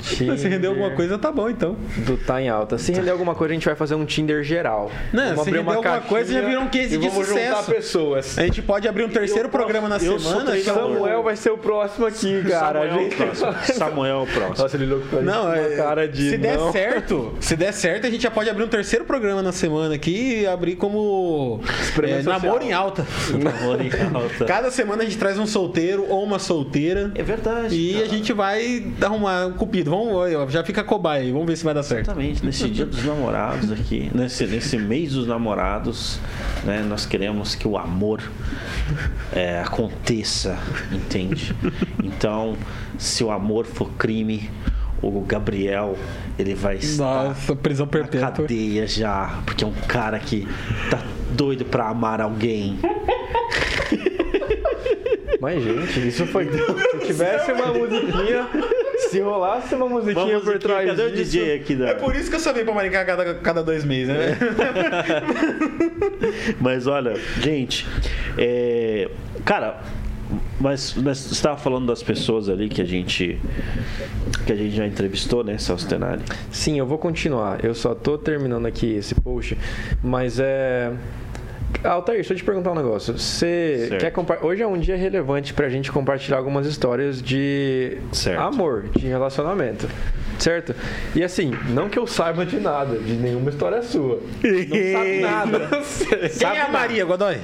Se 0.00 0.24
render 0.48 0.66
alguma 0.66 0.90
coisa, 0.90 1.18
tá 1.18 1.30
bom 1.32 1.48
então. 1.48 1.76
Do 1.98 2.16
Tá 2.16 2.40
em 2.42 2.48
Alta. 2.48 2.76
Se 2.78 2.92
render 2.92 3.10
alguma 3.10 3.34
coisa, 3.34 3.52
a 3.52 3.54
gente 3.54 3.64
vai 3.64 3.74
fazer 3.74 3.94
um 3.94 4.04
Tinder 4.04 4.42
geral. 4.42 4.90
Não, 5.12 5.22
Vamos 5.22 5.34
se 5.44 5.48
abrir 5.48 5.58
render 5.60 5.74
alguma 5.76 6.00
coisa, 6.00 6.32
já 6.32 6.40
virou 6.42 6.62
um 6.62 6.68
case 6.68 6.96
de 6.98 7.08
vamos 7.08 7.26
sucesso. 7.26 7.56
juntar 7.56 7.72
pessoas. 7.74 8.38
A 8.38 8.42
gente 8.42 8.62
pode 8.62 8.86
abrir 8.88 9.04
um 9.04 9.08
terceiro 9.08 9.46
Eu 9.46 9.50
posso- 9.50 9.64
programa 9.64 9.88
na 9.88 9.96
eu 9.96 10.18
semana. 10.18 10.56
é. 10.56 10.60
Samuel 10.60 11.22
vai 11.22 11.36
ser 11.36 11.50
o 11.50 11.58
próximo 11.58 12.06
aqui, 12.06 12.42
cara. 12.48 12.80
Samuel 12.80 12.94
é 13.00 13.02
gente- 13.04 13.16
próximo. 13.16 13.54
Samuel 13.74 14.18
o 14.22 14.26
próximo. 14.26 14.58
Nossa, 14.58 14.76
ele 14.76 14.86
louco 14.86 15.06
pra 15.08 15.20
Não, 15.22 15.54
gente, 15.54 15.72
é, 15.72 15.76
cara 15.76 16.08
de 16.08 16.30
se 16.30 16.38
der 16.38 16.58
não. 16.58 16.72
certo, 16.72 17.34
se 17.40 17.56
der 17.56 17.72
certo, 17.72 18.06
a 18.06 18.10
gente 18.10 18.22
já 18.22 18.30
pode 18.30 18.48
abrir 18.50 18.64
um 18.64 18.68
terceiro 18.68 19.04
programa 19.04 19.42
na 19.42 19.52
semana 19.52 19.94
aqui 19.94 20.40
e 20.42 20.46
abrir 20.46 20.76
como 20.86 21.60
é, 22.02 22.22
namoro 22.22 22.62
em 22.62 22.72
alta. 22.72 23.04
Amor 23.34 23.80
em 23.80 23.90
alta. 24.14 24.44
Cada 24.46 24.70
semana 24.70 25.02
a 25.02 25.04
gente 25.04 25.18
traz 25.18 25.38
um 25.38 25.46
solteiro 25.46 26.06
ou 26.08 26.22
uma 26.22 26.38
solteira 26.38 27.10
É 27.14 27.22
verdade. 27.22 27.74
e 27.74 27.94
cara. 27.94 28.04
a 28.04 28.08
gente 28.08 28.32
vai 28.32 28.86
arrumar 29.00 29.46
um 29.46 29.52
cupido. 29.52 29.90
Vamos, 29.90 30.52
já 30.52 30.62
fica 30.62 30.84
cobaia 30.84 31.22
aí, 31.24 31.32
vamos 31.32 31.46
ver 31.46 31.56
se 31.56 31.64
vai 31.64 31.74
dar 31.74 31.82
certo. 31.82 32.06
Exatamente, 32.06 32.44
nesse 32.44 32.68
dia 32.70 32.86
dos 32.86 33.04
namorados 33.04 33.72
aqui, 33.72 34.10
nesse, 34.14 34.46
nesse 34.46 34.78
mês 34.78 35.12
dos 35.12 35.26
namorados, 35.26 36.20
né, 36.64 36.84
nós 36.88 37.04
queremos 37.04 37.54
que 37.54 37.66
o 37.66 37.76
amor 37.76 38.22
é, 39.32 39.60
aconteça, 39.60 40.58
entende? 40.92 41.54
Então, 42.02 42.56
se 42.98 43.24
o 43.24 43.30
amor 43.30 43.66
for 43.66 43.90
crime, 43.92 44.50
o 45.02 45.20
Gabriel 45.20 45.96
ele 46.38 46.54
vai 46.54 46.76
estar 46.76 47.24
Nossa, 47.24 47.54
prisão 47.56 47.86
na 47.86 47.92
perpétua. 47.92 48.30
cadeia 48.32 48.86
já, 48.86 49.40
porque 49.44 49.64
é 49.64 49.66
um 49.66 49.72
cara 49.72 50.18
que 50.18 50.46
tá 50.90 51.02
doido 51.30 51.64
pra 51.64 51.88
amar 51.88 52.20
alguém. 52.20 52.78
Mas, 55.40 55.62
gente, 55.62 56.08
isso 56.08 56.26
foi. 56.26 56.46
Se 56.50 57.06
tivesse 57.06 57.52
uma 57.52 57.66
musiquinha. 57.72 58.48
Se 59.10 59.20
rolasse 59.20 59.74
uma 59.74 59.88
musiquinha 59.88 60.40
por 60.40 60.58
trás 60.58 60.86
cadê 60.88 61.02
o 61.02 61.10
disso. 61.10 61.32
DJ 61.32 61.54
aqui 61.56 61.76
da... 61.76 61.88
É 61.88 61.94
por 61.94 62.16
isso 62.16 62.30
que 62.30 62.36
eu 62.36 62.40
só 62.40 62.52
venho 62.52 62.64
pra 62.64 62.74
Maringá 62.74 63.04
cada, 63.04 63.34
cada 63.34 63.62
dois 63.62 63.84
meses, 63.84 64.08
né? 64.08 64.36
Mas 66.58 66.86
olha, 66.86 67.14
gente, 67.40 67.86
é, 68.38 69.08
cara, 69.44 69.80
mas, 70.60 70.94
mas 70.94 71.18
você 71.18 71.32
estava 71.34 71.56
falando 71.58 71.86
das 71.86 72.02
pessoas 72.02 72.48
ali 72.48 72.68
que 72.68 72.80
a 72.80 72.84
gente 72.84 73.38
que 74.46 74.52
a 74.52 74.56
gente 74.56 74.74
já 74.76 74.86
entrevistou, 74.86 75.42
né, 75.44 75.58
Celso 75.58 75.88
Tenari? 75.88 76.22
Sim, 76.50 76.78
eu 76.78 76.86
vou 76.86 76.98
continuar. 76.98 77.64
Eu 77.64 77.74
só 77.74 77.94
tô 77.94 78.16
terminando 78.16 78.66
aqui 78.66 78.94
esse 78.94 79.14
post, 79.14 79.56
mas 80.02 80.38
é. 80.40 80.92
Altair, 81.84 82.16
deixa 82.18 82.32
eu 82.32 82.36
te 82.36 82.44
perguntar 82.44 82.72
um 82.72 82.74
negócio. 82.74 83.18
Você 83.18 83.86
Certo. 83.88 84.00
quer 84.00 84.10
compa- 84.10 84.38
Hoje 84.40 84.62
é 84.62 84.66
um 84.66 84.78
dia 84.78 84.96
relevante 84.96 85.52
pra 85.52 85.68
gente 85.68 85.90
compartilhar 85.92 86.38
algumas 86.38 86.66
histórias 86.66 87.20
de 87.20 87.98
Certo. 88.12 88.40
amor, 88.40 88.84
de 88.96 89.06
relacionamento. 89.06 89.88
Certo? 90.38 90.74
E 91.14 91.22
assim, 91.24 91.52
não 91.70 91.88
que 91.88 91.98
eu 91.98 92.06
saiba 92.06 92.44
de 92.44 92.58
nada, 92.58 92.98
de 92.98 93.12
nenhuma 93.14 93.50
história 93.50 93.82
sua. 93.82 94.20
Não 94.42 94.92
sabe 94.92 95.20
nada. 95.22 95.68
Quem 96.38 96.48
é 96.48 96.60
a 96.60 96.68
Maria, 96.68 97.04
Godoy? 97.04 97.36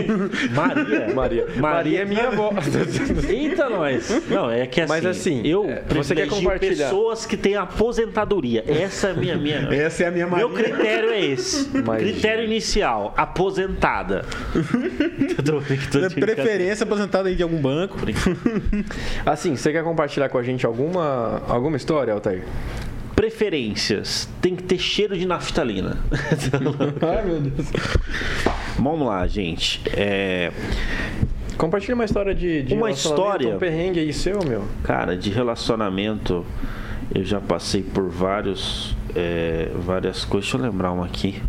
Maria. 0.54 1.14
Maria. 1.14 1.46
Maria 1.56 2.00
é 2.02 2.04
minha 2.04 2.28
avó. 2.28 2.50
Eita, 3.28 3.68
nós! 3.68 4.22
Não, 4.28 4.50
é 4.50 4.66
que 4.66 4.80
assim, 4.80 4.88
Mas 4.92 5.04
assim, 5.06 5.42
eu 5.46 5.68
é, 5.68 5.82
você 5.94 6.14
quer 6.14 6.28
compartilhar? 6.28 6.84
pessoas 6.86 7.26
que 7.26 7.36
têm 7.36 7.56
aposentadoria. 7.56 8.64
Essa 8.66 9.08
é 9.08 9.10
a 9.10 9.14
minha. 9.14 9.36
minha... 9.36 9.56
Essa 9.74 10.04
é 10.04 10.06
a 10.06 10.10
minha 10.10 10.26
Maria. 10.26 10.46
Meu 10.46 10.54
critério 10.56 11.10
é 11.10 11.20
esse. 11.20 11.68
Mas- 11.84 12.00
Critério 12.02 12.44
inicial, 12.44 13.12
aposentada. 13.16 14.24
Eu 14.54 15.44
tô- 15.44 15.52
tô 15.60 15.98
De 16.00 16.08
de 16.14 16.20
preferência 16.20 16.84
aposentada 16.84 17.28
aí 17.28 17.34
de 17.34 17.42
algum 17.42 17.60
banco. 17.60 17.98
Assim, 19.26 19.56
você 19.56 19.72
quer 19.72 19.84
compartilhar 19.84 20.28
com 20.28 20.38
a 20.38 20.42
gente 20.42 20.64
alguma, 20.64 21.42
alguma 21.48 21.76
história, 21.76 22.12
Altair? 22.12 22.29
Preferências. 23.14 24.28
Tem 24.40 24.56
que 24.56 24.62
ter 24.62 24.78
cheiro 24.78 25.16
de 25.16 25.26
naftalina. 25.26 25.98
Ai, 27.02 27.24
meu 27.24 27.40
Deus. 27.40 27.68
Vamos 28.78 29.06
lá, 29.06 29.26
gente. 29.26 29.82
É, 29.94 30.50
Compartilha 31.60 31.94
uma 31.94 32.06
história 32.06 32.34
de, 32.34 32.62
de 32.62 32.72
Uma 32.72 32.90
história. 32.90 33.54
Um 33.54 33.58
perrengue 33.58 34.00
aí 34.00 34.12
seu, 34.14 34.42
meu. 34.42 34.64
Cara, 34.82 35.14
de 35.14 35.28
relacionamento, 35.28 36.46
eu 37.14 37.22
já 37.22 37.38
passei 37.38 37.82
por 37.82 38.08
vários, 38.08 38.96
é, 39.14 39.70
várias 39.74 40.24
coisas. 40.24 40.50
Deixa 40.50 40.56
eu 40.56 40.70
lembrar 40.70 40.90
uma 40.90 41.04
aqui 41.04 41.42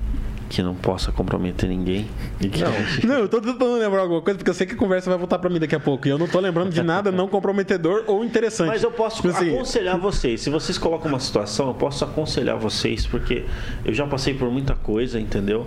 que 0.52 0.62
não 0.62 0.76
possa 0.76 1.14
comprometer 1.14 1.70
ninguém. 1.70 2.10
Que- 2.42 3.08
Não, 3.08 3.16
eu 3.20 3.30
tô 3.30 3.40
tentando 3.40 3.74
lembrar 3.80 4.02
alguma 4.02 4.22
coisa, 4.22 4.38
porque 4.38 4.50
eu 4.50 4.54
sei 4.54 4.68
que 4.68 4.74
a 4.74 4.78
conversa 4.78 5.10
vai 5.10 5.18
voltar 5.18 5.40
pra 5.40 5.50
mim 5.50 5.60
daqui 5.60 5.74
a 5.74 5.80
pouco. 5.80 6.06
E 6.08 6.12
eu 6.12 6.18
não 6.18 6.28
tô 6.28 6.42
lembrando 6.42 6.70
de 6.72 6.84
nada 6.84 7.10
não 7.10 7.30
comprometedor 7.30 8.04
ou 8.06 8.22
interessante. 8.26 8.68
Mas 8.68 8.84
eu 8.84 8.92
posso 8.92 9.18
Tipo 9.22 9.30
assim, 9.30 9.56
aconselhar 9.56 9.98
vocês. 9.98 10.42
Se 10.42 10.50
vocês 10.50 10.78
colocam 10.78 11.08
uma 11.08 11.22
situação, 11.22 11.70
eu 11.70 11.74
posso 11.74 12.04
aconselhar 12.04 12.58
vocês, 12.58 13.08
porque 13.08 13.46
eu 13.86 13.94
já 13.94 14.06
passei 14.06 14.34
por 14.34 14.52
muita 14.52 14.76
coisa, 14.76 15.18
entendeu? 15.22 15.66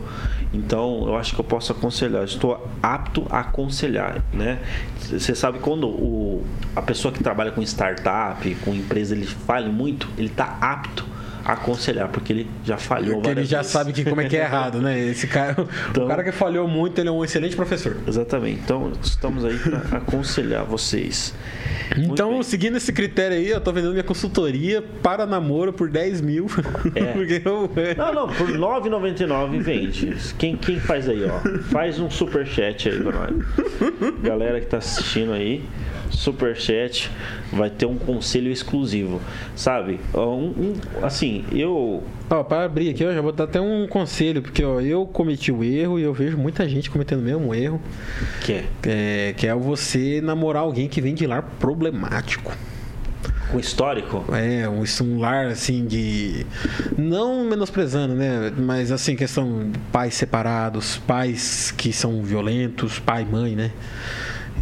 Então 0.52 1.04
eu 1.06 1.16
acho 1.16 1.34
que 1.34 1.40
eu 1.40 1.44
posso 1.44 1.72
aconselhar. 1.72 2.20
Eu 2.20 2.26
estou 2.26 2.68
apto 2.82 3.26
a 3.30 3.40
aconselhar, 3.40 4.22
né? 4.34 4.58
Você 5.00 5.34
sabe 5.34 5.60
quando 5.60 5.86
o, 5.88 6.44
a 6.76 6.82
pessoa 6.82 7.10
que 7.10 7.22
trabalha 7.22 7.50
com 7.52 7.62
startup, 7.62 8.54
com 8.56 8.74
empresa, 8.74 9.14
ele 9.14 9.24
falha 9.26 9.68
muito, 9.68 10.08
ele 10.18 10.28
está 10.28 10.58
apto 10.60 11.13
aconselhar, 11.44 12.08
porque 12.08 12.32
ele 12.32 12.46
já 12.64 12.76
falhou 12.76 13.16
Porque 13.16 13.28
ele 13.30 13.44
já 13.44 13.58
vezes. 13.58 13.72
sabe 13.72 13.92
que 13.92 14.04
como 14.04 14.20
é 14.20 14.24
que 14.28 14.36
é 14.36 14.40
errado, 14.40 14.80
né? 14.80 14.98
Esse 15.10 15.26
cara, 15.26 15.56
Então- 15.90 16.04
o 16.04 16.08
cara 16.08 16.24
que 16.24 16.32
falhou 16.32 16.66
muito, 16.66 16.98
ele 17.00 17.08
é 17.08 17.12
um 17.12 17.24
excelente 17.24 17.54
professor. 17.54 17.96
Exatamente. 18.06 18.60
Então 18.64 18.92
estamos 19.02 19.44
aí 19.44 19.56
para 19.58 19.78
aconselhar 19.98 20.64
vocês. 20.64 21.34
Muito 21.96 22.12
Então, 22.14 22.30
bem. 22.30 22.42
seguindo 22.42 22.76
esse 22.78 22.92
critério 22.92 23.36
aí, 23.36 23.50
eu 23.50 23.60
tô 23.60 23.70
vendendo 23.72 23.92
minha 23.92 24.02
consultoria 24.04 24.82
para 25.02 25.26
namoro 25.26 25.72
por 25.72 25.90
10 25.90 26.20
mil. 26.22 26.46
É. 26.94 27.04
Porque 27.12 27.42
eu- 27.44 27.70
Não, 27.96 28.14
não, 28.14 28.28
por 28.28 28.48
R$ 28.48 28.56
9,99 28.56 29.60
vende. 29.60 30.16
Quem, 30.38 30.56
quem 30.56 30.80
faz 30.80 31.08
aí, 31.08 31.24
ó? 31.24 31.40
Faz 31.64 31.98
um 32.00 32.08
superchat 32.10 32.88
aí 32.88 33.00
pra 33.00 33.12
nós. 33.12 33.44
Galera 34.22 34.60
que 34.60 34.66
tá 34.66 34.78
assistindo 34.78 35.32
aí, 35.32 35.62
superchat 36.16 37.10
vai 37.52 37.68
ter 37.70 37.86
um 37.86 37.96
conselho 37.96 38.50
exclusivo. 38.50 39.20
Sabe? 39.56 40.00
Um, 40.14 40.18
um- 40.20 40.74
assim, 41.02 41.44
eu. 41.52 42.02
Ó, 42.30 42.42
para 42.42 42.64
abrir 42.64 42.90
aqui, 42.90 43.02
eu 43.04 43.14
já 43.14 43.20
vou 43.20 43.32
dar 43.32 43.44
até 43.44 43.60
um 43.60 43.86
conselho, 43.86 44.40
porque 44.42 44.64
ó, 44.64 44.80
eu 44.80 45.06
cometi 45.06 45.52
o 45.52 45.62
erro 45.62 45.98
e 45.98 46.02
eu 46.02 46.14
vejo 46.14 46.36
muita 46.38 46.68
gente 46.68 46.90
cometendo 46.90 47.20
o 47.20 47.22
mesmo 47.22 47.54
erro, 47.54 47.80
Que 48.44 48.52
é 48.52 48.64
é, 48.86 49.34
que 49.36 49.46
é 49.46 49.54
você 49.54 50.20
namorar 50.22 50.62
alguém 50.62 50.88
que 50.88 51.00
vem 51.00 51.14
de 51.14 51.26
lar 51.26 51.42
problemático. 51.60 52.52
com 53.52 53.60
histórico. 53.60 54.24
É, 54.32 54.68
um, 54.68 54.82
um 55.06 55.20
lar 55.20 55.46
assim 55.46 55.84
de. 55.86 56.44
Não 56.98 57.44
menosprezando, 57.44 58.14
né? 58.14 58.50
Mas 58.56 58.90
assim, 58.90 59.14
questão 59.14 59.70
de 59.70 59.78
pais 59.92 60.14
separados, 60.14 60.96
pais 61.06 61.70
que 61.76 61.92
são 61.92 62.22
violentos, 62.22 62.98
pai 62.98 63.22
e 63.22 63.26
mãe, 63.26 63.54
né? 63.54 63.70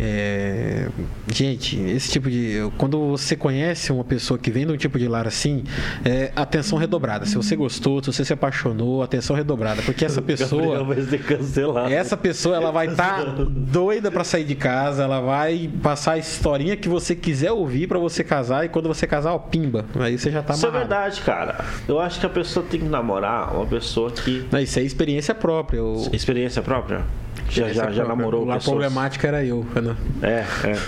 É, 0.01 0.89
gente, 1.33 1.79
esse 1.79 2.11
tipo 2.11 2.31
de. 2.31 2.59
Quando 2.79 2.99
você 3.09 3.37
conhece 3.37 3.93
uma 3.93 4.05
pessoa 4.05 4.39
que 4.39 4.51
vem 4.51 4.67
de 4.67 4.73
um 4.73 4.77
tipo 4.77 4.99
de 4.99 5.07
lar 5.07 5.27
assim, 5.27 5.65
é 6.05 6.33
atenção 6.35 6.79
redobrada. 6.79 7.27
Se 7.27 7.37
você 7.37 7.55
gostou, 7.55 8.03
se 8.03 8.13
você 8.13 8.25
se 8.25 8.33
apaixonou, 8.33 9.03
atenção 9.03 9.37
redobrada. 9.37 9.83
Porque 9.83 10.05
essa 10.05 10.21
pessoa. 10.23 10.83
vai 10.85 11.01
ser 11.03 11.23
cancelado. 11.23 11.93
Essa 11.93 12.17
pessoa 12.17 12.57
ela 12.57 12.71
vai 12.71 12.89
estar 12.89 13.25
doida 13.49 14.11
pra 14.11 14.25
sair 14.25 14.45
de 14.45 14.55
casa, 14.55 15.05
ela 15.05 15.21
vai 15.21 15.71
passar 15.83 16.13
a 16.13 16.19
historinha 16.19 16.77
que 16.77 16.89
você 16.89 17.15
quiser 17.15 17.53
ouvir 17.53 17.87
pra 17.87 17.99
você 17.99 18.25
casar 18.25 18.65
e 18.65 18.69
quando 18.69 18.89
você 18.89 19.07
casar, 19.07 19.35
ó, 19.35 19.39
pimba. 19.39 19.85
Aí 19.99 20.19
você 20.19 20.31
já 20.31 20.43
tá 20.43 20.55
Isso 20.55 20.67
é 20.67 20.71
verdade, 20.71 21.21
cara. 21.21 21.65
Eu 21.87 22.01
acho 22.01 22.19
que 22.19 22.27
a 22.27 22.31
pessoa 22.31 22.65
tem 22.69 22.81
que 22.81 22.87
namorar 22.87 23.55
uma 23.55 23.67
pessoa 23.67 24.11
que. 24.11 24.47
Não, 24.51 24.59
isso 24.59 24.79
é 24.79 24.83
experiência 24.83 25.35
própria. 25.35 25.83
O... 25.83 26.09
Experiência 26.13 26.63
própria? 26.63 27.03
Já, 27.51 27.73
já, 27.73 27.91
já 27.91 28.05
namorou 28.05 28.45
lar 28.45 28.59
pessoas. 28.59 28.73
problemática 28.75 29.29
era 29.29 29.45
eu. 29.45 29.67
Ana. 29.75 29.97
É, 30.23 30.45
é. 30.65 30.79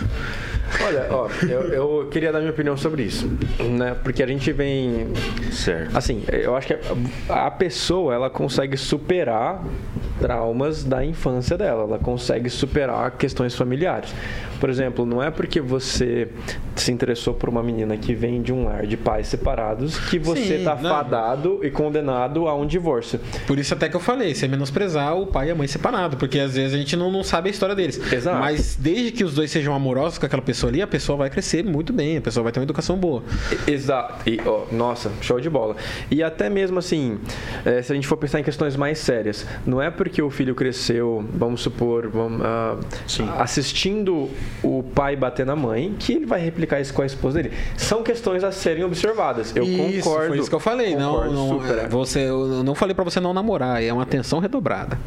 Olha, 0.85 1.07
ó, 1.11 1.29
eu, 1.49 1.61
eu 1.73 2.09
queria 2.11 2.33
dar 2.33 2.41
minha 2.41 2.51
opinião 2.51 2.77
sobre 2.77 3.03
isso, 3.05 3.31
né? 3.71 3.97
Porque 4.03 4.23
a 4.23 4.27
gente 4.27 4.53
vem 4.53 5.07
Certo. 5.53 5.97
Assim, 5.97 6.25
eu 6.29 6.57
acho 6.57 6.67
que 6.67 6.75
a 7.29 7.45
a 7.45 7.51
pessoa 7.51 8.15
ela 8.15 8.31
consegue 8.31 8.77
superar 8.77 9.63
traumas 10.19 10.83
da 10.83 11.05
infância 11.05 11.59
dela, 11.59 11.83
ela 11.83 11.99
consegue 11.99 12.49
superar 12.49 13.11
questões 13.13 13.55
familiares. 13.55 14.15
Por 14.61 14.71
exemplo, 14.71 15.05
não 15.05 15.23
é 15.23 15.31
porque 15.31 15.61
você 15.61 16.29
se 16.75 16.91
interessou 16.91 17.35
por 17.35 17.51
uma 17.51 17.63
menina 17.63 17.97
que 17.99 18.15
vem 18.15 18.41
de 18.41 18.53
um 18.53 18.65
lar 18.65 18.87
de 18.87 18.97
pais 18.97 19.27
separados 19.27 19.99
que 19.99 20.19
você 20.19 20.43
Sim, 20.43 20.55
está 20.55 20.75
não. 20.77 20.89
fadado 20.89 21.61
e 21.63 21.71
condenado 21.71 22.49
a 22.49 22.55
um 22.55 22.67
divórcio. 22.67 23.21
Por 23.47 23.59
isso 23.59 23.75
até 23.75 23.89
que 23.89 23.97
eu 23.97 24.01
falei, 24.01 24.35
você 24.35 24.49
menosprezar 24.49 25.15
o 25.19 25.27
pai 25.27 25.49
e 25.49 25.51
a 25.51 25.55
mãe 25.55 25.67
separado, 25.67 26.17
porque 26.17 26.39
às 26.39 26.55
vezes 26.55 26.73
a 26.73 26.79
gente 26.79 26.97
não, 26.97 27.13
não 27.13 27.23
sabe 27.23 27.49
a 27.49 27.51
história 27.51 27.75
deles. 27.75 28.01
Exato. 28.11 28.39
Mas 28.39 28.77
desde 28.81 29.13
que 29.13 29.23
os 29.23 29.35
dois 29.35 29.51
sejam 29.51 29.75
amorosos 29.75 30.17
com 30.17 30.25
aquela 30.25 30.43
pessoa 30.43 30.64
ali, 30.69 30.83
a 30.83 30.87
pessoa 30.87 31.17
vai 31.17 31.31
crescer 31.31 31.65
muito 31.65 31.93
bem, 31.93 32.17
a 32.17 32.21
pessoa 32.21 32.43
vai 32.43 32.53
ter 32.53 32.61
uma 32.61 32.65
educação 32.65 32.97
boa. 32.97 33.23
Exato. 33.67 34.29
E, 34.29 34.41
ó, 34.45 34.65
nossa, 34.73 35.11
show 35.21 35.41
de 35.41 35.51
bola. 35.51 35.77
E 36.11 36.23
até 36.23 36.49
mesmo 36.49 36.79
assim, 36.79 37.19
eh, 37.65 37.83
se 37.83 37.93
a 37.93 37.95
gente 37.95 38.07
for 38.07 38.17
pensar 38.17 38.41
em 38.41 38.43
questões 38.43 38.77
mais 38.77 38.99
sérias, 38.99 39.47
não 39.67 39.81
é 39.81 39.91
porque 39.91 40.23
o 40.23 40.31
filho 40.31 40.55
cresceu, 40.55 41.25
vamos 41.33 41.61
supor, 41.61 42.09
vamos, 42.09 42.43
ah, 42.45 42.77
assistindo 43.39 44.31
o 44.63 44.83
pai 44.95 45.17
bater 45.17 45.47
na 45.47 45.57
mãe, 45.57 45.95
que 45.99 46.13
ele 46.13 46.27
vai 46.27 46.41
replicar 46.41 46.81
isso 46.81 46.93
com 46.93 47.03
a 47.03 47.07
esposa 47.07 47.43
dele. 47.43 47.55
São 47.77 48.03
questões 48.03 48.45
a 48.45 48.53
serem 48.53 48.85
observadas. 48.85 49.55
Eu 49.55 49.65
isso, 49.65 50.05
concordo. 50.05 50.29
Foi 50.29 50.39
isso 50.39 50.49
que 50.49 50.55
eu 50.55 50.61
falei. 50.61 50.97
Não, 50.97 51.31
não, 51.31 51.49
super, 51.61 51.79
é. 51.79 51.89
você, 51.89 52.21
eu 52.21 52.63
não 52.65 52.75
falei 52.75 52.95
pra 52.95 53.05
você 53.05 53.21
não 53.21 53.33
namorar, 53.33 53.83
é 53.83 53.93
uma 53.93 54.03
atenção 54.03 54.39
redobrada. 54.39 54.99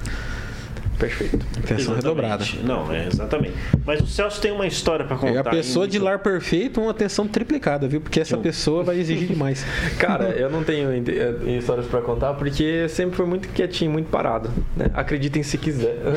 Perfeito. 0.97 1.39
Atenção 1.63 1.95
redobrada. 1.95 2.43
Não, 2.63 2.91
é 2.91 3.07
exatamente. 3.07 3.53
Mas 3.85 4.01
o 4.01 4.07
Celso 4.07 4.41
tem 4.41 4.51
uma 4.51 4.65
história 4.65 5.05
pra 5.05 5.15
contar. 5.15 5.33
É 5.33 5.37
a 5.37 5.43
pessoa 5.43 5.87
de 5.87 5.99
lar 5.99 6.19
perfeito, 6.19 6.81
uma 6.81 6.91
atenção 6.91 7.27
triplicada, 7.27 7.87
viu? 7.87 8.01
Porque 8.01 8.19
essa 8.19 8.37
pessoa 8.37 8.83
vai 8.83 8.99
exigir 8.99 9.27
demais. 9.27 9.65
Cara, 9.99 10.29
eu 10.29 10.49
não 10.49 10.63
tenho 10.63 10.89
eh, 10.91 11.57
histórias 11.57 11.85
pra 11.85 12.01
contar 12.01 12.33
porque 12.33 12.87
sempre 12.89 13.15
foi 13.15 13.25
muito 13.25 13.47
quietinho, 13.49 13.91
muito 13.91 14.09
parado. 14.09 14.49
Né? 14.75 14.87
Acreditem 14.93 15.43
se 15.43 15.57
quiser. 15.57 15.97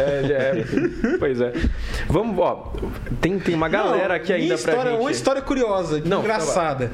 É, 0.00 0.22
é, 0.32 1.14
é. 1.14 1.18
pois 1.18 1.40
é. 1.40 1.52
Vamos, 2.08 2.38
ó. 2.38 2.72
Tem, 3.20 3.38
tem 3.38 3.54
uma 3.54 3.68
galera 3.68 4.14
aqui 4.14 4.32
ainda 4.32 4.54
história, 4.54 4.80
pra 4.80 4.90
gente. 4.92 5.00
Uma 5.00 5.10
história 5.10 5.42
curiosa, 5.42 6.00
Não, 6.04 6.20
engraçada. 6.20 6.90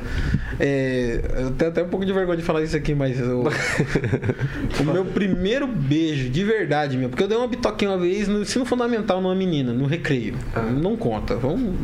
É, 0.58 1.20
eu 1.38 1.50
tenho 1.52 1.70
até 1.70 1.82
um 1.82 1.88
pouco 1.88 2.04
de 2.04 2.12
vergonha 2.12 2.36
de 2.36 2.42
falar 2.42 2.62
isso 2.62 2.76
aqui, 2.76 2.94
mas 2.94 3.18
eu- 3.20 3.44
o 4.80 4.84
meu 4.84 5.04
primeiro 5.04 5.66
beijo, 5.66 6.28
de 6.30 6.44
verdade, 6.44 6.96
meu, 6.96 7.08
porque 7.08 7.22
eu 7.22 7.28
dei 7.36 7.42
uma 7.42 7.48
bitoquinha 7.48 7.90
uma 7.90 7.98
vez 7.98 8.26
no 8.26 8.40
ensino 8.40 8.64
fundamental 8.64 9.20
numa 9.20 9.34
menina, 9.34 9.72
no 9.72 9.86
recreio. 9.86 10.34
Não 10.80 10.96
conta. 10.96 11.36
Vamos. 11.36 11.74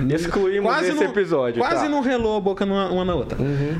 Excluímos 0.08 0.82
esse 0.82 0.92
não, 0.92 1.02
episódio. 1.02 1.58
Quase 1.60 1.82
tá. 1.82 1.88
não 1.88 2.00
relou 2.00 2.36
a 2.36 2.40
boca 2.40 2.64
numa, 2.64 2.88
uma 2.90 3.04
na 3.04 3.14
outra. 3.14 3.36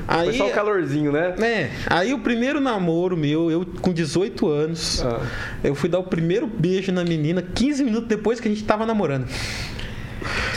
Aí, 0.07 0.25
Foi 0.25 0.33
só 0.37 0.47
o 0.47 0.51
calorzinho, 0.51 1.11
né? 1.11 1.33
É, 1.39 1.69
aí 1.87 2.13
o 2.13 2.19
primeiro 2.19 2.59
namoro 2.59 3.15
meu, 3.15 3.49
eu 3.49 3.65
com 3.81 3.93
18 3.93 4.47
anos, 4.47 5.03
Ah. 5.05 5.21
eu 5.63 5.73
fui 5.73 5.89
dar 5.89 5.99
o 5.99 6.03
primeiro 6.03 6.45
beijo 6.47 6.91
na 6.91 7.03
menina 7.03 7.41
15 7.41 7.83
minutos 7.83 8.09
depois 8.09 8.39
que 8.39 8.47
a 8.47 8.51
gente 8.51 8.63
tava 8.63 8.85
namorando. 8.85 9.25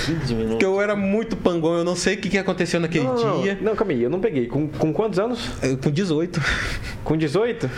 15 0.06 0.34
minutos. 0.34 0.48
Porque 0.50 0.64
eu 0.64 0.80
era 0.80 0.94
muito 0.96 1.36
pangão, 1.36 1.74
eu 1.78 1.84
não 1.84 1.96
sei 1.96 2.16
o 2.16 2.18
que, 2.18 2.28
que 2.28 2.36
aconteceu 2.36 2.80
naquele 2.80 3.04
Não, 3.04 3.14
não, 3.14 3.42
dia. 3.42 3.56
não, 3.62 3.74
calma 3.76 3.92
aí, 3.92 4.02
eu 4.02 4.10
não 4.10 4.20
peguei. 4.20 4.46
Com, 4.46 4.68
com 4.68 4.92
quantos 4.92 5.18
anos? 5.18 5.50
Eu, 5.62 5.78
com 5.78 5.90
18. 5.90 6.40
Com 7.04 7.16
18? 7.16 7.70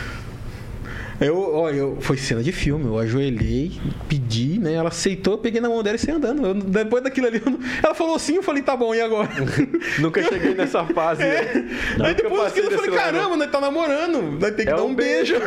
Eu, 1.19 1.55
ó, 1.55 1.69
eu, 1.71 1.97
foi 1.99 2.15
cena 2.17 2.43
de 2.43 2.51
filme, 2.51 2.85
eu 2.85 2.97
ajoelhei, 2.99 3.71
pedi, 4.07 4.59
né? 4.59 4.73
Ela 4.73 4.89
aceitou, 4.89 5.33
eu 5.33 5.37
peguei 5.39 5.59
na 5.59 5.67
mão 5.67 5.81
dela 5.81 5.95
e 5.95 5.99
saí 5.99 6.13
andando. 6.13 6.45
Eu- 6.45 6.53
depois 6.53 7.03
daquilo 7.03 7.25
ali, 7.27 7.41
eu 7.43 7.51
não- 7.51 7.59
ela 7.83 7.95
falou 7.95 8.19
sim, 8.19 8.35
eu 8.35 8.43
falei, 8.43 8.61
tá 8.61 8.75
bom, 8.75 8.93
e 8.93 9.01
agora? 9.01 9.27
Nunca 9.99 10.21
cheguei 10.21 10.53
nessa 10.53 10.83
fase. 10.85 11.23
né? 11.23 11.39
Aí 11.39 11.97
Nunca 11.97 12.13
depois 12.13 12.43
daquilo 12.43 12.67
eu 12.67 12.71
falei, 12.71 12.91
desse 12.91 12.91
level. 12.91 12.97
caramba, 13.21 13.35
nós 13.37 13.51
tá 13.51 13.59
namorando, 13.59 14.21
nós 14.39 14.55
tem 14.55 14.65
que 14.65 14.71
É 14.71 14.75
dar 14.75 14.83
um 14.83 14.87
um 14.89 14.95
beijo. 14.95 15.35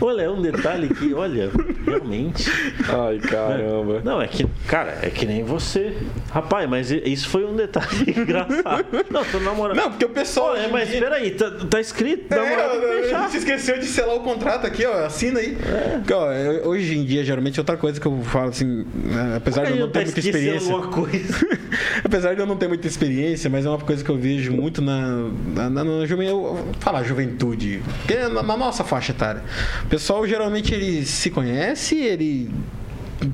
Olha, 0.00 0.22
é 0.22 0.30
um 0.30 0.40
detalhe 0.40 0.88
que, 0.88 1.12
olha, 1.14 1.50
realmente. 1.84 2.50
Ai, 2.88 3.18
caramba. 3.18 4.00
Não, 4.04 4.20
é 4.22 4.28
que, 4.28 4.46
cara, 4.66 4.98
é 5.02 5.10
que 5.10 5.26
nem 5.26 5.42
você. 5.42 5.92
Rapaz, 6.30 6.68
mas 6.68 6.90
isso 6.90 7.28
foi 7.28 7.44
um 7.44 7.56
detalhe 7.56 7.86
engraçado. 8.16 8.86
Não, 9.10 9.24
tô 9.24 9.38
namorando. 9.40 9.76
Não, 9.76 9.90
porque 9.90 10.04
o 10.04 10.08
pessoal. 10.10 10.56
Em 10.56 10.70
mas 10.70 10.88
dia- 10.88 11.00
peraí, 11.00 11.30
tá, 11.32 11.50
tá 11.68 11.80
escrito. 11.80 12.32
É, 12.32 12.36
namorado 12.36 12.80
tem 12.80 12.87
gente 13.02 13.30
se 13.30 13.36
esqueceu 13.38 13.78
de 13.78 13.86
selar 13.86 14.16
o 14.16 14.20
contrato 14.20 14.66
aqui, 14.66 14.84
ó. 14.86 15.06
Assina 15.06 15.40
aí. 15.40 15.56
Porque, 15.98 16.12
ó, 16.12 16.32
eu- 16.32 16.68
hoje 16.68 16.96
em 16.98 17.04
dia, 17.04 17.24
geralmente, 17.24 17.58
outra 17.60 17.76
coisa 17.76 18.00
que 18.00 18.06
eu 18.06 18.22
falo 18.24 18.48
assim, 18.50 18.84
né, 18.94 19.34
apesar 19.36 19.64
de 19.64 19.72
eu 19.72 19.76
não 19.86 19.90
ter 19.90 20.04
muita 20.04 20.20
experiência. 20.20 20.72
Apesar 22.04 22.34
de 22.34 22.40
eu 22.40 22.46
não 22.46 22.56
ter 22.56 22.68
muita 22.68 22.86
experiência, 22.86 23.50
mas 23.50 23.66
é 23.66 23.68
uma 23.68 23.78
coisa 23.78 24.02
que 24.02 24.10
eu 24.10 24.16
vejo 24.16 24.52
muito 24.52 24.80
na, 24.80 25.28
na, 25.54 25.68
na, 25.70 25.84
na 25.84 26.06
juven- 26.06 26.28
eu 26.28 26.40
vou 26.40 26.68
falar 26.80 27.02
juventude, 27.02 27.82
porque 27.98 28.14
é 28.14 28.28
na, 28.28 28.42
na 28.42 28.56
nossa 28.56 28.82
faixa 28.84 29.12
etária. 29.12 29.42
O 29.84 29.86
pessoal 29.88 30.26
geralmente 30.26 30.72
ele 30.74 31.04
se 31.04 31.28
conhece, 31.30 31.96
ele 31.96 32.50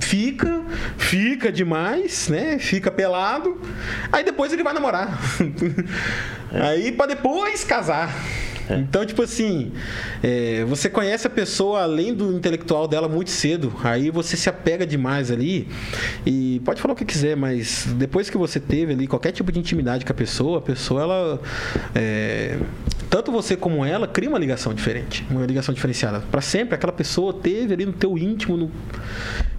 fica, 0.01 0.63
fica 0.97 1.53
demais, 1.53 2.29
né? 2.29 2.59
Fica 2.59 2.91
pelado. 2.91 3.61
Aí 4.11 4.25
depois 4.25 4.53
ele 4.53 4.63
vai 4.63 4.73
namorar. 4.75 5.19
É. 6.53 6.61
Aí 6.69 6.93
para 6.93 7.07
depois 7.07 7.65
casar. 7.65 8.15
É. 8.69 8.77
Então, 8.77 9.05
tipo 9.05 9.23
assim, 9.23 9.73
é, 10.23 10.65
você 10.65 10.89
conhece 10.89 11.27
a 11.27 11.31
pessoa 11.31 11.83
além 11.83 12.15
do 12.15 12.33
intelectual 12.33 12.89
dela 12.89 13.09
muito 13.09 13.31
cedo. 13.31 13.73
Aí 13.83 14.11
você 14.11 14.37
se 14.37 14.49
apega 14.49 14.87
demais 14.87 15.31
ali. 15.31 15.69
E 16.25 16.61
pode 16.65 16.81
falar 16.81 16.95
o 16.95 16.97
que 16.97 17.05
quiser, 17.05 17.37
mas 17.37 17.87
depois 17.97 18.31
que 18.31 18.37
você 18.37 18.59
teve 18.59 18.93
ali 18.93 19.07
qualquer 19.07 19.33
tipo 19.33 19.51
de 19.53 19.59
intimidade 19.59 20.05
com 20.05 20.13
a 20.13 20.15
pessoa, 20.15 20.59
a 20.59 20.63
pessoa, 20.63 21.03
ela. 21.03 21.43
É, 21.95 22.59
tanto 23.11 23.31
você 23.31 23.57
como 23.57 23.85
ela 23.85 24.09
cria 24.09 24.29
uma 24.29 24.39
ligação 24.39 24.75
diferente, 24.75 25.25
uma 25.31 25.45
ligação 25.47 25.75
diferenciada. 25.75 26.21
Para 26.31 26.41
sempre, 26.41 26.75
aquela 26.75 26.93
pessoa 26.93 27.33
teve 27.33 27.75
ali 27.75 27.87
no 27.87 27.93
teu 27.93 28.17
íntimo. 28.19 28.57
No, 28.57 28.71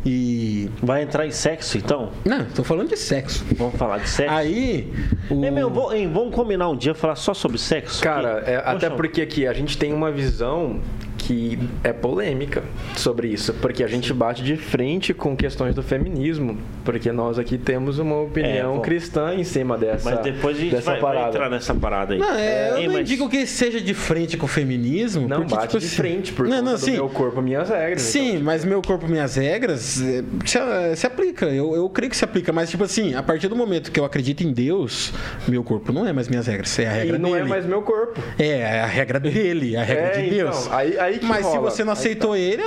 e. 0.06 0.70
Vai 0.82 1.01
entrar 1.01 1.26
em 1.26 1.32
sexo, 1.32 1.78
então? 1.78 2.12
Não, 2.24 2.45
tô 2.45 2.64
falando 2.64 2.89
de 2.89 2.97
sexo. 2.97 3.43
Vamos 3.58 3.76
falar 3.76 3.97
de 3.97 4.10
sexo? 4.10 4.34
Aí. 4.34 4.93
O... 5.30 5.43
É, 5.43 5.49
meu, 5.49 5.70
vamos 5.70 6.34
combinar 6.34 6.70
um 6.70 6.76
dia 6.76 6.93
falar 6.93 7.16
só 7.16 7.34
sobre 7.34 7.58
sexo? 7.58 8.03
Cara, 8.03 8.43
é, 8.45 8.58
até 8.58 8.89
porque 8.89 9.22
aqui 9.22 9.47
a 9.47 9.53
gente 9.53 9.78
tem 9.78 9.91
uma 9.91 10.12
visão 10.12 10.80
que 11.26 11.58
é 11.84 11.92
polêmica 11.92 12.64
sobre 12.96 13.28
isso, 13.30 13.52
porque 13.54 13.84
a 13.84 13.88
gente 13.88 14.14
bate 14.14 14.44
de 14.44 14.56
frente 14.56 15.12
com 15.12 15.36
questões 15.36 15.74
do 15.74 15.82
feminismo, 15.82 16.56
porque 16.84 17.12
nós 17.12 17.40
aqui 17.40 17.58
temos 17.58 17.98
uma 17.98 18.22
opinião 18.22 18.78
é, 18.78 18.80
cristã 18.82 19.34
em 19.34 19.44
cima 19.44 19.76
dessa 19.76 20.12
Mas 20.12 20.20
depois 20.20 20.56
a 20.56 20.60
gente 20.60 20.76
vai, 20.76 21.02
vai, 21.02 21.28
entrar 21.28 21.50
nessa 21.50 21.74
parada 21.74 22.14
aí. 22.14 22.20
Não, 22.20 22.36
é, 22.36 22.72
eu 22.72 22.78
Ei, 22.78 22.88
não 22.88 22.94
mas... 22.94 23.08
digo 23.08 23.28
que 23.28 23.48
seja 23.48 23.82
de 23.82 23.94
frente 23.96 24.38
com 24.38 24.46
o 24.46 24.48
feminismo. 24.48 25.28
Não, 25.28 25.38
porque, 25.38 25.56
bate 25.56 25.68
tipo, 25.68 25.80
de 25.80 25.86
assim, 25.88 25.96
frente, 25.96 26.32
porque 26.32 26.52
não, 26.52 26.62
não, 26.62 26.78
sim, 26.78 26.92
meu 26.92 27.10
corpo, 27.10 27.42
minhas 27.42 27.70
regras. 27.70 28.04
Sim, 28.04 28.34
então, 28.34 28.44
mas 28.44 28.64
meu 28.64 28.82
corpo, 28.84 29.08
minhas 29.08 29.36
regras 29.36 30.00
é, 30.00 30.24
se, 30.46 30.96
se 30.96 31.08
aplica. 31.08 31.48
Eu, 31.48 31.76
eu 31.76 31.90
creio 31.90 32.12
que 32.12 32.18
se 32.18 32.24
aplica, 32.24 32.54
mas 32.54 32.70
tipo 32.70 32.84
assim, 32.84 33.16
a 33.16 33.24
partir 33.24 33.48
do 33.48 33.56
momento 33.56 33.92
que 33.92 34.00
eu 34.00 34.06
acredito 34.06 34.44
em 34.44 34.54
Deus, 34.54 35.12
meu 35.48 35.64
corpo 35.64 35.92
não 35.92 36.06
é 36.06 36.14
mais 36.14 36.28
minhas 36.28 36.46
regras, 36.46 36.78
é 36.78 36.88
a 36.88 36.92
regra 36.92 37.18
e 37.18 37.20
não 37.20 37.30
é 37.30 37.40
dele. 37.40 37.46
é 37.46 37.50
mais 37.50 37.66
meu 37.66 37.82
corpo. 37.82 38.22
É, 38.38 38.48
é 38.60 38.82
a 38.82 38.86
regra 38.86 39.20
dele, 39.20 39.76
a 39.76 39.84
regra 39.84 40.04
é, 40.04 40.22
de 40.22 40.30
Deus. 40.30 40.66
Então, 40.66 40.78
aí, 40.78 41.00
aí 41.00 41.14
mas 41.24 41.45
rola. 41.45 41.70
se 41.70 41.78
você 41.78 41.84
não 41.84 41.93
aceitou 41.93 42.32
tá. 42.32 42.38
ele, 42.38 42.63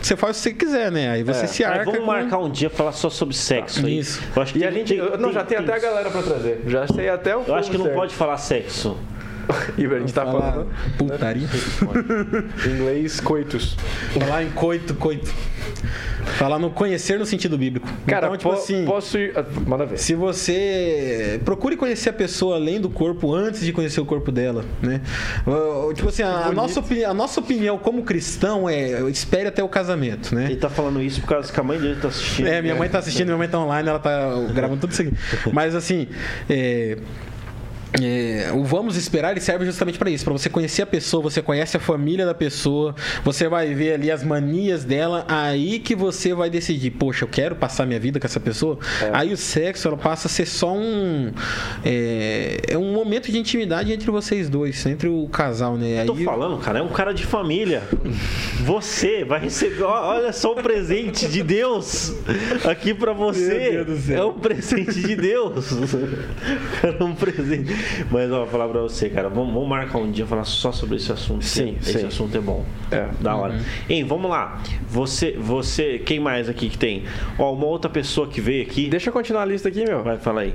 você 0.00 0.16
faz 0.16 0.36
o 0.36 0.38
que 0.38 0.42
você 0.42 0.52
quiser, 0.54 0.92
né? 0.92 1.10
Aí 1.10 1.22
você 1.22 1.44
é. 1.44 1.46
se 1.46 1.64
arca. 1.64 1.80
Aí 1.80 1.84
vamos 1.86 2.00
com... 2.00 2.06
marcar 2.06 2.38
um 2.38 2.50
dia 2.50 2.70
falar 2.70 2.92
só 2.92 3.10
sobre 3.10 3.34
sexo. 3.34 3.82
Tá. 3.82 3.88
Isso. 3.88 4.22
Eu 4.34 4.42
acho 4.42 4.52
que 4.52 4.58
e 4.58 4.62
tem, 4.62 4.68
a 4.68 4.72
gente. 4.72 4.88
Tem, 4.94 5.18
não, 5.18 5.32
já 5.32 5.44
tem, 5.44 5.58
tem 5.58 5.66
até 5.66 5.74
a 5.74 5.78
galera 5.78 6.10
pra 6.10 6.22
trazer. 6.22 6.62
Já 6.66 6.86
sei 6.86 7.08
até 7.08 7.36
o. 7.36 7.42
Eu 7.46 7.54
acho 7.54 7.70
que 7.70 7.78
não 7.78 7.88
pode 7.90 8.14
falar 8.14 8.36
sexo. 8.38 8.96
E 9.76 9.86
a 9.86 9.98
gente 9.98 10.12
tá 10.12 10.24
falando. 10.24 10.66
Putaria. 10.96 11.46
em 12.66 12.70
inglês, 12.74 13.20
coitos. 13.20 13.76
Falar 14.18 14.44
em 14.44 14.50
coito, 14.50 14.94
coito. 14.94 15.32
Falar 16.36 16.58
no 16.58 16.70
conhecer 16.70 17.18
no 17.18 17.24
sentido 17.24 17.56
bíblico. 17.56 17.88
Cara, 18.06 18.26
então, 18.26 18.36
tipo 18.36 18.50
po 18.50 18.56
assim, 18.56 18.84
posso 18.84 19.18
ir. 19.18 19.32
Ah, 19.36 19.44
manda 19.66 19.86
ver. 19.86 19.98
Se 19.98 20.14
você 20.14 21.40
procure 21.44 21.76
conhecer 21.76 22.10
a 22.10 22.12
pessoa 22.12 22.56
além 22.56 22.80
do 22.80 22.90
corpo 22.90 23.34
antes 23.34 23.60
de 23.60 23.72
conhecer 23.72 24.00
o 24.00 24.04
corpo 24.04 24.30
dela, 24.30 24.64
né? 24.82 25.00
Tipo 25.94 26.08
assim, 26.08 26.22
a, 26.22 26.46
a 26.46 26.52
nossa, 26.52 26.80
opinião, 26.80 27.10
a 27.10 27.14
nossa 27.14 27.40
opinião 27.40 27.78
como 27.78 28.02
cristão 28.02 28.68
é 28.68 29.00
espere 29.08 29.48
até 29.48 29.62
o 29.62 29.68
casamento, 29.68 30.34
né? 30.34 30.46
Ele 30.46 30.56
tá 30.56 30.68
falando 30.68 31.00
isso 31.00 31.20
por 31.20 31.28
causa 31.28 31.52
que 31.52 31.58
a 31.58 31.62
mãe 31.62 31.78
dele 31.78 31.98
tá 32.00 32.08
assistindo. 32.08 32.46
É, 32.46 32.60
minha 32.60 32.74
mãe 32.74 32.88
tá 32.88 32.98
assistindo, 32.98 33.26
minha 33.26 33.38
mãe 33.38 33.48
tá 33.48 33.58
online, 33.58 33.88
ela 33.88 33.98
tá 33.98 34.30
gravando 34.54 34.80
tudo 34.80 34.92
isso 34.92 35.02
aqui. 35.02 35.12
Mas 35.52 35.74
assim, 35.74 36.08
é, 36.48 36.98
é, 38.00 38.50
o 38.54 38.64
vamos 38.64 38.96
esperar 38.96 39.30
ele 39.30 39.40
serve 39.40 39.64
justamente 39.64 39.98
para 39.98 40.10
isso, 40.10 40.24
para 40.24 40.32
você 40.32 40.50
conhecer 40.50 40.82
a 40.82 40.86
pessoa, 40.86 41.22
você 41.22 41.40
conhece 41.40 41.76
a 41.76 41.80
família 41.80 42.26
da 42.26 42.34
pessoa, 42.34 42.94
você 43.24 43.48
vai 43.48 43.72
ver 43.74 43.94
ali 43.94 44.10
as 44.10 44.22
manias 44.22 44.84
dela, 44.84 45.24
aí 45.26 45.78
que 45.78 45.94
você 45.94 46.34
vai 46.34 46.50
decidir, 46.50 46.90
poxa, 46.90 47.24
eu 47.24 47.28
quero 47.28 47.56
passar 47.56 47.86
minha 47.86 47.98
vida 47.98 48.20
com 48.20 48.26
essa 48.26 48.40
pessoa. 48.40 48.78
É. 49.02 49.10
Aí 49.12 49.32
o 49.32 49.36
sexo 49.36 49.88
ela 49.88 49.96
passa 49.96 50.28
a 50.28 50.30
ser 50.30 50.46
só 50.46 50.74
um 50.74 51.32
é, 51.84 52.58
é, 52.68 52.78
um 52.78 52.92
momento 52.92 53.32
de 53.32 53.38
intimidade 53.38 53.92
entre 53.92 54.10
vocês 54.10 54.50
dois, 54.50 54.84
entre 54.84 55.08
o 55.08 55.26
casal, 55.28 55.76
né? 55.76 56.00
Aí 56.00 56.06
tô 56.06 56.14
falando, 56.16 56.58
cara, 56.58 56.80
é 56.80 56.82
um 56.82 56.88
cara 56.88 57.12
de 57.12 57.24
família. 57.24 57.82
Você 58.60 59.24
vai 59.24 59.40
receber, 59.40 59.82
olha 59.82 60.32
só 60.32 60.52
o 60.52 60.56
presente 60.56 61.26
de 61.26 61.42
Deus 61.42 62.12
aqui 62.68 62.92
para 62.92 63.12
você. 63.12 63.84
É 64.10 64.24
um 64.24 64.34
presente 64.34 65.00
de 65.00 65.16
Deus. 65.16 65.68
É 66.82 67.02
um 67.02 67.14
presente. 67.14 67.74
Mas 68.10 68.30
ó, 68.30 68.38
vou 68.40 68.46
falar 68.46 68.68
pra 68.68 68.80
você, 68.80 69.08
cara, 69.08 69.28
vamos, 69.28 69.52
vamos 69.52 69.68
marcar 69.68 69.98
um 69.98 70.10
dia 70.10 70.26
falar 70.26 70.44
só 70.44 70.72
sobre 70.72 70.96
esse 70.96 71.10
assunto. 71.12 71.44
Sim, 71.44 71.76
esse 71.80 72.00
sim. 72.00 72.06
assunto 72.06 72.36
é 72.36 72.40
bom. 72.40 72.64
É. 72.90 73.08
Da 73.20 73.36
hora. 73.36 73.54
Uhum. 73.54 73.60
Hein, 73.88 74.04
vamos 74.04 74.30
lá. 74.30 74.60
Você, 74.88 75.32
você, 75.32 75.98
quem 75.98 76.20
mais 76.20 76.48
aqui 76.48 76.68
que 76.68 76.78
tem? 76.78 77.04
Ó, 77.38 77.52
uma 77.52 77.66
outra 77.66 77.90
pessoa 77.90 78.26
que 78.28 78.40
veio 78.40 78.62
aqui. 78.62 78.88
Deixa 78.88 79.08
eu 79.08 79.12
continuar 79.12 79.42
a 79.42 79.46
lista 79.46 79.68
aqui, 79.68 79.84
meu. 79.84 80.02
Vai, 80.02 80.18
fala 80.18 80.42
aí. 80.42 80.54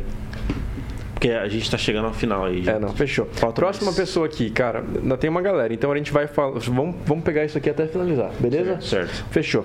Porque 1.24 1.32
a 1.32 1.48
gente 1.48 1.72
tá 1.72 1.78
chegando 1.78 2.06
ao 2.06 2.14
final 2.14 2.44
aí. 2.44 2.68
É, 2.68 2.78
não, 2.78 2.90
fechou. 2.90 3.26
Falta 3.32 3.62
Próxima 3.62 3.86
mais. 3.86 3.96
pessoa 3.96 4.26
aqui, 4.26 4.50
cara, 4.50 4.84
ainda 5.02 5.16
tem 5.16 5.30
uma 5.30 5.42
galera, 5.42 5.74
então 5.74 5.90
a 5.90 5.96
gente 5.96 6.12
vai 6.12 6.28
falar. 6.28 6.60
Vamos, 6.60 6.96
vamos 7.06 7.24
pegar 7.24 7.46
isso 7.46 7.58
aqui 7.58 7.70
até 7.70 7.88
finalizar, 7.88 8.30
beleza? 8.38 8.82
Certo. 8.82 8.84
certo. 8.84 9.26
Fechou. 9.32 9.64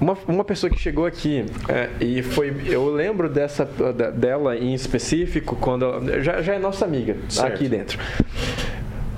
Uma, 0.00 0.16
uma 0.26 0.44
pessoa 0.44 0.70
que 0.70 0.78
chegou 0.78 1.04
aqui 1.04 1.44
é, 1.68 1.90
e 2.00 2.22
foi. 2.22 2.54
Eu 2.66 2.90
lembro 2.90 3.28
dessa 3.28 3.64
dela 3.64 4.56
em 4.56 4.72
específico 4.72 5.56
quando. 5.56 5.84
Ela, 5.84 6.20
já, 6.22 6.40
já 6.40 6.54
é 6.54 6.58
nossa 6.58 6.84
amiga 6.84 7.16
certo. 7.28 7.52
aqui 7.52 7.68
dentro. 7.68 7.98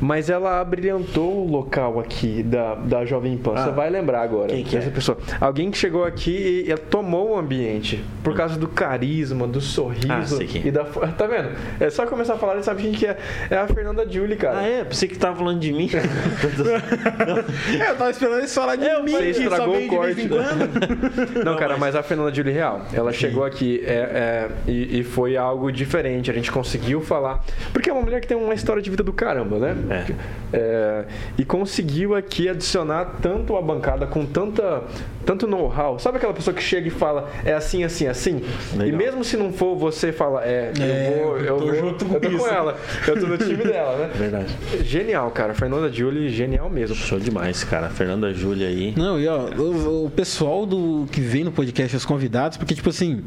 Mas 0.03 0.29
ela 0.29 0.61
abrilhantou 0.61 1.47
o 1.47 1.49
local 1.49 2.01
aqui 2.01 2.43
da, 2.43 2.75
da 2.75 3.05
Jovem 3.05 3.37
Pan. 3.37 3.53
Ah, 3.55 3.65
Você 3.67 3.71
vai 3.71 3.89
lembrar 3.89 4.23
agora. 4.23 4.49
Quem 4.49 4.65
que 4.65 4.75
é? 4.75 4.81
essa 4.81 4.91
pessoa? 4.91 5.17
Alguém 5.41 5.71
que 5.71 5.79
chegou 5.79 6.05
aqui 6.05 6.65
e, 6.67 6.73
e 6.73 6.77
tomou 6.77 7.31
o 7.31 7.39
ambiente 7.39 8.05
por 8.25 8.35
causa 8.35 8.59
do 8.59 8.67
carisma, 8.67 9.47
do 9.47 9.61
sorriso 9.61 10.41
ah, 10.41 10.59
e 10.65 10.73
da. 10.73 10.83
Tá 10.85 11.29
vendo? 11.29 11.51
É 11.79 11.89
só 11.89 12.05
começar 12.05 12.35
a 12.35 12.37
falar 12.37 12.59
e 12.59 12.65
sabe 12.65 12.83
quem 12.83 12.91
que 12.91 13.07
é. 13.07 13.17
É 13.49 13.57
a 13.59 13.69
Fernanda 13.69 14.05
Julie, 14.11 14.37
cara. 14.37 14.59
Ah, 14.59 14.67
é? 14.67 14.83
Pensei 14.83 15.09
que 15.09 15.17
tava 15.17 15.37
falando 15.37 15.61
de 15.61 15.73
mim. 15.73 15.89
é, 17.81 17.91
eu 17.91 17.97
tava 17.97 18.11
esperando 18.11 18.39
eles 18.39 18.53
falar 18.53 18.75
de 18.75 18.85
é, 18.85 19.01
mim. 19.01 19.13
Você 19.13 19.31
estragou 19.31 19.79
o 19.79 19.87
corte. 19.87 20.29
Não, 20.29 21.45
Não, 21.45 21.57
cara, 21.57 21.75
mas... 21.75 21.95
mas... 21.95 21.97
a 21.97 22.03
Fernanda 22.03 22.35
Julie 22.35 22.53
real. 22.53 22.83
Ela 22.93 23.13
Sim. 23.13 23.19
chegou 23.19 23.45
aqui 23.45 23.81
é, 23.87 23.93
é, 23.93 24.49
e, 24.67 24.99
e 24.99 25.05
foi 25.05 25.37
algo 25.37 25.71
diferente. 25.71 26.29
A 26.29 26.35
gente 26.35 26.51
conseguiu 26.51 27.01
falar. 27.01 27.45
Porque 27.73 27.89
é 27.89 27.93
uma 27.93 28.03
mulher 28.03 28.21
que 28.21 28.27
tem 28.27 28.37
uma 28.37 28.55
história 28.55 28.83
de 28.83 28.91
vida 28.91 29.05
do 29.05 29.13
caramba, 29.13 29.59
né? 29.59 29.92
É. 29.93 30.07
É, 30.55 31.05
e 31.39 31.45
conseguiu 31.45 32.15
aqui 32.15 32.49
adicionar 32.49 33.17
tanto 33.23 33.57
a 33.57 33.63
bancada 33.63 34.07
com 34.07 34.27
tanta, 34.27 34.83
tanto 35.25 35.47
know-how. 35.47 35.99
Sabe 35.99 36.19
aquela 36.19 36.33
pessoa 36.33 36.55
que 36.55 36.63
chega 36.63 36.89
e 36.89 36.91
fala, 36.91 37.31
é 37.45 37.53
assim, 37.53 37.85
assim, 37.85 38.07
assim? 38.07 38.43
Legal. 38.73 38.89
E 38.89 38.93
mesmo 38.93 39.25
se 39.25 39.37
não 39.37 39.53
for, 39.53 39.77
você 39.77 40.13
fala, 40.13 40.45
é, 40.45 40.73
é 40.79 41.19
eu 41.19 41.25
vou, 41.25 41.39
eu, 41.39 41.57
tô 41.59 41.67
vou, 41.67 41.75
junto 41.75 42.05
com, 42.05 42.15
eu 42.15 42.21
tô 42.21 42.39
com 42.39 42.47
ela. 42.49 42.79
Eu 43.07 43.21
tô 43.21 43.27
no 43.27 43.39
time 43.39 43.65
dela, 43.65 43.99
né? 43.99 44.11
Verdade. 44.15 44.57
Genial, 44.83 45.31
cara. 45.31 45.55
Fernanda 45.55 45.91
Julie, 45.93 46.29
genial 46.29 46.69
mesmo. 46.69 46.95
Show 46.97 47.19
demais, 47.19 47.65
cara. 47.65 47.89
Fernanda 47.89 48.33
Julie 48.33 48.65
aí. 48.65 48.95
Não, 48.97 49.19
e 49.19 49.29
ó, 49.29 49.47
o, 49.57 50.07
o, 50.07 50.11
pessoal 50.11 50.67
do 50.67 51.07
que 51.11 51.21
vem 51.21 51.45
no 51.45 51.53
podcast, 51.53 51.97
os 51.97 52.05
convidados, 52.05 52.57
porque, 52.57 52.75
tipo 52.75 52.91
assim, 52.91 53.23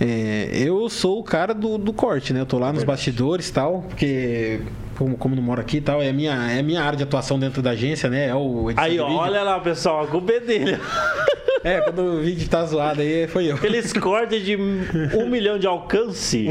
é, 0.00 0.50
eu 0.52 0.88
sou 0.88 1.20
o 1.20 1.24
cara 1.24 1.54
do, 1.54 1.78
do 1.78 1.92
corte, 1.92 2.32
né? 2.32 2.40
Eu 2.40 2.46
tô 2.46 2.58
lá 2.58 2.68
nos 2.68 2.78
Verdade. 2.78 2.86
bastidores 2.86 3.48
e 3.48 3.52
tal, 3.52 3.82
porque 3.88 4.60
como, 4.98 5.16
como 5.16 5.36
não 5.36 5.42
moro 5.42 5.60
aqui 5.60 5.76
e 5.76 5.80
tal, 5.80 6.02
é 6.02 6.08
a 6.08 6.12
minha, 6.12 6.34
é 6.50 6.60
minha 6.60 6.82
área 6.82 6.96
de 6.96 7.04
atuação 7.04 7.38
dentro 7.38 7.62
da 7.62 7.70
agência, 7.70 8.10
né? 8.10 8.26
É 8.28 8.34
o 8.34 8.68
Aí, 8.76 8.98
olha 8.98 9.42
lá, 9.44 9.60
pessoal, 9.60 10.02
a 10.02 10.06
culpa 10.08 10.32
é 10.32 10.40
dele. 10.40 10.78
É, 11.64 11.80
quando 11.80 12.02
o 12.02 12.20
vídeo 12.20 12.48
tá 12.48 12.64
zoado 12.64 13.00
aí, 13.00 13.26
foi 13.26 13.46
eu. 13.46 13.56
Aqueles 13.56 13.92
cortes 13.92 14.44
de 14.44 14.56
um 14.56 15.28
milhão 15.28 15.58
de 15.58 15.66
alcance. 15.66 16.48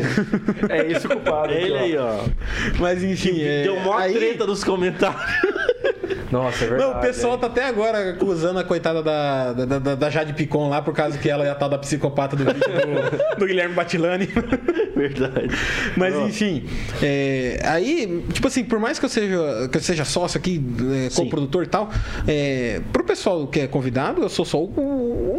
É 0.70 0.86
isso 0.86 1.08
culpado. 1.08 1.54
É 1.54 1.62
ele 1.62 1.78
aí, 1.78 1.98
ó. 1.98 2.20
Mas 2.80 3.04
enfim. 3.04 3.42
É... 3.42 3.64
Deu 3.64 3.80
mó 3.80 3.98
aí... 3.98 4.14
treta 4.14 4.46
nos 4.46 4.64
comentários. 4.64 5.22
Nossa, 6.32 6.66
é 6.66 6.68
verdade. 6.68 6.92
Não, 6.92 6.98
o 6.98 7.02
pessoal 7.02 7.36
é. 7.36 7.38
tá 7.38 7.48
até 7.48 7.66
agora 7.66 8.12
acusando 8.12 8.60
a 8.60 8.64
coitada 8.64 9.02
da, 9.02 9.54
da, 9.54 9.80
da, 9.80 9.96
da, 9.96 10.10
Jade 10.10 10.34
Picon 10.34 10.70
lá 10.70 10.82
por 10.82 10.94
causa 10.94 11.18
que 11.18 11.30
ela 11.30 11.46
é 11.46 11.50
a 11.50 11.56
tal 11.56 11.70
da 11.70 11.78
psicopata 11.78 12.36
do, 12.36 12.44
do, 12.44 12.54
do 13.40 13.46
Guilherme 13.46 13.74
Batilani. 13.74 14.28
Verdade. 14.96 15.50
Mas 15.96 16.16
enfim, 16.16 16.66
é, 17.02 17.60
aí, 17.64 18.24
tipo 18.34 18.48
assim, 18.48 18.64
por 18.64 18.80
mais 18.80 19.00
que 19.00 19.06
eu 19.06 19.10
seja, 19.10 19.70
que 19.72 19.78
eu 19.78 19.82
seja 19.82 20.04
sócio 20.04 20.38
aqui, 20.38 20.62
é, 21.06 21.16
co-produtor 21.16 21.64
e 21.64 21.68
tal, 21.68 21.90
é, 22.28 22.82
pro 22.92 23.04
pessoal 23.04 23.48
que 23.48 23.62
é 23.62 23.68
convidado, 23.68 24.24
eu 24.24 24.30
sou 24.30 24.44
só 24.44 24.58
o, 24.58 24.66
o 24.66 24.97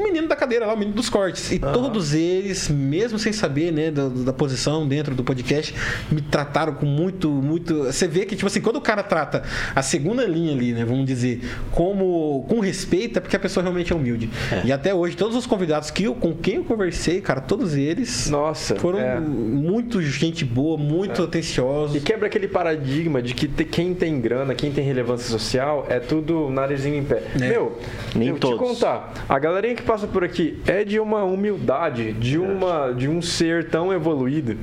menino 0.09 0.29
da 0.29 0.37
cadeira 0.37 0.67
lá, 0.67 0.75
o 0.75 0.77
menino 0.77 0.97
dos 0.97 1.09
cortes. 1.09 1.53
E 1.53 1.55
uhum. 1.57 1.73
todos 1.73 2.15
eles, 2.15 2.69
mesmo 2.69 3.19
sem 3.19 3.33
saber, 3.33 3.73
né, 3.73 3.91
da, 3.91 4.09
da, 4.09 4.33
posição 4.33 4.87
dentro 4.87 5.15
do 5.15 5.23
podcast, 5.23 5.75
me 6.11 6.21
trataram 6.21 6.75
com 6.75 6.87
muito, 6.87 7.31
muito. 7.31 7.85
Você 7.85 8.07
vê 8.07 8.25
que, 8.25 8.35
tipo 8.35 8.47
assim, 8.47 8.61
quando 8.61 8.77
o 8.77 8.81
cara 8.81 9.03
trata 9.03 9.43
a 9.75 9.83
segunda 9.83 10.25
linha 10.25 10.53
ali, 10.53 10.73
né, 10.73 10.85
vamos 10.85 11.07
dizer, 11.07 11.43
como 11.73 12.45
com 12.49 12.61
respeito, 12.61 13.19
é 13.19 13.21
porque 13.21 13.37
a 13.37 13.41
pessoa 13.41 13.63
realmente 13.63 13.93
é 13.93 13.97
humilde. 13.97 14.31
É. 14.53 14.67
E 14.67 14.73
até 14.73 14.95
hoje, 14.95 15.17
todos 15.17 15.37
os 15.37 15.47
convidados 15.47 15.91
que 15.91 16.05
eu, 16.05 16.15
com 16.15 16.35
quem 16.35 16.57
eu 16.57 16.65
conversei, 16.65 17.21
cara, 17.21 17.41
todos 17.41 17.75
eles 17.75 18.29
Nossa, 18.31 18.77
foram 18.77 18.99
é. 18.99 19.19
muito 19.21 20.01
gente 20.03 20.45
boa, 20.45 20.77
muito 20.77 21.23
é. 21.23 21.25
atenciosos. 21.25 21.97
E 21.97 22.01
quebra 22.01 22.27
aquele 22.27 22.49
paradigma 22.49 23.21
de 23.23 23.35
que 23.35 23.49
quem 23.65 23.95
tem 23.95 24.21
grana, 24.21 24.55
quem 24.55 24.71
tem 24.71 24.85
relevância 24.85 25.29
social, 25.29 25.87
é 25.89 25.99
tudo 25.99 26.49
narizinho 26.51 26.97
em 26.97 27.05
pé. 27.05 27.23
É. 27.35 27.49
Meu, 27.49 27.79
nem 28.15 28.29
eu 28.29 28.39
todos. 28.39 28.59
te 28.59 28.75
contar, 28.75 29.13
a 29.29 29.39
galerinha 29.39 29.75
que 29.75 29.83
passa 29.99 30.07
por 30.07 30.23
aqui 30.23 30.63
é 30.65 30.85
de 30.85 31.01
uma 31.01 31.25
humildade, 31.25 32.13
de, 32.13 32.39
uma, 32.39 32.93
de 32.93 33.09
um 33.09 33.21
ser 33.21 33.69
tão 33.69 33.93
evoluído. 33.93 34.57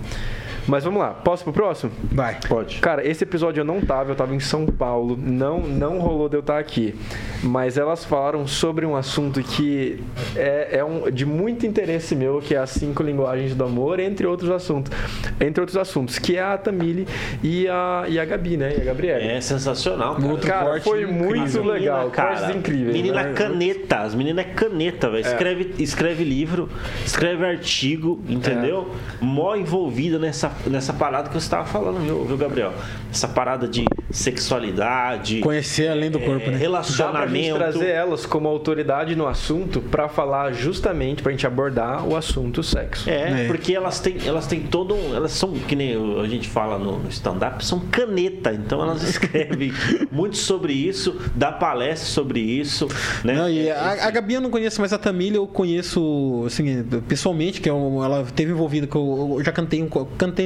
Mas 0.68 0.84
vamos 0.84 1.00
lá, 1.00 1.12
posso 1.12 1.44
pro 1.44 1.54
próximo? 1.54 1.92
Vai. 2.12 2.38
Pode. 2.48 2.80
Cara, 2.80 3.08
esse 3.08 3.24
episódio 3.24 3.62
eu 3.62 3.66
não 3.66 3.82
tava, 3.82 4.12
eu 4.12 4.16
tava 4.16 4.34
em 4.34 4.40
São 4.40 4.66
Paulo, 4.66 5.18
não, 5.20 5.60
não 5.60 6.00
rolou 6.00 6.28
de 6.28 6.36
eu 6.36 6.40
estar 6.40 6.58
aqui. 6.58 6.96
Mas 7.44 7.78
elas 7.78 8.04
falaram 8.04 8.48
sobre 8.48 8.86
um 8.86 8.96
assunto 8.96 9.42
que 9.44 10.04
é, 10.36 10.80
é 10.80 10.84
um, 10.84 11.12
de 11.12 11.26
muito 11.26 11.66
interesse 11.66 12.16
meu, 12.16 12.40
que 12.40 12.56
é 12.56 12.58
as 12.58 12.72
cinco 12.72 13.04
linguagens 13.04 13.54
do 13.54 13.64
amor, 13.64 14.00
entre 14.00 14.26
outros 14.26 14.50
assuntos. 14.50 14.92
Entre 15.40 15.62
outros 15.62 15.78
assuntos, 15.78 16.18
que 16.18 16.38
é 16.38 16.42
a 16.42 16.58
Tamile 16.58 17.08
e 17.44 17.68
a, 17.68 18.06
e 18.08 18.20
a 18.20 18.26
Gabi, 18.26 18.58
né? 18.58 18.76
E 18.78 18.82
a 18.82 18.84
Gabriela. 18.86 19.22
É 19.24 19.42
sensacional, 19.42 20.16
cara. 20.16 20.28
Outro 20.28 20.48
Cara, 20.48 20.82
foi 20.82 21.04
incrível. 21.04 21.26
muito 21.26 21.58
Menina, 21.58 21.74
legal, 21.74 22.10
cara, 22.10 22.36
cortes 22.36 22.56
incríveis. 22.56 22.94
Menina 22.94 23.24
né? 23.24 23.34
caneta, 23.34 24.00
as 24.00 24.16
meninas 24.16 24.46
é 24.46 24.50
caneta, 24.50 25.10
velho. 25.10 25.26
Escreve, 25.26 25.76
escreve 25.80 26.24
livro, 26.24 26.70
escreve 27.06 27.46
artigo, 27.46 28.22
entendeu? 28.28 28.92
Mó 29.22 29.56
envolvida 29.56 30.18
nessa, 30.20 30.52
nessa 30.68 30.94
parada 30.94 31.30
que 31.30 31.34
você 31.36 31.50
tava 31.50 31.66
falando, 31.66 32.00
viu, 32.00 32.26
viu, 32.26 32.38
Gabriel? 32.38 32.74
Essa 33.12 33.28
parada 33.28 33.68
de 33.68 33.86
sexualidade, 34.10 35.40
Conhecer 35.40 35.88
além 35.90 36.12
do 36.12 36.20
corpo, 36.20 36.50
é, 36.50 36.52
né? 36.52 36.58
Dá 36.58 36.70
pra 36.70 36.82
gente 36.82 36.92
relacionamento. 37.42 37.56
trazer 37.58 37.90
elas 37.90 38.26
como 38.26 38.48
autoridade 38.48 39.16
no 39.16 39.28
assunto 39.28 39.82
pra 39.82 40.08
falar 40.08 40.54
justamente 40.54 41.22
pra 41.24 41.32
gente 41.32 41.46
abordar 41.48 42.08
o 42.08 42.16
assunto 42.16 42.62
sexo. 42.64 43.10
É, 43.10 43.44
É. 43.44 43.48
porque 43.48 43.74
elas 43.74 44.00
têm, 44.00 44.18
elas 44.26 44.48
têm 44.48 44.62
todo 44.62 44.94
um. 44.96 45.16
Elas 45.16 45.32
são, 45.32 45.54
que 45.54 45.76
nem 45.76 45.96
a 46.22 46.28
gente 46.28 46.48
fala 46.48 46.78
no, 46.78 47.00
no 47.00 47.10
stand-up, 47.10 47.64
são 47.66 47.80
caneta. 47.80 48.54
Então 48.54 48.82
elas 48.82 49.02
escrevem 49.08 49.72
muito 50.12 50.38
sobre 50.38 50.74
isso, 50.74 51.20
dá 51.36 51.52
palestra 51.52 52.08
sobre 52.10 52.40
isso. 52.40 52.88
Né? 53.24 53.34
Não, 53.34 53.50
e 53.50 53.70
a, 53.70 54.08
a 54.08 54.12
Gabi 54.12 54.36
eu 54.36 54.42
não 54.42 54.50
conheço, 54.50 54.80
mas 54.82 54.94
a 54.94 54.98
Tamília 54.98 55.38
eu 55.38 55.48
conheço, 55.48 56.44
assim, 56.46 56.84
pessoalmente, 57.08 57.60
que 57.62 57.70
eu- 57.70 58.02
ela 58.04 58.26
teve 58.36 58.52
envolvida, 58.52 58.88
que 58.88 58.96
eu, 58.96 59.36
eu 59.40 59.44
já 59.44 59.52
cantei 59.52 59.82
um. 59.82 59.88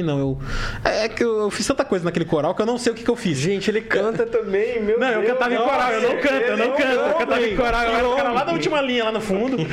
Cantei 0.00 0.02
não, 0.02 0.18
eu. 0.18 0.38
É 0.84 1.08
que 1.08 1.22
eu, 1.22 1.42
eu 1.42 1.50
fiz 1.50 1.66
tanta 1.66 1.84
coisa 1.84 2.04
naquele 2.04 2.24
coral 2.24 2.54
que 2.54 2.62
eu 2.62 2.66
não 2.66 2.78
sei 2.78 2.92
o 2.92 2.94
que, 2.94 3.04
que 3.04 3.10
eu 3.10 3.16
fiz. 3.16 3.38
Gente, 3.38 3.70
ele 3.70 3.80
canta 3.80 4.26
também, 4.26 4.82
meu 4.82 4.98
Não, 4.98 5.08
eu 5.08 5.20
Deus. 5.22 5.32
cantava 5.32 5.54
em 5.54 5.58
coral, 5.58 5.92
eu 5.92 6.02
não 6.02 6.20
canto, 6.20 6.34
eu 6.34 6.56
não 6.56 6.64
ele 6.66 6.74
canto. 6.74 6.92
Eu 6.92 7.02
canta. 7.04 7.18
cantava 7.18 7.42
em 7.46 7.56
coral, 7.56 7.82
eu 7.84 7.94
era 7.96 8.08
o 8.08 8.16
cara 8.16 8.32
lá 8.32 8.44
da 8.44 8.52
última 8.52 8.80
linha, 8.80 9.04
lá 9.04 9.12
no 9.12 9.20
fundo. 9.20 9.56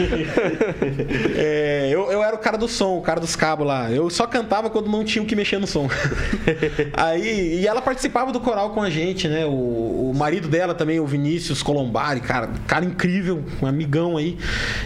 É, 1.37 1.89
eu, 1.91 2.11
eu 2.11 2.23
era 2.23 2.35
o 2.35 2.39
cara 2.39 2.57
do 2.57 2.67
som, 2.67 2.97
o 2.97 3.01
cara 3.01 3.19
dos 3.19 3.35
cabos 3.35 3.65
lá. 3.65 3.91
Eu 3.91 4.09
só 4.09 4.25
cantava 4.25 4.69
quando 4.69 4.89
não 4.89 5.03
tinha 5.03 5.21
o 5.23 5.25
que 5.25 5.35
mexer 5.35 5.57
no 5.59 5.67
som. 5.67 5.87
Aí, 6.93 7.59
e 7.61 7.67
ela 7.67 7.81
participava 7.81 8.31
do 8.31 8.39
coral 8.39 8.71
com 8.71 8.81
a 8.81 8.89
gente, 8.89 9.27
né? 9.27 9.45
O, 9.45 10.09
o 10.11 10.13
marido 10.15 10.47
dela 10.47 10.73
também, 10.73 10.99
o 10.99 11.05
Vinícius 11.05 11.61
Colombari, 11.61 12.21
cara, 12.21 12.49
cara 12.65 12.85
incrível, 12.85 13.43
um 13.61 13.67
amigão 13.67 14.17
aí. 14.17 14.37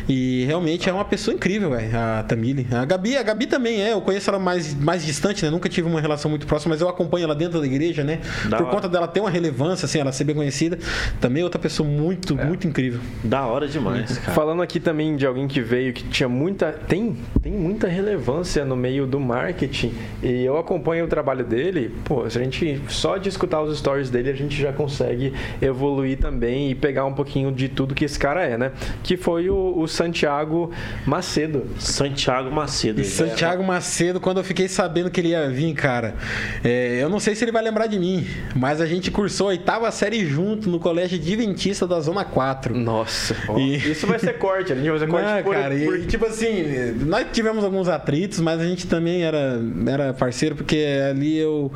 E 0.09 0.43
realmente 0.45 0.89
é 0.89 0.93
uma 0.93 1.05
pessoa 1.05 1.33
incrível, 1.33 1.71
velho, 1.71 1.89
a 1.97 2.23
Tamile. 2.23 2.67
A 2.71 2.85
Gabi, 2.85 3.17
a 3.17 3.23
Gabi 3.23 3.47
também 3.47 3.81
é, 3.81 3.93
eu 3.93 4.01
conheço 4.01 4.29
ela 4.29 4.39
mais, 4.39 4.73
mais 4.73 5.05
distante, 5.05 5.30
né? 5.43 5.49
Nunca 5.49 5.69
tive 5.69 5.87
uma 5.87 6.01
relação 6.01 6.29
muito 6.29 6.45
próxima, 6.45 6.73
mas 6.73 6.81
eu 6.81 6.89
acompanho 6.89 7.25
ela 7.25 7.35
dentro 7.35 7.59
da 7.59 7.65
igreja, 7.65 8.03
né? 8.03 8.19
Da 8.49 8.57
Por 8.57 8.65
hora. 8.65 8.75
conta 8.75 8.89
dela 8.89 9.07
ter 9.07 9.19
uma 9.19 9.29
relevância, 9.29 9.85
assim, 9.85 9.99
ela 9.99 10.11
ser 10.11 10.23
bem 10.23 10.35
conhecida. 10.35 10.77
Também 11.19 11.41
é 11.41 11.43
outra 11.43 11.59
pessoa 11.59 11.87
muito, 11.87 12.35
muito 12.35 12.67
incrível. 12.67 12.99
Da 13.23 13.45
hora 13.45 13.67
demais, 13.67 14.17
cara. 14.17 14.33
Falando 14.33 14.61
aqui 14.61 14.79
também 14.79 15.15
de 15.15 15.25
alguém 15.25 15.47
que 15.47 15.61
veio 15.61 15.93
que 15.93 16.03
tinha 16.03 16.27
muita 16.27 16.71
tem 16.71 17.15
tem 17.41 17.51
muita 17.51 17.87
relevância 17.87 18.65
no 18.65 18.75
meio 18.75 19.05
do 19.05 19.19
marketing 19.19 19.93
e 20.21 20.43
eu 20.43 20.57
acompanho 20.57 21.05
o 21.05 21.07
trabalho 21.07 21.43
dele. 21.45 21.95
Pô, 22.03 22.29
se 22.29 22.37
a 22.37 22.43
gente 22.43 22.81
só 22.87 23.17
de 23.17 23.29
escutar 23.29 23.61
os 23.61 23.77
stories 23.77 24.09
dele 24.09 24.29
a 24.29 24.35
gente 24.35 24.59
já 24.59 24.71
consegue 24.73 25.33
evoluir 25.61 26.17
também 26.17 26.71
e 26.71 26.75
pegar 26.75 27.05
um 27.05 27.13
pouquinho 27.13 27.51
de 27.51 27.69
tudo 27.69 27.93
que 27.95 28.05
esse 28.05 28.19
cara 28.19 28.43
é, 28.43 28.57
né? 28.57 28.71
Que 29.03 29.17
foi 29.17 29.49
o, 29.49 29.73
o 29.77 29.87
Santiago 29.87 30.71
Macedo. 31.05 31.67
Santiago 31.77 32.51
Macedo. 32.51 32.99
E 32.99 33.03
aí. 33.03 33.09
Santiago 33.09 33.63
Macedo, 33.63 34.19
quando 34.19 34.37
eu 34.37 34.43
fiquei 34.43 34.67
sabendo 34.67 35.09
que 35.09 35.19
ele 35.21 35.29
ia 35.29 35.49
vir, 35.49 35.73
cara, 35.73 36.15
é, 36.63 36.99
eu 37.01 37.09
não 37.09 37.19
sei 37.19 37.33
se 37.35 37.43
ele 37.45 37.51
vai 37.51 37.63
lembrar 37.63 37.87
de 37.87 37.97
mim, 37.97 38.25
mas 38.55 38.81
a 38.81 38.85
gente 38.85 39.09
cursou 39.11 39.47
a 39.47 39.49
oitava 39.51 39.89
série 39.91 40.25
junto 40.25 40.69
no 40.69 40.79
Colégio 40.79 41.17
Adventista 41.17 41.87
da 41.87 41.99
Zona 41.99 42.23
4. 42.25 42.77
Nossa, 42.77 43.35
E- 43.57 43.77
isso 43.91 44.05
vai 44.07 44.19
ser 44.19 44.33
corte, 44.37 44.73
a 44.73 44.75
gente 44.75 44.89
vai 44.89 44.99
fazer 44.99 45.11
corte 45.11 45.25
Não, 45.29 45.43
por, 45.43 45.53
cara, 45.55 45.75
por- 45.75 45.99
e, 45.99 46.05
tipo 46.05 46.25
assim, 46.25 46.63
nós 47.05 47.25
tivemos 47.31 47.63
alguns 47.63 47.87
atritos, 47.87 48.39
mas 48.39 48.59
a 48.59 48.65
gente 48.65 48.87
também 48.87 49.23
era, 49.23 49.59
era 49.87 50.13
parceiro, 50.13 50.55
porque 50.55 50.85
ali 51.09 51.37
eu. 51.37 51.71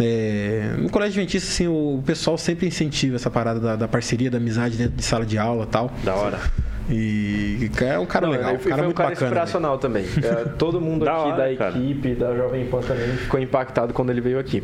é, 0.00 0.74
no 0.78 0.88
colégio 0.90 1.20
adventista, 1.20 1.48
assim, 1.48 1.66
o 1.68 2.02
pessoal 2.06 2.38
sempre 2.38 2.66
incentiva 2.66 3.16
essa 3.16 3.30
parada 3.30 3.60
da, 3.60 3.76
da 3.76 3.88
parceria, 3.88 4.30
da 4.30 4.38
amizade 4.38 4.76
dentro 4.76 4.94
de 4.96 5.02
sala 5.04 5.26
de 5.26 5.36
aula 5.38 5.64
e 5.64 5.66
tal. 5.68 5.92
Da 6.04 6.14
hora. 6.14 6.38
E 6.90 7.70
é 7.82 7.98
um 7.98 8.06
cara 8.06 8.26
Não, 8.26 8.32
legal, 8.32 8.54
um 8.54 8.56
cara 8.56 8.62
foi 8.62 8.72
um 8.72 8.84
muito 8.84 8.96
cara 8.96 9.08
bacana. 9.10 9.26
inspiracional 9.28 9.78
também. 9.78 10.04
É, 10.28 10.44
todo 10.58 10.80
mundo 10.80 11.04
Da 11.04 11.12
aqui 11.12 11.28
hora, 11.32 11.50
da 11.50 11.56
cara. 11.56 11.78
equipe, 11.78 12.14
da 12.14 12.34
Jovem 12.34 12.66
Pan 12.66 12.80
também, 12.80 13.08
ficou 13.16 13.38
impactado 13.40 13.92
quando 13.94 14.10
ele 14.10 14.20
veio 14.20 14.38
aqui. 14.38 14.62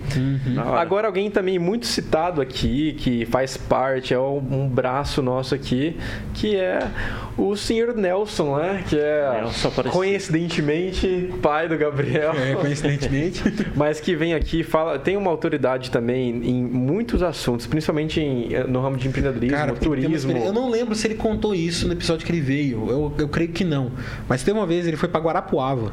Hora. 0.58 0.80
Agora, 0.80 1.06
alguém 1.06 1.30
também 1.30 1.58
muito 1.58 1.86
citado 1.86 2.40
aqui, 2.40 2.92
que 2.94 3.24
faz 3.26 3.56
parte, 3.56 4.12
é 4.12 4.18
um 4.18 4.68
braço 4.68 5.22
nosso 5.22 5.54
aqui, 5.54 5.96
que 6.34 6.56
é 6.56 6.80
o 7.36 7.56
senhor 7.56 7.94
Nelson, 7.94 8.56
né? 8.56 8.84
Que 8.88 8.98
é, 8.98 9.40
Nelson 9.42 9.70
coincidentemente, 9.90 11.32
pai 11.42 11.68
do 11.68 11.76
Gabriel. 11.76 12.32
É, 12.32 12.54
coincidentemente. 12.54 13.42
Mas 13.74 14.00
que 14.00 14.14
vem 14.14 14.34
aqui 14.34 14.60
e 14.60 14.64
fala, 14.64 14.98
tem 14.98 15.16
uma 15.16 15.30
autoridade 15.30 15.90
também 15.90 16.28
em 16.30 16.62
muitos 16.64 17.22
assuntos, 17.22 17.66
principalmente 17.66 18.20
em- 18.20 18.48
no 18.68 18.80
ramo 18.80 18.96
de 18.96 19.08
empreendedorismo, 19.08 19.56
Cara, 19.56 19.72
turismo. 19.74 20.32
eu 20.36 20.52
não 20.52 20.68
lembro 20.70 20.94
se 20.94 21.06
ele 21.06 21.14
contou 21.14 21.54
isso 21.54 21.86
no 21.86 21.92
episódio 21.94 22.13
que 22.22 22.30
ele 22.30 22.40
veio. 22.40 22.88
Eu, 22.88 23.14
eu 23.18 23.28
creio 23.28 23.50
que 23.50 23.64
não. 23.64 23.90
Mas 24.28 24.42
teve 24.42 24.58
uma 24.58 24.66
vez 24.66 24.86
ele 24.86 24.96
foi 24.96 25.08
pra 25.08 25.20
Guarapuava. 25.20 25.92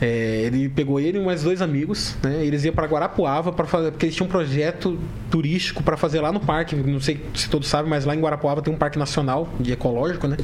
É, 0.00 0.42
ele 0.44 0.68
pegou 0.68 0.98
ele 0.98 1.18
e 1.18 1.24
mais 1.24 1.42
dois 1.42 1.62
amigos, 1.62 2.16
né? 2.22 2.44
Eles 2.44 2.64
iam 2.64 2.74
para 2.74 2.86
Guarapuava 2.86 3.52
para 3.52 3.64
fazer, 3.64 3.90
porque 3.92 4.06
eles 4.06 4.14
tinham 4.14 4.26
um 4.26 4.30
projeto 4.30 4.98
turístico 5.30 5.82
para 5.82 5.96
fazer 5.96 6.20
lá 6.20 6.32
no 6.32 6.40
parque. 6.40 6.74
Não 6.74 7.00
sei 7.00 7.24
se 7.34 7.48
todos 7.48 7.68
sabem, 7.68 7.88
mas 7.88 8.04
lá 8.04 8.14
em 8.14 8.20
Guarapuava 8.20 8.60
tem 8.60 8.74
um 8.74 8.76
parque 8.76 8.98
nacional 8.98 9.48
de 9.60 9.72
ecológico, 9.72 10.26
né? 10.26 10.36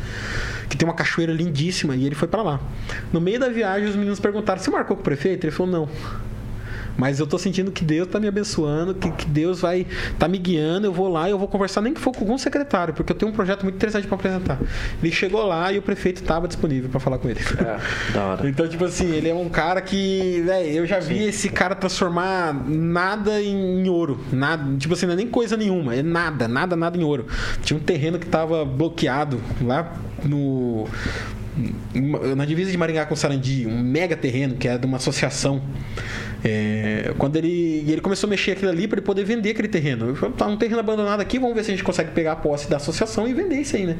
Que 0.68 0.76
tem 0.76 0.88
uma 0.88 0.94
cachoeira 0.94 1.32
lindíssima 1.32 1.96
e 1.96 2.06
ele 2.06 2.14
foi 2.14 2.28
para 2.28 2.42
lá. 2.42 2.60
No 3.12 3.20
meio 3.20 3.40
da 3.40 3.48
viagem, 3.48 3.88
os 3.88 3.96
meninos 3.96 4.20
perguntaram: 4.20 4.60
"Você 4.60 4.70
marcou 4.70 4.96
com 4.96 5.02
o 5.02 5.04
prefeito?" 5.04 5.44
Ele 5.44 5.50
falou: 5.50 5.72
"Não." 5.72 5.88
Mas 6.96 7.20
eu 7.20 7.26
tô 7.26 7.38
sentindo 7.38 7.70
que 7.70 7.84
Deus 7.84 8.08
tá 8.08 8.20
me 8.20 8.28
abençoando, 8.28 8.94
que, 8.94 9.10
que 9.10 9.26
Deus 9.26 9.60
vai 9.60 9.86
tá 10.18 10.28
me 10.28 10.38
guiando, 10.38 10.86
eu 10.86 10.92
vou 10.92 11.08
lá 11.08 11.28
e 11.28 11.32
eu 11.32 11.38
vou 11.38 11.48
conversar 11.48 11.80
nem 11.80 11.94
que 11.94 12.00
for 12.00 12.12
com 12.12 12.20
algum 12.20 12.38
secretário, 12.38 12.94
porque 12.94 13.12
eu 13.12 13.16
tenho 13.16 13.30
um 13.30 13.34
projeto 13.34 13.62
muito 13.62 13.76
interessante 13.76 14.06
para 14.06 14.16
apresentar. 14.16 14.58
Ele 15.02 15.12
chegou 15.12 15.44
lá 15.46 15.72
e 15.72 15.78
o 15.78 15.82
prefeito 15.82 16.22
tava 16.22 16.46
disponível 16.46 16.90
para 16.90 17.00
falar 17.00 17.18
com 17.18 17.28
ele. 17.28 17.40
É. 17.58 18.12
Da 18.12 18.24
hora. 18.24 18.48
Então, 18.48 18.68
tipo 18.68 18.84
assim, 18.84 19.10
ele 19.10 19.28
é 19.28 19.34
um 19.34 19.48
cara 19.48 19.80
que, 19.80 20.42
velho, 20.44 20.68
eu 20.70 20.86
já 20.86 20.98
vi 20.98 21.24
esse 21.24 21.48
cara 21.48 21.74
transformar 21.74 22.52
nada 22.68 23.40
em 23.40 23.88
ouro. 23.88 24.20
Nada, 24.32 24.76
tipo 24.76 24.94
assim, 24.94 25.06
não 25.06 25.14
é 25.14 25.16
nem 25.16 25.28
coisa 25.28 25.56
nenhuma, 25.56 25.94
é 25.94 26.02
nada, 26.02 26.46
nada, 26.48 26.76
nada 26.76 26.96
em 26.96 27.04
ouro. 27.04 27.26
Tinha 27.62 27.76
um 27.78 27.82
terreno 27.82 28.18
que 28.18 28.26
tava 28.26 28.64
bloqueado 28.64 29.40
lá 29.62 29.94
no 30.24 30.86
na 32.36 32.44
divisa 32.44 32.70
de 32.70 32.76
Maringá 32.76 33.04
com 33.06 33.16
Sarandi, 33.16 33.66
um 33.66 33.78
mega 33.78 34.16
terreno 34.16 34.54
que 34.54 34.68
é 34.68 34.78
de 34.78 34.86
uma 34.86 34.96
associação. 34.96 35.60
É, 36.42 37.12
quando 37.18 37.36
ele 37.36 37.84
ele 37.86 38.00
começou 38.00 38.26
a 38.26 38.30
mexer 38.30 38.52
aquilo 38.52 38.70
ali 38.70 38.88
para 38.88 38.98
ele 38.98 39.06
poder 39.06 39.24
vender 39.24 39.50
aquele 39.50 39.68
terreno. 39.68 40.14
Falei, 40.14 40.34
tá 40.36 40.46
um 40.46 40.56
terreno 40.56 40.80
abandonado 40.80 41.20
aqui, 41.20 41.38
vamos 41.38 41.54
ver 41.54 41.64
se 41.64 41.70
a 41.70 41.74
gente 41.74 41.84
consegue 41.84 42.10
pegar 42.12 42.32
a 42.32 42.36
posse 42.36 42.68
da 42.68 42.76
associação 42.76 43.28
e 43.28 43.34
vender 43.34 43.56
isso 43.56 43.76
aí, 43.76 43.86
né? 43.86 43.96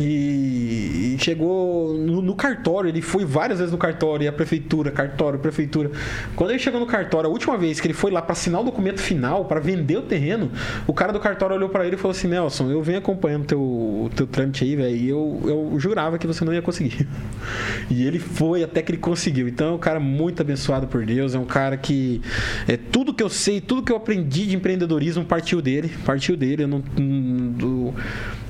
E, 0.00 1.16
chegou 1.22 1.94
no, 1.94 2.34
cartório, 2.34 2.88
ele 2.88 3.00
foi 3.00 3.24
várias 3.24 3.58
vezes 3.58 3.72
no 3.72 3.78
cartório, 3.78 4.24
e 4.24 4.28
a 4.28 4.32
prefeitura, 4.32 4.90
cartório, 4.90 5.38
prefeitura. 5.38 5.90
Quando 6.34 6.50
ele 6.50 6.58
chegou 6.58 6.80
no 6.80 6.86
cartório, 6.86 7.28
a 7.28 7.32
última 7.32 7.56
vez 7.56 7.80
que 7.80 7.86
ele 7.86 7.94
foi 7.94 8.10
lá 8.10 8.20
para 8.20 8.32
assinar 8.32 8.60
o 8.60 8.64
documento 8.64 9.00
final, 9.00 9.44
para 9.44 9.60
vender 9.60 9.96
o 9.96 10.02
terreno, 10.02 10.50
o 10.86 10.92
cara 10.92 11.12
do 11.12 11.20
cartório 11.20 11.56
olhou 11.56 11.68
para 11.68 11.86
ele 11.86 11.96
e 11.96 11.98
falou 11.98 12.12
assim: 12.12 12.28
Nelson, 12.28 12.70
eu 12.70 12.82
venho 12.82 12.98
acompanhando 12.98 13.44
teu, 13.44 14.10
teu 14.16 14.26
trâmite 14.26 14.64
aí, 14.64 14.76
velho, 14.76 14.96
e 14.96 15.08
eu, 15.08 15.40
eu 15.44 15.78
jurava 15.78 16.18
que 16.18 16.26
você 16.26 16.44
não 16.44 16.52
ia 16.52 16.62
conseguir. 16.62 17.06
E 17.90 18.06
ele 18.06 18.18
foi 18.18 18.62
até 18.62 18.80
que 18.80 18.92
ele 18.92 18.98
conseguiu. 18.98 19.48
Então 19.48 19.68
é 19.68 19.72
um 19.72 19.78
cara 19.78 20.00
muito 20.00 20.40
abençoado 20.40 20.86
por 20.86 21.04
Deus, 21.04 21.34
é 21.34 21.38
um 21.38 21.44
cara 21.44 21.76
que 21.76 22.22
é 22.66 22.76
tudo 22.76 23.12
que 23.12 23.22
eu 23.22 23.28
sei, 23.28 23.60
tudo 23.60 23.82
que 23.82 23.92
eu 23.92 23.96
aprendi 23.96 24.46
de 24.46 24.56
empreendedorismo 24.56 25.24
partiu 25.24 25.60
dele, 25.60 25.90
partiu 26.04 26.36
dele. 26.36 26.62
Eu 26.62 26.68
não- 26.68 26.80
do- 26.80 27.92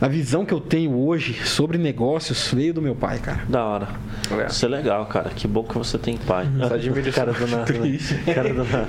a 0.01 0.09
visão 0.09 0.45
que 0.45 0.53
eu 0.53 0.61
tenho 0.61 0.97
hoje 0.97 1.32
sobre 1.33 1.79
negócios 1.79 2.53
veio 2.53 2.75
do 2.75 2.83
meu 2.83 2.95
pai, 2.95 3.19
cara. 3.19 3.43
Da 3.49 3.65
hora. 3.65 3.89
É. 4.31 4.47
Isso 4.47 4.65
é 4.65 4.69
legal, 4.69 5.07
cara. 5.07 5.31
Que 5.31 5.47
bom 5.47 5.63
que 5.65 5.77
você 5.77 5.99
tem 5.99 6.17
pai. 6.17 6.47
Só 6.69 6.75
admiro 6.75 7.09
isso. 7.09 7.13
cara 7.19 7.33
do 7.33 7.47
nada. 7.47 7.73
né? 7.73 7.99
Cara 8.35 8.55
do 8.55 8.65
nada. 8.65 8.89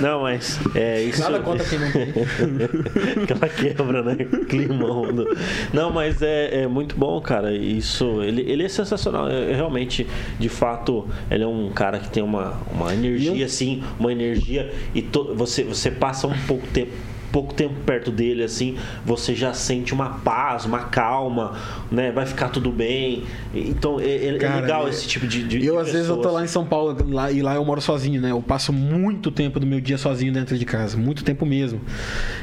Não, 0.00 0.22
mas 0.22 0.58
é 0.74 1.02
isso. 1.02 1.20
Nada 1.20 1.40
contra 1.40 1.64
quem 1.66 1.78
não 1.78 1.90
tem. 1.92 2.12
Aquela 3.24 3.48
quebra, 3.48 4.02
né? 4.02 4.16
Climão. 4.48 5.12
do- 5.12 5.36
Não, 5.72 5.90
mas 5.90 6.22
é, 6.22 6.62
é 6.62 6.66
muito 6.66 6.96
bom, 6.96 7.20
cara. 7.20 7.52
Isso, 7.54 8.22
ele, 8.22 8.42
ele 8.42 8.64
é 8.64 8.68
sensacional. 8.68 9.28
É, 9.28 9.52
é 9.52 9.54
realmente, 9.54 10.06
de 10.38 10.48
fato, 10.48 11.06
ele 11.30 11.44
é 11.44 11.46
um 11.46 11.70
cara 11.70 11.98
que 11.98 12.08
tem 12.10 12.22
uma, 12.22 12.54
uma 12.72 12.92
energia, 12.94 13.44
assim, 13.46 13.82
uma 13.98 14.12
energia. 14.12 14.72
E 14.94 15.02
to- 15.02 15.34
você, 15.34 15.62
você 15.64 15.90
passa 15.90 16.26
um 16.26 16.36
pouco 16.46 16.66
tempo 16.68 16.92
pouco 17.32 17.54
tempo 17.54 17.74
perto 17.84 18.10
dele, 18.10 18.42
assim, 18.42 18.76
você 19.04 19.34
já 19.34 19.52
sente 19.52 19.92
uma 19.92 20.10
paz, 20.10 20.64
uma 20.64 20.80
calma, 20.80 21.54
né? 21.90 22.10
Vai 22.10 22.26
ficar 22.26 22.48
tudo 22.48 22.70
bem. 22.70 23.24
Então 23.54 24.00
é, 24.00 24.04
é, 24.04 24.28
é 24.28 24.38
Cara, 24.38 24.60
legal 24.60 24.86
é... 24.86 24.90
esse 24.90 25.06
tipo 25.06 25.26
de, 25.26 25.42
de 25.44 25.64
Eu, 25.64 25.74
de 25.74 25.80
às 25.80 25.92
vezes, 25.92 26.08
eu 26.08 26.16
tô 26.18 26.30
lá 26.30 26.44
em 26.44 26.48
São 26.48 26.64
Paulo 26.64 26.96
lá, 27.08 27.30
e 27.30 27.42
lá 27.42 27.54
eu 27.54 27.64
moro 27.64 27.80
sozinho, 27.80 28.20
né? 28.20 28.30
Eu 28.30 28.42
passo 28.42 28.72
muito 28.72 29.30
tempo 29.30 29.60
do 29.60 29.66
meu 29.66 29.80
dia 29.80 29.98
sozinho 29.98 30.32
dentro 30.32 30.56
de 30.56 30.64
casa, 30.64 30.96
muito 30.96 31.24
tempo 31.24 31.44
mesmo. 31.44 31.80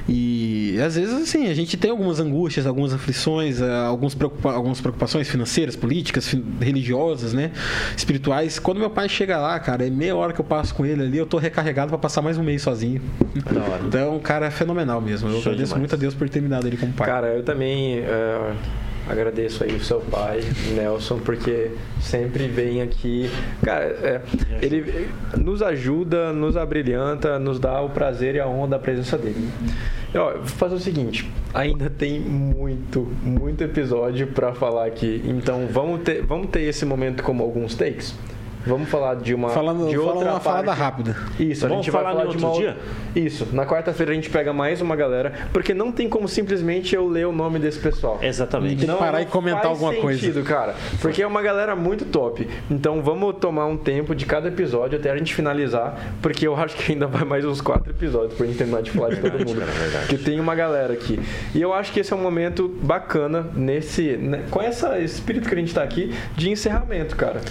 E 0.07 0.77
às 0.86 0.95
vezes, 0.95 1.13
assim, 1.13 1.47
a 1.47 1.53
gente 1.53 1.77
tem 1.77 1.91
algumas 1.91 2.19
angústias, 2.19 2.65
algumas 2.65 2.93
aflições, 2.93 3.61
eh, 3.61 3.86
alguns 3.86 4.13
preocupa 4.13 4.51
algumas 4.51 4.79
preocupações 4.81 5.27
financeiras, 5.27 5.75
políticas, 5.75 6.36
religiosas, 6.59 7.34
né? 7.34 7.51
Espirituais. 7.95 8.59
Quando 8.59 8.79
meu 8.79 8.89
pai 8.89 9.07
chega 9.09 9.38
lá, 9.38 9.59
cara, 9.59 9.86
é 9.86 9.89
meia 9.89 10.15
hora 10.15 10.34
que 10.34 10.41
eu 10.41 10.45
passo 10.45 10.73
com 10.75 10.86
ele 10.86 11.01
ali, 11.01 11.17
eu 11.17 11.25
tô 11.25 11.38
recarregado 11.38 11.89
para 11.89 11.97
passar 11.97 12.21
mais 12.21 12.38
um 12.38 12.43
mês 12.43 12.61
sozinho. 12.61 13.01
Então, 13.88 14.19
cara, 14.19 14.47
é 14.47 14.51
fenomenal 14.51 14.72
mesmo. 15.01 15.28
Eu 15.28 15.34
Show 15.34 15.41
agradeço 15.41 15.74
demais. 15.74 15.80
muito 15.80 15.95
a 15.95 15.97
Deus 15.97 16.13
por 16.13 16.30
ter 16.30 16.41
me 16.41 16.49
dado 16.49 16.67
ele 16.67 16.78
como 16.78 16.93
pai. 16.93 17.07
Cara, 17.07 17.28
eu 17.28 17.43
também. 17.43 17.99
Uh 18.01 18.84
agradeço 19.07 19.63
aí 19.63 19.76
o 19.76 19.84
seu 19.84 19.99
pai, 19.99 20.41
Nelson, 20.76 21.19
porque 21.19 21.71
sempre 21.99 22.47
vem 22.47 22.82
aqui. 22.82 23.30
Cara, 23.63 23.86
é, 23.86 24.21
ele 24.61 25.09
nos 25.38 25.61
ajuda, 25.61 26.32
nos 26.32 26.55
abrilhanta, 26.55 27.38
nos 27.38 27.59
dá 27.59 27.82
o 27.82 27.89
prazer 27.89 28.36
e 28.36 28.39
a 28.39 28.47
honra 28.47 28.69
da 28.69 28.80
presença 28.80 29.17
dele. 29.17 29.49
E, 30.13 30.17
ó, 30.17 30.34
vou 30.34 30.45
fazer 30.45 30.76
o 30.76 30.80
seguinte: 30.80 31.30
ainda 31.53 31.89
tem 31.89 32.19
muito, 32.19 33.02
muito 33.22 33.64
episódio 33.64 34.27
para 34.27 34.53
falar 34.53 34.85
aqui. 34.85 35.22
Então 35.26 35.68
vamos 35.69 36.02
ter, 36.02 36.23
vamos 36.23 36.47
ter 36.49 36.61
esse 36.61 36.85
momento 36.85 37.23
como 37.23 37.43
alguns 37.43 37.76
takes. 37.76 38.15
Vamos 38.65 38.90
falar 38.90 39.15
de 39.15 39.34
uma 39.34 39.49
Falando, 39.49 39.90
de 39.90 39.98
outra 39.98 40.31
uma 40.31 40.40
falada 40.40 40.73
rápida. 40.73 41.15
Isso, 41.40 41.65
a 41.65 41.69
Vamos 41.69 41.85
gente 41.85 41.91
vai 41.91 42.03
falar 42.03 42.26
de 42.26 42.38
uma 42.38 42.52
dia? 42.53 42.77
Isso. 43.15 43.48
Na 43.52 43.65
quarta-feira 43.65 44.11
a 44.11 44.15
gente 44.15 44.30
pega 44.30 44.53
mais 44.53 44.81
uma 44.81 44.95
galera, 44.95 45.34
porque 45.52 45.73
não 45.73 45.91
tem 45.91 46.07
como 46.07 46.27
simplesmente 46.27 46.95
eu 46.95 47.07
ler 47.07 47.27
o 47.27 47.31
nome 47.31 47.60
desse 47.60 47.80
pessoal. 47.80 48.19
Exatamente. 48.22 48.85
Tem 48.85 48.90
que 48.90 48.95
parar 48.95 49.22
e 49.22 49.26
comentar 49.26 49.65
alguma 49.65 49.91
sentido, 49.91 50.02
coisa. 50.02 50.19
sentido, 50.19 50.44
cara. 50.44 50.76
Porque 51.02 51.22
é 51.22 51.27
uma 51.27 51.41
galera 51.41 51.76
muito 51.76 52.06
top. 52.06 52.48
Então 52.69 53.02
vamos 53.02 53.35
tomar 53.38 53.65
um 53.65 53.76
tempo 53.76 54.15
de 54.15 54.26
cada 54.26 54.48
episódio 54.48 54.98
até 54.98 55.11
a 55.11 55.18
gente 55.18 55.34
finalizar, 55.34 55.98
porque 56.22 56.48
eu 56.48 56.56
acho 56.56 56.76
que 56.76 56.94
ainda 56.94 57.07
vai 57.07 57.23
mais 57.26 57.45
uns 57.45 57.60
quatro 57.60 57.91
episódios 57.91 58.34
pra 58.34 58.45
gente 58.45 58.57
terminar 58.57 58.81
de 58.81 58.91
falar 58.91 59.10
de 59.10 59.22
todo 59.22 59.34
mundo. 59.45 59.61
Porque 59.99 60.18
tem 60.18 60.40
uma 60.40 60.56
galera 60.56 60.94
aqui. 60.94 61.19
E 61.53 61.61
eu 61.61 61.73
acho 61.73 61.91
que 61.91 61.99
esse 61.99 62.14
é 62.14 62.15
um 62.15 62.22
momento 62.22 62.69
bacana 62.81 63.45
nesse, 63.53 64.15
né, 64.18 64.44
com 64.49 64.61
essa, 64.61 64.99
esse 64.99 65.15
espírito 65.15 65.49
que 65.49 65.56
a 65.56 65.57
gente 65.57 65.73
tá 65.73 65.84
aqui 65.84 66.14
de 66.35 66.49
encerramento, 66.49 67.15
cara 67.15 67.41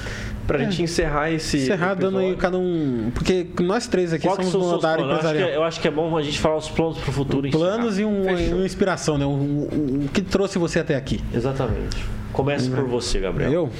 pra 0.47 0.61
é. 0.61 0.65
gente 0.65 0.83
encerrar 0.83 1.31
esse. 1.31 1.59
Encerrar 1.59 1.93
episódio. 1.93 2.19
dando 2.19 2.19
aí 2.19 2.37
cada 2.37 2.59
um. 2.59 3.11
Porque 3.15 3.47
nós 3.61 3.87
três 3.87 4.13
aqui 4.13 4.27
Qual 4.27 4.43
somos 4.43 4.81
do 4.81 4.87
área 4.87 5.03
empresarial. 5.03 5.49
Eu, 5.49 5.55
eu 5.57 5.65
acho, 5.65 5.81
que 5.81 5.89
é 5.89 5.91
bom 5.91 6.17
a 6.17 6.23
gente 6.23 6.39
falar 6.39 6.57
os 6.57 6.69
planos 6.69 6.99
pro 6.99 7.13
futuro. 7.13 7.51
Planos 7.51 7.99
e 7.99 8.05
um, 8.05 8.23
uma 8.23 8.65
inspiração, 8.65 9.19
né? 9.19 9.25
O, 9.25 9.29
o, 9.29 10.05
o, 10.05 10.09
que 10.13 10.23
trouxe 10.23 10.59
você 10.59 10.81
até 10.81 10.97
aqui. 10.97 11.21
Exatamente. 11.33 12.05
Comece 12.33 12.71
por 12.71 12.85
você, 12.85 13.21
Gabriel. 13.21 13.53
Eu? 13.53 13.71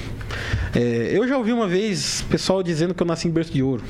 É, 0.75 1.17
eu 1.17 1.27
já 1.27 1.37
ouvi 1.37 1.51
uma 1.51 1.67
vez 1.67 2.23
pessoal 2.29 2.61
dizendo 2.61 2.93
que 2.93 3.01
eu 3.01 3.07
nasci 3.07 3.27
em 3.27 3.31
berço 3.31 3.51
de 3.51 3.63
ouro. 3.63 3.83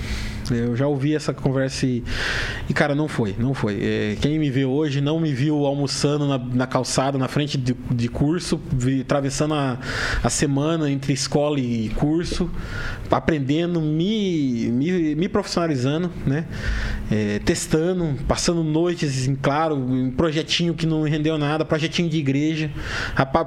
Eu 0.51 0.75
já 0.75 0.87
ouvi 0.87 1.15
essa 1.15 1.33
conversa 1.33 1.85
e, 1.85 2.03
e 2.69 2.73
cara, 2.73 2.95
não 2.95 3.07
foi, 3.07 3.35
não 3.37 3.53
foi. 3.53 3.79
É, 3.81 4.17
quem 4.19 4.39
me 4.39 4.49
vê 4.49 4.65
hoje 4.65 5.01
não 5.01 5.19
me 5.19 5.33
viu 5.33 5.65
almoçando 5.65 6.27
na, 6.27 6.37
na 6.37 6.67
calçada, 6.67 7.17
na 7.17 7.27
frente 7.27 7.57
de, 7.57 7.75
de 7.91 8.07
curso, 8.07 8.59
atravessando 9.01 9.53
a, 9.53 9.77
a 10.23 10.29
semana 10.29 10.89
entre 10.89 11.13
escola 11.13 11.59
e 11.59 11.89
curso, 11.95 12.49
aprendendo, 13.09 13.79
me, 13.79 14.69
me, 14.71 15.15
me 15.15 15.29
profissionalizando, 15.29 16.11
né? 16.25 16.45
É, 17.11 17.39
testando, 17.39 18.17
passando 18.27 18.63
noites 18.63 19.27
em 19.27 19.35
claro, 19.35 19.75
em 19.77 20.09
projetinho 20.09 20.73
que 20.73 20.85
não 20.85 21.03
rendeu 21.03 21.37
nada, 21.37 21.63
projetinho 21.63 22.09
de 22.09 22.17
igreja. 22.17 22.71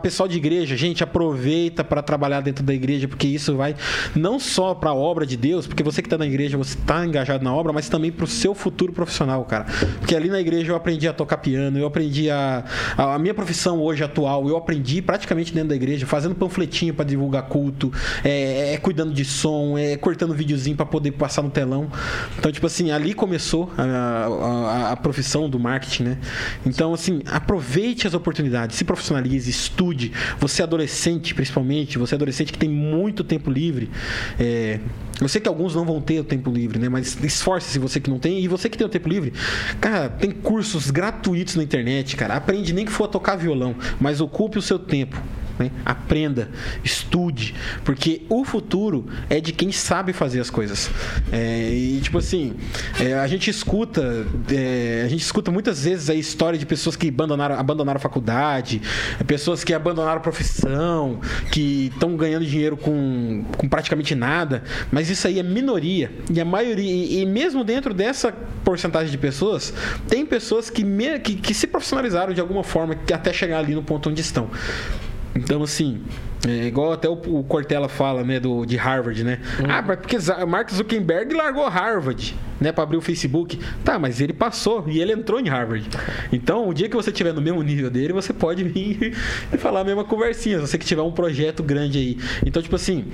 Pessoal 0.02 0.28
de 0.28 0.36
igreja, 0.36 0.77
gente, 0.77 1.02
aproveita 1.02 1.82
para 1.82 2.02
trabalhar 2.02 2.40
dentro 2.40 2.64
da 2.64 2.73
igreja, 2.73 3.09
porque 3.09 3.27
isso 3.27 3.56
vai 3.56 3.74
não 4.14 4.39
só 4.39 4.74
para 4.74 4.90
a 4.90 4.94
obra 4.94 5.27
de 5.27 5.36
Deus, 5.36 5.66
porque 5.66 5.82
você 5.82 6.01
que 6.01 6.06
está 6.06 6.18
na 6.18 6.27
igreja, 6.27 6.56
você 6.56 6.77
está 6.86 7.04
engajado 7.04 7.42
na 7.42 7.52
obra, 7.52 7.72
mas 7.72 7.88
também 7.88 8.12
para 8.12 8.24
o 8.24 8.28
seu 8.28 8.54
futuro 8.54 8.92
profissional, 8.92 9.44
cara. 9.44 9.66
Porque 9.98 10.14
ali 10.14 10.28
na 10.28 10.40
igreja 10.40 10.70
eu 10.70 10.76
aprendi 10.76 11.08
a 11.08 11.12
tocar 11.12 11.38
piano, 11.38 11.76
eu 11.76 11.86
aprendi 11.86 12.30
a, 12.30 12.64
a, 12.96 13.18
minha 13.18 13.34
profissão 13.34 13.80
hoje 13.80 14.04
atual, 14.04 14.48
eu 14.48 14.56
aprendi 14.56 15.02
praticamente 15.02 15.52
dentro 15.52 15.70
da 15.70 15.74
igreja, 15.76 16.06
fazendo 16.06 16.36
panfletinho 16.36 16.94
para 16.94 17.04
divulgar 17.04 17.42
culto, 17.44 17.92
é, 18.24 18.74
é, 18.74 18.76
cuidando 18.78 19.12
de 19.12 19.24
som, 19.24 19.76
é 19.76 19.96
cortando 19.96 20.32
videozinho 20.32 20.76
para 20.76 20.86
poder 20.86 21.10
passar 21.12 21.42
no 21.42 21.50
telão. 21.50 21.90
Então, 22.38 22.52
tipo 22.52 22.66
assim, 22.66 22.92
ali 22.92 23.12
começou 23.12 23.72
a, 23.76 23.82
a, 23.82 24.92
a 24.92 24.96
profissão 24.96 25.50
do 25.50 25.58
marketing, 25.58 26.04
né? 26.04 26.18
Então, 26.64 26.94
assim, 26.94 27.20
aproveite 27.26 28.06
as 28.06 28.14
oportunidades, 28.14 28.76
se 28.76 28.84
profissionalize, 28.84 29.50
estude. 29.50 30.12
Você 30.38 30.62
é 30.62 30.64
adolescente, 30.64 31.34
principalmente, 31.34 31.98
você 31.98 32.14
é 32.14 32.16
adolescente 32.16 32.52
que 32.52 32.58
tem 32.58 32.68
muito 32.68 33.24
tempo 33.24 33.50
livre, 33.50 33.90
é, 34.38 34.78
eu 35.20 35.28
sei 35.28 35.40
que 35.40 35.48
alguns 35.48 35.74
não 35.74 35.84
vão 35.84 36.01
ter 36.01 36.20
o 36.20 36.24
tempo 36.24 36.51
livre, 36.51 36.78
né? 36.78 36.88
Mas 36.88 37.16
esforce-se 37.22 37.78
você 37.78 37.98
que 38.01 38.10
não 38.10 38.18
tem. 38.18 38.40
E 38.40 38.48
você 38.48 38.68
que 38.68 38.76
tem 38.76 38.86
o 38.86 38.90
tempo 38.90 39.09
livre, 39.09 39.32
cara, 39.80 40.09
tem 40.09 40.30
cursos 40.30 40.90
gratuitos 40.90 41.56
na 41.56 41.62
internet, 41.62 42.16
cara. 42.16 42.34
Aprende 42.34 42.72
nem 42.72 42.84
que 42.84 42.93
for 42.93 43.05
a 43.05 43.09
tocar 43.09 43.36
violão, 43.36 43.74
mas 44.01 44.20
ocupe 44.20 44.59
o 44.59 44.62
seu 44.62 44.78
tempo. 44.78 45.20
Né? 45.58 45.70
Aprenda, 45.84 46.50
estude, 46.84 47.54
porque 47.84 48.22
o 48.28 48.44
futuro 48.44 49.06
é 49.30 49.40
de 49.40 49.52
quem 49.52 49.72
sabe 49.72 50.12
fazer 50.12 50.40
as 50.40 50.50
coisas. 50.50 50.90
É, 51.32 51.70
e 51.70 52.00
tipo 52.00 52.18
assim, 52.18 52.54
é, 53.00 53.14
a 53.14 53.26
gente 53.26 53.48
escuta, 53.48 54.26
é, 54.52 55.02
a 55.04 55.08
gente 55.08 55.22
escuta 55.22 55.50
muitas 55.50 55.84
vezes 55.84 56.10
a 56.10 56.14
história 56.14 56.58
de 56.58 56.66
pessoas 56.66 56.94
que 56.94 57.08
abandonaram, 57.08 57.58
abandonaram 57.58 57.96
a 57.96 58.00
faculdade, 58.00 58.82
pessoas 59.26 59.64
que 59.64 59.72
abandonaram 59.72 60.18
a 60.18 60.20
profissão, 60.20 61.20
que 61.50 61.90
estão 61.92 62.16
ganhando 62.16 62.44
dinheiro 62.44 62.76
com, 62.76 63.44
com 63.56 63.68
praticamente 63.68 64.14
nada, 64.14 64.62
mas 64.92 65.08
isso 65.08 65.26
aí 65.26 65.38
é 65.38 65.42
minoria. 65.42 66.10
E 66.30 66.40
a 66.40 66.44
maioria, 66.44 66.90
e, 66.90 67.22
e 67.22 67.26
mesmo 67.26 67.64
dentro 67.64 67.94
dessa 67.94 68.32
porcentagem 68.64 69.10
de 69.10 69.18
pessoas, 69.18 69.72
tem 70.08 70.26
pessoas 70.26 70.68
que, 70.68 70.84
me, 70.84 71.18
que, 71.18 71.36
que 71.36 71.54
se 71.54 71.66
profissionalizaram 71.66 72.34
de 72.34 72.40
alguma 72.40 72.62
forma 72.62 72.96
até 73.12 73.32
chegar 73.32 73.58
ali 73.58 73.74
no 73.74 73.82
ponto 73.82 74.10
onde 74.10 74.20
estão. 74.20 74.50
Então, 75.35 75.62
assim, 75.62 76.03
é 76.47 76.66
igual 76.66 76.93
até 76.93 77.09
o, 77.09 77.12
o, 77.12 77.44
Cortella 77.44 77.89
fala, 77.89 78.23
né, 78.23 78.39
do, 78.39 78.65
de 78.65 78.77
Harvard, 78.77 79.24
né? 79.24 79.40
Uhum. 79.59 79.66
Ah, 79.69 79.82
porque 79.82 80.16
Mark 80.47 80.70
Zuckerberg 80.70 81.35
largou 81.35 81.69
Harvard, 81.69 82.35
né, 82.61 82.73
para 82.73 82.85
abrir 82.85 82.97
o 82.97 83.01
Facebook. 83.01 83.59
Tá, 83.85 83.98
mas 83.98 84.20
ele 84.20 84.32
passou 84.32 84.85
e 84.86 85.01
ele 85.01 85.12
entrou 85.12 85.40
em 85.40 85.48
Harvard. 85.48 85.89
Então, 86.32 86.69
o 86.69 86.74
dia 86.74 86.89
que 86.89 86.94
você 86.94 87.11
estiver 87.11 87.32
no 87.32 87.43
mesmo 87.43 87.62
nível 87.62 87.90
dele, 87.90 88.12
você 88.12 88.32
pode 88.32 88.62
vir 88.65 89.12
e 89.53 89.57
falar 89.57 89.81
a 89.81 89.85
mesma 89.85 90.05
conversinha. 90.05 90.61
Você 90.61 90.78
que 90.78 90.86
tiver 90.86 91.03
um 91.03 91.12
projeto 91.12 91.62
grande 91.62 91.98
aí. 91.98 92.19
Então, 92.44 92.62
tipo 92.62 92.77
assim, 92.77 93.07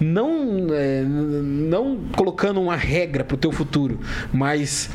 não, 0.00 0.66
é, 0.72 1.02
não 1.02 1.98
colocando 2.16 2.60
uma 2.60 2.76
regra 2.76 3.22
pro 3.22 3.36
teu 3.36 3.52
futuro, 3.52 4.00
mas 4.32 4.90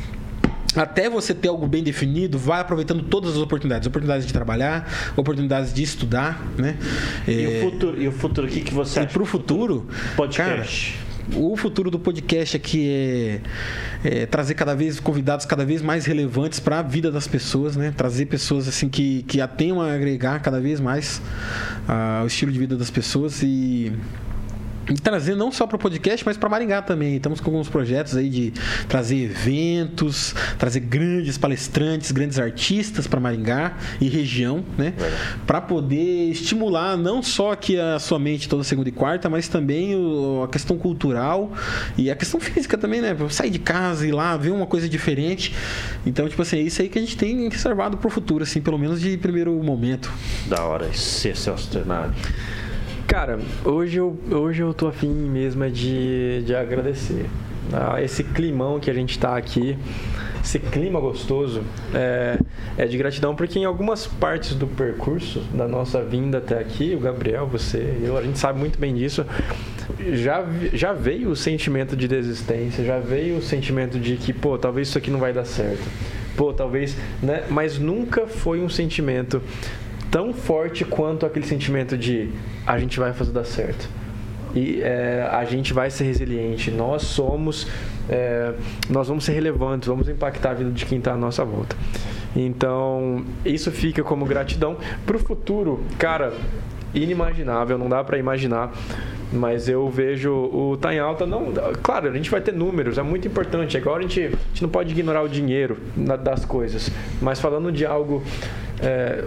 até 0.76 1.08
você 1.08 1.34
ter 1.34 1.48
algo 1.48 1.66
bem 1.66 1.82
definido, 1.82 2.38
vai 2.38 2.60
aproveitando 2.60 3.02
todas 3.02 3.32
as 3.32 3.38
oportunidades. 3.38 3.86
Oportunidades 3.86 4.26
de 4.26 4.32
trabalhar, 4.32 5.12
oportunidades 5.16 5.72
de 5.72 5.82
estudar, 5.82 6.44
né? 6.56 6.76
E, 7.26 7.44
é... 7.44 7.58
o, 7.58 7.70
futuro, 7.70 8.02
e 8.02 8.08
o 8.08 8.12
futuro, 8.12 8.46
o 8.46 8.50
que, 8.50 8.60
que 8.60 8.74
você 8.74 9.00
acha? 9.00 9.08
E 9.08 9.12
pro 9.12 9.24
futuro, 9.24 9.86
podcast. 10.16 10.92
Cara, 10.92 11.06
o 11.34 11.56
futuro 11.56 11.90
do 11.90 11.98
podcast 11.98 12.56
aqui 12.56 12.88
é, 12.88 13.40
é, 14.04 14.26
trazer 14.26 14.54
cada 14.54 14.74
vez 14.74 15.00
convidados 15.00 15.44
cada 15.44 15.64
vez 15.64 15.82
mais 15.82 16.06
relevantes 16.06 16.60
para 16.60 16.78
a 16.78 16.82
vida 16.82 17.10
das 17.10 17.26
pessoas, 17.26 17.76
né? 17.76 17.92
Trazer 17.96 18.26
pessoas 18.26 18.68
assim 18.68 18.88
que, 18.88 19.24
que 19.24 19.40
a 19.40 19.48
tenham 19.48 19.80
a 19.80 19.92
agregar 19.92 20.40
cada 20.40 20.60
vez 20.60 20.78
mais 20.78 21.20
uh, 21.88 22.22
o 22.22 22.26
estilo 22.26 22.52
de 22.52 22.58
vida 22.58 22.76
das 22.76 22.90
pessoas 22.90 23.42
e 23.42 23.92
e 24.88 24.94
trazer 24.94 25.34
não 25.34 25.50
só 25.50 25.66
para 25.66 25.76
o 25.76 25.78
podcast, 25.78 26.24
mas 26.24 26.36
para 26.36 26.48
Maringá 26.48 26.82
também. 26.82 27.16
Estamos 27.16 27.40
com 27.40 27.50
alguns 27.50 27.68
projetos 27.68 28.16
aí 28.16 28.28
de 28.28 28.52
trazer 28.88 29.16
eventos, 29.16 30.34
trazer 30.58 30.80
grandes 30.80 31.36
palestrantes, 31.36 32.12
grandes 32.12 32.38
artistas 32.38 33.06
para 33.06 33.18
Maringá 33.18 33.76
e 34.00 34.08
região, 34.08 34.64
né? 34.78 34.94
Para 35.46 35.60
poder 35.60 36.30
estimular 36.30 36.96
não 36.96 37.22
só 37.22 37.52
aqui 37.52 37.78
a 37.78 37.98
sua 37.98 38.18
mente 38.18 38.48
toda 38.48 38.62
segunda 38.62 38.88
e 38.88 38.92
quarta, 38.92 39.28
mas 39.28 39.48
também 39.48 39.94
o, 39.94 40.42
a 40.44 40.48
questão 40.48 40.78
cultural 40.78 41.52
e 41.96 42.10
a 42.10 42.16
questão 42.16 42.38
física 42.40 42.78
também, 42.78 43.00
né? 43.00 43.16
Sair 43.30 43.50
de 43.50 43.58
casa 43.58 44.06
e 44.06 44.10
ir 44.10 44.12
lá 44.12 44.36
ver 44.36 44.50
uma 44.50 44.66
coisa 44.66 44.88
diferente. 44.88 45.54
Então, 46.04 46.28
tipo 46.28 46.40
assim, 46.42 46.58
é 46.58 46.62
isso 46.62 46.80
aí 46.80 46.88
que 46.88 46.98
a 46.98 47.02
gente 47.02 47.16
tem 47.16 47.48
reservado 47.48 47.96
para 47.96 48.06
o 48.06 48.10
futuro, 48.10 48.44
assim, 48.44 48.60
pelo 48.60 48.78
menos 48.78 49.00
de 49.00 49.16
primeiro 49.16 49.52
momento. 49.62 50.12
Da 50.46 50.64
hora, 50.64 50.88
esse 50.88 51.30
é 51.30 51.34
Celso 51.34 51.68
Ternari. 51.70 52.12
Cara, 53.06 53.38
hoje 53.64 53.98
eu, 53.98 54.18
hoje 54.32 54.62
eu 54.62 54.74
tô 54.74 54.88
afim 54.88 55.08
mesmo 55.08 55.70
de, 55.70 56.42
de 56.44 56.56
agradecer. 56.56 57.26
Ah, 57.72 58.02
esse 58.02 58.24
climão 58.24 58.80
que 58.80 58.90
a 58.90 58.94
gente 58.94 59.16
tá 59.16 59.36
aqui, 59.36 59.78
esse 60.42 60.58
clima 60.58 60.98
gostoso, 60.98 61.62
é, 61.94 62.36
é 62.76 62.84
de 62.86 62.98
gratidão 62.98 63.36
porque 63.36 63.60
em 63.60 63.64
algumas 63.64 64.08
partes 64.08 64.54
do 64.54 64.66
percurso 64.66 65.40
da 65.54 65.68
nossa 65.68 66.02
vinda 66.02 66.38
até 66.38 66.58
aqui, 66.58 66.96
o 66.96 67.00
Gabriel, 67.00 67.46
você, 67.46 67.96
eu, 68.02 68.18
a 68.18 68.22
gente 68.22 68.40
sabe 68.40 68.58
muito 68.58 68.76
bem 68.76 68.92
disso, 68.92 69.24
já, 70.12 70.44
já 70.72 70.92
veio 70.92 71.30
o 71.30 71.36
sentimento 71.36 71.96
de 71.96 72.08
desistência, 72.08 72.84
já 72.84 72.98
veio 72.98 73.38
o 73.38 73.42
sentimento 73.42 74.00
de 74.00 74.16
que, 74.16 74.32
pô, 74.32 74.58
talvez 74.58 74.88
isso 74.88 74.98
aqui 74.98 75.12
não 75.12 75.20
vai 75.20 75.32
dar 75.32 75.44
certo. 75.44 75.88
pô, 76.36 76.52
talvez, 76.52 76.96
né? 77.22 77.44
Mas 77.50 77.78
nunca 77.78 78.26
foi 78.26 78.60
um 78.60 78.68
sentimento 78.68 79.40
tão 80.10 80.32
forte 80.32 80.84
quanto 80.84 81.26
aquele 81.26 81.46
sentimento 81.46 81.96
de 81.96 82.30
a 82.66 82.78
gente 82.78 82.98
vai 82.98 83.12
fazer 83.12 83.32
dar 83.32 83.44
certo. 83.44 83.88
E 84.54 84.80
é, 84.80 85.28
a 85.30 85.44
gente 85.44 85.74
vai 85.74 85.90
ser 85.90 86.04
resiliente. 86.04 86.70
Nós 86.70 87.02
somos, 87.02 87.66
é, 88.08 88.54
nós 88.88 89.08
vamos 89.08 89.24
ser 89.24 89.32
relevantes, 89.32 89.86
vamos 89.86 90.08
impactar 90.08 90.52
a 90.52 90.54
vida 90.54 90.70
de 90.70 90.86
quem 90.86 90.98
está 90.98 91.12
à 91.12 91.16
nossa 91.16 91.44
volta. 91.44 91.76
Então, 92.34 93.24
isso 93.44 93.70
fica 93.70 94.02
como 94.02 94.24
gratidão. 94.24 94.76
Para 95.04 95.16
o 95.16 95.18
futuro, 95.18 95.82
cara, 95.98 96.32
inimaginável, 96.94 97.76
não 97.76 97.88
dá 97.88 98.02
para 98.02 98.18
imaginar. 98.18 98.72
Mas 99.32 99.68
eu 99.68 99.88
vejo 99.90 100.32
o 100.32 100.76
tá 100.80 100.94
em 100.94 101.00
alta, 101.00 101.26
não. 101.26 101.52
Claro, 101.82 102.08
a 102.08 102.12
gente 102.12 102.30
vai 102.30 102.40
ter 102.40 102.52
números, 102.52 102.96
é 102.96 103.02
muito 103.02 103.26
importante. 103.26 103.76
Agora 103.76 103.98
a 103.98 104.02
gente, 104.02 104.20
a 104.20 104.30
gente 104.30 104.62
não 104.62 104.68
pode 104.68 104.92
ignorar 104.92 105.22
o 105.22 105.28
dinheiro 105.28 105.76
das 106.22 106.44
coisas. 106.44 106.90
Mas 107.20 107.40
falando 107.40 107.72
de 107.72 107.84
algo. 107.84 108.22
É, 108.80 109.24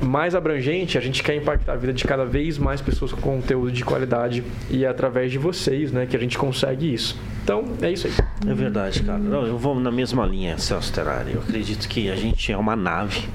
mais 0.00 0.34
abrangente, 0.34 0.96
a 0.96 1.00
gente 1.00 1.22
quer 1.22 1.36
impactar 1.36 1.72
a 1.72 1.76
vida 1.76 1.92
de 1.92 2.04
cada 2.04 2.24
vez 2.24 2.56
mais 2.56 2.80
pessoas 2.80 3.12
com 3.12 3.20
conteúdo 3.20 3.72
de 3.72 3.84
qualidade 3.84 4.44
e 4.70 4.84
é 4.84 4.88
através 4.88 5.30
de 5.32 5.38
vocês, 5.38 5.90
né, 5.90 6.06
que 6.06 6.16
a 6.16 6.20
gente 6.20 6.38
consegue 6.38 6.92
isso. 6.92 7.18
Então, 7.42 7.64
é 7.82 7.90
isso 7.90 8.06
aí. 8.06 8.12
É 8.46 8.54
verdade, 8.54 9.02
cara. 9.02 9.18
Não, 9.18 9.46
eu 9.46 9.58
vou 9.58 9.78
na 9.78 9.90
mesma 9.90 10.24
linha, 10.24 10.56
Celso 10.58 10.92
Terrari. 10.92 11.32
Eu 11.34 11.40
acredito 11.40 11.88
que 11.88 12.10
a 12.10 12.16
gente 12.16 12.52
é 12.52 12.56
uma 12.56 12.76
nave 12.76 13.28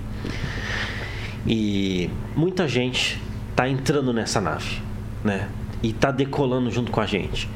e 1.45 2.09
muita 2.35 2.67
gente 2.67 3.21
está 3.49 3.67
entrando 3.67 4.13
nessa 4.13 4.39
nave, 4.39 4.81
né? 5.23 5.49
E 5.81 5.89
está 5.89 6.11
decolando 6.11 6.71
junto 6.71 6.91
com 6.91 7.01
a 7.01 7.05
gente. 7.05 7.49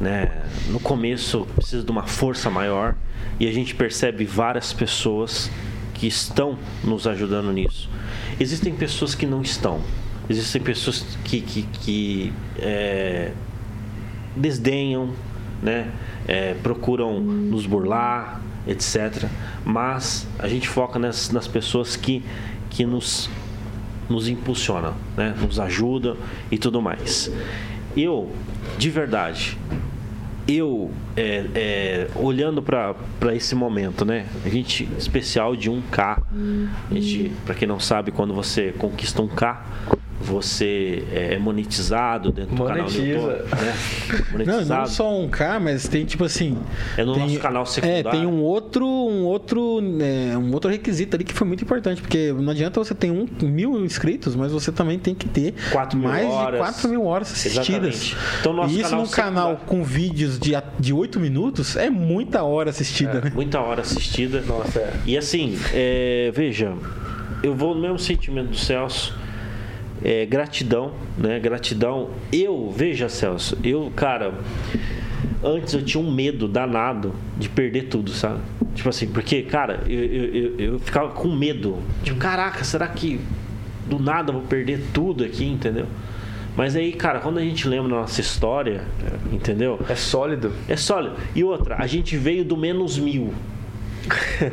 Né? 0.00 0.30
No 0.68 0.78
começo 0.78 1.46
precisa 1.56 1.82
de 1.82 1.90
uma 1.90 2.06
força 2.06 2.48
maior 2.48 2.94
e 3.40 3.48
a 3.48 3.52
gente 3.52 3.74
percebe 3.74 4.24
várias 4.24 4.72
pessoas 4.72 5.50
que 5.94 6.06
estão 6.06 6.56
nos 6.84 7.06
ajudando 7.06 7.52
nisso. 7.52 7.90
Existem 8.40 8.74
pessoas 8.74 9.14
que 9.14 9.26
não 9.26 9.42
estão. 9.42 9.80
Existem 10.28 10.60
pessoas 10.60 11.04
que, 11.24 11.40
que, 11.40 11.62
que 11.62 12.32
é, 12.58 13.32
desdenham, 14.36 15.10
né? 15.62 15.90
É, 16.26 16.54
procuram 16.54 17.20
nos 17.20 17.66
burlar, 17.66 18.40
etc. 18.66 19.24
Mas 19.64 20.26
a 20.38 20.46
gente 20.46 20.68
foca 20.68 20.98
nas, 20.98 21.30
nas 21.30 21.48
pessoas 21.48 21.96
que, 21.96 22.22
que 22.70 22.84
nos, 22.84 23.30
nos 24.08 24.28
impulsionam, 24.28 24.94
né? 25.16 25.34
nos 25.40 25.58
ajudam 25.58 26.16
e 26.50 26.58
tudo 26.58 26.80
mais. 26.80 27.32
Eu, 27.96 28.30
de 28.78 28.90
verdade, 28.90 29.56
eu 30.48 30.90
é, 31.14 31.44
é, 31.54 32.08
olhando 32.16 32.62
para 32.62 32.96
esse 33.34 33.54
momento, 33.54 34.04
né? 34.04 34.26
A 34.44 34.48
gente 34.48 34.88
especial 34.96 35.54
de 35.54 35.70
1K. 35.70 36.22
A 36.90 36.94
gente, 36.94 37.32
para 37.44 37.54
quem 37.54 37.68
não 37.68 37.78
sabe, 37.78 38.10
quando 38.10 38.32
você 38.32 38.72
conquista 38.72 39.20
um 39.20 39.28
K, 39.28 39.62
você 40.20 41.04
é 41.12 41.38
monetizado 41.38 42.32
dentro 42.32 42.54
Monetiza. 42.54 42.84
do 42.84 42.88
canal 42.88 42.90
do 42.90 43.06
YouTube, 43.06 43.64
né? 43.64 43.74
Monetizado. 44.32 44.68
Não, 44.68 44.78
não 44.78 44.86
só 44.86 45.20
um 45.20 45.28
K, 45.28 45.60
mas 45.60 45.86
tem 45.86 46.04
tipo 46.04 46.24
assim. 46.24 46.58
É 46.96 47.04
no 47.04 47.14
tem, 47.14 47.22
nosso 47.22 47.38
canal 47.38 47.66
secundário. 47.66 48.08
É, 48.08 48.10
tem 48.10 48.26
um 48.26 48.42
outro, 48.42 48.84
um 48.84 49.24
outro, 49.24 49.80
é, 50.00 50.36
um 50.36 50.52
outro 50.52 50.70
requisito 50.70 51.16
ali 51.16 51.24
que 51.24 51.32
foi 51.32 51.46
muito 51.46 51.62
importante, 51.62 52.00
porque 52.00 52.32
não 52.32 52.50
adianta 52.50 52.82
você 52.82 52.94
ter 52.94 53.10
um 53.10 53.26
mil 53.42 53.84
inscritos, 53.84 54.34
mas 54.34 54.52
você 54.52 54.72
também 54.72 54.98
tem 54.98 55.14
que 55.14 55.28
ter 55.28 55.54
mais 55.94 56.26
horas. 56.26 56.52
de 56.52 56.58
4 56.58 56.88
mil 56.88 57.04
horas 57.04 57.32
assistidas. 57.32 57.68
Exatamente. 57.68 58.16
Então, 58.40 58.52
nosso 58.52 58.74
e 58.74 58.80
isso 58.80 58.90
canal 58.90 59.04
num 59.04 59.10
canal 59.10 59.56
com 59.66 59.84
vídeos 59.84 60.38
de, 60.38 60.52
de 60.78 60.92
8 60.92 61.20
minutos 61.20 61.76
é 61.76 61.88
muita 61.88 62.42
hora 62.42 62.70
assistida, 62.70 63.18
é, 63.18 63.24
né? 63.26 63.32
Muita 63.34 63.60
hora 63.60 63.82
assistida. 63.82 64.40
Nossa, 64.42 64.80
é. 64.80 64.92
E 65.06 65.16
assim, 65.16 65.58
é, 65.72 66.32
veja, 66.34 66.74
eu 67.42 67.54
vou 67.54 67.74
no 67.74 67.80
mesmo 67.80 67.98
sentimento 67.98 68.48
do 68.48 68.56
Celso 68.56 69.14
é, 70.04 70.26
gratidão, 70.26 70.92
né? 71.16 71.38
Gratidão. 71.38 72.10
Eu, 72.32 72.72
veja, 72.74 73.08
Celso, 73.08 73.58
eu, 73.62 73.92
cara, 73.94 74.34
antes 75.42 75.74
eu 75.74 75.82
tinha 75.82 76.02
um 76.02 76.10
medo 76.10 76.48
danado 76.48 77.14
de 77.36 77.48
perder 77.48 77.84
tudo, 77.84 78.10
sabe? 78.10 78.40
Tipo 78.74 78.88
assim, 78.88 79.08
porque, 79.08 79.42
cara, 79.42 79.82
eu, 79.86 80.04
eu, 80.04 80.34
eu, 80.34 80.58
eu 80.58 80.78
ficava 80.78 81.08
com 81.10 81.34
medo. 81.34 81.78
Tipo, 82.02 82.18
caraca, 82.18 82.62
será 82.64 82.86
que 82.86 83.20
do 83.86 83.98
nada 83.98 84.30
eu 84.30 84.34
vou 84.34 84.42
perder 84.42 84.80
tudo 84.92 85.24
aqui, 85.24 85.44
entendeu? 85.44 85.86
Mas 86.56 86.74
aí, 86.74 86.92
cara, 86.92 87.20
quando 87.20 87.38
a 87.38 87.42
gente 87.42 87.68
lembra 87.68 87.88
da 87.88 87.96
nossa 88.00 88.20
história, 88.20 88.82
entendeu? 89.32 89.78
É 89.88 89.94
sólido. 89.94 90.52
É 90.68 90.76
sólido. 90.76 91.14
E 91.34 91.44
outra, 91.44 91.76
a 91.78 91.86
gente 91.86 92.16
veio 92.16 92.44
do 92.44 92.56
menos 92.56 92.98
mil. 92.98 93.32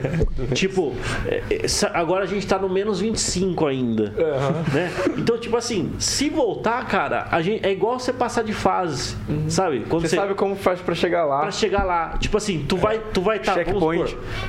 tipo, 0.54 0.94
é, 1.28 1.44
é, 1.50 1.66
agora 1.94 2.24
a 2.24 2.28
gente 2.28 2.46
tá 2.46 2.58
no 2.58 2.70
menos 2.70 3.00
25 3.00 3.66
ainda. 3.68 4.04
Uhum. 4.04 4.74
Né? 4.74 4.92
Então, 5.18 5.38
tipo 5.38 5.56
assim, 5.58 5.94
se 6.00 6.30
voltar, 6.30 6.86
cara, 6.88 7.28
a 7.32 7.42
gente, 7.42 7.66
é 7.66 7.72
igual 7.72 8.00
você 8.00 8.14
passar 8.14 8.44
de 8.44 8.54
fase, 8.54 9.16
uhum. 9.28 9.50
sabe? 9.50 9.82
Quando 9.90 10.04
você, 10.04 10.10
você, 10.10 10.16
sabe 10.16 10.34
como 10.34 10.56
faz 10.56 10.82
para 10.82 10.96
chegar 10.96 11.26
lá. 11.26 11.42
Pra 11.42 11.52
chegar 11.52 11.84
lá. 11.84 12.18
Tipo 12.18 12.38
assim, 12.38 12.66
tu 12.68 12.78
vai 12.78 13.00
tu 13.14 13.22
vai 13.22 13.38
estar 13.38 13.56
tá, 13.56 13.64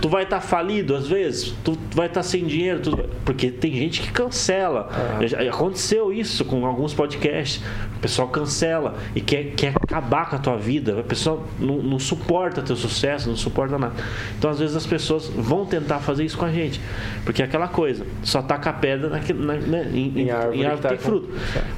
tu 0.01 0.09
vai 0.09 0.23
estar 0.23 0.37
tá 0.37 0.43
falido 0.43 0.95
às 0.95 1.07
vezes, 1.07 1.55
tu 1.65 1.78
vai 1.95 2.07
estar 2.07 2.20
tá 2.20 2.24
sem 2.24 2.45
dinheiro, 2.45 2.81
tu, 2.81 2.97
porque 3.24 3.51
tem 3.51 3.74
gente 3.74 4.03
que 4.03 4.11
cancela. 4.11 4.89
Uhum. 5.20 5.49
Aconteceu 5.49 6.12
isso 6.12 6.45
com 6.45 6.65
alguns 6.66 6.95
podcasts. 6.95 7.62
O 7.97 8.01
pessoal 8.01 8.28
cancela 8.28 8.97
e 9.15 9.20
quer, 9.20 9.53
quer 9.57 9.73
acabar 9.74 10.28
com 10.28 10.37
a 10.37 10.39
tua 10.39 10.57
vida. 10.57 11.01
A 11.01 11.03
pessoa 11.03 11.43
não, 11.59 11.77
não 11.77 11.99
suporta 11.99 12.62
teu 12.62 12.77
sucesso, 12.77 13.28
não 13.28 13.37
suporta 13.37 13.78
nada. 13.78 13.95
Então, 14.39 14.51
às 14.51 14.59
vezes 14.59 14.77
as 14.77 14.87
pessoas 14.87 14.95
pessoas 14.97 15.27
vão 15.28 15.66
tentar 15.66 15.98
fazer 16.01 16.24
isso 16.24 16.39
com 16.39 16.44
a 16.44 16.52
gente. 16.52 16.81
Porque 17.24 17.43
é 17.43 17.44
aquela 17.44 17.68
coisa, 17.68 18.06
só 18.23 18.40
taca 18.40 18.70
a 18.70 18.73
pedra 18.73 19.10
naquele, 19.10 19.44
na, 19.44 19.55
né, 19.55 19.90
em, 19.93 20.20
em, 20.20 20.31
árvore, 20.31 20.59
em 20.59 20.64
árvore 20.64 20.82
tá 20.82 20.89
tem 20.89 20.98
fruto. 20.98 21.28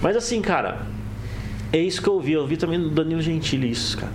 Mas 0.00 0.16
assim, 0.16 0.40
cara, 0.40 0.82
é 1.72 1.78
isso 1.78 2.00
que 2.00 2.08
eu 2.08 2.20
vi. 2.20 2.32
Eu 2.32 2.46
vi 2.46 2.56
também 2.56 2.80
do 2.80 2.90
Danilo 2.90 3.20
Gentili 3.20 3.70
isso, 3.70 3.98
cara. 3.98 4.12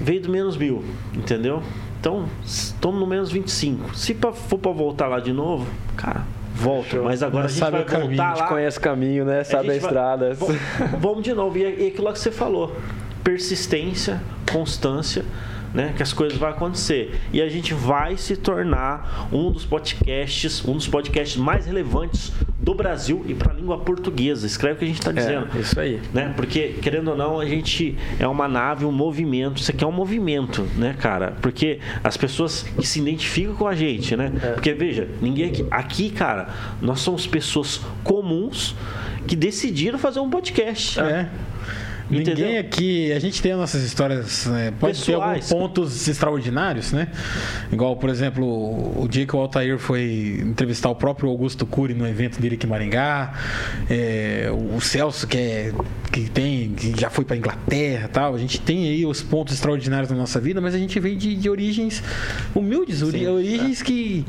Veio 0.00 0.22
do 0.22 0.30
menos 0.30 0.56
mil, 0.56 0.82
entendeu? 1.14 1.62
Então, 2.00 2.24
estamos 2.42 2.98
no 2.98 3.06
menos 3.06 3.30
25. 3.30 3.94
Se 3.94 4.14
for 4.14 4.58
para 4.58 4.72
voltar 4.72 5.06
lá 5.06 5.20
de 5.20 5.34
novo, 5.34 5.66
cara, 5.94 6.22
volta. 6.54 7.02
Mas 7.02 7.22
agora 7.22 7.44
Mas 7.44 7.52
a 7.52 7.54
gente 7.54 7.70
vai 7.70 7.80
voltar 7.82 8.00
caminho, 8.00 8.16
lá. 8.16 8.32
A 8.32 8.36
gente 8.36 8.48
conhece 8.48 8.78
o 8.78 8.80
caminho, 8.80 9.24
né? 9.26 9.44
Sabe 9.44 9.68
a, 9.68 9.72
a 9.72 9.76
estrada. 9.76 10.34
Vai... 10.34 10.58
Vamos 10.98 11.22
de 11.22 11.34
novo. 11.34 11.58
E 11.58 11.64
é 11.64 11.88
aquilo 11.88 12.04
lá 12.04 12.12
que 12.12 12.18
você 12.18 12.30
falou. 12.30 12.74
Persistência, 13.22 14.22
constância 14.50 15.26
né, 15.74 15.92
que 15.96 16.02
as 16.02 16.12
coisas 16.12 16.38
vão 16.38 16.48
acontecer. 16.48 17.20
E 17.32 17.40
a 17.40 17.48
gente 17.48 17.74
vai 17.74 18.16
se 18.16 18.36
tornar 18.36 19.28
um 19.32 19.50
dos 19.50 19.64
podcasts, 19.64 20.66
um 20.66 20.74
dos 20.74 20.88
podcasts 20.88 21.36
mais 21.36 21.66
relevantes 21.66 22.32
do 22.58 22.74
Brasil 22.74 23.24
e 23.26 23.34
para 23.34 23.52
a 23.52 23.54
língua 23.54 23.78
portuguesa. 23.78 24.46
Escreve 24.46 24.74
o 24.74 24.78
que 24.78 24.84
a 24.84 24.88
gente 24.88 24.98
está 24.98 25.12
dizendo. 25.12 25.48
É, 25.54 25.60
isso 25.60 25.78
aí. 25.80 26.00
Né? 26.12 26.32
Porque, 26.36 26.74
querendo 26.82 27.08
ou 27.08 27.16
não, 27.16 27.40
a 27.40 27.46
gente 27.46 27.96
é 28.18 28.26
uma 28.26 28.48
nave, 28.48 28.84
um 28.84 28.92
movimento. 28.92 29.60
Isso 29.60 29.70
aqui 29.70 29.84
é 29.84 29.86
um 29.86 29.92
movimento, 29.92 30.62
né, 30.76 30.94
cara? 30.98 31.34
Porque 31.40 31.78
as 32.02 32.16
pessoas 32.16 32.62
que 32.62 32.86
se 32.86 33.00
identificam 33.00 33.54
com 33.54 33.66
a 33.66 33.74
gente, 33.74 34.16
né? 34.16 34.32
É. 34.42 34.52
Porque, 34.52 34.72
veja, 34.74 35.08
ninguém 35.20 35.46
aqui, 35.46 35.66
aqui, 35.70 36.10
cara, 36.10 36.48
nós 36.80 37.00
somos 37.00 37.26
pessoas 37.26 37.80
comuns 38.04 38.74
que 39.26 39.36
decidiram 39.36 39.98
fazer 39.98 40.20
um 40.20 40.28
podcast. 40.28 41.00
É. 41.00 41.28
Ninguém 42.10 42.32
Entendeu? 42.32 42.60
aqui. 42.60 43.12
A 43.12 43.18
gente 43.20 43.40
tem 43.40 43.52
as 43.52 43.58
nossas 43.58 43.84
histórias. 43.84 44.46
Né? 44.46 44.72
Pode 44.78 44.98
Pessoais. 44.98 45.06
ter 45.06 45.14
alguns 45.14 45.48
pontos 45.48 46.08
extraordinários, 46.08 46.92
né? 46.92 47.08
Igual, 47.72 47.96
por 47.96 48.10
exemplo, 48.10 48.44
o 49.00 49.06
dia 49.08 49.24
que 49.24 49.34
o 49.34 49.38
Altair 49.38 49.78
foi 49.78 50.40
entrevistar 50.42 50.90
o 50.90 50.94
próprio 50.94 51.28
Augusto 51.30 51.64
Cury 51.64 51.94
no 51.94 52.06
evento 52.06 52.40
dele 52.40 52.56
aqui 52.56 52.66
em 52.66 52.68
Maringá. 52.68 53.32
É, 53.88 54.50
o 54.74 54.80
Celso, 54.80 55.26
que, 55.26 55.38
é, 55.38 55.72
que 56.12 56.28
tem, 56.28 56.72
que 56.72 56.98
já 56.98 57.08
foi 57.08 57.24
para 57.24 57.36
Inglaterra 57.36 58.08
tal. 58.12 58.34
A 58.34 58.38
gente 58.38 58.60
tem 58.60 58.88
aí 58.88 59.06
os 59.06 59.22
pontos 59.22 59.54
extraordinários 59.54 60.10
na 60.10 60.16
nossa 60.16 60.40
vida, 60.40 60.60
mas 60.60 60.74
a 60.74 60.78
gente 60.78 60.98
veio 60.98 61.16
de, 61.16 61.36
de 61.36 61.48
origens 61.48 62.02
humildes, 62.54 62.98
Sim, 62.98 63.26
origens 63.28 63.80
é. 63.80 63.84
que. 63.84 64.26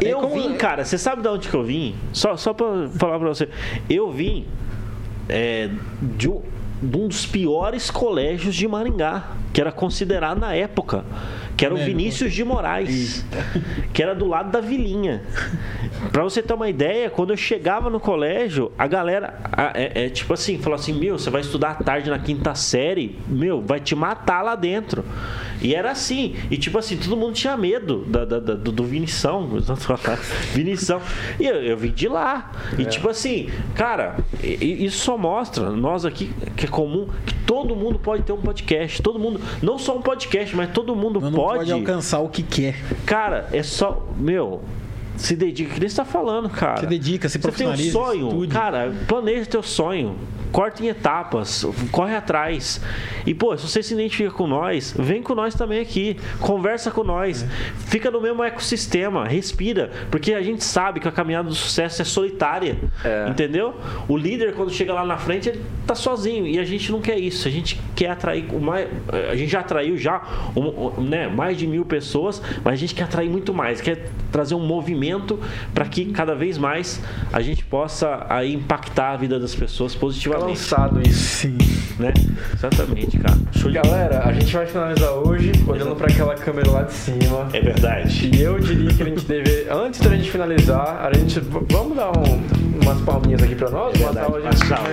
Eu 0.00 0.20
como... 0.20 0.34
vim, 0.34 0.54
cara, 0.56 0.84
você 0.84 0.98
sabe 0.98 1.22
de 1.22 1.28
onde 1.28 1.48
que 1.48 1.54
eu 1.54 1.64
vim? 1.64 1.94
Só, 2.12 2.36
só 2.36 2.52
para 2.52 2.88
falar 2.90 3.18
para 3.18 3.28
você. 3.28 3.48
Eu 3.88 4.12
vim 4.12 4.46
é, 5.28 5.70
de, 6.02 6.30
de 6.84 6.96
um 6.96 7.08
dos 7.08 7.26
piores 7.26 7.90
colégios 7.90 8.54
de 8.54 8.68
Maringá, 8.68 9.24
que 9.52 9.60
era 9.60 9.72
considerado 9.72 10.38
na 10.38 10.54
época, 10.54 11.04
que 11.56 11.64
era 11.64 11.74
o 11.74 11.78
Vinícius 11.78 12.32
de 12.32 12.44
Moraes, 12.44 13.24
que 13.92 14.02
era 14.02 14.14
do 14.14 14.26
lado 14.26 14.50
da 14.50 14.60
Vilinha. 14.60 15.22
Para 16.12 16.22
você 16.22 16.42
ter 16.42 16.52
uma 16.52 16.68
ideia, 16.68 17.08
quando 17.08 17.32
eu 17.32 17.36
chegava 17.36 17.88
no 17.88 18.00
colégio, 18.00 18.72
a 18.78 18.86
galera 18.86 19.34
é, 19.74 20.06
é 20.06 20.08
tipo 20.08 20.34
assim, 20.34 20.58
falou 20.58 20.74
assim: 20.76 20.92
"Meu, 20.92 21.18
você 21.18 21.30
vai 21.30 21.40
estudar 21.40 21.70
à 21.70 21.74
tarde 21.74 22.10
na 22.10 22.18
quinta 22.18 22.54
série, 22.54 23.18
meu, 23.26 23.60
vai 23.60 23.80
te 23.80 23.94
matar 23.94 24.42
lá 24.42 24.54
dentro". 24.54 25.04
E 25.62 25.74
era 25.74 25.90
assim. 25.92 26.34
E 26.50 26.56
tipo 26.56 26.78
assim, 26.78 26.96
todo 26.96 27.16
mundo 27.16 27.32
tinha 27.34 27.56
medo 27.56 28.04
da, 28.06 28.24
da, 28.24 28.38
da- 28.40 28.54
do, 28.54 28.70
do 28.72 28.84
Vinição. 28.84 29.48
Vinição. 30.52 31.00
E 31.38 31.46
eu, 31.46 31.56
eu 31.56 31.76
vim 31.76 31.90
de 31.90 32.08
lá. 32.08 32.52
E 32.78 32.82
É. 32.82 32.84
tipo 32.84 33.08
assim, 33.08 33.48
cara, 33.74 34.16
isso 34.42 34.98
só 35.04 35.16
mostra, 35.18 35.70
nós 35.70 36.04
aqui, 36.04 36.30
que 36.56 36.66
é 36.66 36.68
comum, 36.68 37.08
que 37.26 37.34
todo 37.46 37.74
mundo 37.74 37.98
pode 37.98 38.22
ter 38.22 38.32
um 38.32 38.40
podcast. 38.40 39.00
Todo 39.02 39.18
mundo, 39.18 39.40
não 39.62 39.78
só 39.78 39.96
um 39.96 40.02
podcast, 40.02 40.54
mas 40.56 40.70
todo 40.70 40.94
mundo 40.94 41.20
Mas 41.20 41.34
pode. 41.34 41.58
pode 41.58 41.72
alcançar 41.72 42.20
o 42.20 42.28
que 42.28 42.42
quer. 42.42 42.76
Cara, 43.06 43.48
é 43.52 43.62
só. 43.62 44.06
Meu. 44.16 44.62
Se 45.16 45.36
dedica, 45.36 45.74
que 45.74 45.78
nem 45.80 45.88
você 45.88 45.94
tá 45.94 46.04
falando, 46.04 46.48
cara. 46.50 46.78
Se 46.80 46.86
dedica, 46.86 47.28
se 47.28 47.38
Você 47.38 47.42
tem 47.42 47.48
um 47.48 47.70
profissionaliza, 47.70 47.92
sonho, 47.92 48.26
estude. 48.28 48.52
cara, 48.52 48.92
planeja 49.06 49.46
teu 49.46 49.62
sonho. 49.62 50.16
Corta 50.54 50.84
em 50.84 50.86
etapas, 50.86 51.66
corre 51.90 52.14
atrás. 52.14 52.80
E, 53.26 53.34
pô, 53.34 53.56
se 53.56 53.68
você 53.68 53.82
se 53.82 53.92
identifica 53.92 54.30
com 54.30 54.46
nós, 54.46 54.94
vem 54.96 55.20
com 55.20 55.34
nós 55.34 55.52
também 55.52 55.80
aqui. 55.80 56.16
Conversa 56.38 56.92
com 56.92 57.02
nós. 57.02 57.42
É. 57.42 57.46
Fica 57.88 58.08
no 58.08 58.20
mesmo 58.20 58.40
ecossistema, 58.40 59.26
respira. 59.26 59.90
Porque 60.12 60.32
a 60.32 60.40
gente 60.40 60.62
sabe 60.62 61.00
que 61.00 61.08
a 61.08 61.10
caminhada 61.10 61.48
do 61.48 61.54
sucesso 61.56 62.02
é 62.02 62.04
solitária. 62.04 62.76
É. 63.04 63.26
Entendeu? 63.28 63.74
O 64.06 64.16
líder, 64.16 64.54
quando 64.54 64.70
chega 64.70 64.94
lá 64.94 65.04
na 65.04 65.16
frente, 65.16 65.48
ele 65.48 65.60
tá 65.84 65.96
sozinho. 65.96 66.46
E 66.46 66.56
a 66.56 66.64
gente 66.64 66.92
não 66.92 67.00
quer 67.00 67.18
isso. 67.18 67.48
A 67.48 67.50
gente 67.50 67.80
quer 67.96 68.10
atrair 68.10 68.44
mais. 68.52 68.88
A 69.28 69.34
gente 69.34 69.50
já 69.50 69.58
atraiu 69.58 69.98
já 69.98 70.22
né, 70.98 71.26
mais 71.26 71.58
de 71.58 71.66
mil 71.66 71.84
pessoas, 71.84 72.40
mas 72.62 72.74
a 72.74 72.76
gente 72.76 72.94
quer 72.94 73.02
atrair 73.02 73.28
muito 73.28 73.52
mais. 73.52 73.80
Quer 73.80 74.08
trazer 74.30 74.54
um 74.54 74.64
movimento 74.64 75.40
para 75.74 75.84
que 75.84 76.12
cada 76.12 76.36
vez 76.36 76.58
mais 76.58 77.02
a 77.32 77.40
gente 77.40 77.64
possa 77.64 78.24
aí 78.28 78.54
impactar 78.54 79.10
a 79.10 79.16
vida 79.16 79.40
das 79.40 79.52
pessoas 79.52 79.96
positivamente. 79.96 80.43
Lançado 80.48 81.00
isso. 81.06 81.38
Sim. 81.40 81.58
Né? 81.98 82.12
Exatamente, 82.52 83.18
cara. 83.18 83.36
Show 83.52 83.70
de 83.70 83.76
Galera, 83.78 84.24
a 84.24 84.32
gente 84.32 84.52
vai 84.52 84.66
finalizar 84.66 85.10
hoje 85.12 85.52
olhando 85.66 85.94
pra 85.94 86.08
aquela 86.08 86.34
câmera 86.34 86.70
lá 86.70 86.82
de 86.82 86.92
cima. 86.92 87.48
É 87.52 87.60
verdade. 87.60 88.30
E 88.34 88.42
eu 88.42 88.58
diria 88.58 88.92
que 88.92 89.02
a 89.02 89.06
gente 89.06 89.24
deve, 89.24 89.66
antes 89.70 90.00
da 90.00 90.10
gente 90.10 90.28
finalizar, 90.30 91.06
a 91.06 91.12
gente. 91.16 91.38
Vamos 91.70 91.96
dar 91.96 92.10
um- 92.10 92.42
umas 92.82 93.00
palminhas 93.02 93.42
aqui 93.42 93.54
pra 93.54 93.70
nós? 93.70 93.94
Uma 94.00 94.10
Verdade. 94.12 94.32
Uma 94.42 94.52
salva. 94.56 94.88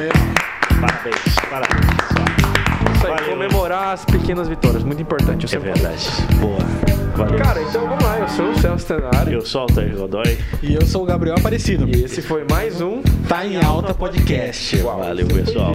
Parabéns, 0.79 1.35
parabéns, 1.49 1.85
pessoal. 1.97 2.95
Isso 2.95 3.07
aí, 3.07 3.13
Valeu. 3.13 3.29
comemorar 3.31 3.93
as 3.93 4.05
pequenas 4.05 4.47
vitórias, 4.47 4.83
muito 4.83 5.01
importante. 5.01 5.51
Eu 5.51 5.59
É 5.59 5.63
verdade. 5.63 6.07
Boa. 6.39 6.90
Valeu. 7.21 7.37
Cara, 7.37 7.61
então 7.61 7.87
vamos 7.87 8.03
lá, 8.03 8.19
eu 8.19 8.27
sou 8.29 8.49
o 8.49 8.57
Celso 8.57 8.85
Tenário. 8.87 9.33
Eu 9.33 9.45
sou 9.45 9.61
o 9.61 9.63
Altair 9.63 9.95
Godoy. 9.95 10.37
E 10.63 10.73
eu 10.73 10.85
sou 10.85 11.03
o 11.03 11.05
Gabriel 11.05 11.35
Aparecido. 11.37 11.87
E 11.87 12.03
esse 12.03 12.21
foi 12.21 12.45
mais 12.49 12.81
um 12.81 13.01
Tá 13.27 13.45
em 13.45 13.63
alta 13.63 13.93
podcast. 13.93 14.77
Valeu, 14.77 15.27
pessoal. 15.27 15.73